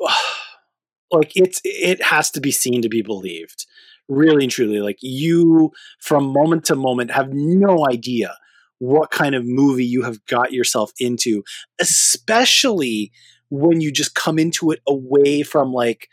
like 1.10 1.32
it's 1.34 1.60
it 1.64 2.02
has 2.02 2.30
to 2.32 2.40
be 2.40 2.50
seen 2.50 2.82
to 2.82 2.88
be 2.88 3.02
believed. 3.02 3.66
Really 4.08 4.44
and 4.44 4.52
truly, 4.52 4.80
like 4.80 4.98
you 5.02 5.72
from 6.00 6.32
moment 6.32 6.64
to 6.66 6.74
moment 6.74 7.10
have 7.10 7.28
no 7.32 7.86
idea 7.86 8.34
what 8.78 9.10
kind 9.10 9.34
of 9.34 9.44
movie 9.44 9.86
you 9.86 10.02
have 10.02 10.24
got 10.26 10.52
yourself 10.52 10.92
into, 10.98 11.42
especially 11.80 13.12
when 13.50 13.80
you 13.80 13.90
just 13.90 14.14
come 14.14 14.38
into 14.38 14.70
it 14.70 14.80
away 14.86 15.42
from 15.42 15.72
like 15.72 16.08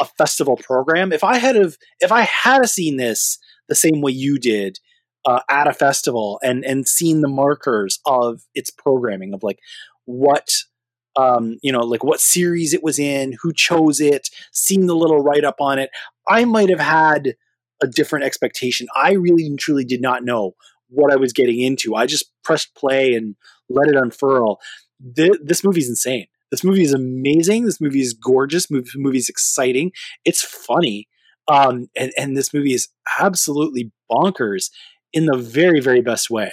a 0.00 0.04
festival 0.04 0.56
program. 0.56 1.12
If 1.12 1.24
I 1.24 1.38
had 1.38 1.56
have 1.56 1.76
if 2.00 2.12
I 2.12 2.22
had 2.22 2.68
seen 2.68 2.96
this 2.96 3.38
the 3.68 3.74
same 3.74 4.00
way 4.00 4.12
you 4.12 4.38
did, 4.38 4.78
uh, 5.24 5.40
at 5.48 5.66
a 5.66 5.72
festival 5.72 6.38
and 6.42 6.64
and 6.64 6.86
seen 6.88 7.20
the 7.20 7.28
markers 7.28 8.00
of 8.06 8.42
its 8.54 8.70
programming 8.70 9.34
of 9.34 9.42
like 9.42 9.58
what 10.06 10.50
um, 11.16 11.58
you 11.62 11.72
know 11.72 11.80
like 11.80 12.04
what 12.04 12.20
series 12.20 12.72
it 12.72 12.82
was 12.82 12.98
in 12.98 13.36
who 13.42 13.52
chose 13.52 14.00
it 14.00 14.28
seen 14.52 14.86
the 14.86 14.96
little 14.96 15.22
write 15.22 15.44
up 15.44 15.60
on 15.60 15.78
it 15.78 15.90
i 16.28 16.44
might 16.44 16.70
have 16.70 16.80
had 16.80 17.34
a 17.82 17.86
different 17.86 18.24
expectation 18.24 18.86
i 18.94 19.12
really 19.12 19.46
and 19.46 19.58
truly 19.58 19.84
did 19.84 20.00
not 20.00 20.24
know 20.24 20.54
what 20.90 21.12
i 21.12 21.16
was 21.16 21.32
getting 21.32 21.60
into. 21.60 21.94
I 21.94 22.06
just 22.06 22.30
pressed 22.44 22.74
play 22.74 23.14
and 23.14 23.36
let 23.68 23.88
it 23.88 23.96
unfurl. 23.96 24.58
Th- 25.16 25.38
this 25.42 25.64
movie's 25.64 25.88
insane. 25.88 26.26
This 26.50 26.64
movie 26.64 26.82
is 26.82 26.92
amazing. 26.92 27.64
This 27.64 27.80
movie 27.80 28.00
is 28.00 28.12
gorgeous. 28.12 28.66
This 28.66 28.94
movie 28.96 29.18
is 29.18 29.28
exciting. 29.28 29.92
It's 30.24 30.42
funny. 30.42 31.08
Um, 31.48 31.88
and, 31.96 32.12
and 32.18 32.36
this 32.36 32.52
movie 32.52 32.74
is 32.74 32.88
absolutely 33.18 33.92
bonkers 34.10 34.70
in 35.12 35.26
the 35.26 35.36
very, 35.36 35.80
very 35.80 36.00
best 36.00 36.30
way. 36.30 36.52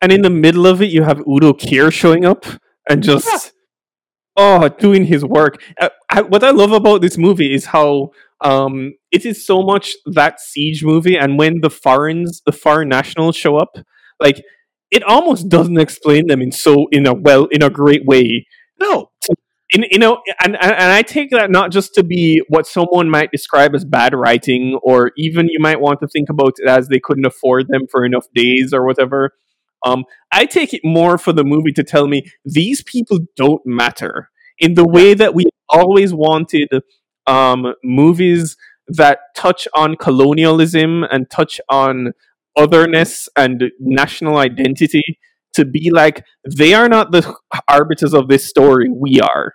And 0.00 0.12
in 0.12 0.22
the 0.22 0.30
middle 0.30 0.66
of 0.66 0.82
it, 0.82 0.90
you 0.90 1.02
have 1.02 1.20
Udo 1.26 1.52
Kier 1.52 1.92
showing 1.92 2.24
up 2.24 2.44
and 2.88 3.02
just. 3.02 3.52
Oh, 4.36 4.68
doing 4.68 5.04
his 5.04 5.24
work. 5.24 5.62
Uh, 5.80 5.90
I, 6.10 6.22
what 6.22 6.44
I 6.44 6.50
love 6.50 6.72
about 6.72 7.00
this 7.00 7.18
movie 7.18 7.52
is 7.52 7.66
how 7.66 8.10
um, 8.40 8.94
it 9.10 9.24
is 9.24 9.46
so 9.46 9.62
much 9.62 9.94
that 10.06 10.40
siege 10.40 10.84
movie, 10.84 11.16
and 11.16 11.38
when 11.38 11.60
the 11.60 11.70
foreigners, 11.70 12.42
the 12.44 12.52
foreign 12.52 12.88
nationals 12.88 13.36
show 13.36 13.56
up, 13.56 13.76
like 14.20 14.42
it 14.90 15.02
almost 15.02 15.48
doesn't 15.48 15.78
explain 15.78 16.26
them 16.26 16.42
in 16.42 16.52
so 16.52 16.86
in 16.92 17.06
a 17.06 17.14
well 17.14 17.46
in 17.46 17.62
a 17.62 17.70
great 17.70 18.04
way. 18.04 18.46
No, 18.78 19.10
in, 19.72 19.84
you 19.90 19.98
know, 19.98 20.22
and, 20.44 20.56
and 20.62 20.92
I 20.92 21.02
take 21.02 21.30
that 21.30 21.50
not 21.50 21.72
just 21.72 21.94
to 21.94 22.04
be 22.04 22.42
what 22.48 22.66
someone 22.66 23.10
might 23.10 23.32
describe 23.32 23.74
as 23.74 23.84
bad 23.84 24.14
writing, 24.14 24.78
or 24.82 25.12
even 25.16 25.48
you 25.48 25.58
might 25.58 25.80
want 25.80 26.00
to 26.00 26.08
think 26.08 26.28
about 26.28 26.54
it 26.58 26.68
as 26.68 26.88
they 26.88 27.00
couldn't 27.00 27.26
afford 27.26 27.68
them 27.68 27.86
for 27.90 28.04
enough 28.04 28.26
days 28.34 28.72
or 28.72 28.84
whatever. 28.86 29.32
Um, 29.86 30.04
I 30.32 30.46
take 30.46 30.74
it 30.74 30.80
more 30.84 31.16
for 31.16 31.32
the 31.32 31.44
movie 31.44 31.72
to 31.72 31.84
tell 31.84 32.08
me 32.08 32.22
these 32.44 32.82
people 32.82 33.20
don't 33.36 33.62
matter. 33.64 34.30
In 34.58 34.74
the 34.74 34.86
way 34.86 35.14
that 35.14 35.34
we 35.34 35.44
always 35.68 36.12
wanted 36.12 36.68
um, 37.26 37.72
movies 37.84 38.56
that 38.88 39.18
touch 39.36 39.68
on 39.74 39.96
colonialism 39.96 41.04
and 41.04 41.30
touch 41.30 41.60
on 41.68 42.12
otherness 42.56 43.28
and 43.36 43.64
national 43.78 44.38
identity 44.38 45.18
to 45.54 45.64
be 45.64 45.90
like 45.90 46.24
they 46.56 46.74
are 46.74 46.88
not 46.88 47.12
the 47.12 47.34
arbiters 47.68 48.14
of 48.14 48.28
this 48.28 48.48
story 48.48 48.88
we 48.90 49.20
are 49.20 49.54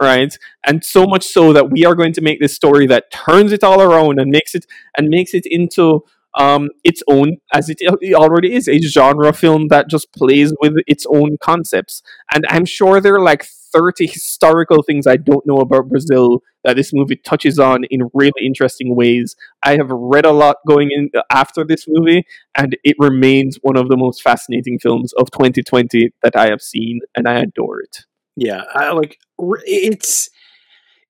right? 0.00 0.36
And 0.66 0.84
so 0.84 1.06
much 1.06 1.24
so 1.26 1.52
that 1.52 1.70
we 1.70 1.84
are 1.84 1.94
going 1.94 2.12
to 2.12 2.20
make 2.20 2.40
this 2.40 2.54
story 2.54 2.86
that 2.86 3.10
turns 3.10 3.52
it 3.52 3.64
all 3.64 3.80
around 3.82 4.20
and 4.20 4.30
makes 4.30 4.54
it 4.54 4.64
and 4.96 5.08
makes 5.08 5.34
it 5.34 5.44
into 5.44 6.04
um, 6.34 6.68
its 6.84 7.02
own 7.08 7.38
as 7.52 7.68
it 7.68 7.78
already 8.14 8.54
is 8.54 8.68
a 8.68 8.78
genre 8.80 9.32
film 9.32 9.68
that 9.68 9.88
just 9.88 10.12
plays 10.12 10.52
with 10.60 10.74
its 10.86 11.06
own 11.08 11.36
concepts. 11.40 12.02
And 12.34 12.44
i'm 12.48 12.64
sure 12.64 13.00
there 13.00 13.14
are 13.14 13.20
like 13.20 13.44
30 13.44 14.06
historical 14.06 14.82
things 14.82 15.06
i 15.06 15.16
don't 15.16 15.46
know 15.46 15.58
about 15.58 15.88
brazil 15.88 16.42
that 16.64 16.76
this 16.76 16.92
movie 16.92 17.16
touches 17.16 17.58
on 17.58 17.84
in 17.84 18.10
really 18.12 18.44
interesting 18.44 18.94
ways. 18.94 19.36
I 19.62 19.76
have 19.76 19.90
read 19.90 20.26
a 20.26 20.32
lot 20.32 20.56
going 20.66 20.90
in 20.90 21.10
after 21.30 21.64
this 21.64 21.86
movie 21.88 22.24
and 22.54 22.76
it 22.84 22.96
remains 22.98 23.58
one 23.62 23.76
of 23.76 23.88
the 23.88 23.96
most 23.96 24.22
fascinating 24.22 24.78
films 24.78 25.12
of 25.14 25.30
2020 25.30 26.10
that 26.22 26.36
i 26.36 26.48
have 26.48 26.60
seen 26.60 27.00
and 27.14 27.28
i 27.28 27.38
adore 27.38 27.80
it. 27.80 28.04
Yeah, 28.36 28.64
I, 28.72 28.92
like 28.92 29.18
it's 29.38 30.30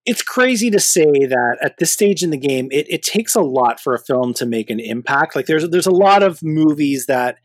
it's 0.08 0.22
crazy 0.22 0.70
to 0.70 0.80
say 0.80 1.04
that 1.04 1.58
at 1.60 1.76
this 1.76 1.92
stage 1.92 2.22
in 2.22 2.30
the 2.30 2.38
game, 2.38 2.68
it, 2.70 2.86
it 2.88 3.02
takes 3.02 3.34
a 3.34 3.42
lot 3.42 3.78
for 3.78 3.94
a 3.94 3.98
film 3.98 4.32
to 4.32 4.46
make 4.46 4.70
an 4.70 4.80
impact. 4.80 5.36
Like 5.36 5.44
there's 5.44 5.68
there's 5.68 5.86
a 5.86 5.90
lot 5.90 6.22
of 6.22 6.42
movies 6.42 7.04
that 7.06 7.36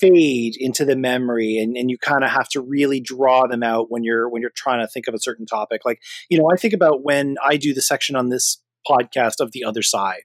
fade 0.00 0.54
into 0.56 0.84
the 0.84 0.94
memory 0.94 1.58
and, 1.58 1.76
and 1.76 1.90
you 1.90 1.98
kind 1.98 2.22
of 2.22 2.30
have 2.30 2.48
to 2.50 2.60
really 2.60 3.00
draw 3.00 3.48
them 3.48 3.64
out 3.64 3.90
when 3.90 4.04
you're 4.04 4.28
when 4.28 4.40
you're 4.40 4.52
trying 4.54 4.78
to 4.80 4.86
think 4.86 5.08
of 5.08 5.14
a 5.14 5.20
certain 5.20 5.44
topic. 5.44 5.80
Like, 5.84 5.98
you 6.30 6.38
know, 6.38 6.48
I 6.48 6.54
think 6.54 6.72
about 6.72 7.02
when 7.02 7.34
I 7.44 7.56
do 7.56 7.74
the 7.74 7.82
section 7.82 8.14
on 8.14 8.28
this 8.28 8.62
podcast 8.88 9.40
of 9.40 9.50
the 9.50 9.64
other 9.64 9.82
side 9.82 10.22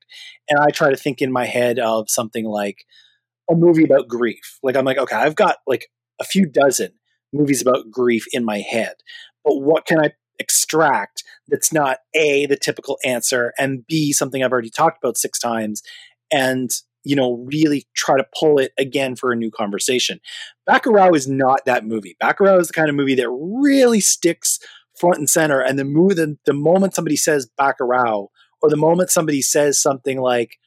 and 0.47 0.59
I 0.59 0.69
try 0.69 0.91
to 0.91 0.95
think 0.95 1.23
in 1.23 1.31
my 1.31 1.45
head 1.45 1.79
of 1.79 2.05
something 2.07 2.45
like 2.45 2.85
a 3.49 3.55
movie 3.55 3.83
about 3.83 4.07
grief. 4.07 4.59
Like 4.61 4.75
I'm 4.75 4.85
like, 4.85 4.99
okay, 4.99 5.15
I've 5.15 5.35
got 5.35 5.57
like 5.65 5.87
a 6.21 6.23
few 6.23 6.45
dozen 6.45 6.91
movies 7.33 7.63
about 7.63 7.89
grief 7.89 8.25
in 8.31 8.45
my 8.45 8.59
head. 8.59 8.93
But 9.43 9.57
what 9.57 9.87
can 9.87 9.99
I 9.99 10.11
extract 10.39 11.23
that's 11.47 11.73
not 11.73 11.99
A, 12.13 12.45
the 12.45 12.57
typical 12.57 12.97
answer, 13.03 13.53
and 13.57 13.85
B, 13.87 14.11
something 14.11 14.43
I've 14.43 14.51
already 14.51 14.69
talked 14.69 14.97
about 15.03 15.17
six 15.17 15.39
times, 15.39 15.81
and 16.31 16.71
you 17.03 17.15
know, 17.15 17.45
really 17.45 17.85
try 17.95 18.17
to 18.17 18.25
pull 18.39 18.59
it 18.59 18.71
again 18.77 19.15
for 19.15 19.31
a 19.31 19.35
new 19.35 19.51
conversation. 19.51 20.19
Bacurau 20.69 21.15
is 21.15 21.27
not 21.27 21.65
that 21.65 21.85
movie. 21.85 22.15
Bacurau 22.21 22.59
is 22.59 22.67
the 22.67 22.73
kind 22.73 22.89
of 22.89 22.95
movie 22.95 23.15
that 23.15 23.29
really 23.29 23.99
sticks 23.99 24.59
front 24.97 25.17
and 25.17 25.29
center. 25.29 25.59
And 25.59 25.77
the 25.77 25.83
move, 25.83 26.15
the, 26.15 26.37
the 26.45 26.53
moment 26.53 26.95
somebody 26.95 27.17
says 27.17 27.49
Bacurau, 27.59 28.27
or 28.61 28.69
the 28.69 28.77
moment 28.77 29.09
somebody 29.09 29.41
says 29.41 29.81
something 29.81 30.21
like, 30.21 30.57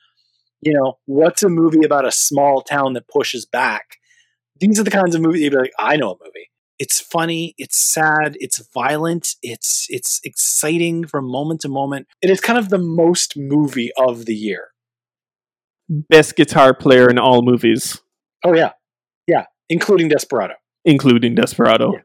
you 0.61 0.73
know, 0.73 0.99
what's 1.07 1.43
a 1.43 1.49
movie 1.49 1.85
about 1.85 2.07
a 2.07 2.13
small 2.13 2.61
town 2.61 2.93
that 2.95 3.09
pushes 3.09 3.47
back? 3.47 3.97
These 4.61 4.79
are 4.79 4.85
the 4.85 4.91
kinds 4.91 5.15
of 5.15 5.23
movies 5.23 5.43
you'd 5.43 5.53
be 5.53 5.59
like, 5.59 5.73
I 5.79 5.97
know 5.97 6.13
a 6.13 6.17
movie 6.23 6.51
it's 6.79 7.01
funny 7.01 7.55
it's 7.59 7.79
sad 7.79 8.37
it's 8.41 8.67
violent 8.73 9.35
it's 9.43 9.87
it's 9.89 10.21
exciting 10.25 11.07
from 11.07 11.31
moment 11.31 11.61
to 11.61 11.69
moment 11.69 12.07
it 12.23 12.31
is 12.31 12.41
kind 12.41 12.59
of 12.59 12.69
the 12.69 12.79
most 12.79 13.37
movie 13.37 13.91
of 13.97 14.27
the 14.27 14.35
year 14.35 14.69
best 15.89 16.37
guitar 16.37 16.75
player 16.75 17.09
in 17.09 17.19
all 17.19 17.43
movies 17.43 18.01
oh 18.45 18.55
yeah 18.55 18.73
yeah 19.27 19.45
including 19.69 20.09
desperado 20.09 20.55
including 20.85 21.35
desperado 21.35 21.93
yeah. 21.93 22.01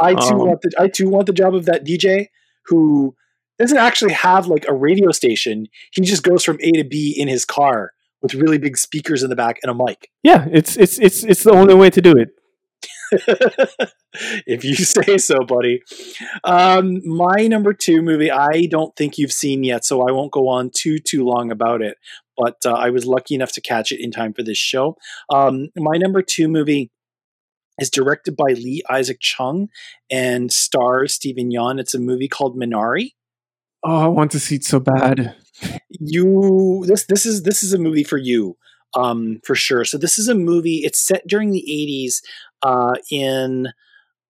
i 0.00 0.14
too 0.14 0.34
um, 0.34 0.38
want 0.38 0.60
the 0.62 0.70
i 0.78 0.88
too 0.88 1.08
want 1.08 1.26
the 1.26 1.32
job 1.32 1.54
of 1.54 1.64
that 1.64 1.84
dj 1.84 2.26
who 2.66 3.14
doesn't 3.60 3.76
actually 3.76 4.12
have 4.14 4.46
like 4.46 4.64
a 4.68 4.72
radio 4.72 5.10
station. 5.10 5.68
He 5.92 6.00
just 6.00 6.22
goes 6.22 6.42
from 6.42 6.58
A 6.62 6.72
to 6.72 6.84
B 6.84 7.14
in 7.16 7.28
his 7.28 7.44
car 7.44 7.92
with 8.22 8.34
really 8.34 8.56
big 8.56 8.78
speakers 8.78 9.22
in 9.22 9.28
the 9.28 9.36
back 9.36 9.58
and 9.62 9.70
a 9.70 9.74
mic. 9.74 10.10
Yeah, 10.22 10.46
it's 10.50 10.76
it's 10.78 10.98
it's 10.98 11.22
it's 11.24 11.42
the 11.42 11.52
only 11.52 11.74
way 11.74 11.90
to 11.90 12.00
do 12.00 12.16
it. 12.16 12.30
if 14.46 14.64
you 14.64 14.74
say 14.74 15.18
so, 15.18 15.40
buddy. 15.40 15.82
Um, 16.44 17.00
my 17.04 17.46
number 17.46 17.72
two 17.72 18.02
movie, 18.02 18.30
I 18.30 18.66
don't 18.70 18.94
think 18.96 19.18
you've 19.18 19.32
seen 19.32 19.64
yet, 19.64 19.84
so 19.84 20.06
I 20.06 20.12
won't 20.12 20.32
go 20.32 20.48
on 20.48 20.70
too 20.74 20.98
too 20.98 21.24
long 21.24 21.50
about 21.50 21.82
it. 21.82 21.96
But 22.36 22.56
uh, 22.64 22.72
I 22.72 22.90
was 22.90 23.04
lucky 23.04 23.34
enough 23.34 23.52
to 23.52 23.60
catch 23.60 23.92
it 23.92 24.02
in 24.02 24.10
time 24.10 24.32
for 24.32 24.42
this 24.42 24.58
show. 24.58 24.96
Um, 25.28 25.68
my 25.76 25.96
number 25.96 26.22
two 26.22 26.48
movie 26.48 26.90
is 27.78 27.90
directed 27.90 28.36
by 28.36 28.52
Lee 28.52 28.82
Isaac 28.88 29.18
Chung 29.20 29.68
and 30.10 30.52
stars 30.52 31.14
Steven 31.14 31.50
Yeun. 31.50 31.80
It's 31.80 31.94
a 31.94 31.98
movie 31.98 32.28
called 32.28 32.56
Minari. 32.56 33.12
Oh, 33.82 33.98
I 33.98 34.06
want 34.08 34.30
to 34.32 34.40
see 34.40 34.56
it 34.56 34.64
so 34.64 34.78
bad. 34.78 35.34
You 35.90 36.84
this 36.86 37.06
this 37.06 37.26
is 37.26 37.42
this 37.42 37.62
is 37.62 37.72
a 37.72 37.78
movie 37.78 38.04
for 38.04 38.18
you 38.18 38.56
um, 38.94 39.40
for 39.44 39.54
sure. 39.54 39.84
So 39.84 39.98
this 39.98 40.18
is 40.18 40.28
a 40.28 40.34
movie. 40.34 40.78
It's 40.78 40.98
set 40.98 41.26
during 41.26 41.50
the 41.50 41.64
'80s 41.68 42.22
uh, 42.62 42.94
in 43.10 43.68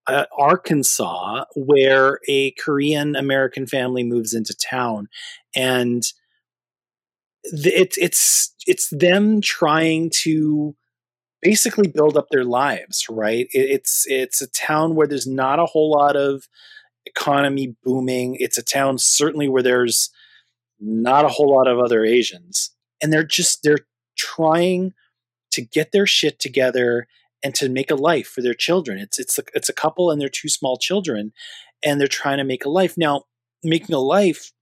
uh, 0.06 0.24
Arkansas, 0.36 1.44
where 1.54 2.18
a 2.28 2.52
Korean 2.52 3.16
American 3.16 3.66
family 3.66 4.04
moves 4.04 4.34
into 4.34 4.54
town, 4.54 5.08
and 5.54 6.02
th- 7.44 7.74
it's 7.74 7.98
it's 7.98 8.54
it's 8.66 8.88
them 8.90 9.40
trying 9.40 10.10
to 10.22 10.74
basically 11.42 11.88
build 11.88 12.16
up 12.16 12.26
their 12.30 12.44
lives. 12.44 13.06
Right? 13.08 13.46
It, 13.52 13.70
it's 13.70 14.04
it's 14.08 14.42
a 14.42 14.50
town 14.50 14.94
where 14.94 15.06
there's 15.06 15.26
not 15.26 15.58
a 15.58 15.66
whole 15.66 15.90
lot 15.90 16.16
of 16.16 16.44
economy 17.06 17.76
booming. 17.84 18.36
It's 18.38 18.58
a 18.58 18.62
town 18.62 18.98
certainly 18.98 19.48
where 19.48 19.62
there's 19.62 20.10
not 20.80 21.24
a 21.24 21.28
whole 21.28 21.54
lot 21.54 21.68
of 21.68 21.78
other 21.78 22.04
Asians, 22.04 22.70
and 23.02 23.12
they're 23.12 23.24
just 23.24 23.62
they're 23.62 23.86
trying 24.20 24.92
to 25.52 25.62
get 25.62 25.92
their 25.92 26.06
shit 26.06 26.38
together 26.38 27.06
and 27.42 27.54
to 27.54 27.68
make 27.68 27.90
a 27.90 27.94
life 27.94 28.28
for 28.28 28.42
their 28.42 28.54
children. 28.54 28.98
It's 28.98 29.18
it's 29.18 29.38
a, 29.38 29.42
it's 29.54 29.68
a 29.68 29.74
couple 29.74 30.10
and 30.10 30.20
their 30.20 30.28
two 30.28 30.48
small 30.48 30.76
children, 30.76 31.32
and 31.82 32.00
they're 32.00 32.08
trying 32.08 32.38
to 32.38 32.44
make 32.44 32.64
a 32.64 32.70
life. 32.70 32.96
Now, 32.96 33.24
making 33.64 33.94
a 33.94 34.00
life 34.00 34.52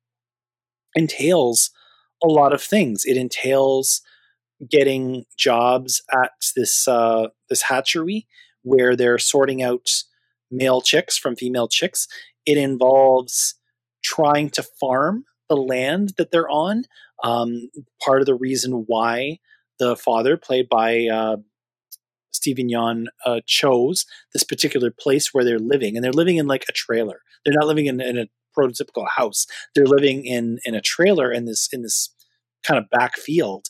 entails 0.94 1.70
a 2.22 2.28
lot 2.28 2.52
of 2.52 2.62
things. 2.62 3.04
It 3.04 3.16
entails 3.16 4.00
getting 4.68 5.24
jobs 5.36 6.02
at 6.12 6.32
this 6.56 6.86
uh, 6.86 7.28
this 7.48 7.62
hatchery 7.62 8.26
where 8.62 8.94
they're 8.96 9.18
sorting 9.18 9.62
out 9.62 9.88
male 10.50 10.80
chicks 10.80 11.18
from 11.18 11.36
female 11.36 11.68
chicks. 11.68 12.06
It 12.46 12.56
involves 12.56 13.54
trying 14.02 14.50
to 14.50 14.62
farm 14.62 15.24
the 15.48 15.56
land 15.56 16.14
that 16.18 16.30
they're 16.30 16.48
on. 16.48 16.84
Um, 17.22 17.70
part 18.04 18.20
of 18.20 18.26
the 18.26 18.34
reason 18.34 18.84
why 18.86 19.38
the 19.78 19.96
father, 19.96 20.36
played 20.36 20.68
by 20.68 21.06
uh, 21.06 21.36
Steven 22.30 22.68
Yeun, 22.68 23.06
uh, 23.24 23.40
chose 23.46 24.06
this 24.32 24.44
particular 24.44 24.90
place 24.90 25.32
where 25.32 25.44
they're 25.44 25.58
living, 25.58 25.96
and 25.96 26.04
they're 26.04 26.12
living 26.12 26.36
in 26.36 26.46
like 26.46 26.64
a 26.68 26.72
trailer. 26.72 27.22
They're 27.44 27.54
not 27.54 27.66
living 27.66 27.86
in, 27.86 28.00
in 28.00 28.18
a 28.18 28.26
prototypical 28.56 29.06
house. 29.16 29.46
They're 29.74 29.86
living 29.86 30.24
in 30.24 30.58
in 30.64 30.74
a 30.74 30.80
trailer 30.80 31.32
in 31.32 31.44
this 31.44 31.68
in 31.72 31.82
this 31.82 32.10
kind 32.64 32.78
of 32.78 32.90
back 32.90 33.16
field. 33.16 33.66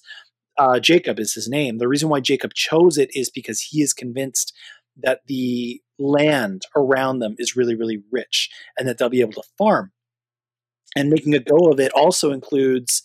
Uh, 0.57 0.81
Jacob 0.81 1.21
is 1.21 1.35
his 1.35 1.49
name. 1.49 1.79
The 1.79 1.89
reason 1.89 2.09
why 2.09 2.21
Jacob 2.21 2.53
chose 2.55 2.99
it 2.99 3.11
is 3.15 3.31
because 3.31 3.61
he 3.61 3.81
is 3.81 3.93
convinced 3.95 4.53
that 4.97 5.21
the 5.27 5.81
land 5.99 6.63
around 6.77 7.21
them 7.21 7.37
is 7.39 7.57
really, 7.57 7.77
really 7.77 8.03
rich 8.11 8.51
and 8.77 8.89
that 8.89 8.99
they'll 8.99 9.09
be 9.09 9.21
able 9.21 9.35
to 9.35 9.49
farm. 9.57 9.93
And 10.97 11.11
making 11.11 11.35
a 11.35 11.39
go 11.39 11.71
of 11.71 11.79
it 11.81 11.93
also 11.95 12.33
includes 12.33 13.03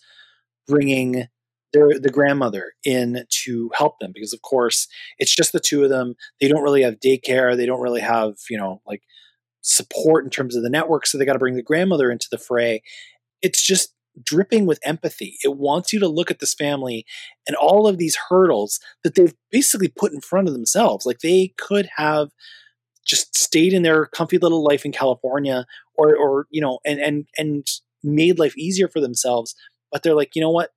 bringing 0.68 1.28
their 1.74 2.00
the 2.00 2.12
grandmother 2.12 2.74
in 2.86 3.26
to 3.44 3.72
help 3.76 4.00
them 4.00 4.12
because 4.14 4.32
of 4.32 4.42
course 4.44 4.88
it's 5.18 5.36
just 5.36 5.52
the 5.52 5.60
two 5.60 5.84
of 5.84 5.90
them. 5.90 6.16
They 6.40 6.48
don't 6.48 6.64
really 6.64 6.84
have 6.84 7.00
daycare. 7.00 7.58
They 7.58 7.66
don't 7.66 7.82
really 7.82 8.02
have 8.02 8.36
you 8.50 8.58
know 8.58 8.82
like 8.86 9.02
support 9.62 10.24
in 10.24 10.30
terms 10.30 10.56
of 10.56 10.64
the 10.64 10.70
network 10.70 11.08
so 11.08 11.18
they 11.18 11.26
got 11.26 11.34
to 11.34 11.40
bring 11.40 11.56
the 11.56 11.64
grandmother 11.64 12.12
into 12.12 12.28
the 12.32 12.38
fray. 12.38 12.84
It's 13.42 13.62
just 13.62 13.94
dripping 14.24 14.66
with 14.66 14.80
empathy. 14.84 15.38
It 15.44 15.58
wants 15.58 15.92
you 15.92 16.00
to 16.00 16.08
look 16.08 16.30
at 16.30 16.40
this 16.40 16.54
family 16.54 17.06
and 17.48 17.56
all 17.56 17.88
of 17.88 17.98
these 17.98 18.18
hurdles 18.30 18.80
that 19.04 19.16
they've 19.16 19.34
basically 19.52 19.88
put 19.88 20.14
in 20.14 20.22
front 20.22 20.48
of 20.48 20.54
themselves. 20.54 21.06
Like 21.06 21.20
they 21.20 21.54
could 21.58 21.90
have 21.96 22.30
just 23.06 23.38
stayed 23.38 23.74
in 23.74 23.84
their 23.84 24.06
comfy 24.08 24.38
little 24.38 24.64
life 24.64 24.86
in 24.86 24.92
california 24.92 25.66
or 25.96 26.16
or 26.16 26.48
you 26.50 26.62
know 26.62 26.80
and 26.86 27.00
and 27.00 27.28
and 27.38 27.68
made 28.04 28.40
life 28.40 28.58
easier 28.58 28.88
for 28.88 29.00
themselves 29.00 29.56
but 29.92 30.04
they're 30.04 30.16
like 30.16 30.36
you 30.36 30.42
know 30.42 30.50
what 30.50 30.72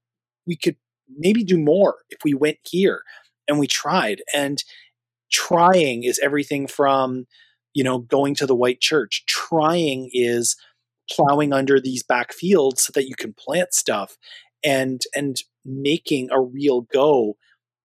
we 0.46 0.56
could 0.56 0.76
maybe 1.08 1.44
do 1.44 1.58
more 1.58 1.96
if 2.10 2.18
we 2.24 2.34
went 2.34 2.58
here 2.62 3.02
and 3.48 3.58
we 3.58 3.66
tried. 3.66 4.22
And 4.34 4.62
trying 5.30 6.04
is 6.04 6.20
everything 6.22 6.66
from, 6.66 7.26
you 7.74 7.84
know, 7.84 7.98
going 7.98 8.34
to 8.36 8.46
the 8.46 8.56
white 8.56 8.80
church. 8.80 9.24
Trying 9.26 10.10
is 10.12 10.56
plowing 11.10 11.52
under 11.52 11.80
these 11.80 12.02
back 12.02 12.32
fields 12.32 12.82
so 12.82 12.90
that 12.94 13.08
you 13.08 13.14
can 13.14 13.32
plant 13.32 13.74
stuff 13.74 14.16
and 14.64 15.02
and 15.14 15.36
making 15.64 16.30
a 16.30 16.40
real 16.40 16.82
go 16.82 17.36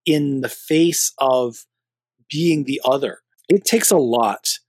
in 0.06 0.42
the 0.42 0.50
face 0.50 1.14
of 1.20 1.66
being 2.30 2.64
the 2.64 2.82
other. 2.84 3.20
It 3.52 3.66
takes 3.66 3.92
a 3.92 3.98
lot 3.98 4.60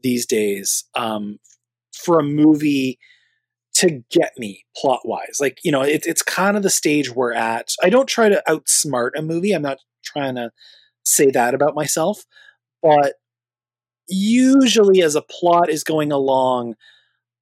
these 0.00 0.24
days 0.24 0.84
um, 0.94 1.40
for 1.92 2.20
a 2.20 2.22
movie 2.22 3.00
to 3.74 4.04
get 4.10 4.32
me 4.38 4.64
plot 4.76 5.00
wise. 5.04 5.38
Like, 5.40 5.58
you 5.64 5.72
know, 5.72 5.82
it, 5.82 6.06
it's 6.06 6.22
kind 6.22 6.56
of 6.56 6.62
the 6.62 6.70
stage 6.70 7.10
we're 7.10 7.32
at. 7.32 7.74
I 7.82 7.90
don't 7.90 8.08
try 8.08 8.28
to 8.28 8.40
outsmart 8.46 9.10
a 9.16 9.22
movie. 9.22 9.52
I'm 9.52 9.62
not 9.62 9.78
trying 10.04 10.36
to 10.36 10.52
say 11.02 11.32
that 11.32 11.52
about 11.52 11.74
myself. 11.74 12.24
But 12.80 13.14
usually, 14.08 15.02
as 15.02 15.16
a 15.16 15.22
plot 15.22 15.68
is 15.68 15.82
going 15.82 16.12
along, 16.12 16.76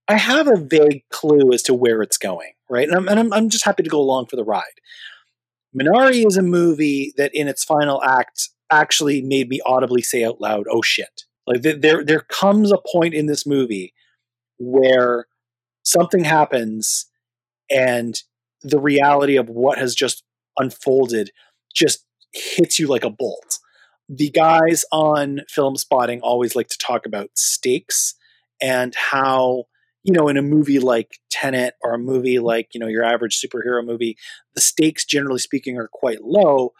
I 0.08 0.16
have 0.16 0.48
a 0.48 0.56
vague 0.56 1.04
clue 1.10 1.52
as 1.52 1.62
to 1.64 1.74
where 1.74 2.00
it's 2.00 2.16
going, 2.16 2.52
right? 2.70 2.88
And 2.88 2.96
I'm, 2.96 3.08
and 3.08 3.20
I'm, 3.20 3.32
I'm 3.34 3.48
just 3.50 3.66
happy 3.66 3.82
to 3.82 3.90
go 3.90 4.00
along 4.00 4.26
for 4.26 4.36
the 4.36 4.44
ride. 4.44 4.62
Minari 5.78 6.26
is 6.26 6.38
a 6.38 6.42
movie 6.42 7.12
that, 7.18 7.34
in 7.34 7.48
its 7.48 7.64
final 7.64 8.02
act, 8.02 8.48
actually 8.70 9.22
made 9.22 9.48
me 9.48 9.60
audibly 9.66 10.02
say 10.02 10.24
out 10.24 10.40
loud, 10.40 10.66
"Oh 10.70 10.82
shit!" 10.82 11.24
Like 11.46 11.62
there, 11.62 12.04
there 12.04 12.20
comes 12.20 12.72
a 12.72 12.78
point 12.92 13.14
in 13.14 13.26
this 13.26 13.46
movie 13.46 13.94
where 14.58 15.26
something 15.84 16.24
happens 16.24 17.06
and 17.70 18.20
the 18.62 18.80
reality 18.80 19.36
of 19.36 19.48
what 19.48 19.78
has 19.78 19.94
just 19.94 20.24
unfolded 20.58 21.30
just 21.74 22.04
hits 22.32 22.78
you 22.78 22.86
like 22.88 23.04
a 23.04 23.10
bolt. 23.10 23.58
The 24.08 24.30
guys 24.30 24.84
on 24.92 25.40
Filmspotting 25.54 26.20
always 26.22 26.56
like 26.56 26.68
to 26.68 26.78
talk 26.78 27.06
about 27.06 27.30
stakes 27.36 28.14
and 28.62 28.94
how, 28.94 29.64
you 30.02 30.12
know, 30.12 30.28
in 30.28 30.36
a 30.36 30.42
movie 30.42 30.78
like 30.78 31.18
Tenet 31.30 31.74
or 31.82 31.94
a 31.94 31.98
movie 31.98 32.38
like, 32.38 32.68
you 32.72 32.80
know, 32.80 32.86
your 32.86 33.04
average 33.04 33.40
superhero 33.40 33.84
movie, 33.84 34.16
the 34.54 34.60
stakes, 34.60 35.04
generally 35.04 35.38
speaking, 35.38 35.76
are 35.76 35.88
quite 35.92 36.22
low 36.22 36.72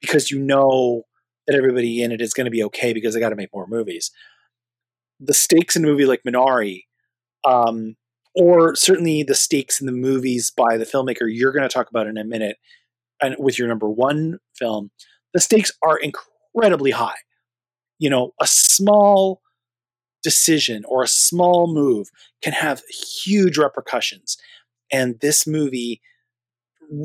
because 0.00 0.30
you 0.30 0.38
know 0.38 1.02
that 1.48 1.56
everybody 1.56 2.02
in 2.02 2.12
it 2.12 2.20
is 2.20 2.32
going 2.32 2.44
to 2.44 2.50
be 2.50 2.62
okay 2.62 2.92
because 2.92 3.14
they 3.14 3.20
got 3.20 3.30
to 3.30 3.36
make 3.36 3.52
more 3.52 3.66
movies. 3.66 4.12
The 5.18 5.34
stakes 5.34 5.74
in 5.74 5.82
a 5.82 5.88
movie 5.88 6.06
like 6.06 6.22
Minari 6.22 6.82
um, 7.44 7.96
or 8.34 8.74
certainly 8.74 9.22
the 9.22 9.34
stakes 9.34 9.80
in 9.80 9.86
the 9.86 9.92
movies 9.92 10.50
by 10.50 10.76
the 10.76 10.84
filmmaker 10.84 11.26
you're 11.28 11.52
going 11.52 11.68
to 11.68 11.72
talk 11.72 11.90
about 11.90 12.06
in 12.06 12.16
a 12.16 12.24
minute 12.24 12.58
and 13.22 13.34
with 13.38 13.58
your 13.58 13.68
number 13.68 13.88
one 13.88 14.38
film 14.56 14.90
the 15.34 15.40
stakes 15.40 15.72
are 15.82 15.98
incredibly 15.98 16.90
high 16.90 17.16
you 17.98 18.10
know 18.10 18.32
a 18.40 18.46
small 18.46 19.40
decision 20.22 20.84
or 20.88 21.02
a 21.02 21.08
small 21.08 21.72
move 21.72 22.08
can 22.42 22.52
have 22.52 22.82
huge 23.24 23.56
repercussions 23.56 24.36
and 24.92 25.18
this 25.20 25.46
movie 25.46 26.00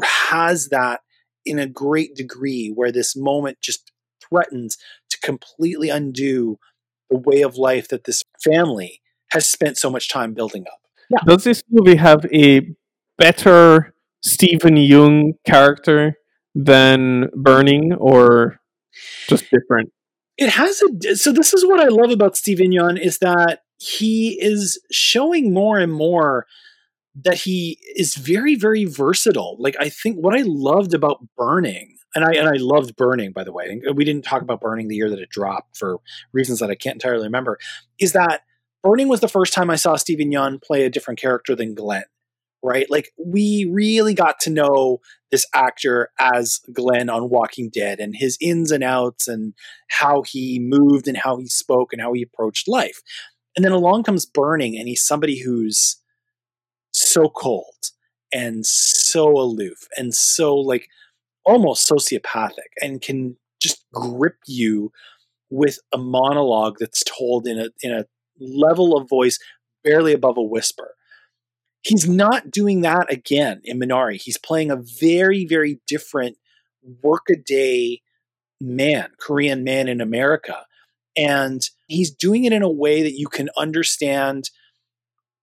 has 0.03 0.70
that 0.70 1.02
in 1.45 1.60
a 1.60 1.68
great 1.68 2.15
degree 2.15 2.70
where 2.70 2.91
this 2.91 3.15
moment 3.15 3.57
just 3.61 3.93
threatens 4.34 4.77
to 5.10 5.19
completely 5.19 5.89
undo 5.89 6.57
the 7.10 7.18
way 7.18 7.41
of 7.41 7.57
life 7.57 7.88
that 7.89 8.05
this 8.05 8.23
family 8.43 9.01
has 9.31 9.47
spent 9.47 9.77
so 9.77 9.89
much 9.89 10.10
time 10.10 10.34
building 10.34 10.64
up 10.72 10.80
yeah. 11.10 11.19
Does 11.26 11.43
this 11.43 11.64
movie 11.69 11.97
have 11.97 12.26
a 12.34 12.61
better 13.18 13.93
Steven 14.23 14.76
Yeun 14.76 15.34
character 15.45 16.15
than 16.55 17.30
Burning, 17.35 17.93
or 17.93 18.60
just 19.27 19.49
different? 19.51 19.91
It 20.38 20.49
has 20.49 20.81
a. 20.81 21.15
So 21.15 21.31
this 21.31 21.53
is 21.53 21.65
what 21.65 21.80
I 21.80 21.88
love 21.88 22.11
about 22.11 22.38
Steven 22.38 22.72
Yeun 22.72 22.99
is 22.99 23.19
that 23.19 23.60
he 23.77 24.39
is 24.41 24.80
showing 24.91 25.53
more 25.53 25.80
and 25.80 25.91
more 25.91 26.45
that 27.15 27.35
he 27.35 27.77
is 27.95 28.15
very 28.15 28.55
very 28.55 28.85
versatile. 28.85 29.57
Like 29.60 29.76
I 29.80 29.89
think 29.89 30.18
what 30.18 30.35
I 30.35 30.43
loved 30.45 30.93
about 30.93 31.23
Burning 31.38 31.97
and 32.15 32.23
I 32.23 32.34
and 32.34 32.48
I 32.48 32.57
loved 32.57 32.95
Burning, 32.95 33.31
by 33.31 33.44
the 33.44 33.52
way. 33.52 33.81
Uh, 33.88 33.94
we 33.94 34.06
didn't 34.06 34.26
talk 34.26 34.41
about 34.41 34.61
Burning 34.61 34.88
the 34.88 34.95
year 34.95 35.10
that 35.10 35.19
it 35.19 35.30
dropped 35.30 35.77
for 35.77 35.99
reasons 36.31 36.60
that 36.60 36.69
I 36.69 36.76
can't 36.76 36.95
entirely 36.95 37.26
remember. 37.26 37.57
Is 37.99 38.14
that 38.14 38.41
Burning 38.84 39.07
was 39.07 39.19
the 39.22 39.27
first 39.27 39.53
time 39.53 39.69
I 39.69 39.76
saw 39.76 39.95
Steven 39.95 40.31
Yeun 40.31 40.61
play 40.61 40.85
a 40.85 40.90
different 40.90 41.19
character 41.19 41.56
than 41.56 41.73
Glenn. 41.73 42.03
right? 42.64 42.90
Like 42.90 43.11
we 43.23 43.69
really 43.72 44.14
got 44.14 44.40
to 44.41 44.49
know 44.49 44.99
this 45.31 45.45
actor 45.53 46.10
as 46.19 46.61
Glenn 46.72 47.10
on 47.10 47.30
Walking 47.30 47.69
Dead 47.69 47.99
and 47.99 48.15
his 48.15 48.38
ins 48.41 48.72
and 48.72 48.84
outs 48.84 49.27
and 49.27 49.53
how 49.90 50.23
he 50.23 50.60
moved 50.60 51.07
and 51.07 51.18
how 51.18 51.38
he 51.38 51.48
spoke 51.48 51.91
and 51.91 52.02
how 52.02 52.14
he 52.14 52.23
approached 52.23 52.68
life. 52.68 53.02
And 53.56 53.64
then 53.64 53.72
along 53.73 54.03
comes 54.03 54.26
Burning, 54.26 54.77
and 54.77 54.88
he's 54.88 55.06
somebody 55.06 55.41
who's 55.41 55.98
so 56.91 57.30
cold 57.30 57.91
and 58.31 58.65
so 58.65 59.30
aloof 59.30 59.88
and 59.95 60.14
so 60.14 60.56
like 60.56 60.88
almost 61.45 61.90
sociopathic 61.90 62.72
and 62.82 63.02
can 63.02 63.38
just 63.61 63.86
grip 63.94 64.38
you 64.45 64.91
with 65.49 65.78
a 65.94 65.98
monologue 65.98 66.78
that's 66.80 67.03
told 67.03 67.48
in 67.48 67.60
a 67.60 67.70
in 67.82 67.91
a 67.91 68.06
level 68.40 68.98
of 68.98 69.07
voice 69.10 69.40
barely 69.84 70.14
above 70.14 70.38
a 70.38 70.41
whisper. 70.41 70.95
He's 71.82 72.07
not 72.07 72.49
doing 72.49 72.82
that 72.82 73.11
again 73.11 73.61
in 73.64 73.80
Minari. 73.80 74.22
He's 74.22 74.38
playing 74.38 74.72
a 74.72 74.82
very, 74.99 75.45
very 75.45 75.82
different 75.86 76.38
workaday 77.02 78.02
man, 78.61 79.10
Korean 79.20 79.64
man 79.64 79.88
in 79.88 79.99
America. 79.99 80.65
And 81.18 81.61
he's 81.88 82.10
doing 82.10 82.45
it 82.45 82.53
in 82.53 82.64
a 82.64 82.72
way 82.72 83.03
that 83.03 83.18
you 83.18 83.28
can 83.28 83.49
understand 83.57 84.49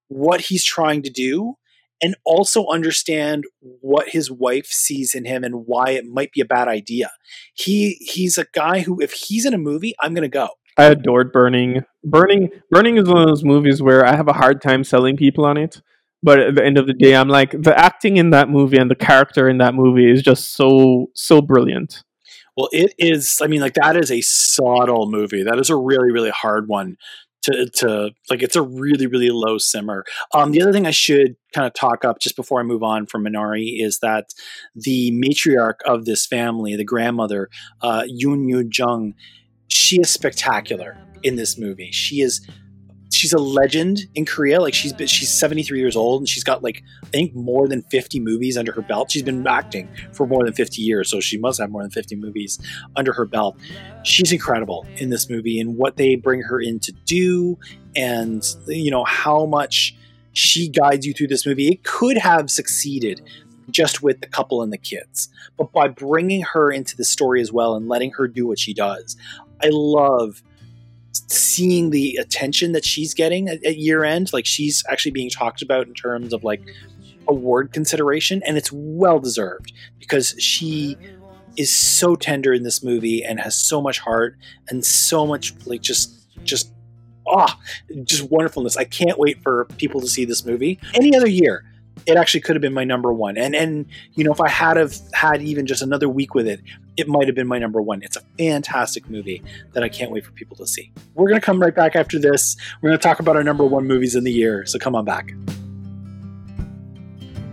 what 0.08 0.40
he's 0.40 0.64
trying 0.64 1.02
to 1.02 1.10
do 1.10 1.56
and 2.02 2.16
also 2.24 2.66
understand 2.68 3.44
what 3.60 4.10
his 4.10 4.30
wife 4.30 4.66
sees 4.66 5.14
in 5.14 5.24
him 5.24 5.44
and 5.44 5.66
why 5.66 5.90
it 5.90 6.04
might 6.06 6.32
be 6.32 6.40
a 6.40 6.46
bad 6.46 6.68
idea. 6.68 7.10
He 7.54 7.98
he's 8.00 8.38
a 8.38 8.46
guy 8.52 8.80
who 8.80 9.00
if 9.00 9.12
he's 9.12 9.44
in 9.44 9.54
a 9.54 9.58
movie, 9.58 9.94
I'm 10.00 10.14
going 10.14 10.22
to 10.22 10.28
go. 10.28 10.48
I 10.76 10.84
adored 10.84 11.32
Burning. 11.32 11.84
Burning 12.04 12.48
Burning 12.70 12.96
is 12.96 13.08
one 13.08 13.22
of 13.22 13.28
those 13.28 13.44
movies 13.44 13.82
where 13.82 14.04
I 14.04 14.16
have 14.16 14.28
a 14.28 14.32
hard 14.32 14.62
time 14.62 14.84
selling 14.84 15.16
people 15.16 15.44
on 15.44 15.56
it. 15.56 15.82
But 16.22 16.38
at 16.38 16.54
the 16.54 16.64
end 16.64 16.76
of 16.76 16.86
the 16.86 16.92
day, 16.92 17.14
I'm 17.16 17.28
like 17.28 17.50
the 17.52 17.78
acting 17.78 18.18
in 18.18 18.30
that 18.30 18.48
movie 18.48 18.76
and 18.76 18.90
the 18.90 18.94
character 18.94 19.48
in 19.48 19.58
that 19.58 19.74
movie 19.74 20.10
is 20.10 20.22
just 20.22 20.52
so 20.54 21.10
so 21.14 21.40
brilliant. 21.40 22.02
Well, 22.56 22.68
it 22.72 22.94
is. 22.98 23.40
I 23.42 23.46
mean, 23.46 23.60
like 23.60 23.74
that 23.74 23.96
is 23.96 24.10
a 24.10 24.20
subtle 24.20 25.10
movie. 25.10 25.44
That 25.44 25.58
is 25.58 25.70
a 25.70 25.76
really, 25.76 26.12
really 26.12 26.30
hard 26.30 26.68
one 26.68 26.96
to 27.42 27.68
to 27.70 28.10
like. 28.28 28.42
It's 28.42 28.56
a 28.56 28.62
really, 28.62 29.06
really 29.06 29.30
low 29.30 29.58
simmer. 29.58 30.04
Um, 30.34 30.52
the 30.52 30.62
other 30.62 30.72
thing 30.72 30.86
I 30.86 30.90
should 30.90 31.36
kind 31.54 31.66
of 31.66 31.74
talk 31.74 32.04
up 32.04 32.20
just 32.20 32.36
before 32.36 32.60
I 32.60 32.62
move 32.62 32.82
on 32.82 33.06
from 33.06 33.24
Minari 33.24 33.82
is 33.82 33.98
that 34.00 34.30
the 34.74 35.10
matriarch 35.12 35.80
of 35.84 36.04
this 36.04 36.26
family, 36.26 36.76
the 36.76 36.84
grandmother, 36.84 37.48
uh, 37.82 38.04
Youn 38.06 38.48
Yuh-jung, 38.48 39.14
she 39.68 40.00
is 40.00 40.10
spectacular 40.10 40.96
in 41.22 41.36
this 41.36 41.58
movie. 41.58 41.90
She 41.92 42.20
is 42.20 42.46
she's 43.12 43.32
a 43.32 43.38
legend 43.38 44.06
in 44.14 44.24
Korea. 44.24 44.60
Like 44.60 44.74
she's 44.74 44.94
she's 45.06 45.30
73 45.30 45.78
years 45.78 45.96
old 45.96 46.22
and 46.22 46.28
she's 46.28 46.44
got 46.44 46.62
like 46.62 46.82
I 47.02 47.06
think 47.08 47.34
more 47.34 47.68
than 47.68 47.82
50 47.82 48.20
movies 48.20 48.56
under 48.56 48.72
her 48.72 48.82
belt. 48.82 49.10
She's 49.10 49.22
been 49.22 49.46
acting 49.46 49.88
for 50.12 50.26
more 50.26 50.44
than 50.44 50.52
50 50.52 50.80
years, 50.82 51.10
so 51.10 51.20
she 51.20 51.38
must 51.38 51.60
have 51.60 51.70
more 51.70 51.82
than 51.82 51.90
50 51.90 52.16
movies 52.16 52.58
under 52.96 53.12
her 53.12 53.26
belt. 53.26 53.56
She's 54.04 54.32
incredible 54.32 54.86
in 54.96 55.10
this 55.10 55.28
movie 55.28 55.60
and 55.60 55.76
what 55.76 55.96
they 55.96 56.14
bring 56.14 56.42
her 56.42 56.60
in 56.60 56.78
to 56.80 56.92
do 57.04 57.58
and 57.96 58.46
you 58.66 58.90
know 58.90 59.04
how 59.04 59.46
much 59.46 59.96
she 60.32 60.68
guides 60.68 61.04
you 61.04 61.12
through 61.12 61.28
this 61.28 61.44
movie. 61.44 61.68
It 61.68 61.82
could 61.82 62.16
have 62.16 62.50
succeeded 62.50 63.20
just 63.70 64.02
with 64.02 64.20
the 64.20 64.26
couple 64.26 64.62
and 64.62 64.72
the 64.72 64.78
kids, 64.78 65.28
but 65.56 65.72
by 65.72 65.88
bringing 65.88 66.42
her 66.42 66.70
into 66.70 66.96
the 66.96 67.04
story 67.04 67.40
as 67.40 67.52
well 67.52 67.74
and 67.74 67.88
letting 67.88 68.10
her 68.12 68.26
do 68.26 68.46
what 68.46 68.58
she 68.58 68.74
does, 68.74 69.16
I 69.62 69.68
love 69.70 70.42
seeing 71.12 71.90
the 71.90 72.16
attention 72.16 72.72
that 72.72 72.84
she's 72.84 73.14
getting 73.14 73.48
at, 73.48 73.64
at 73.64 73.76
year 73.76 74.04
end. 74.04 74.32
Like 74.32 74.46
she's 74.46 74.84
actually 74.88 75.12
being 75.12 75.30
talked 75.30 75.62
about 75.62 75.86
in 75.86 75.94
terms 75.94 76.32
of 76.32 76.44
like 76.44 76.62
award 77.28 77.72
consideration, 77.72 78.42
and 78.46 78.56
it's 78.56 78.70
well 78.72 79.18
deserved 79.18 79.72
because 79.98 80.34
she 80.38 80.96
is 81.56 81.74
so 81.74 82.14
tender 82.16 82.52
in 82.52 82.62
this 82.62 82.82
movie 82.82 83.22
and 83.24 83.40
has 83.40 83.56
so 83.56 83.82
much 83.82 83.98
heart 83.98 84.36
and 84.68 84.84
so 84.84 85.26
much 85.26 85.52
like 85.66 85.82
just 85.82 86.26
just 86.44 86.72
ah 87.26 87.58
just 88.04 88.30
wonderfulness. 88.30 88.76
I 88.76 88.84
can't 88.84 89.18
wait 89.18 89.42
for 89.42 89.66
people 89.76 90.00
to 90.00 90.08
see 90.08 90.24
this 90.24 90.44
movie. 90.44 90.78
Any 90.94 91.16
other 91.16 91.28
year, 91.28 91.64
it 92.06 92.16
actually 92.16 92.40
could 92.40 92.56
have 92.56 92.62
been 92.62 92.72
my 92.72 92.84
number 92.84 93.12
one. 93.12 93.36
And 93.36 93.54
and 93.54 93.86
you 94.14 94.24
know, 94.24 94.32
if 94.32 94.40
I 94.40 94.48
had 94.48 94.76
have 94.76 94.94
had 95.12 95.42
even 95.42 95.66
just 95.66 95.82
another 95.82 96.08
week 96.08 96.34
with 96.34 96.46
it, 96.46 96.60
it 96.96 97.08
might 97.08 97.26
have 97.26 97.34
been 97.34 97.46
my 97.46 97.58
number 97.58 97.80
one. 97.80 98.02
It's 98.02 98.16
a 98.16 98.22
fantastic 98.38 99.08
movie 99.08 99.42
that 99.72 99.82
I 99.82 99.88
can't 99.88 100.10
wait 100.10 100.24
for 100.24 100.32
people 100.32 100.56
to 100.56 100.66
see. 100.66 100.92
We're 101.14 101.28
gonna 101.28 101.40
come 101.40 101.60
right 101.60 101.74
back 101.74 101.96
after 101.96 102.18
this. 102.18 102.56
We're 102.80 102.90
gonna 102.90 102.98
talk 102.98 103.20
about 103.20 103.36
our 103.36 103.44
number 103.44 103.64
one 103.64 103.86
movies 103.86 104.14
in 104.14 104.24
the 104.24 104.32
year. 104.32 104.66
So 104.66 104.78
come 104.78 104.94
on 104.94 105.04
back. 105.04 105.32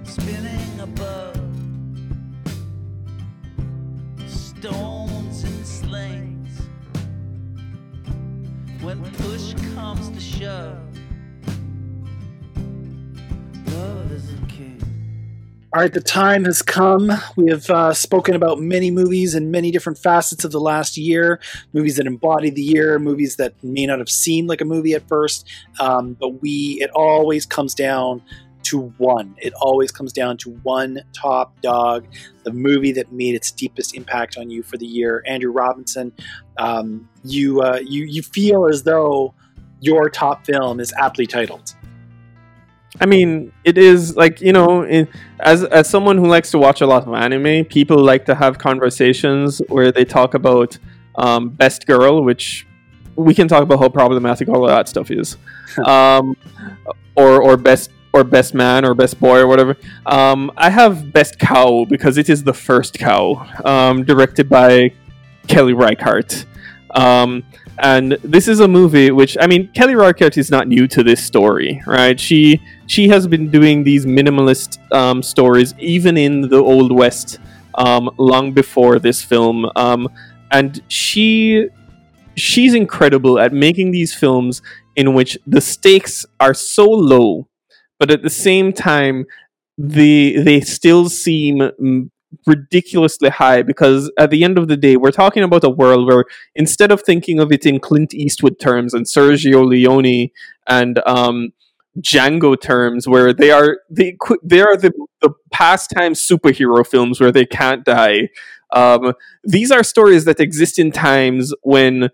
Spinning 0.03 0.79
above 0.79 1.35
stones 4.27 5.43
and 5.43 5.67
slings 5.67 6.61
when 8.81 9.03
push 9.13 9.53
comes 9.75 10.09
to 10.09 10.19
shove 10.19 10.76
All 15.77 15.83
right, 15.83 15.93
the 15.93 16.01
time 16.01 16.45
has 16.45 16.63
come. 16.63 17.11
We 17.35 17.51
have 17.51 17.69
uh, 17.69 17.93
spoken 17.93 18.33
about 18.33 18.59
many 18.59 18.89
movies 18.89 19.35
and 19.35 19.51
many 19.51 19.69
different 19.69 19.99
facets 19.99 20.43
of 20.43 20.51
the 20.51 20.59
last 20.59 20.97
year. 20.97 21.39
Movies 21.71 21.97
that 21.97 22.07
embody 22.07 22.49
the 22.49 22.63
year, 22.63 22.97
movies 22.97 23.35
that 23.35 23.53
may 23.63 23.85
not 23.85 23.99
have 23.99 24.09
seemed 24.09 24.49
like 24.49 24.59
a 24.59 24.65
movie 24.65 24.95
at 24.95 25.07
first, 25.07 25.47
um, 25.79 26.13
but 26.19 26.41
we 26.41 26.79
it 26.81 26.89
always 26.95 27.45
comes 27.45 27.75
down 27.75 28.23
to 28.63 28.91
one. 28.97 29.35
It 29.37 29.53
always 29.61 29.91
comes 29.91 30.11
down 30.11 30.37
to 30.37 30.49
one 30.63 30.99
top 31.13 31.61
dog, 31.61 32.07
the 32.41 32.51
movie 32.51 32.93
that 32.93 33.11
made 33.11 33.35
its 33.35 33.51
deepest 33.51 33.93
impact 33.93 34.35
on 34.35 34.49
you 34.49 34.63
for 34.63 34.77
the 34.77 34.87
year. 34.87 35.21
Andrew 35.27 35.51
Robinson, 35.51 36.11
um, 36.57 37.07
you 37.23 37.61
uh, 37.61 37.81
you 37.85 38.05
you 38.05 38.23
feel 38.23 38.65
as 38.65 38.81
though 38.81 39.35
your 39.79 40.09
top 40.09 40.43
film 40.43 40.79
is 40.79 40.91
aptly 40.97 41.27
titled. 41.27 41.75
I 42.99 43.05
mean, 43.05 43.51
it 43.63 43.77
is 43.77 44.15
like 44.15 44.41
you 44.41 44.53
know, 44.53 44.83
in, 44.83 45.07
as 45.39 45.63
as 45.63 45.89
someone 45.89 46.17
who 46.17 46.25
likes 46.25 46.51
to 46.51 46.57
watch 46.57 46.81
a 46.81 46.87
lot 46.87 47.07
of 47.07 47.13
anime, 47.13 47.65
people 47.65 47.97
like 47.97 48.25
to 48.25 48.35
have 48.35 48.57
conversations 48.57 49.61
where 49.69 49.91
they 49.91 50.05
talk 50.05 50.33
about 50.33 50.77
um, 51.15 51.49
best 51.49 51.85
girl, 51.85 52.23
which 52.23 52.65
we 53.15 53.33
can 53.33 53.47
talk 53.47 53.63
about 53.63 53.79
how 53.79 53.89
problematic 53.89 54.49
all 54.49 54.63
of 54.63 54.69
that 54.69 54.87
stuff 54.87 55.11
is, 55.11 55.37
um, 55.85 56.35
or 57.15 57.41
or 57.41 57.57
best 57.57 57.91
or 58.13 58.23
best 58.23 58.53
man 58.53 58.85
or 58.85 58.93
best 58.95 59.19
boy 59.19 59.39
or 59.39 59.47
whatever. 59.47 59.77
Um, 60.05 60.51
I 60.57 60.69
have 60.69 61.13
best 61.13 61.39
cow 61.39 61.85
because 61.85 62.17
it 62.17 62.29
is 62.29 62.43
the 62.43 62.53
first 62.53 62.97
cow, 62.97 63.47
um, 63.63 64.03
directed 64.03 64.49
by 64.49 64.93
Kelly 65.47 65.73
Reichardt. 65.73 66.45
Um, 66.91 67.43
and 67.79 68.13
this 68.23 68.47
is 68.47 68.59
a 68.59 68.67
movie 68.67 69.11
which, 69.11 69.37
I 69.39 69.45
mean, 69.45 69.71
Kelly 69.73 69.95
Reichardt 69.95 70.37
is 70.37 70.49
not 70.49 70.67
new 70.67 70.87
to 70.87 71.03
this 71.03 71.23
story, 71.23 71.81
right? 71.85 72.19
She 72.19 72.61
she 72.87 73.07
has 73.09 73.27
been 73.27 73.49
doing 73.51 73.83
these 73.83 74.05
minimalist 74.05 74.79
um, 74.93 75.21
stories 75.21 75.73
even 75.77 76.17
in 76.17 76.41
the 76.49 76.57
Old 76.57 76.91
West 76.91 77.39
um, 77.75 78.09
long 78.17 78.53
before 78.53 78.99
this 78.99 79.21
film, 79.21 79.69
um, 79.75 80.09
and 80.51 80.81
she 80.87 81.67
she's 82.35 82.73
incredible 82.73 83.39
at 83.39 83.53
making 83.53 83.91
these 83.91 84.13
films 84.13 84.61
in 84.95 85.13
which 85.13 85.37
the 85.45 85.61
stakes 85.61 86.25
are 86.39 86.53
so 86.53 86.85
low, 86.89 87.47
but 87.99 88.09
at 88.09 88.23
the 88.23 88.29
same 88.29 88.73
time 88.73 89.25
they 89.77 90.37
they 90.37 90.59
still 90.61 91.07
seem 91.09 91.61
ridiculously 92.45 93.29
high 93.29 93.61
because 93.61 94.11
at 94.17 94.29
the 94.31 94.43
end 94.43 94.57
of 94.57 94.67
the 94.67 94.77
day, 94.77 94.97
we're 94.97 95.11
talking 95.11 95.43
about 95.43 95.63
a 95.63 95.69
world 95.69 96.07
where 96.07 96.25
instead 96.55 96.91
of 96.91 97.01
thinking 97.01 97.39
of 97.39 97.51
it 97.51 97.65
in 97.65 97.79
Clint 97.79 98.13
Eastwood 98.13 98.59
terms 98.59 98.93
and 98.93 99.05
Sergio 99.05 99.65
Leone 99.65 100.29
and 100.67 100.99
um, 101.05 101.53
Django 101.99 102.59
terms, 102.59 103.07
where 103.07 103.33
they 103.33 103.51
are 103.51 103.79
they 103.89 104.15
they 104.43 104.61
are 104.61 104.77
the 104.77 104.91
the 105.21 105.31
pastime 105.51 106.13
superhero 106.13 106.85
films 106.85 107.19
where 107.19 107.31
they 107.31 107.45
can't 107.45 107.83
die. 107.85 108.29
Um, 108.73 109.13
these 109.43 109.71
are 109.71 109.83
stories 109.83 110.25
that 110.25 110.39
exist 110.39 110.77
in 110.77 110.91
times 110.91 111.53
when 111.61 112.09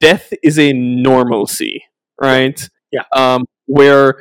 death 0.00 0.32
is 0.42 0.58
a 0.58 0.72
normalcy, 0.72 1.82
right? 2.20 2.68
Yeah. 2.92 3.02
Um, 3.14 3.44
where 3.66 4.16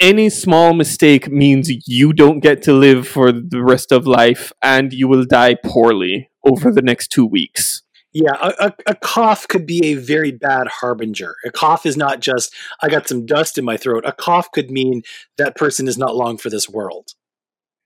any 0.00 0.30
small 0.30 0.74
mistake 0.74 1.30
means 1.30 1.70
you 1.86 2.12
don't 2.12 2.40
get 2.40 2.62
to 2.62 2.72
live 2.72 3.06
for 3.06 3.32
the 3.32 3.62
rest 3.62 3.92
of 3.92 4.06
life 4.06 4.52
and 4.62 4.92
you 4.92 5.08
will 5.08 5.24
die 5.24 5.56
poorly 5.64 6.30
over 6.46 6.72
the 6.72 6.82
next 6.82 7.08
two 7.08 7.26
weeks. 7.26 7.82
Yeah, 8.12 8.32
a, 8.40 8.66
a, 8.66 8.74
a, 8.86 8.94
cough 8.94 9.46
could 9.48 9.66
be 9.66 9.84
a 9.86 9.94
very 9.94 10.32
bad 10.32 10.66
harbinger. 10.66 11.34
A 11.44 11.50
cough 11.50 11.84
is 11.84 11.96
not 11.96 12.20
just, 12.20 12.54
I 12.82 12.88
got 12.88 13.06
some 13.06 13.26
dust 13.26 13.58
in 13.58 13.66
my 13.66 13.76
throat. 13.76 14.04
A 14.06 14.12
cough 14.12 14.50
could 14.50 14.70
mean 14.70 15.02
that 15.36 15.56
person 15.56 15.86
is 15.86 15.98
not 15.98 16.16
long 16.16 16.38
for 16.38 16.48
this 16.48 16.70
world. 16.70 17.10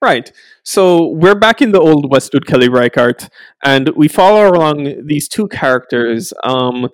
Right. 0.01 0.31
So 0.63 1.07
we're 1.07 1.35
back 1.35 1.61
in 1.61 1.71
the 1.71 1.79
old 1.79 2.11
Westwood 2.11 2.45
Kelly 2.45 2.67
Reichardt, 2.67 3.29
and 3.63 3.89
we 3.95 4.07
follow 4.07 4.49
along 4.49 5.07
these 5.07 5.29
two 5.29 5.47
characters, 5.47 6.33
um, 6.43 6.89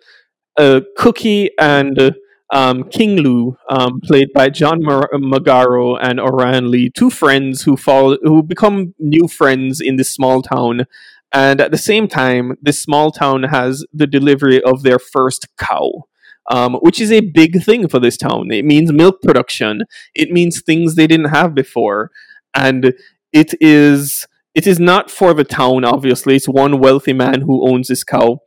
uh, 0.58 0.82
Cookie 0.96 1.50
and 1.60 2.16
um, 2.54 2.84
King 2.90 3.18
Lu, 3.18 3.58
um, 3.70 4.00
played 4.02 4.32
by 4.34 4.50
John 4.50 4.84
Mar- 4.84 5.10
Magaro 5.14 5.98
and 6.02 6.20
Orion 6.20 6.70
Lee, 6.70 6.92
two 6.96 7.10
friends 7.10 7.64
who 7.64 7.78
fall 7.78 8.18
who 8.22 8.44
become 8.44 8.94
new 9.00 9.28
friends 9.28 9.82
in 9.82 9.96
this 9.96 10.14
small 10.14 10.42
town. 10.42 10.86
And 11.32 11.62
at 11.62 11.72
the 11.72 11.78
same 11.78 12.08
time, 12.08 12.58
this 12.62 12.82
small 12.82 13.12
town 13.12 13.44
has 13.44 13.86
the 13.94 14.08
delivery 14.08 14.62
of 14.64 14.84
their 14.84 14.98
first 14.98 15.48
cow, 15.58 15.92
um, 16.50 16.76
which 16.76 17.00
is 17.00 17.12
a 17.12 17.22
big 17.22 17.64
thing 17.64 17.88
for 17.88 18.00
this 18.00 18.18
town. 18.18 18.52
It 18.52 18.66
means 18.66 18.92
milk 18.92 19.22
production. 19.22 19.84
It 20.16 20.32
means 20.32 20.62
things 20.62 20.96
they 20.96 21.08
didn't 21.08 21.30
have 21.30 21.54
before, 21.54 22.10
and 22.56 22.94
it 23.32 23.54
is 23.62 24.26
it 24.56 24.66
is 24.66 24.80
not 24.80 25.12
for 25.12 25.36
the 25.36 25.44
town. 25.44 25.86
Obviously, 25.86 26.36
it's 26.36 26.48
one 26.48 26.80
wealthy 26.80 27.14
man 27.14 27.42
who 27.42 27.70
owns 27.70 27.90
this 27.90 28.04
cow 28.04 28.40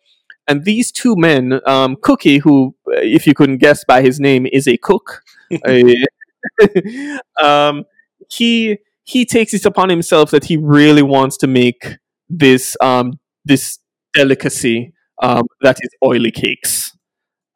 and 0.48 0.64
these 0.64 0.90
two 0.90 1.14
men, 1.16 1.60
um, 1.66 1.96
Cookie, 2.02 2.38
who, 2.38 2.74
if 2.86 3.26
you 3.26 3.34
couldn't 3.34 3.58
guess 3.58 3.84
by 3.84 4.02
his 4.02 4.18
name, 4.18 4.46
is 4.52 4.66
a 4.66 4.76
cook, 4.76 5.22
um, 7.42 7.84
he 8.30 8.78
he 9.04 9.24
takes 9.24 9.52
it 9.52 9.64
upon 9.66 9.88
himself 9.88 10.30
that 10.30 10.44
he 10.44 10.56
really 10.56 11.02
wants 11.02 11.36
to 11.38 11.46
make 11.46 11.98
this 12.38 12.76
um, 12.80 13.18
this 13.44 13.78
delicacy 14.14 14.92
um, 15.22 15.44
that 15.60 15.78
is 15.80 15.90
oily 16.04 16.30
cakes, 16.30 16.96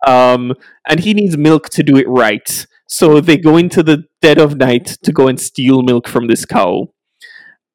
um, 0.06 0.54
and 0.88 1.00
he 1.00 1.14
needs 1.14 1.36
milk 1.36 1.68
to 1.70 1.82
do 1.82 1.96
it 1.96 2.08
right. 2.08 2.66
So 2.88 3.20
they 3.20 3.36
go 3.36 3.56
into 3.56 3.82
the 3.82 4.04
dead 4.22 4.38
of 4.38 4.56
night 4.56 4.98
to 5.02 5.12
go 5.12 5.26
and 5.26 5.40
steal 5.40 5.82
milk 5.82 6.06
from 6.06 6.28
this 6.28 6.44
cow, 6.44 6.88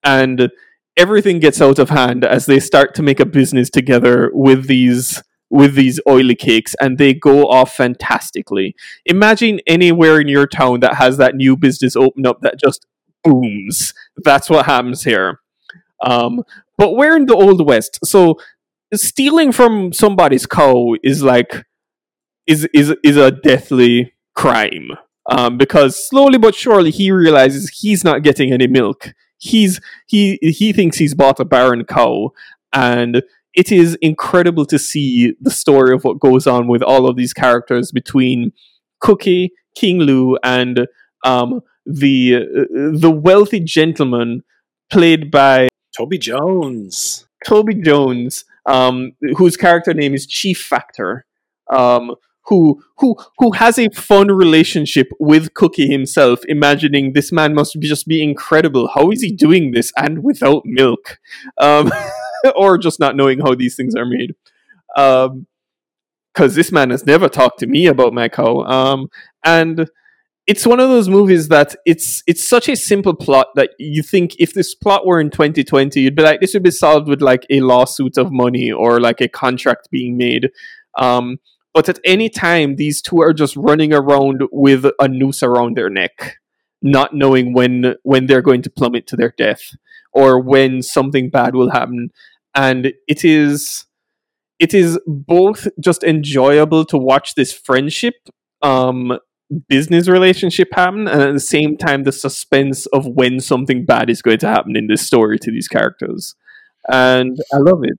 and 0.04 0.50
everything 0.98 1.40
gets 1.40 1.62
out 1.62 1.80
of 1.80 1.90
hand 1.90 2.24
as 2.24 2.46
they 2.46 2.60
start 2.60 2.96
to 2.96 3.04
make 3.04 3.20
a 3.20 3.26
business 3.26 3.70
together 3.70 4.30
with 4.34 4.68
these 4.68 5.22
with 5.52 5.76
these 5.76 6.00
oily 6.08 6.34
cakes 6.34 6.74
and 6.80 6.98
they 6.98 7.14
go 7.14 7.50
off 7.50 7.76
fantastically. 7.76 8.74
Imagine 9.06 9.60
anywhere 9.68 10.20
in 10.20 10.30
your 10.30 10.48
town 10.48 10.80
that 10.80 10.96
has 10.96 11.18
that 11.18 11.36
new 11.36 11.58
business 11.58 11.96
open 11.98 12.26
up 12.26 12.40
that 12.42 12.58
just 12.58 12.86
booms. 13.24 13.94
That's 14.24 14.50
what 14.50 14.66
happens 14.66 15.04
here. 15.04 15.42
Um, 16.04 16.44
but 16.82 16.96
we're 16.96 17.16
in 17.16 17.28
the 17.28 17.36
old 17.36 17.66
west, 17.66 18.00
so 18.04 18.38
stealing 18.94 19.52
from 19.52 19.94
somebody's 19.94 20.46
cow 20.46 20.96
is 21.04 21.22
like 21.22 21.52
is 22.48 22.68
is 22.74 22.96
is 23.04 23.18
a 23.18 23.32
deathly 23.32 24.14
crime. 24.36 24.90
Um, 25.30 25.58
because 25.58 25.94
slowly 26.10 26.40
but 26.40 26.56
surely 26.56 26.90
he 26.90 27.12
realizes 27.12 27.70
he's 27.82 28.04
not 28.04 28.24
getting 28.24 28.52
any 28.52 28.66
milk 28.66 29.14
he's 29.42 29.80
he 30.08 30.38
he 30.42 30.72
thinks 30.72 30.98
he's 30.98 31.14
bought 31.14 31.40
a 31.40 31.46
barren 31.46 31.84
cow 31.84 32.32
and 32.74 33.22
it 33.54 33.72
is 33.72 33.98
incredible 34.02 34.66
to 34.66 34.80
see 34.80 35.34
the 35.42 35.52
story 35.52 35.94
of 35.94 36.04
what 36.04 36.20
goes 36.20 36.48
on 36.48 36.68
with 36.68 36.82
all 36.82 37.10
of 37.10 37.18
these 37.18 37.34
characters 37.34 37.92
between 37.92 38.54
Cookie, 39.02 39.52
King 39.76 40.00
Lu, 40.00 40.38
and 40.44 40.88
um, 41.26 41.62
the 41.86 42.36
uh, 42.36 42.64
the 42.94 43.12
wealthy 43.12 43.60
gentleman 43.60 44.44
played 44.90 45.32
by 45.32 45.68
Toby 45.96 46.18
Jones. 46.18 47.28
Toby 47.46 47.76
Jones, 47.76 48.46
um, 48.66 49.14
whose 49.38 49.58
character 49.58 49.94
name 49.94 50.14
is 50.14 50.28
Chief 50.28 50.60
Factor. 50.60 51.26
Um, 51.70 52.16
who 52.46 52.84
who 52.98 53.16
who 53.38 53.52
has 53.52 53.78
a 53.78 53.90
fun 53.90 54.28
relationship 54.30 55.08
with 55.20 55.54
Cookie 55.54 55.88
himself, 55.88 56.40
imagining 56.48 57.14
this 57.14 57.32
man 57.32 57.54
must 57.54 57.80
be 57.80 57.88
just 57.88 58.08
be 58.08 58.22
incredible. 58.22 58.90
How 58.94 59.12
is 59.12 59.22
he 59.22 59.32
doing 59.32 59.72
this 59.72 59.92
and 59.96 60.24
without 60.24 60.64
milk, 60.66 61.20
um, 61.60 61.92
or 62.56 62.78
just 62.78 63.00
not 63.00 63.16
knowing 63.16 63.40
how 63.40 63.56
these 63.56 63.76
things 63.76 63.96
are 63.96 64.06
made? 64.06 64.34
Because 64.96 65.30
um, 65.30 66.56
this 66.56 66.72
man 66.72 66.90
has 66.90 67.06
never 67.06 67.30
talked 67.30 67.60
to 67.60 67.68
me 67.68 67.88
about 67.88 68.14
my 68.14 68.28
cow, 68.28 68.64
um, 68.64 69.08
and 69.46 69.90
it's 70.48 70.66
one 70.66 70.80
of 70.80 70.90
those 70.90 71.08
movies 71.08 71.48
that 71.50 71.76
it's 71.86 72.24
it's 72.28 72.48
such 72.48 72.68
a 72.68 72.76
simple 72.76 73.14
plot 73.14 73.48
that 73.56 73.72
you 73.78 74.02
think 74.02 74.36
if 74.40 74.54
this 74.54 74.74
plot 74.74 75.06
were 75.06 75.22
in 75.22 75.30
2020 75.30 76.00
you'd 76.00 76.16
be 76.16 76.24
like 76.24 76.42
this 76.42 76.54
would 76.54 76.64
be 76.64 76.72
solved 76.72 77.08
with 77.08 77.22
like 77.22 77.46
a 77.50 77.62
lawsuit 77.62 78.18
of 78.18 78.32
money 78.32 78.72
or 78.72 79.00
like 79.00 79.22
a 79.22 79.28
contract 79.28 79.88
being 79.92 80.18
made 80.18 80.50
um, 80.98 81.38
but 81.74 81.88
at 81.88 82.00
any 82.04 82.30
time, 82.30 82.76
these 82.76 83.02
two 83.02 83.22
are 83.22 83.34
just 83.34 83.56
running 83.56 83.94
around 83.94 84.44
with 84.52 84.86
a 85.00 85.08
noose 85.08 85.42
around 85.42 85.78
their 85.78 85.90
neck, 85.90 86.38
not 86.82 87.14
knowing 87.14 87.54
when 87.54 87.96
when 88.04 88.26
they're 88.26 88.42
going 88.42 88.62
to 88.64 88.70
plummet 88.70 89.08
to 89.08 89.16
their 89.16 89.34
death 89.38 89.76
or 90.12 90.40
when 90.40 90.82
something 90.82 91.30
bad 91.30 91.56
will 91.56 91.72
happen. 91.72 92.10
And 92.54 92.94
it 93.08 93.24
is 93.24 93.86
it 94.60 94.74
is 94.74 95.00
both 95.08 95.68
just 95.80 96.04
enjoyable 96.04 96.86
to 96.86 96.98
watch 96.98 97.36
this 97.36 97.54
friendship 97.54 98.16
um 98.62 99.18
business 99.68 100.08
relationship 100.08 100.70
happen 100.74 101.08
and 101.08 101.22
at 101.22 101.34
the 101.34 101.40
same 101.40 101.78
time 101.78 102.04
the 102.04 102.12
suspense 102.12 102.86
of 102.88 103.06
when 103.06 103.40
something 103.40 103.86
bad 103.86 104.10
is 104.10 104.22
going 104.22 104.38
to 104.38 104.48
happen 104.48 104.76
in 104.76 104.88
this 104.88 105.06
story 105.06 105.38
to 105.38 105.52
these 105.52 105.68
characters 105.68 106.36
and 106.88 107.38
i 107.54 107.58
love 107.58 107.82
it 107.84 107.98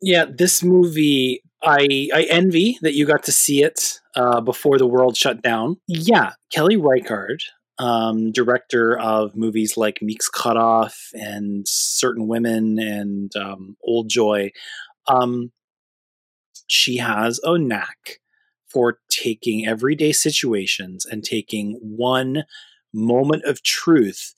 yeah 0.00 0.24
this 0.26 0.62
movie 0.62 1.42
I 1.62 2.08
I 2.12 2.26
envy 2.28 2.78
that 2.82 2.94
you 2.94 3.06
got 3.06 3.22
to 3.24 3.32
see 3.32 3.62
it 3.62 4.00
uh, 4.16 4.40
before 4.40 4.78
the 4.78 4.86
world 4.86 5.16
shut 5.16 5.42
down. 5.42 5.76
Yeah, 5.86 6.32
Kelly 6.50 6.76
Reichardt, 6.76 7.44
um, 7.78 8.32
director 8.32 8.98
of 8.98 9.36
movies 9.36 9.76
like 9.76 10.02
Meek's 10.02 10.28
Cutoff 10.28 11.10
and 11.14 11.66
Certain 11.68 12.26
Women 12.26 12.78
and 12.78 13.34
um, 13.36 13.76
Old 13.84 14.08
Joy, 14.08 14.50
um, 15.06 15.52
she 16.68 16.96
has 16.96 17.40
a 17.44 17.58
knack 17.58 18.20
for 18.72 18.98
taking 19.08 19.66
everyday 19.66 20.12
situations 20.12 21.04
and 21.04 21.22
taking 21.22 21.78
one 21.82 22.44
moment 22.92 23.44
of 23.44 23.62
truth 23.62 24.34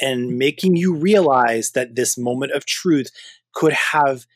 and 0.00 0.30
mm. 0.30 0.36
making 0.36 0.76
you 0.76 0.94
realize 0.94 1.72
that 1.72 1.94
this 1.94 2.18
moment 2.18 2.52
of 2.52 2.66
truth 2.66 3.10
could 3.54 3.72
have 3.72 4.26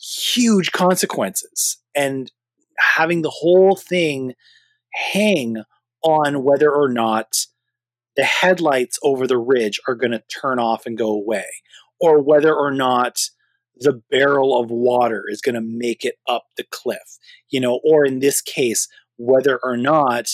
huge 0.00 0.72
consequences 0.72 1.78
and 1.94 2.30
having 2.78 3.22
the 3.22 3.30
whole 3.30 3.74
thing 3.74 4.34
hang 5.12 5.62
on 6.02 6.44
whether 6.44 6.70
or 6.70 6.88
not 6.88 7.46
the 8.16 8.24
headlights 8.24 8.98
over 9.02 9.26
the 9.26 9.38
ridge 9.38 9.80
are 9.88 9.94
going 9.94 10.12
to 10.12 10.22
turn 10.28 10.58
off 10.58 10.86
and 10.86 10.98
go 10.98 11.08
away 11.08 11.46
or 12.00 12.20
whether 12.20 12.54
or 12.54 12.70
not 12.70 13.20
the 13.80 14.02
barrel 14.10 14.60
of 14.60 14.70
water 14.70 15.24
is 15.28 15.40
going 15.40 15.54
to 15.54 15.60
make 15.60 16.04
it 16.04 16.16
up 16.28 16.44
the 16.56 16.64
cliff 16.70 17.18
you 17.50 17.60
know 17.60 17.80
or 17.84 18.04
in 18.04 18.20
this 18.20 18.40
case 18.40 18.88
whether 19.16 19.58
or 19.62 19.76
not 19.76 20.28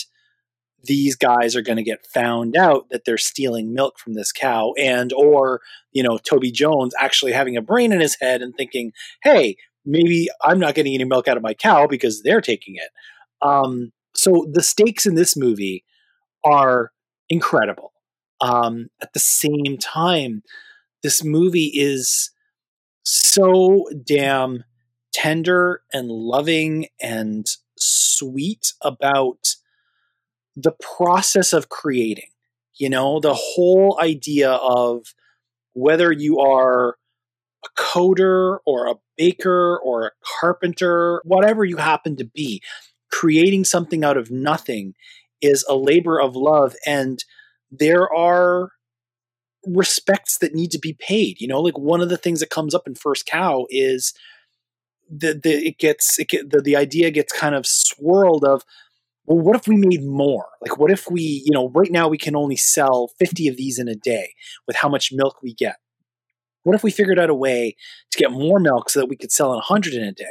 these 0.83 1.15
guys 1.15 1.55
are 1.55 1.63
going 1.63 1.77
to 1.77 1.83
get 1.83 2.05
found 2.05 2.55
out 2.55 2.85
that 2.91 3.05
they're 3.05 3.17
stealing 3.17 3.73
milk 3.73 3.97
from 3.97 4.13
this 4.13 4.31
cow 4.31 4.73
and 4.77 5.11
or 5.13 5.61
you 5.91 6.03
know 6.03 6.17
toby 6.17 6.51
jones 6.51 6.93
actually 6.99 7.31
having 7.31 7.57
a 7.57 7.61
brain 7.61 7.91
in 7.91 7.99
his 7.99 8.17
head 8.21 8.41
and 8.41 8.55
thinking 8.55 8.91
hey 9.23 9.55
maybe 9.85 10.27
i'm 10.43 10.59
not 10.59 10.75
getting 10.75 10.93
any 10.93 11.03
milk 11.03 11.27
out 11.27 11.37
of 11.37 11.43
my 11.43 11.53
cow 11.53 11.87
because 11.87 12.21
they're 12.23 12.41
taking 12.41 12.75
it. 12.75 12.89
Um, 13.41 13.91
so 14.15 14.47
the 14.51 14.63
stakes 14.63 15.05
in 15.05 15.15
this 15.15 15.35
movie 15.35 15.83
are 16.43 16.91
incredible. 17.29 17.91
Um, 18.41 18.87
at 19.01 19.13
the 19.13 19.19
same 19.19 19.77
time 19.79 20.41
this 21.03 21.23
movie 21.23 21.71
is 21.73 22.31
so 23.05 23.85
damn 24.05 24.63
tender 25.13 25.81
and 25.93 26.09
loving 26.09 26.87
and 27.01 27.47
sweet 27.77 28.73
about 28.81 29.55
the 30.55 30.73
process 30.97 31.53
of 31.53 31.69
creating 31.69 32.29
you 32.77 32.89
know 32.89 33.19
the 33.19 33.33
whole 33.33 33.97
idea 34.01 34.51
of 34.51 35.13
whether 35.73 36.11
you 36.11 36.39
are 36.39 36.97
a 37.65 37.81
coder 37.81 38.59
or 38.65 38.87
a 38.87 38.95
baker 39.17 39.79
or 39.83 40.07
a 40.07 40.11
carpenter 40.39 41.21
whatever 41.25 41.65
you 41.65 41.77
happen 41.77 42.15
to 42.15 42.25
be 42.25 42.61
creating 43.11 43.63
something 43.63 44.03
out 44.03 44.17
of 44.17 44.29
nothing 44.29 44.93
is 45.41 45.65
a 45.69 45.75
labor 45.75 46.19
of 46.19 46.35
love. 46.35 46.75
And 46.85 47.23
there 47.71 48.13
are 48.13 48.71
respects 49.67 50.37
that 50.37 50.53
need 50.53 50.71
to 50.71 50.79
be 50.79 50.93
paid 50.93 51.39
you 51.39 51.47
know 51.47 51.59
like 51.59 51.77
one 51.77 52.01
of 52.01 52.09
the 52.09 52.17
things 52.17 52.39
that 52.39 52.49
comes 52.49 52.75
up 52.75 52.87
in 52.87 52.95
first 52.95 53.25
cow 53.25 53.65
is 53.69 54.13
the, 55.09 55.33
the 55.33 55.67
it 55.67 55.77
gets 55.77 56.17
it 56.19 56.29
get, 56.29 56.49
the, 56.49 56.61
the 56.61 56.75
idea 56.75 57.11
gets 57.11 57.31
kind 57.31 57.55
of 57.55 57.65
swirled 57.65 58.43
of 58.43 58.63
well, 59.25 59.39
what 59.39 59.55
if 59.55 59.67
we 59.67 59.77
made 59.77 60.03
more? 60.03 60.45
Like, 60.61 60.77
what 60.77 60.91
if 60.91 61.09
we, 61.09 61.43
you 61.45 61.51
know, 61.51 61.69
right 61.69 61.91
now 61.91 62.07
we 62.07 62.17
can 62.17 62.35
only 62.35 62.55
sell 62.55 63.09
50 63.19 63.47
of 63.47 63.57
these 63.57 63.79
in 63.79 63.87
a 63.87 63.95
day 63.95 64.33
with 64.67 64.75
how 64.75 64.89
much 64.89 65.11
milk 65.11 65.41
we 65.41 65.53
get? 65.53 65.77
What 66.63 66.75
if 66.75 66.83
we 66.83 66.91
figured 66.91 67.19
out 67.19 67.29
a 67.29 67.35
way 67.35 67.75
to 68.11 68.17
get 68.17 68.31
more 68.31 68.59
milk 68.59 68.89
so 68.89 68.99
that 68.99 69.09
we 69.09 69.15
could 69.15 69.31
sell 69.31 69.49
100 69.49 69.93
in 69.93 70.03
a 70.03 70.11
day? 70.11 70.25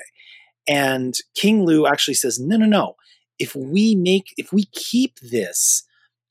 And 0.67 1.15
King 1.35 1.65
Lu 1.65 1.87
actually 1.87 2.15
says, 2.15 2.39
no, 2.41 2.57
no, 2.57 2.67
no. 2.67 2.95
If 3.39 3.55
we 3.55 3.95
make, 3.95 4.33
if 4.37 4.53
we 4.53 4.67
keep 4.67 5.19
this 5.21 5.85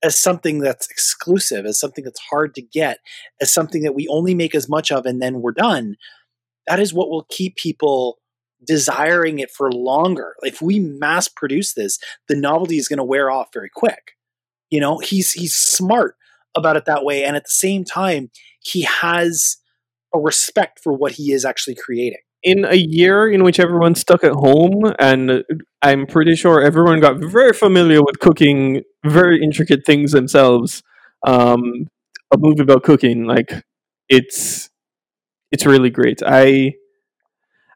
as 0.04 0.20
something 0.20 0.60
that's 0.60 0.88
exclusive, 0.90 1.66
as 1.66 1.80
something 1.80 2.04
that's 2.04 2.20
hard 2.20 2.54
to 2.56 2.62
get, 2.62 3.00
as 3.42 3.52
something 3.52 3.84
that 3.84 3.96
we 3.96 4.08
only 4.10 4.36
make 4.36 4.54
as 4.54 4.70
much 4.70 4.92
of 4.92 5.06
and 5.06 5.22
then 5.22 5.42
we're 5.42 5.54
done, 5.54 5.96
that 6.68 6.80
is 6.80 6.94
what 6.94 7.10
will 7.10 7.26
keep 7.30 7.56
people 7.56 8.18
desiring 8.66 9.40
it 9.40 9.50
for 9.50 9.72
longer. 9.72 10.36
If 10.42 10.62
we 10.62 10.80
mass 10.80 11.28
produce 11.28 11.74
this, 11.74 12.00
the 12.28 12.36
novelty 12.36 12.78
is 12.78 12.88
going 12.88 12.98
to 12.98 13.04
wear 13.04 13.32
off 13.32 13.48
very 13.54 13.70
quick. 13.74 14.12
You 14.70 14.80
know, 14.80 15.00
he's 15.00 15.32
he's 15.32 15.56
smart 15.56 16.16
about 16.56 16.78
it 16.78 16.86
that 16.86 17.04
way, 17.04 17.24
and 17.24 17.36
at 17.36 17.46
the 17.46 17.52
same 17.52 17.84
time, 17.84 18.30
he 18.60 18.82
has 18.84 19.58
a 20.14 20.20
respect 20.20 20.80
for 20.80 20.94
what 20.94 21.14
he 21.14 21.32
is 21.32 21.46
actually 21.46 21.76
creating. 21.76 22.20
In 22.44 22.66
a 22.66 22.76
year 22.76 23.32
in 23.32 23.44
which 23.44 23.60
everyone's 23.60 24.02
stuck 24.02 24.24
at 24.24 24.34
home, 24.34 24.94
and 25.00 25.44
I'm 25.82 26.06
pretty 26.06 26.36
sure 26.36 26.62
everyone 26.62 27.00
got 27.00 27.18
very 27.20 27.54
familiar 27.54 28.02
with 28.04 28.20
cooking 28.20 28.82
very 29.06 29.42
intricate 29.42 29.86
things 29.86 30.12
themselves. 30.12 30.84
Um, 31.26 31.88
a 32.34 32.38
movie 32.38 32.62
about 32.62 32.84
cooking, 32.84 33.26
like 33.26 33.64
it's 34.10 34.70
it's 35.52 35.66
really 35.66 35.90
great. 35.90 36.22
I 36.26 36.74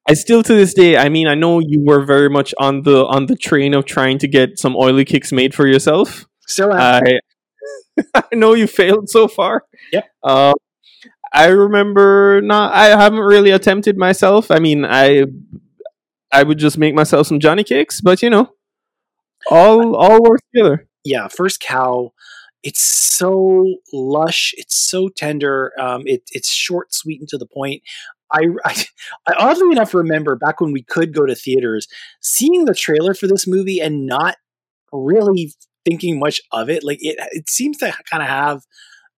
I 0.10 0.14
still 0.14 0.42
to 0.44 0.54
this 0.54 0.74
day, 0.74 0.98
I 0.98 1.10
mean, 1.10 1.28
I 1.28 1.36
know 1.36 1.60
you 1.60 1.84
were 1.86 2.04
very 2.06 2.30
much 2.30 2.54
on 2.60 2.84
the 2.84 3.06
on 3.08 3.26
the 3.26 3.36
train 3.36 3.74
of 3.74 3.86
trying 3.86 4.18
to 4.20 4.28
get 4.28 4.58
some 4.58 4.76
oily 4.76 5.04
kicks 5.06 5.32
made 5.32 5.54
for 5.54 5.68
yourself. 5.68 6.26
Still, 6.48 6.72
I 6.74 7.20
I 8.16 8.24
know 8.34 8.54
you 8.54 8.68
failed 8.68 9.10
so 9.10 9.28
far. 9.28 9.64
Yep. 9.94 10.06
Uh, 10.24 10.54
I 11.38 11.50
remember 11.50 12.42
not. 12.42 12.74
I 12.74 12.88
haven't 12.88 13.20
really 13.20 13.52
attempted 13.52 13.96
myself. 13.96 14.50
I 14.50 14.58
mean, 14.58 14.84
I 14.84 15.26
I 16.32 16.42
would 16.42 16.58
just 16.58 16.80
make 16.80 16.96
myself 16.96 17.28
some 17.28 17.40
Johnny 17.40 17.64
cakes, 17.64 18.02
but 18.02 18.24
you 18.24 18.32
know, 18.32 18.54
all 19.52 19.96
all 19.96 20.24
work 20.24 20.42
together. 20.52 20.88
Yeah, 21.06 21.28
first 21.28 21.60
cow. 21.60 22.12
It's 22.64 22.82
so 22.82 23.76
lush. 23.94 24.56
It's 24.58 24.76
so 24.76 25.10
tender. 25.10 25.72
Um, 25.80 26.02
it, 26.06 26.24
it's 26.32 26.52
short, 26.52 26.92
sweet, 26.92 27.20
and 27.20 27.30
to 27.30 27.38
the 27.38 27.46
point. 27.46 27.84
I, 28.32 28.48
I, 28.66 28.84
I 29.28 29.34
oddly 29.38 29.72
enough 29.72 29.94
remember 29.94 30.36
back 30.36 30.60
when 30.60 30.72
we 30.72 30.82
could 30.82 31.14
go 31.14 31.28
to 31.28 31.36
theaters, 31.36 31.88
seeing 32.20 32.66
the 32.66 32.74
trailer 32.74 33.14
for 33.14 33.28
this 33.28 33.46
movie 33.48 33.80
and 33.80 34.08
not 34.08 34.38
really 34.92 35.54
thinking 35.86 36.20
much 36.20 36.42
of 36.52 36.68
it. 36.70 36.84
Like 36.84 36.98
it, 37.00 37.16
it 37.32 37.48
seems 37.48 37.78
to 37.78 37.94
kind 38.10 38.24
of 38.24 38.28
have 38.28 38.64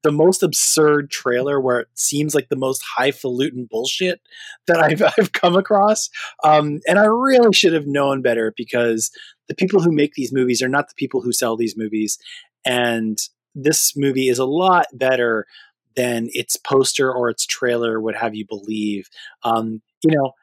the 0.04 0.12
most 0.12 0.44
absurd 0.44 1.12
trailer 1.12 1.60
where 1.60 1.80
it 1.80 1.88
seems 1.94 2.34
like 2.34 2.50
the 2.50 2.56
most 2.56 2.82
highfalutin 2.98 3.68
bullshit 3.70 4.22
that 4.68 4.80
I've, 4.84 5.02
I've 5.18 5.34
come 5.34 5.56
across. 5.56 6.10
Um, 6.44 6.80
and 6.88 7.00
I 7.00 7.06
really 7.06 7.54
should 7.54 7.74
have 7.74 7.88
known 7.88 8.22
better 8.22 8.54
because 8.56 9.12
the 9.48 9.56
people 9.56 9.82
who 9.82 9.92
make 9.92 10.14
these 10.14 10.34
movies 10.34 10.62
are 10.62 10.70
not 10.70 10.88
the 10.88 10.96
people 10.96 11.22
who 11.22 11.34
sell 11.34 11.58
these 11.58 11.78
movies. 11.78 12.18
And 12.66 13.18
this 13.56 13.94
movie 13.98 14.30
is 14.30 14.40
a 14.40 14.46
lot 14.46 14.86
better 14.94 15.46
than 15.96 16.30
its 16.32 16.56
poster 16.56 17.12
or 17.12 17.30
its 17.30 17.46
trailer 17.46 18.00
would 18.00 18.16
have 18.16 18.36
you 18.36 18.46
believe. 18.48 19.10
Um, 19.44 19.82
you 20.04 20.16
know, 20.16 20.34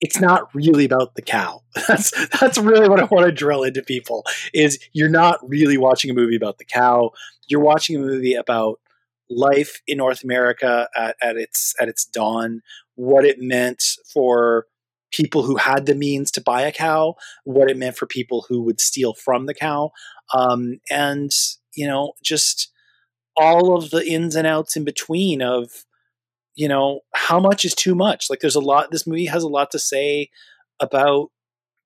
it's 0.00 0.20
not 0.20 0.54
really 0.54 0.84
about 0.84 1.14
the 1.14 1.22
cow. 1.22 1.62
That's 1.88 2.12
that's 2.38 2.58
really 2.58 2.88
what 2.88 3.00
I 3.00 3.04
want 3.04 3.26
to 3.26 3.32
drill 3.32 3.62
into 3.62 3.82
people 3.82 4.24
is 4.52 4.78
you're 4.92 5.08
not 5.08 5.38
really 5.48 5.78
watching 5.78 6.10
a 6.10 6.14
movie 6.14 6.36
about 6.36 6.58
the 6.58 6.64
cow. 6.64 7.10
You're 7.48 7.60
watching 7.60 7.96
a 7.96 8.00
movie 8.00 8.34
about 8.34 8.80
life 9.30 9.80
in 9.86 9.98
North 9.98 10.22
America 10.22 10.88
at, 10.96 11.16
at 11.22 11.36
its 11.36 11.74
at 11.80 11.88
its 11.88 12.04
dawn, 12.04 12.62
what 12.94 13.24
it 13.24 13.40
meant 13.40 13.82
for 14.12 14.66
people 15.12 15.42
who 15.42 15.56
had 15.56 15.86
the 15.86 15.94
means 15.94 16.30
to 16.32 16.40
buy 16.40 16.62
a 16.62 16.72
cow, 16.72 17.14
what 17.44 17.70
it 17.70 17.76
meant 17.76 17.96
for 17.96 18.06
people 18.06 18.46
who 18.48 18.62
would 18.62 18.80
steal 18.80 19.14
from 19.14 19.46
the 19.46 19.54
cow, 19.54 19.90
um, 20.32 20.80
and 20.90 21.30
you 21.74 21.86
know 21.86 22.12
just 22.22 22.70
all 23.36 23.76
of 23.76 23.90
the 23.90 24.06
ins 24.06 24.36
and 24.36 24.46
outs 24.46 24.76
in 24.76 24.84
between 24.84 25.42
of 25.42 25.84
you 26.54 26.68
know 26.68 27.00
how 27.14 27.40
much 27.40 27.64
is 27.64 27.74
too 27.74 27.94
much? 27.94 28.28
Like 28.30 28.40
there's 28.40 28.54
a 28.54 28.60
lot 28.60 28.90
this 28.90 29.06
movie 29.06 29.26
has 29.26 29.42
a 29.42 29.48
lot 29.48 29.70
to 29.72 29.78
say 29.78 30.30
about 30.80 31.30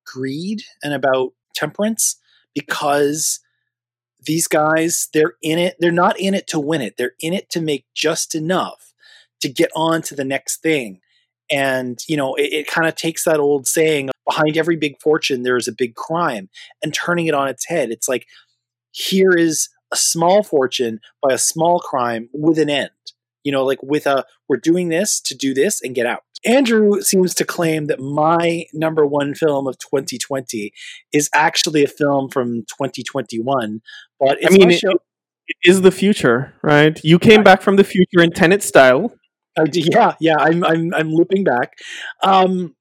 greed 0.06 0.62
and 0.82 0.94
about 0.94 1.32
temperance 1.54 2.16
because 2.54 3.40
these 4.28 4.46
guys 4.46 5.08
they're 5.12 5.34
in 5.42 5.58
it 5.58 5.74
they're 5.80 5.90
not 5.90 6.18
in 6.20 6.34
it 6.34 6.46
to 6.46 6.60
win 6.60 6.80
it 6.80 6.96
they're 6.96 7.14
in 7.18 7.32
it 7.32 7.50
to 7.50 7.60
make 7.60 7.84
just 7.94 8.36
enough 8.36 8.94
to 9.40 9.48
get 9.48 9.70
on 9.74 10.00
to 10.00 10.14
the 10.14 10.24
next 10.24 10.62
thing 10.62 11.00
and 11.50 11.98
you 12.06 12.16
know 12.16 12.36
it, 12.36 12.52
it 12.52 12.66
kind 12.68 12.86
of 12.86 12.94
takes 12.94 13.24
that 13.24 13.40
old 13.40 13.66
saying 13.66 14.08
behind 14.24 14.56
every 14.56 14.76
big 14.76 15.00
fortune 15.00 15.42
there 15.42 15.56
is 15.56 15.66
a 15.66 15.72
big 15.72 15.96
crime 15.96 16.48
and 16.82 16.94
turning 16.94 17.26
it 17.26 17.34
on 17.34 17.48
its 17.48 17.66
head 17.66 17.90
it's 17.90 18.08
like 18.08 18.26
here 18.92 19.32
is 19.32 19.68
a 19.92 19.96
small 19.96 20.42
fortune 20.42 21.00
by 21.22 21.32
a 21.32 21.38
small 21.38 21.80
crime 21.80 22.28
with 22.32 22.58
an 22.58 22.70
end. 22.70 22.90
You 23.44 23.52
know, 23.52 23.64
like 23.64 23.82
with 23.82 24.06
a, 24.06 24.24
we're 24.48 24.58
doing 24.58 24.88
this 24.88 25.20
to 25.22 25.34
do 25.34 25.54
this 25.54 25.80
and 25.82 25.94
get 25.94 26.06
out. 26.06 26.24
Andrew 26.44 27.00
seems 27.00 27.34
to 27.34 27.44
claim 27.44 27.86
that 27.86 28.00
my 28.00 28.66
number 28.72 29.04
one 29.06 29.34
film 29.34 29.66
of 29.66 29.78
2020 29.78 30.72
is 31.12 31.28
actually 31.34 31.84
a 31.84 31.88
film 31.88 32.28
from 32.28 32.62
2021, 32.62 33.80
but 34.20 34.38
I 34.44 34.50
mean, 34.50 34.70
it, 34.70 34.82
it 34.82 35.56
is 35.64 35.82
the 35.82 35.90
future, 35.90 36.54
right? 36.62 36.98
You 37.02 37.18
came 37.18 37.42
back 37.42 37.62
from 37.62 37.76
the 37.76 37.84
future 37.84 38.20
in 38.20 38.30
Tenet 38.30 38.62
style. 38.62 39.12
I, 39.58 39.64
yeah, 39.72 40.14
yeah, 40.20 40.36
I'm, 40.38 40.64
I'm, 40.64 40.94
I'm 40.94 41.12
looping 41.12 41.42
back. 41.42 41.72
Um, 42.22 42.76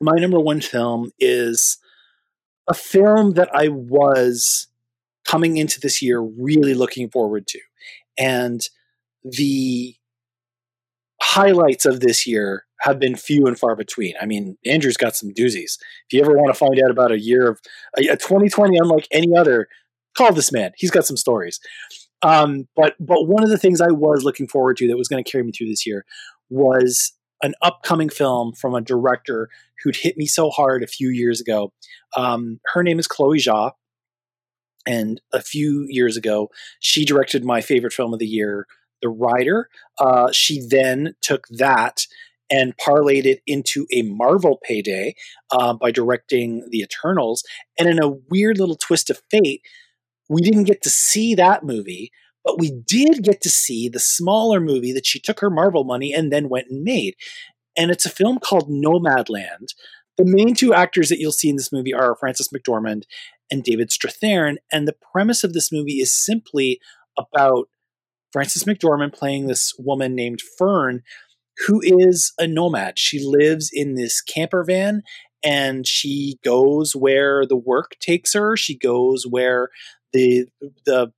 my 0.00 0.16
number 0.16 0.40
one 0.40 0.60
film 0.60 1.10
is 1.18 1.78
a 2.68 2.74
film 2.74 3.32
that 3.32 3.54
I 3.54 3.68
was 3.68 4.68
coming 5.24 5.56
into 5.56 5.80
this 5.80 6.00
year 6.00 6.20
really 6.20 6.74
looking 6.74 7.10
forward 7.10 7.46
to. 7.48 7.60
And 8.18 8.66
the 9.22 9.96
highlights 11.24 11.86
of 11.86 12.00
this 12.00 12.26
year 12.26 12.64
have 12.80 12.98
been 12.98 13.16
few 13.16 13.46
and 13.46 13.58
far 13.58 13.74
between. 13.74 14.14
I 14.20 14.26
mean, 14.26 14.58
Andrew's 14.66 14.98
got 14.98 15.16
some 15.16 15.30
doozies. 15.30 15.78
If 16.06 16.12
you 16.12 16.20
ever 16.20 16.36
want 16.36 16.52
to 16.52 16.58
find 16.58 16.78
out 16.84 16.90
about 16.90 17.12
a 17.12 17.20
year 17.20 17.48
of 17.48 17.60
a, 17.96 18.08
a 18.08 18.16
2020 18.16 18.76
unlike 18.76 19.08
any 19.10 19.34
other, 19.36 19.68
call 20.16 20.32
this 20.32 20.52
man. 20.52 20.72
He's 20.76 20.90
got 20.90 21.06
some 21.06 21.16
stories. 21.16 21.60
Um, 22.22 22.68
but 22.76 22.94
but 23.00 23.26
one 23.26 23.42
of 23.42 23.48
the 23.48 23.58
things 23.58 23.80
I 23.80 23.90
was 23.90 24.22
looking 24.22 24.48
forward 24.48 24.76
to 24.78 24.88
that 24.88 24.96
was 24.96 25.08
going 25.08 25.22
to 25.22 25.30
carry 25.30 25.44
me 25.44 25.52
through 25.52 25.68
this 25.68 25.86
year 25.86 26.04
was 26.50 27.12
an 27.42 27.54
upcoming 27.62 28.08
film 28.08 28.52
from 28.52 28.74
a 28.74 28.80
director 28.80 29.48
who'd 29.82 29.96
hit 29.96 30.16
me 30.16 30.26
so 30.26 30.50
hard 30.50 30.82
a 30.82 30.86
few 30.86 31.08
years 31.08 31.40
ago. 31.40 31.72
Um, 32.16 32.60
her 32.72 32.82
name 32.82 32.98
is 32.98 33.06
Chloe 33.06 33.38
Zhao. 33.38 33.72
And 34.86 35.20
a 35.32 35.40
few 35.40 35.86
years 35.88 36.16
ago, 36.16 36.50
she 36.80 37.06
directed 37.06 37.44
my 37.44 37.62
favorite 37.62 37.94
film 37.94 38.12
of 38.12 38.18
the 38.18 38.26
year, 38.26 38.66
The 39.04 39.10
Rider. 39.10 39.68
Uh, 39.98 40.32
she 40.32 40.66
then 40.66 41.14
took 41.20 41.46
that 41.50 42.06
and 42.50 42.76
parlayed 42.76 43.26
it 43.26 43.40
into 43.46 43.86
a 43.92 44.02
Marvel 44.02 44.58
payday 44.62 45.14
uh, 45.50 45.74
by 45.74 45.90
directing 45.90 46.66
The 46.70 46.78
Eternals. 46.78 47.44
And 47.78 47.88
in 47.88 48.02
a 48.02 48.16
weird 48.30 48.58
little 48.58 48.76
twist 48.76 49.10
of 49.10 49.20
fate, 49.30 49.60
we 50.28 50.40
didn't 50.40 50.64
get 50.64 50.82
to 50.82 50.90
see 50.90 51.34
that 51.34 51.64
movie, 51.64 52.10
but 52.44 52.58
we 52.58 52.70
did 52.70 53.22
get 53.22 53.40
to 53.42 53.50
see 53.50 53.88
the 53.88 54.00
smaller 54.00 54.58
movie 54.58 54.92
that 54.92 55.06
she 55.06 55.20
took 55.20 55.40
her 55.40 55.50
Marvel 55.50 55.84
money 55.84 56.12
and 56.12 56.32
then 56.32 56.48
went 56.48 56.68
and 56.70 56.82
made. 56.82 57.14
And 57.76 57.90
it's 57.90 58.06
a 58.06 58.10
film 58.10 58.38
called 58.38 58.70
Nomadland. 58.70 59.74
The 60.16 60.24
main 60.24 60.54
two 60.54 60.72
actors 60.72 61.08
that 61.08 61.18
you'll 61.18 61.32
see 61.32 61.50
in 61.50 61.56
this 61.56 61.72
movie 61.72 61.92
are 61.92 62.16
Frances 62.16 62.48
McDormand 62.48 63.02
and 63.50 63.64
David 63.64 63.90
Strathairn. 63.90 64.56
And 64.72 64.86
the 64.86 64.96
premise 65.12 65.44
of 65.44 65.52
this 65.52 65.72
movie 65.72 65.94
is 65.94 66.12
simply 66.12 66.80
about 67.18 67.68
Frances 68.34 68.64
McDormand 68.64 69.12
playing 69.12 69.46
this 69.46 69.72
woman 69.78 70.16
named 70.16 70.40
Fern, 70.58 71.02
who 71.68 71.80
is 71.80 72.32
a 72.36 72.48
nomad. 72.48 72.98
She 72.98 73.24
lives 73.24 73.70
in 73.72 73.94
this 73.94 74.20
camper 74.20 74.64
van 74.64 75.04
and 75.44 75.86
she 75.86 76.38
goes 76.44 76.96
where 76.96 77.46
the 77.46 77.56
work 77.56 77.92
takes 78.00 78.32
her. 78.32 78.56
She 78.56 78.76
goes 78.76 79.24
where 79.24 79.68
the 80.12 80.46
the 80.84 81.12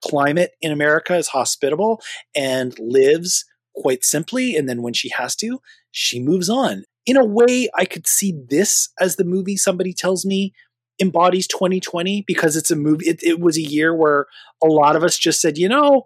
climate 0.00 0.52
in 0.60 0.70
America 0.70 1.16
is 1.16 1.26
hospitable 1.26 2.00
and 2.36 2.78
lives 2.78 3.46
quite 3.74 4.04
simply. 4.04 4.54
And 4.54 4.68
then 4.68 4.80
when 4.80 4.92
she 4.92 5.08
has 5.08 5.34
to, 5.36 5.60
she 5.90 6.20
moves 6.20 6.48
on. 6.48 6.84
In 7.04 7.16
a 7.16 7.24
way, 7.24 7.68
I 7.74 7.84
could 7.84 8.06
see 8.06 8.32
this 8.48 8.90
as 9.00 9.16
the 9.16 9.24
movie 9.24 9.56
somebody 9.56 9.92
tells 9.92 10.24
me 10.24 10.52
embodies 11.00 11.48
2020 11.48 12.22
because 12.28 12.56
it's 12.56 12.70
a 12.70 12.76
movie. 12.76 13.06
It, 13.06 13.20
it 13.24 13.40
was 13.40 13.56
a 13.56 13.62
year 13.62 13.92
where 13.92 14.26
a 14.62 14.68
lot 14.68 14.94
of 14.94 15.02
us 15.02 15.18
just 15.18 15.40
said, 15.40 15.58
you 15.58 15.68
know, 15.68 16.04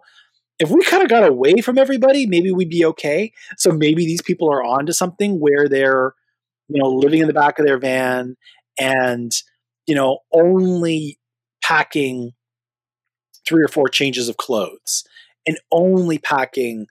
if 0.59 0.69
we 0.69 0.83
kind 0.83 1.03
of 1.03 1.09
got 1.09 1.27
away 1.27 1.61
from 1.61 1.77
everybody, 1.77 2.25
maybe 2.25 2.51
we'd 2.51 2.69
be 2.69 2.85
okay. 2.85 3.33
So 3.57 3.71
maybe 3.71 4.05
these 4.05 4.21
people 4.21 4.51
are 4.51 4.63
on 4.63 4.85
to 4.85 4.93
something 4.93 5.39
where 5.39 5.67
they're, 5.67 6.13
you 6.69 6.81
know, 6.81 6.89
living 6.89 7.21
in 7.21 7.27
the 7.27 7.33
back 7.33 7.59
of 7.59 7.65
their 7.65 7.77
van 7.77 8.35
and, 8.79 9.31
you 9.85 9.95
know, 9.95 10.19
only 10.33 11.19
packing 11.63 12.31
three 13.47 13.63
or 13.63 13.67
four 13.67 13.87
changes 13.87 14.29
of 14.29 14.37
clothes 14.37 15.03
and 15.45 15.59
only 15.71 16.17
packing, 16.17 16.87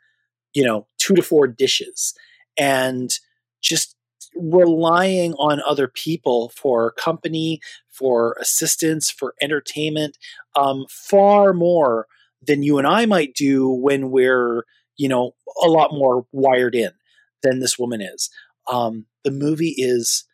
you 0.53 0.65
know, 0.65 0.87
two 0.99 1.15
to 1.15 1.23
four 1.23 1.47
dishes 1.47 2.15
and 2.59 3.19
just 3.63 3.97
relying 4.37 5.33
on 5.35 5.63
other 5.67 5.89
people 5.89 6.53
for 6.55 6.93
company, 6.93 7.61
for 7.91 8.37
assistance, 8.41 9.11
for 9.11 9.35
entertainment, 9.41 10.19
um, 10.55 10.85
far 10.89 11.53
more 11.53 12.07
than 12.47 12.63
you 12.63 12.79
and 12.79 12.87
I 12.87 13.07
might 13.07 13.35
do 13.35 13.69
when 13.69 14.11
we're, 14.11 14.65
you 14.97 15.09
know, 15.09 15.33
a 15.63 15.69
lot 15.69 15.93
more 15.93 16.27
wired 16.33 16.75
in 16.75 16.91
than 17.43 17.61
this 17.61 17.79
woman 17.79 18.01
is. 18.01 18.31
Um, 18.71 19.07
the 19.25 19.31
movie 19.31 19.75
is 19.77 20.25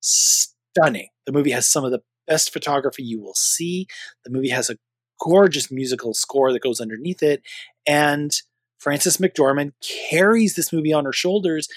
stunning. 0.00 1.08
The 1.26 1.32
movie 1.32 1.50
has 1.50 1.68
some 1.68 1.84
of 1.84 1.90
the 1.90 2.02
best 2.26 2.52
photography 2.52 3.02
you 3.02 3.20
will 3.20 3.34
see. 3.34 3.86
The 4.24 4.30
movie 4.30 4.50
has 4.50 4.70
a 4.70 4.76
gorgeous 5.20 5.70
musical 5.70 6.14
score 6.14 6.52
that 6.52 6.62
goes 6.62 6.80
underneath 6.80 7.22
it. 7.22 7.42
And 7.86 8.32
Frances 8.78 9.18
McDormand 9.18 9.72
carries 10.08 10.54
this 10.54 10.72
movie 10.72 10.92
on 10.92 11.04
her 11.04 11.12
shoulders, 11.12 11.68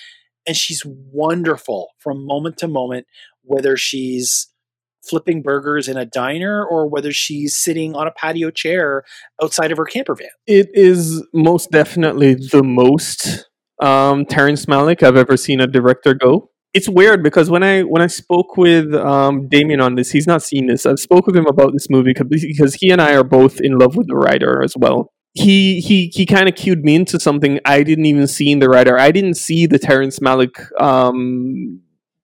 and 0.48 0.56
she's 0.56 0.86
wonderful 0.86 1.90
from 2.00 2.26
moment 2.26 2.58
to 2.58 2.68
moment, 2.68 3.08
whether 3.44 3.76
she's 3.76 4.48
flipping 5.08 5.42
burgers 5.42 5.88
in 5.88 5.98
a 5.98 6.06
diner 6.06 6.66
or 6.66 6.88
whether 6.88 7.12
she's 7.12 7.58
sitting 7.58 7.96
on 7.96 8.08
a 8.08 8.12
patio 8.12 8.50
chair 8.50 9.04
outside 9.42 9.72
of 9.72 9.78
her 9.78 9.86
camper 9.86 10.16
van. 10.16 10.30
It 10.48 10.70
is 10.74 11.24
most 11.34 11.72
definitely 11.72 12.36
the 12.36 12.64
most 12.64 13.50
um, 13.82 14.26
Terrence 14.26 14.66
Malick 14.66 15.04
I've 15.04 15.18
ever 15.18 15.38
seen 15.38 15.60
a 15.60 15.68
director 15.68 16.14
go. 16.14 16.50
It's 16.74 16.90
weird 16.90 17.22
because 17.22 17.52
when 17.52 17.62
I 17.62 17.82
when 17.82 18.02
I 18.02 18.08
spoke 18.08 18.58
with 18.58 18.96
um, 18.96 19.48
Damien 19.48 19.80
on 19.80 19.94
this, 19.94 20.10
he's 20.10 20.26
not 20.26 20.42
seen 20.42 20.66
this. 20.66 20.88
I 20.88 20.96
spoke 20.96 21.28
with 21.28 21.36
him 21.36 21.46
about 21.46 21.72
this 21.74 21.88
movie 21.88 22.14
because 22.18 22.74
he 22.74 22.90
and 22.90 23.00
I 23.00 23.16
are 23.16 23.24
both 23.24 23.62
in 23.62 23.78
love 23.78 23.96
with 23.96 24.08
the 24.08 24.16
Rider 24.16 24.64
as 24.64 24.74
well. 24.76 25.12
He 25.34 25.82
he 25.82 26.08
he 26.08 26.26
kind 26.26 26.50
of 26.50 26.56
cued 26.56 26.84
me 26.84 26.96
into 26.96 27.20
something 27.20 27.60
I 27.66 27.84
didn't 27.84 28.06
even 28.06 28.26
see 28.28 28.52
in 28.52 28.58
the 28.58 28.70
Rider. 28.70 28.98
I 28.98 29.12
didn't 29.12 29.36
see 29.36 29.68
the 29.68 29.78
Terrence 29.78 30.18
Malick 30.18 30.66
um, 30.82 31.83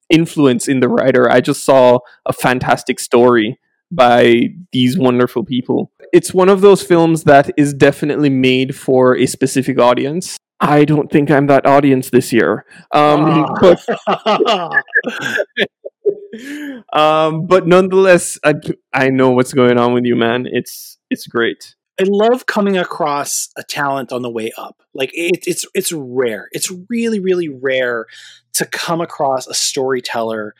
influence 0.09 0.67
in 0.67 0.79
the 0.79 0.89
Rider. 0.89 1.29
I 1.29 1.41
just 1.41 1.63
saw 1.63 1.99
a 2.25 2.33
fantastic 2.33 2.99
story 2.99 3.59
by 3.91 4.49
these 4.71 4.97
wonderful 4.97 5.43
people. 5.43 5.91
It's 6.13 6.33
one 6.33 6.49
of 6.49 6.61
those 6.61 6.81
films 6.81 7.23
that 7.23 7.51
is 7.57 7.73
definitely 7.73 8.29
made 8.29 8.75
for 8.75 9.15
a 9.15 9.25
specific 9.25 9.79
audience. 9.79 10.37
I 10.59 10.85
don't 10.85 11.11
think 11.11 11.31
I'm 11.31 11.47
that 11.47 11.65
audience 11.65 12.09
this 12.09 12.33
year. 12.33 12.65
Um, 12.91 13.45
but, 13.61 13.85
um, 16.93 17.47
but 17.47 17.67
nonetheless, 17.67 18.37
I, 18.43 18.55
I 18.93 19.09
know 19.09 19.31
what's 19.31 19.53
going 19.53 19.77
on 19.77 19.93
with 19.93 20.05
you, 20.05 20.15
man. 20.15 20.47
It's 20.51 20.97
it's 21.09 21.25
great. 21.27 21.75
I 21.99 22.03
love 22.07 22.45
coming 22.45 22.77
across 22.77 23.49
a 23.57 23.63
talent 23.63 24.11
on 24.13 24.21
the 24.21 24.29
way 24.29 24.51
up. 24.57 24.81
Like 24.93 25.11
it, 25.13 25.43
it's 25.45 25.65
it's 25.73 25.91
rare. 25.91 26.47
It's 26.51 26.71
really 26.89 27.19
really 27.19 27.49
rare 27.49 28.05
to 28.53 28.65
come 28.65 29.01
across 29.01 29.47
a 29.47 29.53
storyteller 29.53 30.55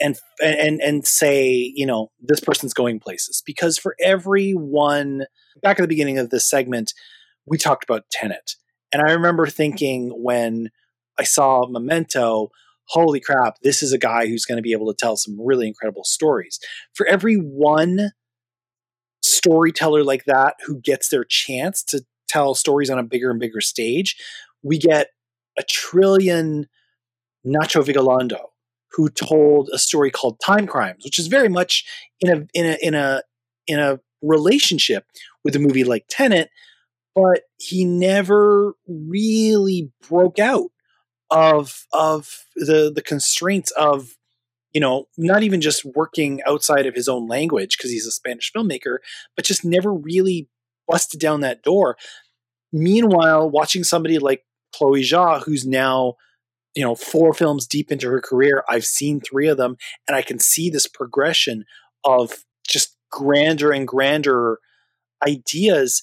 and 0.00 0.18
and 0.42 0.80
and 0.80 1.06
say 1.06 1.72
you 1.74 1.86
know 1.86 2.10
this 2.20 2.40
person's 2.40 2.74
going 2.74 3.00
places 3.00 3.42
because 3.44 3.78
for 3.78 3.96
every 4.00 4.52
one 4.52 5.26
back 5.62 5.78
at 5.78 5.82
the 5.82 5.88
beginning 5.88 6.18
of 6.18 6.30
this 6.30 6.48
segment 6.48 6.92
we 7.46 7.58
talked 7.58 7.84
about 7.84 8.08
Tenet 8.10 8.56
and 8.92 9.02
I 9.02 9.12
remember 9.12 9.46
thinking 9.46 10.10
when 10.10 10.70
I 11.18 11.24
saw 11.24 11.66
Memento 11.66 12.50
holy 12.86 13.20
crap 13.20 13.58
this 13.62 13.82
is 13.82 13.92
a 13.92 13.98
guy 13.98 14.26
who's 14.26 14.44
going 14.44 14.58
to 14.58 14.62
be 14.62 14.72
able 14.72 14.92
to 14.92 14.96
tell 14.98 15.16
some 15.16 15.40
really 15.40 15.68
incredible 15.68 16.04
stories 16.04 16.58
for 16.92 17.06
every 17.06 17.36
one 17.36 18.10
storyteller 19.44 20.02
like 20.04 20.24
that 20.24 20.54
who 20.64 20.80
gets 20.80 21.08
their 21.08 21.24
chance 21.24 21.82
to 21.82 22.04
tell 22.28 22.54
stories 22.54 22.90
on 22.90 22.98
a 22.98 23.02
bigger 23.02 23.30
and 23.30 23.40
bigger 23.40 23.60
stage 23.60 24.16
we 24.62 24.78
get 24.78 25.08
a 25.58 25.62
trillion 25.62 26.66
Nacho 27.46 27.84
Vigalondo, 27.84 28.40
who 28.92 29.08
told 29.08 29.70
a 29.72 29.78
story 29.78 30.10
called 30.10 30.40
Time 30.44 30.66
Crimes, 30.66 31.04
which 31.04 31.18
is 31.18 31.26
very 31.26 31.48
much 31.48 31.84
in 32.20 32.30
a 32.30 32.46
in 32.54 32.66
a 32.66 32.78
in 32.80 32.94
a 32.94 33.22
in 33.66 33.78
a 33.78 34.00
relationship 34.22 35.04
with 35.44 35.54
a 35.54 35.58
movie 35.58 35.84
like 35.84 36.06
Tenet, 36.08 36.50
but 37.14 37.42
he 37.58 37.84
never 37.84 38.74
really 38.88 39.92
broke 40.08 40.38
out 40.38 40.70
of 41.30 41.86
of 41.92 42.44
the 42.56 42.90
the 42.94 43.02
constraints 43.02 43.70
of 43.72 44.16
you 44.74 44.80
know 44.80 45.06
not 45.16 45.42
even 45.42 45.60
just 45.60 45.84
working 45.84 46.42
outside 46.46 46.86
of 46.86 46.94
his 46.94 47.08
own 47.08 47.26
language 47.26 47.76
because 47.76 47.90
he's 47.90 48.06
a 48.06 48.12
Spanish 48.12 48.52
filmmaker, 48.54 48.98
but 49.36 49.46
just 49.46 49.64
never 49.64 49.92
really 49.92 50.48
busted 50.86 51.20
down 51.20 51.40
that 51.40 51.62
door. 51.62 51.96
Meanwhile, 52.72 53.48
watching 53.48 53.84
somebody 53.84 54.18
like 54.18 54.44
Chloe 54.74 55.02
Zhao, 55.02 55.42
who's 55.42 55.64
now 55.64 56.16
you 56.74 56.82
know, 56.82 56.94
four 56.94 57.32
films 57.32 57.66
deep 57.66 57.92
into 57.92 58.08
her 58.08 58.20
career, 58.20 58.64
I've 58.68 58.84
seen 58.84 59.20
three 59.20 59.46
of 59.48 59.56
them, 59.56 59.76
and 60.08 60.16
I 60.16 60.22
can 60.22 60.38
see 60.38 60.70
this 60.70 60.86
progression 60.88 61.64
of 62.04 62.44
just 62.66 62.96
grander 63.10 63.70
and 63.70 63.86
grander 63.86 64.58
ideas 65.26 66.02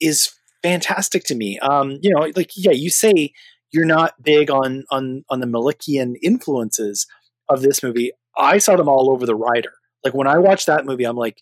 is 0.00 0.30
fantastic 0.62 1.24
to 1.24 1.34
me. 1.34 1.58
Um, 1.58 1.98
you 2.00 2.10
know, 2.10 2.30
like 2.36 2.52
yeah, 2.56 2.72
you 2.72 2.90
say 2.90 3.32
you're 3.72 3.84
not 3.84 4.22
big 4.22 4.50
on 4.50 4.84
on 4.90 5.24
on 5.28 5.40
the 5.40 5.46
Malickian 5.46 6.14
influences 6.22 7.06
of 7.48 7.62
this 7.62 7.82
movie. 7.82 8.12
I 8.36 8.58
saw 8.58 8.76
them 8.76 8.88
all 8.88 9.10
over 9.10 9.26
the 9.26 9.34
rider. 9.34 9.72
Like 10.04 10.14
when 10.14 10.26
I 10.26 10.38
watched 10.38 10.66
that 10.66 10.84
movie, 10.84 11.04
I'm 11.04 11.16
like, 11.16 11.38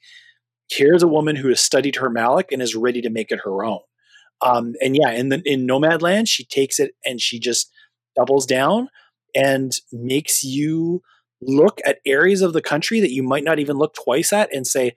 here's 0.70 1.02
a 1.02 1.08
woman 1.08 1.36
who 1.36 1.48
has 1.48 1.60
studied 1.60 1.96
her 1.96 2.10
Malick 2.10 2.46
and 2.52 2.62
is 2.62 2.74
ready 2.74 3.00
to 3.02 3.10
make 3.10 3.30
it 3.30 3.40
her 3.44 3.64
own. 3.64 3.80
Um, 4.40 4.74
and 4.80 4.96
yeah, 4.96 5.12
in 5.12 5.28
the 5.28 5.42
in 5.44 5.66
Nomadland, 5.66 6.28
she 6.28 6.44
takes 6.44 6.80
it 6.80 6.92
and 7.04 7.20
she 7.20 7.38
just 7.38 7.70
doubles 8.16 8.46
down 8.46 8.88
and 9.34 9.72
makes 9.92 10.42
you 10.42 11.02
look 11.40 11.80
at 11.84 11.98
areas 12.06 12.42
of 12.42 12.52
the 12.52 12.62
country 12.62 13.00
that 13.00 13.12
you 13.12 13.22
might 13.22 13.44
not 13.44 13.58
even 13.58 13.76
look 13.76 13.94
twice 13.94 14.32
at 14.32 14.52
and 14.52 14.66
say, 14.66 14.94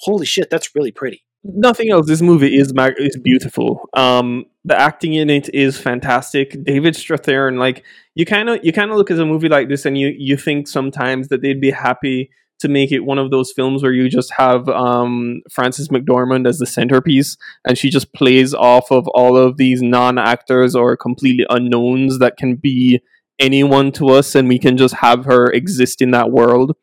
"Holy 0.00 0.26
shit, 0.26 0.50
that's 0.50 0.74
really 0.74 0.92
pretty." 0.92 1.25
Nothing 1.48 1.90
else. 1.90 2.06
This 2.06 2.22
movie 2.22 2.56
is 2.56 2.74
mag- 2.74 2.94
is 2.98 3.16
beautiful. 3.16 3.88
Um, 3.94 4.46
the 4.64 4.78
acting 4.78 5.14
in 5.14 5.30
it 5.30 5.48
is 5.54 5.78
fantastic. 5.78 6.64
David 6.64 6.94
Strathairn, 6.94 7.58
like 7.58 7.84
you 8.14 8.26
kind 8.26 8.48
of 8.48 8.58
you 8.64 8.72
kind 8.72 8.90
of 8.90 8.96
look 8.96 9.10
at 9.10 9.18
a 9.18 9.24
movie 9.24 9.48
like 9.48 9.68
this 9.68 9.86
and 9.86 9.96
you 9.96 10.12
you 10.16 10.36
think 10.36 10.66
sometimes 10.66 11.28
that 11.28 11.42
they'd 11.42 11.60
be 11.60 11.70
happy 11.70 12.30
to 12.58 12.68
make 12.68 12.90
it 12.90 13.00
one 13.00 13.18
of 13.18 13.30
those 13.30 13.52
films 13.52 13.82
where 13.82 13.92
you 13.92 14.08
just 14.08 14.32
have 14.32 14.68
um, 14.68 15.42
Frances 15.52 15.88
McDormand 15.88 16.48
as 16.48 16.58
the 16.58 16.66
centerpiece, 16.66 17.36
and 17.64 17.78
she 17.78 17.90
just 17.90 18.12
plays 18.12 18.54
off 18.54 18.90
of 18.90 19.06
all 19.08 19.36
of 19.36 19.56
these 19.56 19.82
non-actors 19.82 20.74
or 20.74 20.96
completely 20.96 21.46
unknowns 21.50 22.18
that 22.18 22.36
can 22.36 22.56
be 22.56 23.00
anyone 23.38 23.92
to 23.92 24.08
us, 24.08 24.34
and 24.34 24.48
we 24.48 24.58
can 24.58 24.76
just 24.76 24.94
have 24.96 25.26
her 25.26 25.46
exist 25.52 26.00
in 26.00 26.10
that 26.12 26.30
world. 26.30 26.74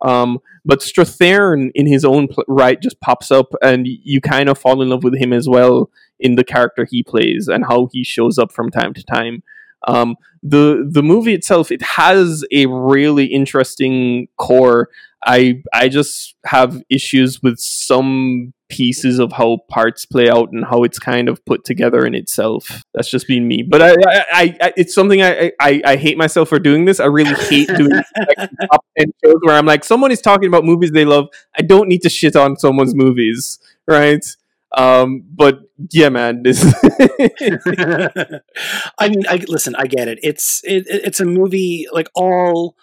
Um, 0.00 0.38
but 0.64 0.80
Strathairn, 0.80 1.70
in 1.74 1.86
his 1.86 2.04
own 2.04 2.28
pl- 2.28 2.44
right, 2.46 2.80
just 2.80 3.00
pops 3.00 3.30
up, 3.30 3.52
and 3.62 3.86
you 3.86 4.20
kind 4.20 4.48
of 4.48 4.58
fall 4.58 4.82
in 4.82 4.88
love 4.88 5.04
with 5.04 5.16
him 5.16 5.32
as 5.32 5.48
well 5.48 5.90
in 6.20 6.34
the 6.34 6.44
character 6.44 6.86
he 6.88 7.02
plays 7.02 7.48
and 7.48 7.64
how 7.64 7.88
he 7.92 8.04
shows 8.04 8.38
up 8.38 8.52
from 8.52 8.70
time 8.70 8.94
to 8.94 9.02
time. 9.04 9.42
Um, 9.86 10.16
the 10.42 10.88
the 10.88 11.02
movie 11.02 11.34
itself 11.34 11.72
it 11.72 11.82
has 11.82 12.44
a 12.52 12.66
really 12.66 13.26
interesting 13.26 14.28
core 14.36 14.88
I 15.24 15.62
I 15.72 15.88
just 15.88 16.36
have 16.44 16.82
issues 16.88 17.42
with 17.42 17.58
some 17.58 18.52
pieces 18.68 19.18
of 19.18 19.32
how 19.32 19.58
parts 19.68 20.04
play 20.04 20.28
out 20.28 20.50
and 20.52 20.64
how 20.64 20.82
it's 20.82 20.98
kind 20.98 21.28
of 21.28 21.44
put 21.44 21.64
together 21.64 22.04
in 22.04 22.14
itself. 22.14 22.84
That's 22.94 23.10
just 23.10 23.26
been 23.26 23.48
me. 23.48 23.62
But 23.62 23.82
I, 23.82 23.94
I, 24.32 24.56
I 24.60 24.72
it's 24.76 24.94
something 24.94 25.22
I, 25.22 25.52
I, 25.60 25.82
I 25.84 25.96
hate 25.96 26.18
myself 26.18 26.48
for 26.48 26.58
doing 26.58 26.84
this. 26.84 27.00
I 27.00 27.06
really 27.06 27.34
hate 27.34 27.68
doing 27.68 27.90
like, 28.36 28.50
top 28.70 28.84
ten 28.96 29.12
shows 29.24 29.36
where 29.42 29.56
I'm 29.56 29.66
like, 29.66 29.84
someone 29.84 30.10
is 30.10 30.20
talking 30.20 30.48
about 30.48 30.64
movies 30.64 30.92
they 30.92 31.04
love. 31.04 31.28
I 31.58 31.62
don't 31.62 31.88
need 31.88 32.02
to 32.02 32.08
shit 32.08 32.36
on 32.36 32.56
someone's 32.56 32.94
movies, 32.94 33.58
right? 33.86 34.24
Um, 34.76 35.24
but 35.34 35.60
yeah, 35.90 36.10
man, 36.10 36.42
this. 36.42 36.62
I 38.98 39.08
mean, 39.08 39.24
I 39.28 39.44
listen. 39.48 39.74
I 39.76 39.86
get 39.86 40.08
it. 40.08 40.18
It's 40.22 40.62
it, 40.64 40.84
it's 40.88 41.20
a 41.20 41.24
movie 41.24 41.86
like 41.92 42.08
all 42.14 42.76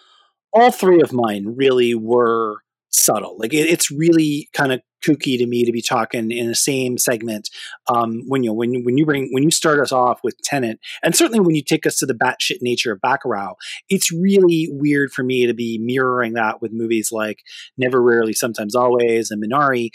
all 0.52 0.70
three 0.70 1.00
of 1.00 1.12
mine 1.12 1.54
really 1.56 1.94
were 1.94 2.62
subtle. 2.96 3.36
Like 3.38 3.52
it, 3.52 3.68
it's 3.68 3.90
really 3.90 4.48
kind 4.52 4.72
of 4.72 4.80
kooky 5.04 5.38
to 5.38 5.46
me 5.46 5.64
to 5.64 5.72
be 5.72 5.82
talking 5.82 6.30
in 6.30 6.48
the 6.48 6.54
same 6.54 6.98
segment. 6.98 7.50
Um, 7.88 8.22
when 8.26 8.42
you 8.42 8.50
know, 8.50 8.54
when 8.54 8.82
when 8.84 8.98
you 8.98 9.04
bring 9.04 9.28
when 9.32 9.42
you 9.42 9.50
start 9.50 9.80
us 9.80 9.92
off 9.92 10.20
with 10.24 10.36
Tenet, 10.42 10.78
and 11.02 11.14
certainly 11.14 11.40
when 11.40 11.54
you 11.54 11.62
take 11.62 11.86
us 11.86 11.96
to 11.98 12.06
the 12.06 12.14
batshit 12.14 12.58
nature 12.60 12.92
of 12.92 13.00
Bacurau, 13.00 13.54
it's 13.88 14.12
really 14.12 14.68
weird 14.70 15.12
for 15.12 15.22
me 15.22 15.46
to 15.46 15.54
be 15.54 15.78
mirroring 15.78 16.34
that 16.34 16.60
with 16.60 16.72
movies 16.72 17.10
like 17.12 17.40
Never, 17.76 18.02
Rarely, 18.02 18.32
Sometimes, 18.32 18.74
Always, 18.74 19.30
and 19.30 19.42
Minari. 19.42 19.90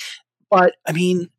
But 0.50 0.76
I 0.88 0.92
mean, 0.92 1.30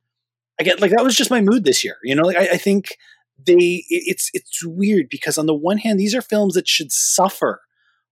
I 0.60 0.64
get 0.64 0.80
like 0.80 0.90
that 0.90 1.04
was 1.04 1.16
just 1.16 1.30
my 1.30 1.40
mood 1.40 1.64
this 1.64 1.84
year. 1.84 1.96
You 2.02 2.14
know, 2.14 2.24
like 2.24 2.36
I, 2.36 2.54
I 2.54 2.56
think 2.56 2.96
they 3.44 3.84
it's 3.88 4.30
it's 4.32 4.64
weird 4.64 5.06
because 5.10 5.38
on 5.38 5.46
the 5.46 5.54
one 5.54 5.78
hand, 5.78 5.98
these 5.98 6.14
are 6.14 6.22
films 6.22 6.54
that 6.54 6.68
should 6.68 6.92
suffer 6.92 7.60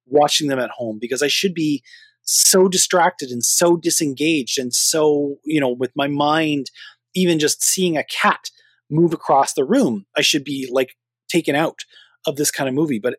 watching 0.07 0.49
them 0.49 0.59
at 0.59 0.71
home 0.71 0.99
because 1.01 1.23
I 1.23 1.29
should 1.29 1.55
be 1.55 1.83
so 2.31 2.69
distracted 2.69 3.31
and 3.31 3.45
so 3.45 3.77
disengaged 3.77 4.59
and 4.59 4.73
so, 4.73 5.37
you 5.45 5.61
know, 5.61 5.69
with 5.69 5.91
my 5.97 6.07
mind, 6.07 6.71
even 7.15 7.39
just 7.39 7.63
seeing 7.63 7.97
a 7.97 8.05
cat 8.05 8.51
move 8.89 9.13
across 9.13 9.55
the 9.55 9.65
room, 9.65 10.07
I 10.17 10.21
should 10.21 10.45
be 10.45 10.69
like 10.71 10.97
taken 11.29 11.57
out 11.57 11.81
of 12.27 12.37
this 12.37 12.51
kind 12.51 12.69
of 12.69 12.75
movie. 12.75 13.01
But 13.01 13.17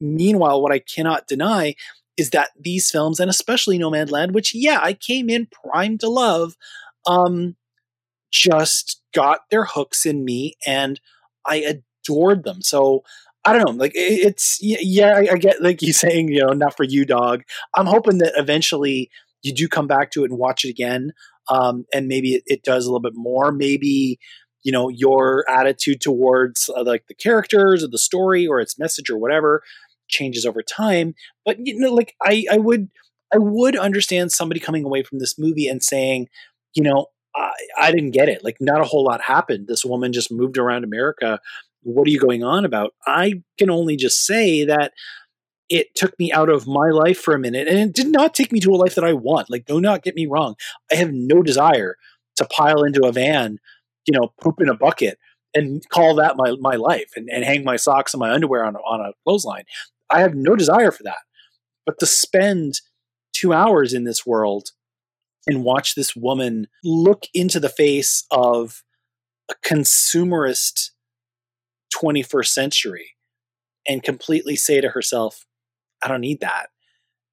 meanwhile, 0.00 0.62
what 0.62 0.72
I 0.72 0.78
cannot 0.78 1.26
deny 1.26 1.74
is 2.16 2.30
that 2.30 2.50
these 2.58 2.90
films, 2.90 3.20
and 3.20 3.28
especially 3.28 3.78
Nomadland, 3.78 4.32
which, 4.32 4.54
yeah, 4.54 4.80
I 4.82 4.94
came 4.94 5.28
in 5.28 5.48
primed 5.48 6.00
to 6.00 6.08
love, 6.08 6.56
um, 7.06 7.56
just 8.32 9.02
got 9.14 9.40
their 9.50 9.64
hooks 9.64 10.06
in 10.06 10.24
me 10.24 10.54
and 10.66 10.98
I 11.44 11.78
adored 12.06 12.44
them. 12.44 12.62
So 12.62 13.02
I 13.46 13.52
don't 13.52 13.64
know. 13.64 13.70
Like 13.72 13.92
it's 13.94 14.58
yeah, 14.60 15.22
I, 15.30 15.36
get 15.36 15.62
like 15.62 15.80
you 15.80 15.92
saying, 15.92 16.28
you 16.28 16.44
know, 16.44 16.52
not 16.52 16.76
for 16.76 16.84
you, 16.84 17.04
dog. 17.04 17.42
I'm 17.74 17.86
hoping 17.86 18.18
that 18.18 18.32
eventually 18.36 19.08
you 19.42 19.54
do 19.54 19.68
come 19.68 19.86
back 19.86 20.10
to 20.12 20.24
it 20.24 20.30
and 20.30 20.38
watch 20.38 20.64
it 20.64 20.70
again, 20.70 21.12
um, 21.48 21.84
and 21.94 22.08
maybe 22.08 22.34
it, 22.34 22.42
it 22.46 22.62
does 22.64 22.84
a 22.84 22.88
little 22.88 23.00
bit 23.00 23.14
more. 23.14 23.52
Maybe 23.52 24.18
you 24.64 24.72
know 24.72 24.88
your 24.88 25.44
attitude 25.48 26.00
towards 26.00 26.68
uh, 26.76 26.82
like 26.84 27.04
the 27.06 27.14
characters 27.14 27.84
or 27.84 27.88
the 27.88 27.98
story 27.98 28.48
or 28.48 28.60
its 28.60 28.78
message 28.78 29.08
or 29.08 29.16
whatever 29.16 29.62
changes 30.08 30.44
over 30.44 30.62
time. 30.62 31.14
But 31.44 31.58
you 31.60 31.78
know, 31.78 31.92
like 31.92 32.14
I, 32.22 32.44
I 32.50 32.58
would, 32.58 32.88
I 33.32 33.38
would 33.38 33.76
understand 33.76 34.32
somebody 34.32 34.60
coming 34.60 34.84
away 34.84 35.02
from 35.02 35.18
this 35.20 35.38
movie 35.38 35.68
and 35.68 35.82
saying, 35.82 36.28
you 36.74 36.82
know, 36.82 37.06
I, 37.34 37.50
I 37.78 37.90
didn't 37.92 38.12
get 38.12 38.28
it. 38.28 38.44
Like, 38.44 38.56
not 38.60 38.80
a 38.80 38.84
whole 38.84 39.04
lot 39.04 39.20
happened. 39.20 39.66
This 39.68 39.84
woman 39.84 40.12
just 40.12 40.32
moved 40.32 40.58
around 40.58 40.84
America. 40.84 41.40
What 41.86 42.08
are 42.08 42.10
you 42.10 42.18
going 42.18 42.42
on 42.42 42.64
about? 42.64 42.94
I 43.06 43.42
can 43.58 43.70
only 43.70 43.96
just 43.96 44.26
say 44.26 44.64
that 44.64 44.92
it 45.68 45.94
took 45.94 46.18
me 46.18 46.32
out 46.32 46.48
of 46.48 46.66
my 46.66 46.90
life 46.90 47.18
for 47.18 47.32
a 47.32 47.38
minute 47.38 47.68
and 47.68 47.78
it 47.78 47.92
did 47.92 48.08
not 48.08 48.34
take 48.34 48.52
me 48.52 48.58
to 48.60 48.72
a 48.72 48.76
life 48.76 48.96
that 48.96 49.04
I 49.04 49.12
want. 49.12 49.50
Like, 49.50 49.66
do 49.66 49.80
not 49.80 50.02
get 50.02 50.16
me 50.16 50.26
wrong. 50.26 50.56
I 50.90 50.96
have 50.96 51.12
no 51.12 51.42
desire 51.42 51.96
to 52.36 52.44
pile 52.46 52.82
into 52.82 53.06
a 53.06 53.12
van, 53.12 53.58
you 54.06 54.18
know, 54.18 54.32
poop 54.40 54.60
in 54.60 54.68
a 54.68 54.76
bucket 54.76 55.18
and 55.54 55.82
call 55.88 56.16
that 56.16 56.36
my, 56.36 56.56
my 56.60 56.74
life 56.74 57.12
and, 57.14 57.28
and 57.32 57.44
hang 57.44 57.62
my 57.62 57.76
socks 57.76 58.12
and 58.12 58.20
my 58.20 58.32
underwear 58.32 58.64
on, 58.64 58.74
on 58.76 59.00
a 59.00 59.12
clothesline. 59.24 59.64
I 60.10 60.20
have 60.20 60.34
no 60.34 60.56
desire 60.56 60.90
for 60.90 61.04
that. 61.04 61.18
But 61.84 62.00
to 62.00 62.06
spend 62.06 62.80
two 63.32 63.52
hours 63.52 63.92
in 63.92 64.02
this 64.02 64.26
world 64.26 64.70
and 65.46 65.62
watch 65.62 65.94
this 65.94 66.16
woman 66.16 66.66
look 66.82 67.26
into 67.32 67.60
the 67.60 67.68
face 67.68 68.24
of 68.32 68.82
a 69.48 69.54
consumerist 69.64 70.90
21st 71.94 72.46
century 72.46 73.14
and 73.88 74.02
completely 74.02 74.56
say 74.56 74.80
to 74.80 74.90
herself, 74.90 75.46
I 76.02 76.08
don't 76.08 76.20
need 76.20 76.40
that, 76.40 76.68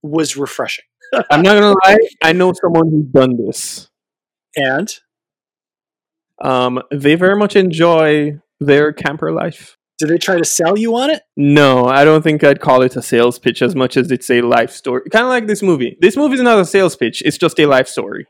was 0.01 0.37
refreshing. 0.37 0.85
I'm 1.29 1.41
not 1.41 1.59
gonna 1.59 1.75
lie, 1.85 1.97
I 2.23 2.33
know 2.33 2.53
someone 2.53 2.89
who's 2.89 3.05
done 3.05 3.37
this. 3.37 3.89
And 4.55 4.93
um, 6.41 6.81
they 6.91 7.15
very 7.15 7.35
much 7.35 7.55
enjoy 7.55 8.39
their 8.59 8.93
camper 8.93 9.31
life. 9.31 9.77
Did 9.99 10.09
they 10.09 10.17
try 10.17 10.37
to 10.37 10.45
sell 10.45 10.77
you 10.77 10.95
on 10.95 11.11
it? 11.11 11.21
No, 11.37 11.85
I 11.85 12.03
don't 12.03 12.23
think 12.23 12.43
I'd 12.43 12.59
call 12.59 12.81
it 12.81 12.95
a 12.95 13.01
sales 13.01 13.39
pitch 13.39 13.61
as 13.61 13.75
much 13.75 13.95
as 13.95 14.11
it's 14.11 14.29
a 14.29 14.41
life 14.41 14.71
story. 14.71 15.03
Kind 15.11 15.23
of 15.23 15.29
like 15.29 15.47
this 15.47 15.61
movie. 15.61 15.97
This 16.01 16.17
movie 16.17 16.35
is 16.35 16.41
not 16.41 16.59
a 16.59 16.65
sales 16.65 16.95
pitch; 16.95 17.21
it's 17.25 17.37
just 17.37 17.59
a 17.59 17.67
life 17.67 17.87
story. 17.87 18.27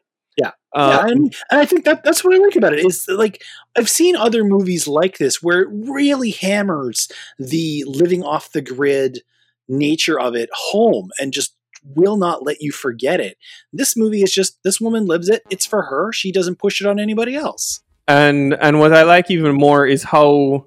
Yeah, 0.75 0.81
uh, 0.81 0.89
yeah, 0.89 1.11
and, 1.11 1.35
and 1.51 1.61
I 1.61 1.65
think 1.65 1.85
that 1.85 2.03
that's 2.03 2.23
what 2.23 2.33
I 2.35 2.39
like 2.39 2.55
about 2.55 2.73
it 2.73 2.85
is 2.85 3.07
like 3.07 3.43
I've 3.75 3.89
seen 3.89 4.15
other 4.15 4.43
movies 4.43 4.87
like 4.87 5.17
this 5.17 5.41
where 5.41 5.61
it 5.61 5.69
really 5.71 6.31
hammers 6.31 7.09
the 7.37 7.83
living 7.85 8.23
off 8.23 8.51
the 8.51 8.61
grid 8.61 9.21
nature 9.67 10.19
of 10.19 10.35
it 10.35 10.49
home 10.53 11.11
and 11.19 11.31
just 11.31 11.55
will 11.95 12.17
not 12.17 12.43
let 12.43 12.61
you 12.61 12.71
forget 12.71 13.19
it. 13.19 13.37
This 13.71 13.95
movie 13.97 14.23
is 14.23 14.33
just 14.33 14.61
this 14.63 14.79
woman 14.79 15.05
lives 15.05 15.29
it. 15.29 15.43
It's 15.49 15.65
for 15.65 15.83
her. 15.83 16.11
She 16.13 16.31
doesn't 16.31 16.59
push 16.59 16.81
it 16.81 16.87
on 16.87 16.99
anybody 16.99 17.35
else. 17.35 17.81
And 18.07 18.53
and 18.55 18.79
what 18.79 18.93
I 18.93 19.03
like 19.03 19.31
even 19.31 19.55
more 19.55 19.85
is 19.85 20.03
how 20.03 20.65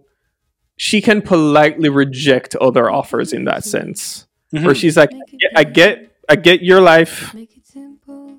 she 0.77 1.01
can 1.01 1.23
politely 1.23 1.89
reject 1.89 2.55
other 2.57 2.91
offers 2.91 3.33
in 3.33 3.45
that 3.45 3.65
sense, 3.65 4.27
mm-hmm. 4.55 4.65
where 4.65 4.75
she's 4.75 4.97
like, 4.97 5.11
"I 5.55 5.65
get, 5.65 6.13
I 6.29 6.37
get 6.37 6.63
your 6.63 6.81
life. 6.81 7.35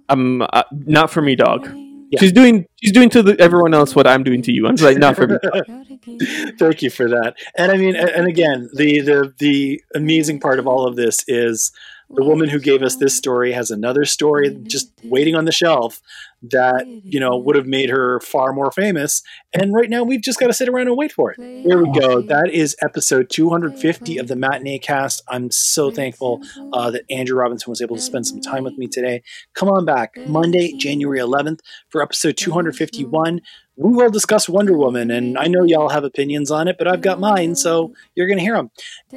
I'm 0.09 0.41
uh, 0.41 0.63
not 0.71 1.09
for 1.11 1.21
me, 1.21 1.35
dog." 1.35 1.69
Yeah. 2.09 2.21
She's 2.21 2.31
doing 2.31 2.65
she's 2.81 2.93
doing 2.93 3.09
to 3.09 3.21
the, 3.21 3.39
everyone 3.39 3.73
else 3.73 3.93
what 3.93 4.07
I'm 4.07 4.23
doing 4.23 4.41
to 4.43 4.51
you. 4.53 4.65
I'm 4.67 4.75
like, 4.75 4.97
not 4.97 5.17
for 5.17 5.27
me. 5.27 5.37
Thank 6.57 6.81
you 6.81 6.89
for 6.89 7.09
that. 7.09 7.35
And 7.57 7.71
I 7.71 7.77
mean, 7.77 7.95
and 7.95 8.27
again, 8.27 8.69
the 8.73 9.01
the 9.01 9.33
the 9.39 9.81
amazing 9.93 10.39
part 10.39 10.59
of 10.59 10.67
all 10.67 10.87
of 10.87 10.95
this 10.95 11.19
is 11.27 11.71
the 12.09 12.23
woman 12.23 12.47
who 12.47 12.59
gave 12.59 12.81
us 12.81 12.95
this 12.95 13.15
story 13.15 13.51
has 13.51 13.71
another 13.71 14.05
story 14.05 14.57
just 14.63 14.91
waiting 15.03 15.35
on 15.35 15.43
the 15.43 15.51
shelf 15.51 16.01
that 16.43 16.85
you 16.87 17.19
know 17.19 17.37
would 17.37 17.55
have 17.55 17.65
made 17.65 17.89
her 17.89 18.19
far 18.19 18.53
more 18.53 18.71
famous. 18.71 19.21
And 19.53 19.73
right 19.73 19.89
now 19.89 20.03
we've 20.03 20.21
just 20.21 20.39
got 20.39 20.47
to 20.47 20.53
sit 20.53 20.69
around 20.69 20.87
and 20.87 20.97
wait 20.97 21.11
for 21.11 21.31
it. 21.31 21.37
There 21.37 21.83
we 21.83 21.91
go. 21.99 22.21
that 22.21 22.49
is 22.51 22.75
episode 22.81 23.29
250 23.29 24.17
of 24.17 24.27
the 24.27 24.35
matinee 24.35 24.79
cast. 24.79 25.21
I'm 25.27 25.51
so 25.51 25.91
thankful 25.91 26.41
uh, 26.73 26.91
that 26.91 27.03
andrew 27.09 27.37
robinson 27.37 27.69
was 27.69 27.81
able 27.81 27.95
to 27.95 28.01
spend 28.01 28.27
some 28.27 28.41
time 28.41 28.63
with 28.63 28.77
me 28.77 28.87
today. 28.87 29.23
Come 29.53 29.69
on 29.69 29.85
back 29.85 30.15
monday 30.27 30.73
january 30.73 31.19
11th 31.19 31.59
for 31.89 32.01
episode 32.01 32.37
251 32.37 33.41
we 33.77 33.93
will 33.93 34.09
discuss 34.09 34.49
Wonder 34.49 34.75
Woman, 34.75 35.11
and 35.11 35.37
I 35.37 35.45
know 35.45 35.63
y'all 35.63 35.89
have 35.89 36.03
opinions 36.03 36.49
on 36.49 36.67
it, 36.67 36.77
but 36.79 36.87
I've 36.87 37.01
got 37.01 37.19
mine, 37.19 37.55
so 37.55 37.93
you're 38.15 38.25
going 38.25 38.39
to 38.39 38.43
hear 38.43 38.55
them. 38.55 38.71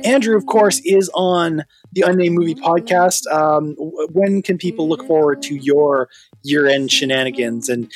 Andrew, 0.04 0.36
of 0.36 0.44
course, 0.44 0.82
is 0.84 1.10
on 1.14 1.64
the 1.92 2.02
Unnamed 2.02 2.38
Movie 2.38 2.54
Podcast. 2.54 3.26
Um, 3.32 3.74
when 4.12 4.42
can 4.42 4.58
people 4.58 4.86
look 4.86 5.06
forward 5.06 5.40
to 5.42 5.54
your 5.54 6.10
year-end 6.42 6.90
shenanigans? 6.90 7.68
And 7.68 7.90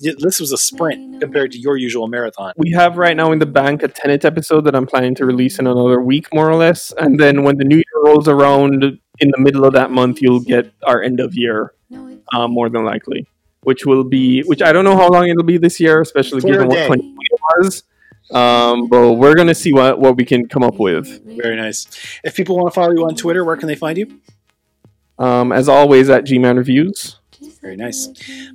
this 0.00 0.40
was 0.40 0.52
a 0.52 0.58
sprint 0.58 1.20
compared 1.20 1.52
to 1.52 1.58
your 1.58 1.76
usual 1.76 2.08
marathon. 2.08 2.52
We 2.56 2.72
have 2.72 2.96
right 2.96 3.16
now 3.16 3.32
in 3.32 3.38
the 3.38 3.46
bank 3.46 3.82
a 3.82 3.88
Tenet 3.88 4.24
episode 4.24 4.62
that 4.62 4.74
I'm 4.74 4.86
planning 4.86 5.14
to 5.16 5.26
release 5.26 5.58
in 5.58 5.66
another 5.66 6.00
week, 6.00 6.32
more 6.34 6.48
or 6.48 6.56
less, 6.56 6.92
and 6.98 7.18
then 7.18 7.42
when 7.42 7.56
the 7.56 7.64
new 7.64 7.76
year 7.76 8.04
rolls 8.04 8.28
around 8.28 8.84
in 9.20 9.30
the 9.30 9.38
middle 9.38 9.64
of 9.64 9.74
that 9.74 9.90
month, 9.90 10.22
you'll 10.22 10.40
get 10.40 10.72
our 10.84 11.02
end 11.02 11.20
of 11.20 11.34
year, 11.34 11.74
uh, 12.32 12.48
more 12.48 12.68
than 12.68 12.84
likely 12.84 13.26
which 13.62 13.84
will 13.84 14.04
be 14.04 14.40
which 14.42 14.62
I 14.62 14.72
don't 14.72 14.84
know 14.84 14.96
how 14.96 15.08
long 15.08 15.28
it'll 15.28 15.42
be 15.42 15.58
this 15.58 15.80
year, 15.80 16.00
especially 16.00 16.40
given 16.40 16.68
what 16.68 16.76
2020 16.76 17.16
was. 17.58 17.82
Um, 18.30 18.88
but 18.88 19.14
we're 19.14 19.34
gonna 19.34 19.54
see 19.54 19.72
what 19.72 19.98
what 19.98 20.16
we 20.16 20.24
can 20.24 20.48
come 20.48 20.62
up 20.62 20.78
with. 20.78 21.24
Very 21.24 21.56
nice. 21.56 21.86
If 22.24 22.34
people 22.34 22.56
want 22.56 22.72
to 22.72 22.74
follow 22.74 22.92
you 22.92 23.04
on 23.06 23.14
Twitter, 23.14 23.44
where 23.44 23.56
can 23.56 23.68
they 23.68 23.74
find 23.74 23.98
you? 23.98 24.20
Um, 25.18 25.52
as 25.52 25.68
always, 25.68 26.08
at 26.08 26.24
Gman 26.24 26.56
Reviews. 26.56 27.19
Very 27.62 27.76
nice. 27.76 28.08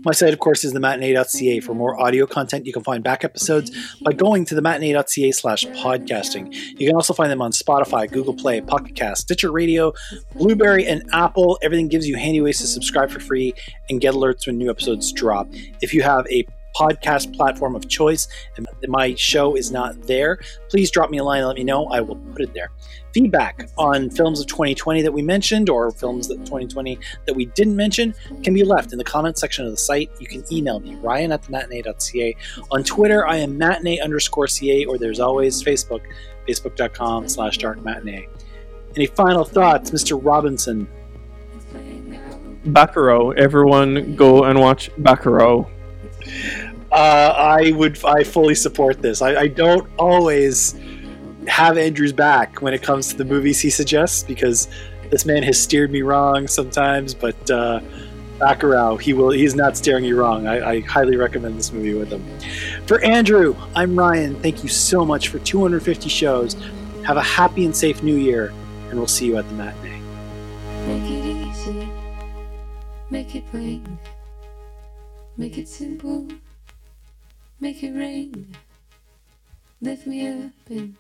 My 0.03 0.13
site, 0.13 0.33
of 0.33 0.39
course, 0.39 0.63
is 0.63 0.73
thematinee.ca. 0.73 1.59
For 1.59 1.75
more 1.75 1.99
audio 1.99 2.25
content, 2.25 2.65
you 2.65 2.73
can 2.73 2.83
find 2.83 3.03
back 3.03 3.23
episodes 3.23 3.71
by 4.01 4.13
going 4.13 4.45
to 4.45 4.55
thematinee.ca 4.55 5.31
slash 5.31 5.65
podcasting. 5.65 6.51
You 6.79 6.87
can 6.87 6.95
also 6.95 7.13
find 7.13 7.31
them 7.31 7.41
on 7.41 7.51
Spotify, 7.51 8.11
Google 8.11 8.33
Play, 8.33 8.61
Pocket 8.61 8.95
Cast, 8.95 9.21
Stitcher 9.21 9.51
Radio, 9.51 9.93
Blubrry, 10.33 10.87
and 10.87 11.07
Apple. 11.13 11.59
Everything 11.61 11.87
gives 11.87 12.07
you 12.07 12.15
handy 12.15 12.41
ways 12.41 12.59
to 12.61 12.67
subscribe 12.67 13.11
for 13.11 13.19
free 13.19 13.53
and 13.89 14.01
get 14.01 14.15
alerts 14.15 14.47
when 14.47 14.57
new 14.57 14.71
episodes 14.71 15.11
drop. 15.11 15.47
If 15.81 15.93
you 15.93 16.01
have 16.01 16.25
a 16.31 16.47
podcast 16.75 17.33
platform 17.35 17.75
of 17.75 17.87
choice 17.87 18.27
and 18.57 18.67
my 18.87 19.15
show 19.15 19.55
is 19.55 19.71
not 19.71 20.01
there, 20.03 20.39
please 20.69 20.91
drop 20.91 21.09
me 21.09 21.19
a 21.19 21.23
line 21.23 21.39
and 21.39 21.47
let 21.47 21.57
me 21.57 21.63
know. 21.63 21.85
I 21.85 22.01
will 22.01 22.15
put 22.15 22.41
it 22.41 22.53
there. 22.53 22.69
Feedback 23.15 23.69
on 23.77 24.09
films 24.09 24.41
of 24.41 24.47
2020 24.47 25.01
that 25.01 25.13
we 25.13 25.21
mentioned 25.21 25.69
or 25.69 25.89
films 25.89 26.27
that 26.27 26.35
2020 26.39 26.99
that 27.25 27.33
we 27.33 27.45
didn't 27.45 27.77
mention 27.77 28.13
can 28.43 28.53
be 28.53 28.61
left 28.61 28.91
in 28.91 28.97
the 28.97 29.05
comment 29.05 29.37
section 29.37 29.63
of 29.63 29.71
the 29.71 29.77
site. 29.77 30.11
You 30.19 30.27
can 30.27 30.43
email 30.51 30.81
me, 30.81 30.95
ryan 30.95 31.31
at 31.31 31.43
thematinee.ca. 31.43 32.35
On 32.71 32.83
Twitter, 32.83 33.25
I 33.25 33.37
am 33.37 33.57
matinee 33.57 34.01
underscore 34.01 34.47
ca, 34.47 34.83
or 34.83 34.97
there's 34.97 35.21
always 35.21 35.63
Facebook, 35.63 36.01
facebook.com 36.45 37.29
slash 37.29 37.57
dark 37.57 37.81
matinee. 37.85 38.27
Any 38.97 39.05
final 39.05 39.45
thoughts, 39.45 39.91
Mr. 39.91 40.19
Robinson? 40.21 40.85
Bacurau. 42.65 43.33
Everyone 43.37 44.17
go 44.17 44.43
and 44.43 44.59
watch 44.59 44.91
Bacurau. 44.99 45.69
Uh, 46.91 47.33
I 47.37 47.71
would. 47.71 48.03
I 48.03 48.25
fully 48.25 48.55
support 48.55 49.01
this. 49.01 49.21
I, 49.21 49.35
I, 49.35 49.47
don't 49.47 49.89
always 49.97 50.75
have 51.47 51.77
Andrew's 51.77 52.13
back 52.13 52.61
when 52.61 52.73
it 52.73 52.81
comes 52.81 53.09
to 53.09 53.17
the 53.17 53.25
movies 53.25 53.59
he 53.59 53.69
suggests 53.69 54.23
because 54.23 54.67
this 55.09 55.25
man 55.25 55.43
has 55.43 55.61
steered 55.61 55.91
me 55.91 56.01
wrong 56.01 56.47
sometimes. 56.47 57.13
But 57.13 57.49
uh, 57.49 57.81
Bacurau, 58.39 58.99
he 58.99 59.13
will. 59.13 59.29
He's 59.29 59.55
not 59.55 59.77
steering 59.77 60.05
you 60.05 60.17
wrong. 60.17 60.47
I, 60.47 60.69
I 60.69 60.79
highly 60.81 61.17
recommend 61.17 61.57
this 61.57 61.71
movie 61.71 61.93
with 61.93 62.11
him. 62.11 62.23
For 62.85 63.03
Andrew, 63.03 63.55
I'm 63.75 63.97
Ryan. 63.97 64.35
Thank 64.41 64.63
you 64.63 64.69
so 64.69 65.05
much 65.05 65.29
for 65.29 65.39
250 65.39 66.09
shows. 66.09 66.55
Have 67.05 67.17
a 67.17 67.23
happy 67.23 67.65
and 67.65 67.75
safe 67.75 68.01
New 68.03 68.17
Year, 68.17 68.53
and 68.89 68.97
we'll 68.97 69.07
see 69.07 69.27
you 69.27 69.37
at 69.37 69.47
the 69.47 69.53
matinee. 69.53 70.01
Make 70.87 71.11
it 71.11 71.47
easy. 71.47 71.89
Make 73.09 73.35
it 73.35 73.47
plain. 73.51 73.99
Make 75.37 75.57
it 75.57 75.67
simple, 75.67 76.29
make 77.59 77.83
it 77.83 77.91
rain. 77.91 78.55
Lift 79.81 80.07
me 80.07 80.29
up 80.29 80.51
and 80.69 80.95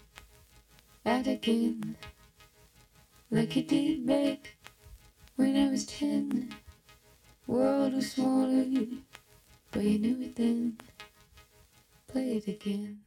out 1.05 1.27
again, 1.27 1.95
like 3.29 3.55
it 3.57 3.67
did 3.67 4.05
back 4.07 4.55
when 5.35 5.55
I 5.55 5.69
was 5.69 5.85
ten. 5.85 6.53
World 7.47 7.93
was 7.93 8.11
smaller, 8.11 8.65
but 9.71 9.83
you 9.83 9.99
knew 9.99 10.25
it 10.25 10.35
then. 10.35 10.77
Play 12.07 12.37
it 12.37 12.47
again. 12.47 13.04